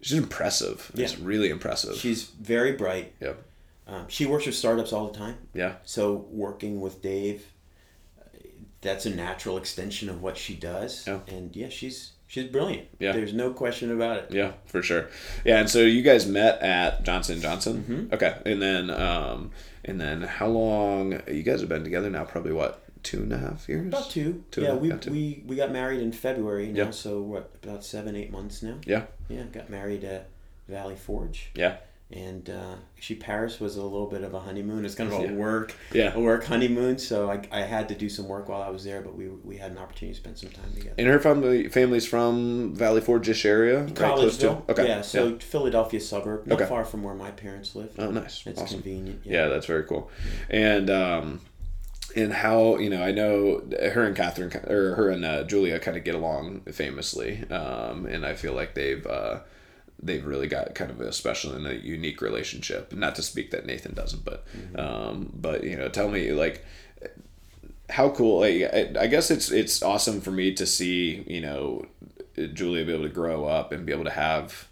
she's 0.00 0.18
impressive. 0.18 0.90
It's 0.94 1.12
Yeah. 1.16 1.18
really 1.24 1.48
impressive. 1.50 1.96
she's 1.96 2.24
very 2.24 2.72
bright. 2.72 3.12
Yep. 3.20 3.42
Um, 3.86 4.06
she 4.08 4.26
works 4.26 4.46
with 4.46 4.54
startups 4.54 4.92
all 4.92 5.06
the 5.08 5.16
time. 5.16 5.36
Yeah. 5.54 5.74
So 5.84 6.26
working 6.30 6.80
with 6.80 7.02
Dave, 7.02 7.46
that's 8.80 9.06
a 9.06 9.10
natural 9.10 9.56
extension 9.56 10.08
of 10.08 10.22
what 10.22 10.36
she 10.36 10.54
does. 10.54 11.06
Yeah. 11.06 11.20
And 11.28 11.54
yeah, 11.54 11.68
she's 11.68 12.12
she's 12.26 12.46
brilliant. 12.46 12.88
Yeah. 12.98 13.12
There's 13.12 13.32
no 13.32 13.52
question 13.52 13.92
about 13.92 14.16
it. 14.18 14.26
Yeah, 14.32 14.52
for 14.66 14.82
sure. 14.82 15.08
Yeah, 15.44 15.58
and 15.60 15.70
so 15.70 15.80
you 15.80 16.02
guys 16.02 16.26
met 16.26 16.60
at 16.62 17.04
Johnson 17.04 17.40
Johnson. 17.40 17.84
Mm-hmm. 17.88 18.14
Okay, 18.14 18.36
and 18.44 18.60
then 18.60 18.90
um, 18.90 19.50
and 19.84 20.00
then 20.00 20.22
how 20.22 20.48
long 20.48 21.20
you 21.28 21.42
guys 21.42 21.60
have 21.60 21.68
been 21.68 21.84
together 21.84 22.10
now? 22.10 22.24
Probably 22.24 22.52
what 22.52 22.82
two 23.02 23.22
and 23.22 23.32
a 23.32 23.38
half 23.38 23.68
years. 23.68 23.86
About 23.86 24.10
two. 24.10 24.42
Two 24.50 24.62
yeah, 24.62 24.74
we, 24.74 24.88
yeah, 24.88 24.96
two. 24.96 25.10
we 25.12 25.42
we 25.46 25.56
got 25.56 25.70
married 25.70 26.00
in 26.00 26.10
February 26.12 26.68
now, 26.68 26.84
Yeah. 26.86 26.90
so 26.90 27.22
what 27.22 27.54
about 27.62 27.84
seven 27.84 28.16
eight 28.16 28.32
months 28.32 28.62
now? 28.62 28.78
Yeah. 28.84 29.04
Yeah, 29.28 29.44
got 29.44 29.70
married 29.70 30.02
at 30.04 30.28
Valley 30.68 30.96
Forge, 30.96 31.50
Yeah. 31.54 31.76
And 32.12 32.48
uh, 32.50 32.76
actually 32.96 33.16
Paris 33.16 33.58
was 33.58 33.76
a 33.76 33.82
little 33.82 34.06
bit 34.06 34.22
of 34.22 34.32
a 34.32 34.38
honeymoon. 34.38 34.84
It's 34.84 34.94
kind 34.94 35.12
of 35.12 35.18
a 35.20 35.24
Yeah. 35.24 35.32
work 35.32 35.74
Yeah. 35.92 36.14
a 36.14 36.20
work 36.20 36.44
honeymoon, 36.44 36.98
so 36.98 37.28
I, 37.30 37.40
I 37.50 37.62
had 37.62 37.88
to 37.88 37.94
do 37.96 38.08
some 38.08 38.28
work 38.28 38.48
while 38.48 38.62
I 38.62 38.68
was 38.70 38.84
there, 38.84 39.00
but 39.00 39.16
we 39.16 39.26
we 39.28 39.56
had 39.56 39.72
an 39.72 39.78
opportunity 39.78 40.14
to 40.14 40.20
spend 40.20 40.38
some 40.38 40.50
time 40.50 40.72
together. 40.72 40.94
And 40.98 41.08
her 41.08 41.18
family 41.18 41.68
family's 41.68 42.06
from 42.06 42.74
Valley 42.76 43.00
Forge-ish 43.00 43.44
area, 43.44 43.80
right? 43.82 43.94
Close 43.96 44.38
to. 44.38 44.62
Okay. 44.68 44.86
Yeah, 44.86 45.02
so 45.02 45.36
Philadelphia 45.38 46.00
suburb, 46.00 46.46
not 46.46 46.60
Okay. 46.60 46.68
far 46.68 46.84
from 46.84 47.02
where 47.02 47.14
my 47.14 47.32
parents 47.32 47.74
live. 47.74 47.90
Oh, 47.98 48.10
nice. 48.12 48.46
It's 48.46 48.60
awesome. 48.60 48.82
convenient. 48.82 49.22
Yeah, 49.24 49.48
that's 49.48 49.66
very 49.66 49.82
cool. 49.84 50.08
And 50.48 50.88
um, 50.90 51.40
and 52.14 52.32
how 52.32 52.78
you 52.78 52.88
know 52.88 53.02
I 53.02 53.10
know 53.10 53.62
her 53.92 54.04
and 54.04 54.14
Catherine 54.14 54.52
or 54.68 54.94
her 54.94 55.10
and 55.10 55.24
uh, 55.24 55.42
Julia 55.42 55.80
kind 55.80 55.96
of 55.96 56.04
get 56.04 56.14
along 56.14 56.60
famously, 56.72 57.42
um, 57.50 58.06
and 58.06 58.24
I 58.24 58.34
feel 58.34 58.52
like 58.52 58.74
they've. 58.74 59.04
Uh, 59.04 59.40
They've 60.02 60.24
really 60.24 60.46
got 60.46 60.74
kind 60.74 60.90
of 60.90 61.00
a 61.00 61.12
special 61.12 61.52
and 61.52 61.66
a 61.66 61.76
unique 61.76 62.20
relationship. 62.20 62.92
Not 62.92 63.14
to 63.16 63.22
speak 63.22 63.50
that 63.50 63.66
Nathan 63.66 63.94
doesn't, 63.94 64.24
but, 64.24 64.44
um, 64.78 65.30
but 65.34 65.64
you 65.64 65.76
know, 65.76 65.88
tell 65.88 66.08
me 66.08 66.32
like, 66.32 66.64
how 67.88 68.10
cool 68.10 68.40
like 68.40 68.62
I, 68.62 69.02
I 69.02 69.06
guess 69.06 69.30
it's 69.30 69.50
it's 69.50 69.82
awesome 69.82 70.20
for 70.20 70.30
me 70.30 70.52
to 70.54 70.66
see 70.66 71.24
you 71.26 71.40
know 71.40 71.86
julia 72.52 72.84
be 72.84 72.92
able 72.92 73.04
to 73.04 73.08
grow 73.08 73.44
up 73.44 73.72
and 73.72 73.86
be 73.86 73.92
able 73.92 74.04
to 74.04 74.10
have 74.10 74.68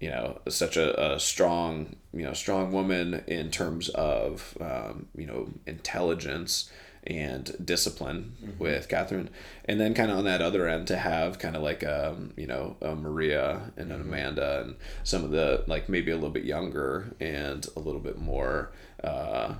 you 0.00 0.10
know 0.10 0.40
such 0.48 0.76
a, 0.76 1.14
a 1.14 1.20
strong 1.20 1.96
you 2.12 2.22
know 2.22 2.32
strong 2.32 2.72
woman 2.72 3.22
in 3.26 3.50
terms 3.50 3.88
of 3.90 4.56
um, 4.60 5.06
you 5.16 5.26
know 5.26 5.48
intelligence 5.66 6.70
and 7.08 7.56
discipline 7.64 8.36
with 8.58 8.88
Catherine, 8.88 9.30
and 9.64 9.80
then 9.80 9.94
kind 9.94 10.10
of 10.10 10.18
on 10.18 10.24
that 10.24 10.42
other 10.42 10.68
end 10.68 10.86
to 10.88 10.96
have 10.98 11.38
kind 11.38 11.56
of 11.56 11.62
like 11.62 11.82
um 11.84 12.32
you 12.36 12.46
know 12.46 12.76
a 12.82 12.94
Maria 12.94 13.72
and 13.76 13.90
an 13.90 14.00
Amanda 14.00 14.60
and 14.62 14.76
some 15.04 15.24
of 15.24 15.30
the 15.30 15.64
like 15.66 15.88
maybe 15.88 16.10
a 16.10 16.14
little 16.14 16.30
bit 16.30 16.44
younger 16.44 17.14
and 17.20 17.66
a 17.76 17.80
little 17.80 18.00
bit 18.00 18.18
more 18.18 18.70
uh, 19.02 19.54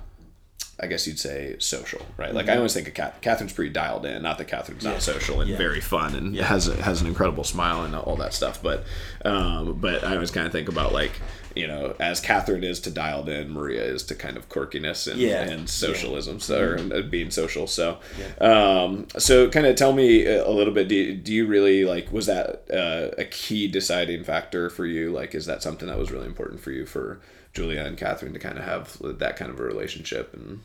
I 0.81 0.87
guess 0.87 1.05
you'd 1.07 1.19
say 1.19 1.57
social, 1.59 2.05
right? 2.15 2.33
Like 2.33 2.47
I 2.47 2.55
always 2.55 2.73
think 2.73 2.87
of 2.87 2.93
Kath- 2.93 3.19
Catherine's 3.21 3.51
pretty 3.51 3.71
dialed 3.73 4.05
in. 4.05 4.21
Not 4.23 4.37
that 4.37 4.47
Catherine's 4.47 4.85
not 4.85 5.01
social 5.01 5.41
and 5.41 5.49
Yeah. 5.49 5.57
very 5.57 5.81
fun 5.81 6.15
and 6.15 6.35
has 6.37 6.69
a, 6.69 6.81
has 6.81 7.01
an 7.01 7.07
incredible 7.07 7.43
smile 7.43 7.83
and 7.83 7.93
all 7.93 8.15
that 8.17 8.33
stuff, 8.33 8.61
but 8.63 8.85
um, 9.25 9.79
but 9.81 10.05
I 10.05 10.13
always 10.13 10.31
kind 10.31 10.45
of 10.47 10.53
think 10.53 10.69
about 10.69 10.93
like 10.93 11.11
you 11.55 11.67
know 11.67 11.95
as 11.99 12.19
Catherine 12.19 12.63
is 12.63 12.79
to 12.81 12.91
dialed 12.91 13.29
in, 13.29 13.51
Maria 13.51 13.83
is 13.83 14.03
to 14.03 14.15
kind 14.15 14.37
of 14.37 14.49
quirkiness 14.49 15.11
and, 15.11 15.19
Yeah. 15.19 15.41
and 15.43 15.69
socialism, 15.69 16.39
so 16.39 16.59
or 16.61 16.77
uh, 16.93 17.01
being 17.01 17.31
social. 17.31 17.67
So 17.67 17.99
um, 18.39 19.07
so 19.17 19.49
kind 19.49 19.65
of 19.65 19.75
tell 19.75 19.93
me 19.93 20.25
a 20.25 20.47
a 20.47 20.51
little 20.51 20.73
bit. 20.73 20.87
Do 20.87 20.95
you, 20.95 21.15
do 21.15 21.33
you 21.33 21.45
really 21.47 21.85
like 21.85 22.11
was 22.11 22.25
that 22.27 22.65
uh, 22.71 23.15
a 23.17 23.25
key 23.25 23.67
deciding 23.67 24.23
factor 24.23 24.69
for 24.69 24.85
you? 24.85 25.11
Like 25.11 25.35
is 25.35 25.45
that 25.45 25.61
something 25.63 25.87
that 25.87 25.97
was 25.97 26.11
really 26.11 26.27
important 26.27 26.59
for 26.61 26.71
you 26.71 26.85
for 26.85 27.19
Julia 27.53 27.83
and 27.83 27.97
Catherine 27.97 28.33
to 28.33 28.39
kind 28.39 28.57
of 28.57 28.63
have 28.63 28.97
that 29.19 29.35
kind 29.37 29.51
of 29.51 29.59
a 29.59 29.63
relationship 29.63 30.33
and 30.33 30.61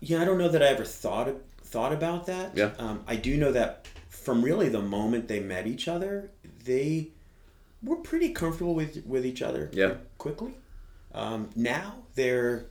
Yeah, 0.00 0.22
I 0.22 0.24
don't 0.24 0.38
know 0.38 0.48
that 0.48 0.62
I 0.62 0.66
ever 0.68 0.84
thought 0.84 1.28
thought 1.62 1.92
about 1.92 2.26
that. 2.26 2.56
Yeah. 2.56 2.70
Um, 2.78 3.02
I 3.08 3.16
do 3.16 3.36
know 3.36 3.52
that 3.52 3.86
from 4.08 4.42
really 4.42 4.68
the 4.68 4.82
moment 4.82 5.28
they 5.28 5.40
met 5.40 5.66
each 5.66 5.88
other, 5.88 6.30
they 6.64 7.08
were 7.86 7.96
pretty 7.96 8.30
comfortable 8.30 8.74
with 8.74 9.04
with 9.06 9.24
each 9.24 9.40
other. 9.42 9.70
Yeah. 9.72 9.94
Quickly. 10.18 10.54
Um, 11.14 11.48
now 11.56 11.96
they're. 12.14 12.66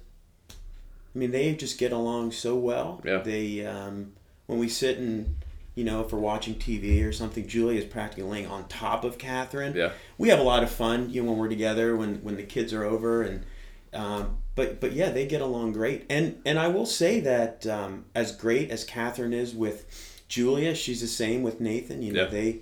I 0.49 1.17
mean, 1.17 1.31
they 1.31 1.55
just 1.55 1.79
get 1.79 1.91
along 1.93 2.33
so 2.33 2.55
well. 2.55 3.01
Yeah. 3.05 3.19
They 3.19 3.65
um, 3.65 4.13
when 4.47 4.59
we 4.59 4.67
sit 4.67 4.97
and 4.97 5.35
you 5.73 5.83
know 5.85 6.01
if 6.01 6.11
we're 6.11 6.19
watching 6.19 6.55
TV 6.55 7.05
or 7.07 7.11
something, 7.13 7.47
Julia 7.47 7.79
is 7.79 7.85
practically 7.85 8.23
laying 8.29 8.47
on 8.47 8.67
top 8.67 9.03
of 9.03 9.17
Catherine. 9.17 9.73
Yeah. 9.75 9.91
We 10.17 10.29
have 10.29 10.39
a 10.39 10.43
lot 10.43 10.61
of 10.63 10.69
fun, 10.69 11.09
you 11.09 11.23
know, 11.23 11.31
when 11.31 11.39
we're 11.39 11.49
together, 11.49 11.95
when 11.95 12.15
when 12.23 12.35
the 12.35 12.43
kids 12.43 12.73
are 12.73 12.83
over, 12.83 13.21
and 13.23 13.45
um, 13.93 14.37
but 14.55 14.81
but 14.81 14.91
yeah, 14.91 15.09
they 15.11 15.25
get 15.25 15.39
along 15.41 15.71
great. 15.71 16.05
And 16.09 16.41
and 16.45 16.59
I 16.59 16.67
will 16.67 16.85
say 16.85 17.21
that 17.21 17.65
um, 17.65 18.05
as 18.13 18.35
great 18.35 18.69
as 18.69 18.83
Catherine 18.83 19.33
is 19.33 19.55
with 19.55 19.85
Julia, 20.27 20.75
she's 20.75 20.99
the 20.99 21.07
same 21.07 21.43
with 21.43 21.61
Nathan. 21.61 22.01
You 22.01 22.11
know, 22.11 22.23
Yeah. 22.23 22.29
they, 22.29 22.59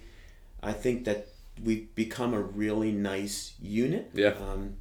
I 0.61 0.73
think 0.73 1.05
that 1.05 1.27
we've 1.63 1.93
become 1.95 2.33
a 2.33 2.41
really 2.41 2.91
nice 2.91 3.53
unit. 3.61 4.11
Yeah. 4.13 4.29
Um, 4.29 4.75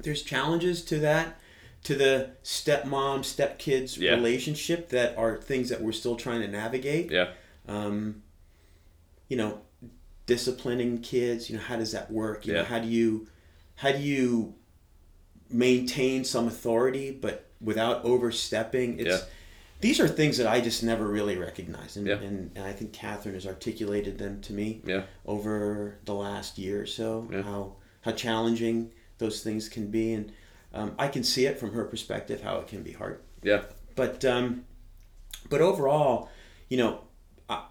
there's 0.00 0.22
challenges 0.22 0.84
to 0.86 0.98
that, 0.98 1.38
to 1.84 1.94
the 1.94 2.30
stepmom 2.42 3.20
stepkids 3.20 3.98
Yeah. 3.98 4.12
relationship 4.14 4.88
that 4.90 5.16
are 5.16 5.36
things 5.36 5.68
that 5.70 5.80
we're 5.80 5.92
still 5.92 6.16
trying 6.16 6.40
to 6.42 6.48
navigate. 6.48 7.10
yeah 7.10 7.28
Um, 7.66 8.22
you 9.28 9.36
know, 9.36 9.62
disciplining 10.26 10.98
kids. 11.00 11.48
You 11.50 11.56
know, 11.56 11.62
how 11.62 11.76
does 11.76 11.92
that 11.92 12.10
work? 12.10 12.46
You 12.46 12.52
Yeah. 12.54 12.58
know, 12.60 12.64
how 12.66 12.78
do 12.78 12.88
you, 12.88 13.26
how 13.76 13.92
do 13.92 13.98
you 13.98 14.54
maintain 15.50 16.24
some 16.24 16.46
authority 16.48 17.10
but 17.10 17.46
without 17.60 18.04
overstepping? 18.04 18.98
It's 19.00 19.08
Yeah. 19.08 19.20
These 19.84 20.00
are 20.00 20.08
things 20.08 20.38
that 20.38 20.46
I 20.46 20.60
just 20.60 20.82
never 20.82 21.06
really 21.06 21.36
recognized, 21.36 21.96
and, 21.98 22.06
Yeah. 22.06 22.14
and, 22.26 22.50
and 22.56 22.64
I 22.64 22.72
think 22.72 22.92
Catherine 22.92 23.34
has 23.34 23.46
articulated 23.46 24.14
them 24.18 24.40
to 24.46 24.52
me 24.52 24.68
yeah 24.92 25.02
over 25.26 25.98
the 26.04 26.14
last 26.14 26.58
year 26.58 26.76
or 26.82 26.86
so. 26.86 27.28
Yeah. 27.30 27.42
How 27.42 27.76
how 28.00 28.12
challenging 28.12 28.92
those 29.18 29.42
things 29.42 29.68
can 29.68 29.90
be, 29.90 30.12
and 30.14 30.32
um, 30.72 30.94
I 30.98 31.08
can 31.08 31.22
see 31.22 31.44
it 31.46 31.58
from 31.60 31.70
her 31.72 31.84
perspective 31.84 32.40
how 32.42 32.54
it 32.60 32.66
can 32.72 32.82
be 32.82 32.92
hard. 32.92 33.16
yeah 33.42 33.62
But 33.94 34.24
um, 34.24 34.64
but 35.50 35.60
overall, 35.60 36.30
you 36.70 36.78
know, 36.78 36.92
uh, 37.48 37.64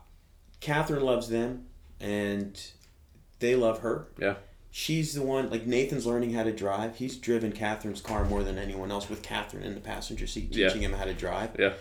Catherine 0.59 1.03
loves 1.03 1.27
them, 1.29 1.65
and 1.99 2.53
they 3.39 3.55
love 3.55 3.79
her. 3.79 4.07
yeah 4.19 4.35
She's 4.75 5.13
the 5.13 5.21
one 5.21 5.49
like 5.51 5.65
Nathan's 5.67 6.05
learning 6.05 6.33
how 6.33 6.43
to 6.43 6.51
drive. 6.65 6.91
He's 6.97 7.15
driven 7.17 7.51
Catherine's 7.51 8.01
car 8.01 8.25
more 8.25 8.43
than 8.43 8.57
anyone 8.57 8.89
else 8.91 9.07
with 9.09 9.21
Catherine 9.21 9.63
in 9.63 9.73
the 9.75 9.81
passenger 9.93 10.25
seat, 10.27 10.47
Yeah. 10.49 10.67
teaching 10.67 10.83
him 10.83 10.93
how 10.93 11.05
to 11.05 11.13
drive. 11.13 11.51
yeah 11.59 11.73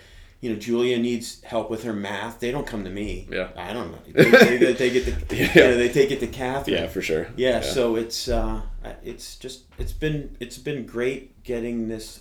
You 0.43 0.53
know, 0.53 0.57
Julia 0.59 0.99
needs 0.99 1.40
help 1.45 1.70
with 1.70 1.84
her 1.84 1.93
math. 1.95 2.40
They 2.40 2.51
don't 2.51 2.66
come 2.66 2.82
to 2.84 2.90
me. 2.90 3.28
Yeah. 3.30 3.49
I 3.57 3.72
don't 3.72 3.93
know. 3.93 3.99
They, 4.12 4.28
they, 4.30 4.57
they 4.59 4.74
take 4.74 4.95
it 4.97 5.05
to 5.28 5.36
Yeah. 5.36 5.53
you 5.55 5.61
know, 5.62 5.76
they 5.78 5.88
take 5.88 6.11
it 6.11 6.20
to 6.20 6.26
Catherine. 6.26 6.76
yeah 6.76 6.88
for 6.88 7.01
sure 7.01 7.28
Yeah, 7.36 7.61
so 7.61 7.95
it's 7.97 8.28
uh, 8.28 8.61
it's 9.05 9.36
just 9.36 9.62
it's 9.78 9.93
been 9.93 10.36
it's 10.40 10.59
been 10.59 10.84
great 10.84 11.43
getting 11.45 11.86
this 11.88 12.20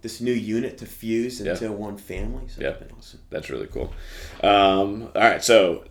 this 0.00 0.20
new 0.20 0.32
unit 0.32 0.78
to 0.78 0.86
fuse 0.86 1.40
Yeah. 1.40 1.52
into 1.52 1.72
one 1.72 1.98
family. 1.98 2.46
So 2.48 2.60
Yeah. 2.62 2.76
awesome. 2.96 3.20
that's 3.30 3.50
really 3.50 3.66
cool 3.66 3.92
um, 4.44 5.10
all 5.16 5.22
right 5.22 5.42
so 5.42 5.84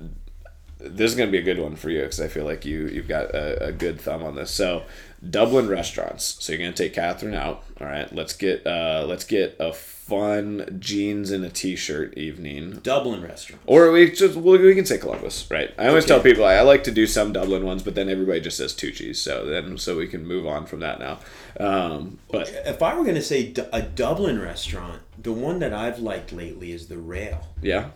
this 0.80 1.12
is 1.12 1.18
going 1.18 1.28
to 1.28 1.32
be 1.32 1.40
a 1.40 1.42
good 1.54 1.60
one 1.60 1.76
for 1.76 1.90
you 1.90 2.04
because 2.04 2.22
I 2.22 2.28
feel 2.30 2.46
like 2.46 2.64
you 2.64 2.88
you've 2.88 3.08
got 3.08 3.36
a, 3.36 3.66
a 3.66 3.72
good 3.72 4.00
thumb 4.00 4.24
on 4.24 4.36
this. 4.36 4.52
So 4.52 4.84
Dublin 5.28 5.68
restaurants. 5.68 6.38
So 6.44 6.52
you're 6.54 6.60
going 6.62 6.74
to 6.74 6.84
take 6.84 6.94
Catherine 6.94 7.34
out. 7.34 7.64
All 7.82 7.88
right, 7.88 8.12
let's 8.14 8.34
get 8.34 8.66
uh, 8.68 9.06
let's 9.08 9.24
get 9.24 9.56
a 9.60 9.74
fun 9.74 10.78
jeans 10.80 11.32
and 11.32 11.44
a 11.44 11.50
t-shirt 11.50 12.18
evening. 12.18 12.80
Dublin 12.82 13.22
restaurant. 13.22 13.62
Or 13.66 13.92
we 13.92 14.12
just 14.12 14.36
well, 14.36 14.58
we 14.58 14.74
can 14.76 14.86
say 14.86 14.98
Columbus, 14.98 15.50
right? 15.52 15.74
I 15.78 15.88
always 15.88 16.06
Okay. 16.06 16.14
tell 16.14 16.22
people 16.24 16.46
I, 16.46 16.54
I 16.56 16.62
like 16.62 16.84
to 16.86 16.92
do 16.92 17.06
some 17.08 17.34
Dublin 17.34 17.66
ones, 17.66 17.84
but 17.84 17.96
then 17.96 18.10
everybody 18.10 18.40
just 18.40 18.58
says 18.58 18.74
Tucci's, 18.74 19.20
so 19.22 19.46
then 19.46 19.78
so 19.78 19.98
we 19.98 20.08
can 20.08 20.26
move 20.26 20.48
on 20.48 20.66
from 20.66 20.80
that 20.82 21.00
now. 21.00 21.20
Um, 21.60 22.20
but 22.32 22.50
If 22.66 22.82
I 22.82 22.96
were 22.96 23.04
going 23.04 23.16
to 23.16 23.22
say 23.22 23.54
a 23.74 23.82
Dublin 23.82 24.40
restaurant, 24.40 25.02
the 25.22 25.34
one 25.34 25.60
that 25.60 25.74
I've 25.74 26.00
liked 26.00 26.32
lately 26.32 26.72
is 26.72 26.88
the 26.88 26.98
Rail. 26.98 27.48
yeah, 27.62 27.90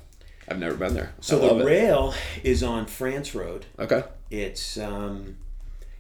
I've 0.50 0.60
never 0.60 0.76
been 0.76 0.94
there. 0.96 1.14
So 1.22 1.40
the 1.40 1.60
it. 1.62 1.66
Rail 1.66 2.14
is 2.44 2.62
on 2.64 2.88
Frantz 2.88 3.34
Road. 3.36 3.68
Okay. 3.80 4.04
It's 4.30 4.78
um, 4.78 5.38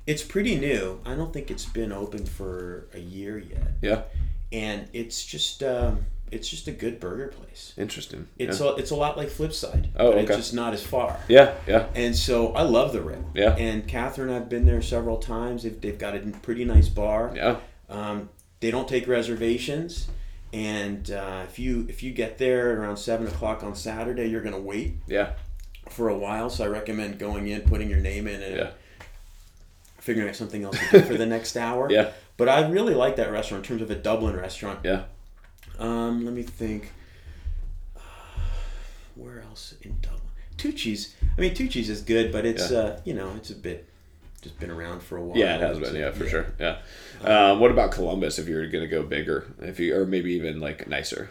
it's 0.08 0.24
pretty 0.24 0.58
new. 0.58 1.00
I 1.06 1.16
don't 1.16 1.32
think 1.34 1.52
it's 1.52 1.66
been 1.66 1.92
open 1.92 2.26
for 2.26 2.88
a 2.94 3.00
year 3.00 3.38
yet, 3.38 3.68
Yeah. 3.82 4.02
and 4.52 4.88
it's 4.94 5.26
just 5.26 5.62
um, 5.64 6.06
it's 6.32 6.48
just 6.48 6.68
a 6.68 6.72
good 6.72 7.00
burger 7.00 7.28
place. 7.28 7.74
Interesting. 7.78 8.28
It's 8.38 8.60
yeah. 8.62 8.68
a, 8.68 8.76
it's 8.76 8.92
a 8.92 8.96
lot 8.96 9.18
like 9.18 9.30
Flipside, 9.30 9.90
Oh, 9.98 10.12
but 10.12 10.20
it's 10.20 10.32
okay. 10.32 10.40
just 10.40 10.54
not 10.54 10.74
as 10.74 10.82
far. 10.82 11.20
yeah, 11.28 11.54
yeah, 11.68 11.88
And 11.94 12.16
so 12.16 12.54
I 12.54 12.62
love 12.64 12.94
the 12.94 13.02
Rail. 13.02 13.30
Yeah. 13.34 13.54
And 13.56 13.86
Catherine, 13.88 14.30
I've 14.30 14.48
been 14.48 14.66
there 14.66 14.82
several 14.82 15.18
times. 15.18 15.64
They've, 15.64 15.80
they've 15.82 15.98
got 16.00 16.16
a 16.16 16.20
pretty 16.42 16.64
nice 16.66 16.88
bar. 16.90 17.34
yeah. 17.36 17.58
Um, 17.90 18.30
they 18.62 18.72
don't 18.72 18.88
take 18.88 19.08
reservations, 19.08 20.08
and 20.54 21.10
uh, 21.12 21.44
if 21.50 21.58
you 21.60 21.86
if 21.90 22.04
you 22.04 22.12
get 22.14 22.38
there 22.38 22.80
around 22.80 22.98
seven 22.98 23.28
o'clock 23.28 23.64
on 23.64 23.76
Saturday, 23.76 24.28
you're 24.28 24.42
gonna 24.44 24.60
wait 24.60 24.94
Yeah. 25.08 25.32
for 25.90 26.08
a 26.10 26.18
while. 26.18 26.50
So 26.50 26.64
I 26.64 26.68
recommend 26.68 27.20
going 27.20 27.48
in, 27.48 27.62
putting 27.62 27.90
your 27.90 28.00
name 28.00 28.28
in, 28.28 28.42
and 28.42 28.56
Yeah. 28.56 28.72
Figuring 30.02 30.28
out 30.28 30.36
something 30.36 30.64
else 30.64 30.78
to 30.90 31.00
do 31.00 31.06
for 31.06 31.16
the 31.16 31.26
next 31.26 31.56
hour. 31.56 31.90
Yeah. 31.92 32.12
But 32.38 32.50
I 32.50 32.68
really 32.68 32.96
like 32.96 33.18
that 33.18 33.32
restaurant 33.32 33.64
in 33.64 33.68
terms 33.70 33.82
of 33.84 33.92
a 33.92 33.96
Dublin 34.02 34.36
restaurant. 34.36 34.80
Yeah. 34.84 35.04
Um, 35.78 36.26
let 36.26 36.34
me 36.34 36.42
think. 36.44 36.92
Uh, 37.96 38.00
where 39.16 39.42
else 39.42 39.76
in 39.82 39.98
Dublin? 40.02 40.22
Tucci's. 40.58 41.16
I 41.38 41.42
mean, 41.42 41.54
Tucci's 41.54 41.90
is 41.90 42.02
good, 42.02 42.32
but 42.32 42.46
it's 42.46 42.72
Yeah. 42.72 42.78
uh, 42.78 43.00
you 43.06 43.14
know, 43.14 43.32
it's 43.38 43.52
a 43.52 43.56
bit 43.56 43.88
just 44.42 44.60
been 44.60 44.72
around 44.72 45.04
for 45.04 45.18
a 45.18 45.24
while. 45.24 45.38
Yeah, 45.38 45.56
it 45.56 45.62
has 45.62 45.78
been. 45.80 45.96
Yeah, 45.96 46.12
for 46.12 46.28
sure. 46.28 46.48
Yeah. 46.60 46.80
Um, 47.24 47.60
what 47.60 47.70
about 47.70 47.92
Columbus? 47.92 48.40
If 48.40 48.48
you're 48.48 48.68
gonna 48.68 48.88
go 48.88 49.04
bigger, 49.04 49.46
if 49.60 49.80
you 49.80 49.96
or 49.96 50.06
maybe 50.06 50.34
even 50.34 50.60
like 50.60 50.88
nicer. 50.88 51.30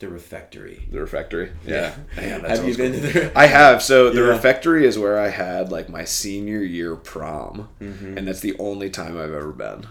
The 0.00 0.08
refectory. 0.08 0.88
The 0.90 0.98
refectory. 1.00 1.52
Yeah. 1.66 1.94
That 2.16 2.42
have 2.50 2.66
you 2.66 2.76
been 2.76 2.92
cool. 2.92 3.02
to 3.02 3.20
the? 3.20 3.38
I 3.38 3.46
have. 3.46 3.82
So 3.82 4.10
the 4.10 4.22
Yeah. 4.22 4.28
refectory 4.28 4.84
is 4.86 4.98
where 4.98 5.18
I 5.18 5.28
had 5.28 5.70
like 5.70 5.88
my 5.88 6.04
senior 6.04 6.62
year 6.62 6.96
prom, 6.96 7.68
Mm-hmm. 7.80 8.18
and 8.18 8.26
that's 8.26 8.40
the 8.40 8.58
only 8.58 8.90
time 8.90 9.16
I've 9.16 9.32
ever 9.32 9.52
been. 9.52 9.86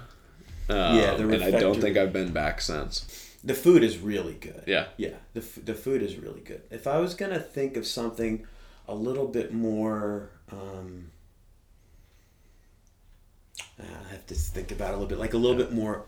Um, 0.67 0.97
Yeah, 0.97 1.15
the 1.15 1.29
and 1.29 1.43
I 1.43 1.51
don't 1.51 1.79
think 1.79 1.95
I've 1.97 2.11
been 2.13 2.31
back 2.33 2.59
since. 2.61 3.05
The 3.43 3.53
food 3.53 3.83
is 3.83 3.97
really 3.99 4.33
good. 4.33 4.63
Yeah. 4.67 4.87
Yeah, 4.97 5.15
the, 5.33 5.39
f- 5.39 5.59
the 5.63 5.73
food 5.73 6.01
is 6.03 6.17
really 6.17 6.41
good. 6.41 6.61
If 6.69 6.87
I 6.87 6.97
was 6.97 7.13
going 7.15 7.31
to 7.31 7.39
think 7.39 7.77
of 7.77 7.87
something 7.87 8.45
a 8.87 8.93
little 8.93 9.27
bit 9.27 9.53
more, 9.53 10.29
um, 10.51 11.11
I 13.79 14.11
have 14.11 14.25
to 14.27 14.35
think 14.35 14.71
about 14.71 14.89
it 14.89 14.95
a 14.95 14.97
little 14.97 15.07
bit, 15.07 15.19
like 15.19 15.33
a 15.33 15.37
little 15.37 15.55
bit 15.57 15.71
more 15.71 16.05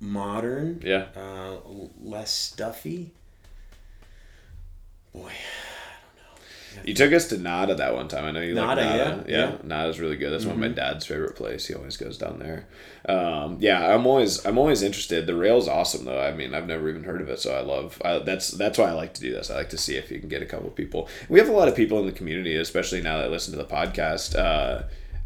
modern, 0.00 0.82
Yeah. 0.84 1.06
uh, 1.16 1.56
less 2.00 2.32
stuffy. 2.32 3.12
Boy, 5.14 5.30
You 6.84 6.92
took 6.92 7.12
us 7.12 7.28
to 7.28 7.38
Nada 7.38 7.74
that 7.76 7.94
one 7.94 8.08
time. 8.08 8.24
I 8.24 8.32
know 8.32 8.40
you 8.40 8.54
like 8.54 8.66
Nada, 8.66 8.84
Nada. 8.84 8.96
yeah, 8.98 9.10
Mm-hmm. 9.12 9.30
Yeah, 9.30 9.50
yeah. 9.52 9.56
Nada's 9.62 10.00
really 10.00 10.16
good. 10.16 10.30
That's 10.32 10.44
one 10.44 10.54
of 10.56 10.60
my 10.60 10.68
dad's 10.68 11.06
favorite 11.06 11.36
place. 11.36 11.66
He 11.66 11.74
always 11.74 11.96
goes 11.96 12.18
down 12.18 12.40
there. 12.40 12.66
Um, 13.08 13.58
yeah, 13.60 13.94
I'm 13.94 14.06
always 14.06 14.44
I'm 14.44 14.58
always 14.58 14.82
interested. 14.82 15.26
The 15.26 15.36
rail's 15.36 15.68
awesome 15.68 16.04
though. 16.04 16.20
I 16.20 16.32
mean, 16.32 16.52
I've 16.52 16.66
never 16.66 16.88
even 16.88 17.04
heard 17.04 17.20
of 17.20 17.28
it, 17.28 17.38
so 17.38 17.54
I 17.56 17.60
love. 17.60 18.02
I, 18.04 18.18
that's 18.18 18.50
that's 18.50 18.76
why 18.76 18.86
I 18.88 18.92
like 18.92 19.14
to 19.14 19.20
do 19.20 19.32
this. 19.32 19.50
I 19.50 19.56
like 19.56 19.70
to 19.70 19.78
see 19.78 19.94
if 19.96 20.10
you 20.10 20.18
can 20.18 20.28
get 20.28 20.42
a 20.42 20.46
couple 20.46 20.68
people. 20.70 21.08
We 21.28 21.38
have 21.38 21.48
a 21.48 21.52
lot 21.52 21.68
of 21.68 21.76
people 21.76 22.00
in 22.00 22.06
the 22.06 22.12
community, 22.12 22.56
especially 22.56 23.00
now 23.02 23.18
that 23.18 23.30
listen 23.30 23.52
to 23.52 23.58
the 23.58 23.64
podcast. 23.72 24.36
Uh, 24.36 24.82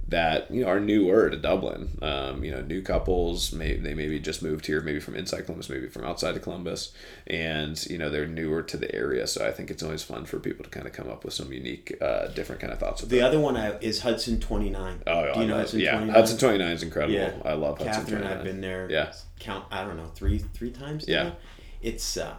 that 0.09 0.51
you 0.51 0.63
know 0.63 0.69
are 0.69 0.81
newer 0.81 1.29
to 1.29 1.37
Dublin. 1.37 1.99
Um, 2.01 2.43
you 2.43 2.51
know, 2.51 2.63
new 2.63 2.81
couples. 2.81 3.53
May 3.53 3.77
they 3.77 3.95
maybe 3.95 4.19
just 4.19 4.43
moved 4.43 4.67
here, 4.67 4.81
maybe 4.81 5.01
from 5.01 5.15
inside 5.15 5.43
Columbus, 5.45 5.69
maybe 5.69 5.89
from 5.89 6.05
outside 6.05 6.35
of 6.35 6.43
Columbus, 6.43 6.93
and 7.27 7.83
you 7.87 7.99
know 7.99 8.09
they're 8.09 8.27
newer 8.27 8.63
to 8.63 8.77
the 8.77 8.93
area. 8.95 9.27
So 9.27 9.47
I 9.47 9.53
think 9.53 9.71
it's 9.71 9.83
always 9.83 10.03
fun 10.03 10.25
for 10.25 10.39
people 10.39 10.65
to 10.65 10.71
kind 10.71 10.87
of 10.87 10.93
come 10.93 11.09
up 11.09 11.25
with 11.25 11.35
some 11.35 11.53
unique, 11.53 11.97
uh, 12.01 12.29
different 12.29 12.61
kind 12.61 12.73
of 12.73 12.79
thoughts. 12.79 13.03
With 13.03 13.11
the 13.11 13.21
other 13.21 13.39
one 13.39 13.57
I, 13.57 13.77
is 13.79 14.01
Hudson 14.01 14.41
29. 14.41 15.03
Oh, 15.07 15.21
Do 15.21 15.41
you 15.41 15.45
I 15.45 15.47
know 15.47 15.57
Hudson 15.57 15.81
yeah, 15.81 15.93
29? 15.93 16.15
Hudson 16.15 16.39
Twenty 16.39 16.59
Nine 16.59 16.73
is 16.73 16.83
incredible. 16.83 17.15
Yeah. 17.15 17.33
I 17.45 17.53
love 17.53 17.79
Hudson 17.79 17.93
Catherine 17.93 18.21
Twenty 18.21 18.27
and 18.27 18.39
I've 18.39 18.45
been 18.45 18.61
there. 18.63 18.91
Yeah. 18.91 19.13
Count 19.39 19.67
I 19.71 19.85
don't 19.85 19.97
know 19.97 20.11
three 20.15 20.39
three 20.39 20.71
times. 20.71 21.05
Yeah. 21.07 21.23
now. 21.25 21.37
It's 21.83 22.17
uh, 22.17 22.35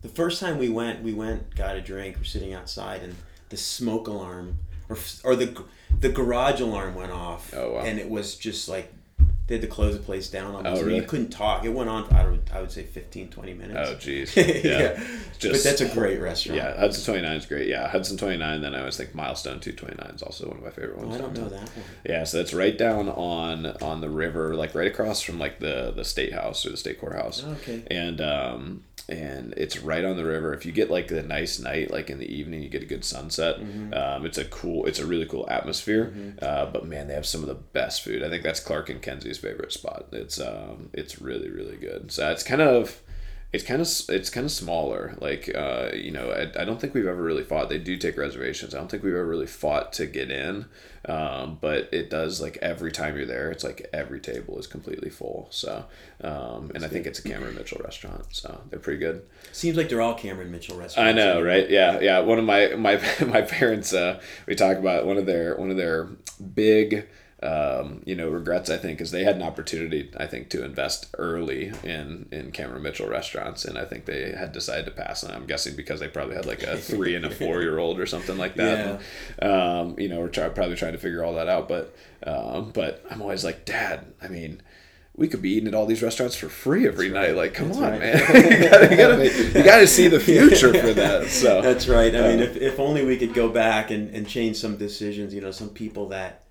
the 0.00 0.08
first 0.08 0.40
time 0.40 0.58
we 0.58 0.68
went. 0.70 1.02
We 1.02 1.12
went, 1.12 1.54
got 1.54 1.76
a 1.76 1.80
drink. 1.80 2.16
We're 2.16 2.24
sitting 2.24 2.52
outside, 2.52 3.02
and 3.02 3.14
the 3.50 3.56
smoke 3.56 4.08
alarm 4.08 4.58
or 4.88 4.96
or 5.24 5.36
the 5.36 5.64
the 6.00 6.08
garage 6.08 6.60
alarm 6.60 6.94
went 6.94 7.12
off. 7.12 7.52
Oh, 7.54 7.74
wow. 7.74 7.80
And 7.80 7.98
it 7.98 8.10
was 8.10 8.36
just 8.36 8.68
like 8.68 8.92
they 9.46 9.56
had 9.56 9.62
to 9.62 9.68
close 9.68 9.94
the 9.94 10.02
place 10.02 10.30
down. 10.30 10.54
Almost. 10.54 10.66
Oh, 10.66 10.70
I 10.70 10.74
mean, 10.74 10.84
really? 10.86 10.96
You 11.00 11.02
couldn't 11.02 11.28
talk. 11.28 11.64
It 11.64 11.68
went 11.68 11.90
on. 11.90 12.04
I 12.14 12.22
don't. 12.22 12.40
I 12.54 12.60
would 12.60 12.72
say 12.72 12.82
15, 12.84 13.28
20 13.28 13.54
minutes. 13.54 13.90
Oh, 13.90 13.94
jeez. 13.96 14.34
yeah. 14.64 14.98
Yeah. 15.44 15.52
but 15.52 15.62
that's 15.62 15.80
a 15.82 15.88
great 15.88 16.20
restaurant. 16.20 16.56
Yeah, 16.56 16.78
Hudson 16.78 17.04
Twenty 17.04 17.26
Nine 17.26 17.36
is 17.36 17.46
great. 17.46 17.68
Yeah, 17.68 17.88
Hudson 17.88 18.16
Twenty 18.16 18.38
Nine. 18.38 18.62
Then 18.62 18.74
I 18.74 18.78
always 18.80 18.96
think 18.96 19.14
Milestone 19.14 19.60
Two 19.60 19.72
Twenty 19.72 19.96
Nine 20.02 20.14
is 20.14 20.22
also 20.22 20.48
one 20.48 20.56
of 20.58 20.64
my 20.64 20.70
favorite 20.70 20.96
Oh, 20.98 21.06
ones. 21.06 21.16
I 21.16 21.18
don't 21.18 21.34
know 21.36 21.48
that 21.48 21.68
one. 21.68 21.84
Yeah, 22.06 22.24
so 22.24 22.38
that's 22.38 22.54
right 22.54 22.76
down 22.76 23.08
on 23.10 23.66
on 23.82 24.00
the 24.00 24.08
river, 24.08 24.54
like 24.54 24.74
right 24.74 24.86
across 24.86 25.20
from 25.20 25.38
like 25.38 25.58
the 25.60 25.92
the 25.94 26.04
state 26.04 26.32
house 26.32 26.64
or 26.64 26.70
the 26.70 26.76
state 26.76 26.98
courthouse. 27.00 27.44
Okay. 27.44 27.82
And 27.90 28.20
um 28.20 28.84
and 29.08 29.52
it's 29.58 29.80
right 29.80 30.02
on 30.04 30.16
the 30.16 30.24
river. 30.24 30.54
If 30.54 30.64
you 30.64 30.72
get 30.72 30.90
like 30.90 31.08
the 31.08 31.22
nice 31.22 31.58
night, 31.58 31.90
like 31.90 32.08
in 32.08 32.18
the 32.18 32.32
evening, 32.32 32.62
you 32.62 32.70
get 32.70 32.82
a 32.82 32.86
good 32.86 33.04
sunset. 33.04 33.60
Mm-hmm. 33.60 33.92
Um, 33.92 34.24
it's 34.24 34.38
a 34.38 34.46
cool, 34.46 34.86
it's 34.86 34.98
a 34.98 35.04
really 35.04 35.26
cool 35.26 35.46
atmosphere. 35.50 36.14
Uh, 36.40 36.64
but 36.66 36.86
man, 36.86 37.08
they 37.08 37.14
have 37.14 37.26
some 37.26 37.42
of 37.42 37.48
the 37.48 37.54
best 37.54 38.02
food. 38.02 38.22
I 38.22 38.30
think 38.30 38.42
that's 38.42 38.60
Clark 38.60 38.88
and 38.88 39.02
Kenzie's 39.02 39.33
favorite 39.38 39.72
spot. 39.72 40.06
It's 40.12 40.40
um 40.40 40.90
it's 40.92 41.20
really 41.20 41.50
really 41.50 41.76
good. 41.76 42.12
So 42.12 42.30
it's 42.30 42.42
kind 42.42 42.62
of 42.62 43.00
it's 43.54 43.62
kind 43.62 43.80
of 43.80 43.88
it's 44.08 44.30
kind 44.30 44.44
of 44.44 44.50
smaller 44.50 45.14
like 45.20 45.48
uh, 45.54 45.90
you 45.94 46.10
know 46.10 46.32
I, 46.32 46.62
I 46.62 46.64
don't 46.64 46.80
think 46.80 46.92
we've 46.92 47.06
ever 47.06 47.22
really 47.22 47.44
fought 47.44 47.68
they 47.68 47.78
do 47.78 47.96
take 47.96 48.16
reservations 48.16 48.74
i 48.74 48.78
don't 48.78 48.90
think 48.90 49.04
we've 49.04 49.14
ever 49.14 49.24
really 49.24 49.46
fought 49.46 49.92
to 49.92 50.06
get 50.06 50.32
in 50.32 50.64
um, 51.06 51.58
but 51.60 51.88
it 51.92 52.10
does 52.10 52.40
like 52.40 52.58
every 52.60 52.90
time 52.90 53.16
you're 53.16 53.26
there 53.26 53.52
it's 53.52 53.62
like 53.62 53.88
every 53.92 54.18
table 54.18 54.58
is 54.58 54.66
completely 54.66 55.08
full 55.08 55.46
so 55.50 55.84
um, 56.22 56.72
and 56.74 56.84
i 56.84 56.88
think 56.88 57.06
it's 57.06 57.20
a 57.20 57.22
cameron 57.22 57.54
mitchell 57.54 57.80
restaurant 57.84 58.26
so 58.30 58.60
they're 58.70 58.80
pretty 58.80 58.98
good 58.98 59.22
Seems 59.54 59.76
like 59.76 59.88
they're 59.88 60.02
all 60.02 60.14
Cameron 60.14 60.50
Mitchell 60.50 60.76
restaurants. 60.76 61.08
I 61.08 61.12
know, 61.12 61.40
right? 61.40 61.70
Yeah, 61.70 62.00
yeah. 62.00 62.18
One 62.18 62.40
of 62.40 62.44
my 62.44 62.74
my 62.74 62.96
my 63.26 63.42
parents. 63.42 63.94
Uh, 63.94 64.20
we 64.46 64.56
talk 64.56 64.78
about 64.78 65.06
one 65.06 65.16
of 65.16 65.26
their 65.26 65.54
one 65.54 65.70
of 65.70 65.76
their 65.76 66.08
big. 66.54 67.06
Um, 67.44 68.00
you 68.06 68.14
know, 68.14 68.30
regrets 68.30 68.70
I 68.70 68.78
think 68.78 69.02
is 69.02 69.10
they 69.10 69.22
had 69.22 69.36
an 69.36 69.42
opportunity 69.42 70.10
I 70.16 70.26
think 70.26 70.48
to 70.50 70.64
invest 70.64 71.14
early 71.18 71.72
in 71.82 72.26
in 72.32 72.52
Cameron 72.52 72.82
Mitchell 72.82 73.06
restaurants, 73.06 73.66
and 73.66 73.76
I 73.76 73.84
think 73.84 74.06
they 74.06 74.32
had 74.32 74.52
decided 74.52 74.86
to 74.86 74.90
pass. 74.90 75.22
And 75.22 75.32
I'm 75.32 75.44
guessing 75.44 75.76
because 75.76 76.00
they 76.00 76.08
probably 76.08 76.36
had 76.36 76.46
like 76.46 76.62
a 76.62 76.76
three 76.78 77.14
and 77.14 77.26
a 77.26 77.30
four 77.30 77.60
year 77.60 77.78
old 77.78 78.00
or 78.00 78.06
something 78.06 78.38
like 78.38 78.54
that. 78.54 79.00
And, 79.38 79.52
um, 79.52 79.98
you 79.98 80.08
know, 80.08 80.20
we're 80.20 80.28
try, 80.28 80.48
probably 80.48 80.76
trying 80.76 80.92
to 80.92 80.98
figure 80.98 81.22
all 81.22 81.34
that 81.34 81.48
out. 81.48 81.68
But 81.68 81.94
um, 82.26 82.70
but 82.70 83.04
I'm 83.10 83.20
always 83.20 83.44
like, 83.44 83.66
Dad. 83.66 84.06
I 84.22 84.28
mean, 84.28 84.62
we 85.14 85.28
could 85.28 85.42
be 85.42 85.50
eating 85.50 85.68
at 85.68 85.74
all 85.74 85.84
these 85.84 86.02
restaurants 86.02 86.36
for 86.36 86.48
free 86.48 86.88
every 86.88 87.10
night. 87.10 87.36
Like, 87.36 87.52
come 87.52 87.68
That's 87.68 87.78
on, 87.78 87.90
right. 87.90 88.00
man! 88.00 88.16
you 88.52 88.70
gotta, 88.70 88.90
you 88.90 88.96
gotta, 88.96 89.58
you 89.58 89.64
gotta 89.64 89.86
see 89.86 90.08
the 90.08 90.18
future 90.18 90.72
for 90.72 90.94
that. 90.94 91.26
So 91.26 91.60
That's 91.60 91.88
right. 91.88 92.14
I 92.14 92.20
mean, 92.28 92.40
uh, 92.40 92.44
if, 92.44 92.56
if 92.56 92.80
only 92.80 93.04
we 93.04 93.18
could 93.18 93.34
go 93.34 93.50
back 93.50 93.90
and, 93.90 94.14
and 94.14 94.26
change 94.26 94.56
some 94.56 94.78
decisions. 94.78 95.34
You 95.34 95.42
know, 95.42 95.50
some 95.50 95.68
people 95.68 96.08
that 96.08 96.43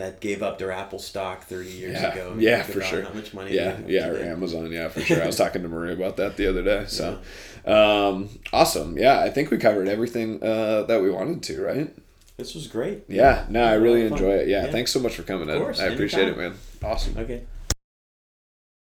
that 0.00 0.20
gave 0.20 0.42
up 0.42 0.58
their 0.58 0.72
Apple 0.72 0.98
stock 0.98 1.44
thirty 1.44 1.70
years 1.70 2.00
yeah, 2.00 2.12
ago. 2.12 2.34
yeah, 2.38 2.62
for 2.62 2.80
sure. 2.80 3.02
How 3.02 3.12
much 3.12 3.32
money? 3.32 3.54
Yeah, 3.54 3.78
yeah, 3.86 4.08
or. 4.08 4.18
Amazon. 4.18 4.72
Yeah, 4.72 4.88
for 4.88 5.00
sure. 5.08 5.22
I 5.22 5.26
was 5.26 5.36
talking 5.36 5.62
to 5.62 5.68
Maria 5.68 5.92
about 5.94 6.16
that 6.16 6.36
the 6.36 6.46
other 6.48 6.62
day. 6.62 6.84
So, 6.88 7.20
um, 7.64 8.28
awesome. 8.52 8.98
Yeah, 8.98 9.20
I 9.20 9.30
think 9.30 9.50
we 9.50 9.58
covered 9.58 9.88
everything 9.88 10.42
uh, 10.42 10.82
that 10.82 11.00
we 11.02 11.10
wanted 11.10 11.42
to. 11.44 11.62
Right? 11.62 11.96
This 12.36 12.54
was 12.54 12.66
great. 12.68 13.04
Yeah. 13.08 13.44
No, 13.50 13.62
I 13.62 13.68
Had 13.68 13.72
a 13.74 13.76
lot 13.78 13.82
really 13.84 14.02
of 14.04 14.08
fun. 14.10 14.18
enjoy 14.18 14.32
it. 14.32 14.48
Yeah, 14.48 14.64
Yeah. 14.64 14.72
Thanks 14.72 14.90
so 14.92 14.98
much 15.00 15.14
for 15.14 15.22
coming. 15.22 15.50
Of 15.50 15.60
course, 15.60 15.78
I 15.78 15.86
appreciate 15.86 16.28
it, 16.28 16.36
man. 16.38 16.54
Awesome. 16.82 17.18
Okay. 17.18 17.42